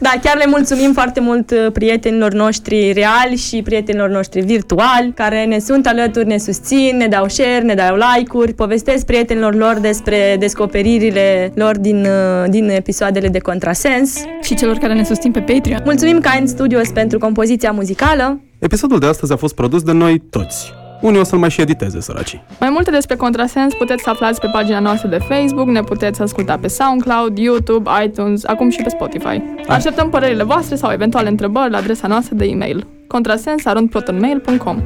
Da, 0.00 0.12
chiar 0.22 0.36
le 0.36 0.44
mulțumim 0.46 0.92
foarte 0.92 1.20
mult 1.20 1.50
uh, 1.50 1.72
prietenilor 1.72 2.32
noștri 2.32 2.92
reali 2.92 3.36
și 3.36 3.62
prietenilor 3.62 4.08
noștri 4.08 4.40
virtuali 4.40 5.12
care 5.14 5.44
ne 5.44 5.58
sunt 5.58 5.86
alături, 5.86 6.26
ne 6.26 6.38
susțin, 6.38 6.96
ne 6.96 7.06
dau 7.06 7.28
share, 7.28 7.60
ne 7.60 7.74
dau 7.74 7.96
like-uri, 7.96 8.54
povestesc 8.54 9.06
prietenilor 9.06 9.54
lor 9.54 9.78
despre 9.80 10.36
descoperirile 10.38 11.52
lor 11.54 11.78
din, 11.78 11.96
uh, 11.96 12.50
din 12.50 12.68
episoadele 12.68 13.28
de 13.28 13.38
contrasens. 13.38 14.20
Și 14.42 14.54
celor 14.54 14.76
care 14.76 14.94
ne 14.94 15.04
susțin 15.04 15.30
pe 15.30 15.40
Patreon. 15.40 15.80
Mulțumim 15.84 16.20
Kind 16.20 16.48
Studios 16.48 16.88
pentru 16.88 17.18
compoziția 17.18 17.70
muzicală. 17.70 18.40
Episodul 18.60 18.98
de 18.98 19.06
astăzi 19.06 19.32
a 19.32 19.36
fost 19.36 19.54
produs 19.54 19.82
de 19.82 19.92
noi 19.92 20.18
toți. 20.18 20.72
Unii 21.00 21.20
o 21.20 21.24
să-l 21.24 21.38
mai 21.38 21.50
și 21.50 21.60
editeze, 21.60 22.00
săracii. 22.00 22.44
Mai 22.60 22.70
multe 22.70 22.90
despre 22.90 23.16
Contrasens 23.16 23.74
puteți 23.74 24.02
să 24.02 24.10
aflați 24.10 24.40
pe 24.40 24.46
pagina 24.52 24.80
noastră 24.80 25.08
de 25.08 25.18
Facebook, 25.18 25.68
ne 25.68 25.82
puteți 25.82 26.22
asculta 26.22 26.58
pe 26.58 26.68
SoundCloud, 26.68 27.38
YouTube, 27.38 27.90
iTunes, 28.04 28.44
acum 28.44 28.70
și 28.70 28.82
pe 28.82 28.88
Spotify. 28.88 29.42
Așteptăm 29.68 30.10
părerile 30.10 30.42
voastre 30.42 30.76
sau 30.76 30.92
eventuale 30.92 31.28
întrebări 31.28 31.70
la 31.70 31.78
adresa 31.78 32.08
noastră 32.08 32.34
de 32.34 32.44
e-mail 32.44 32.86
contrasens.protonmail.com 33.06 34.82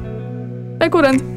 Pe 0.78 0.88
curând! 0.88 1.33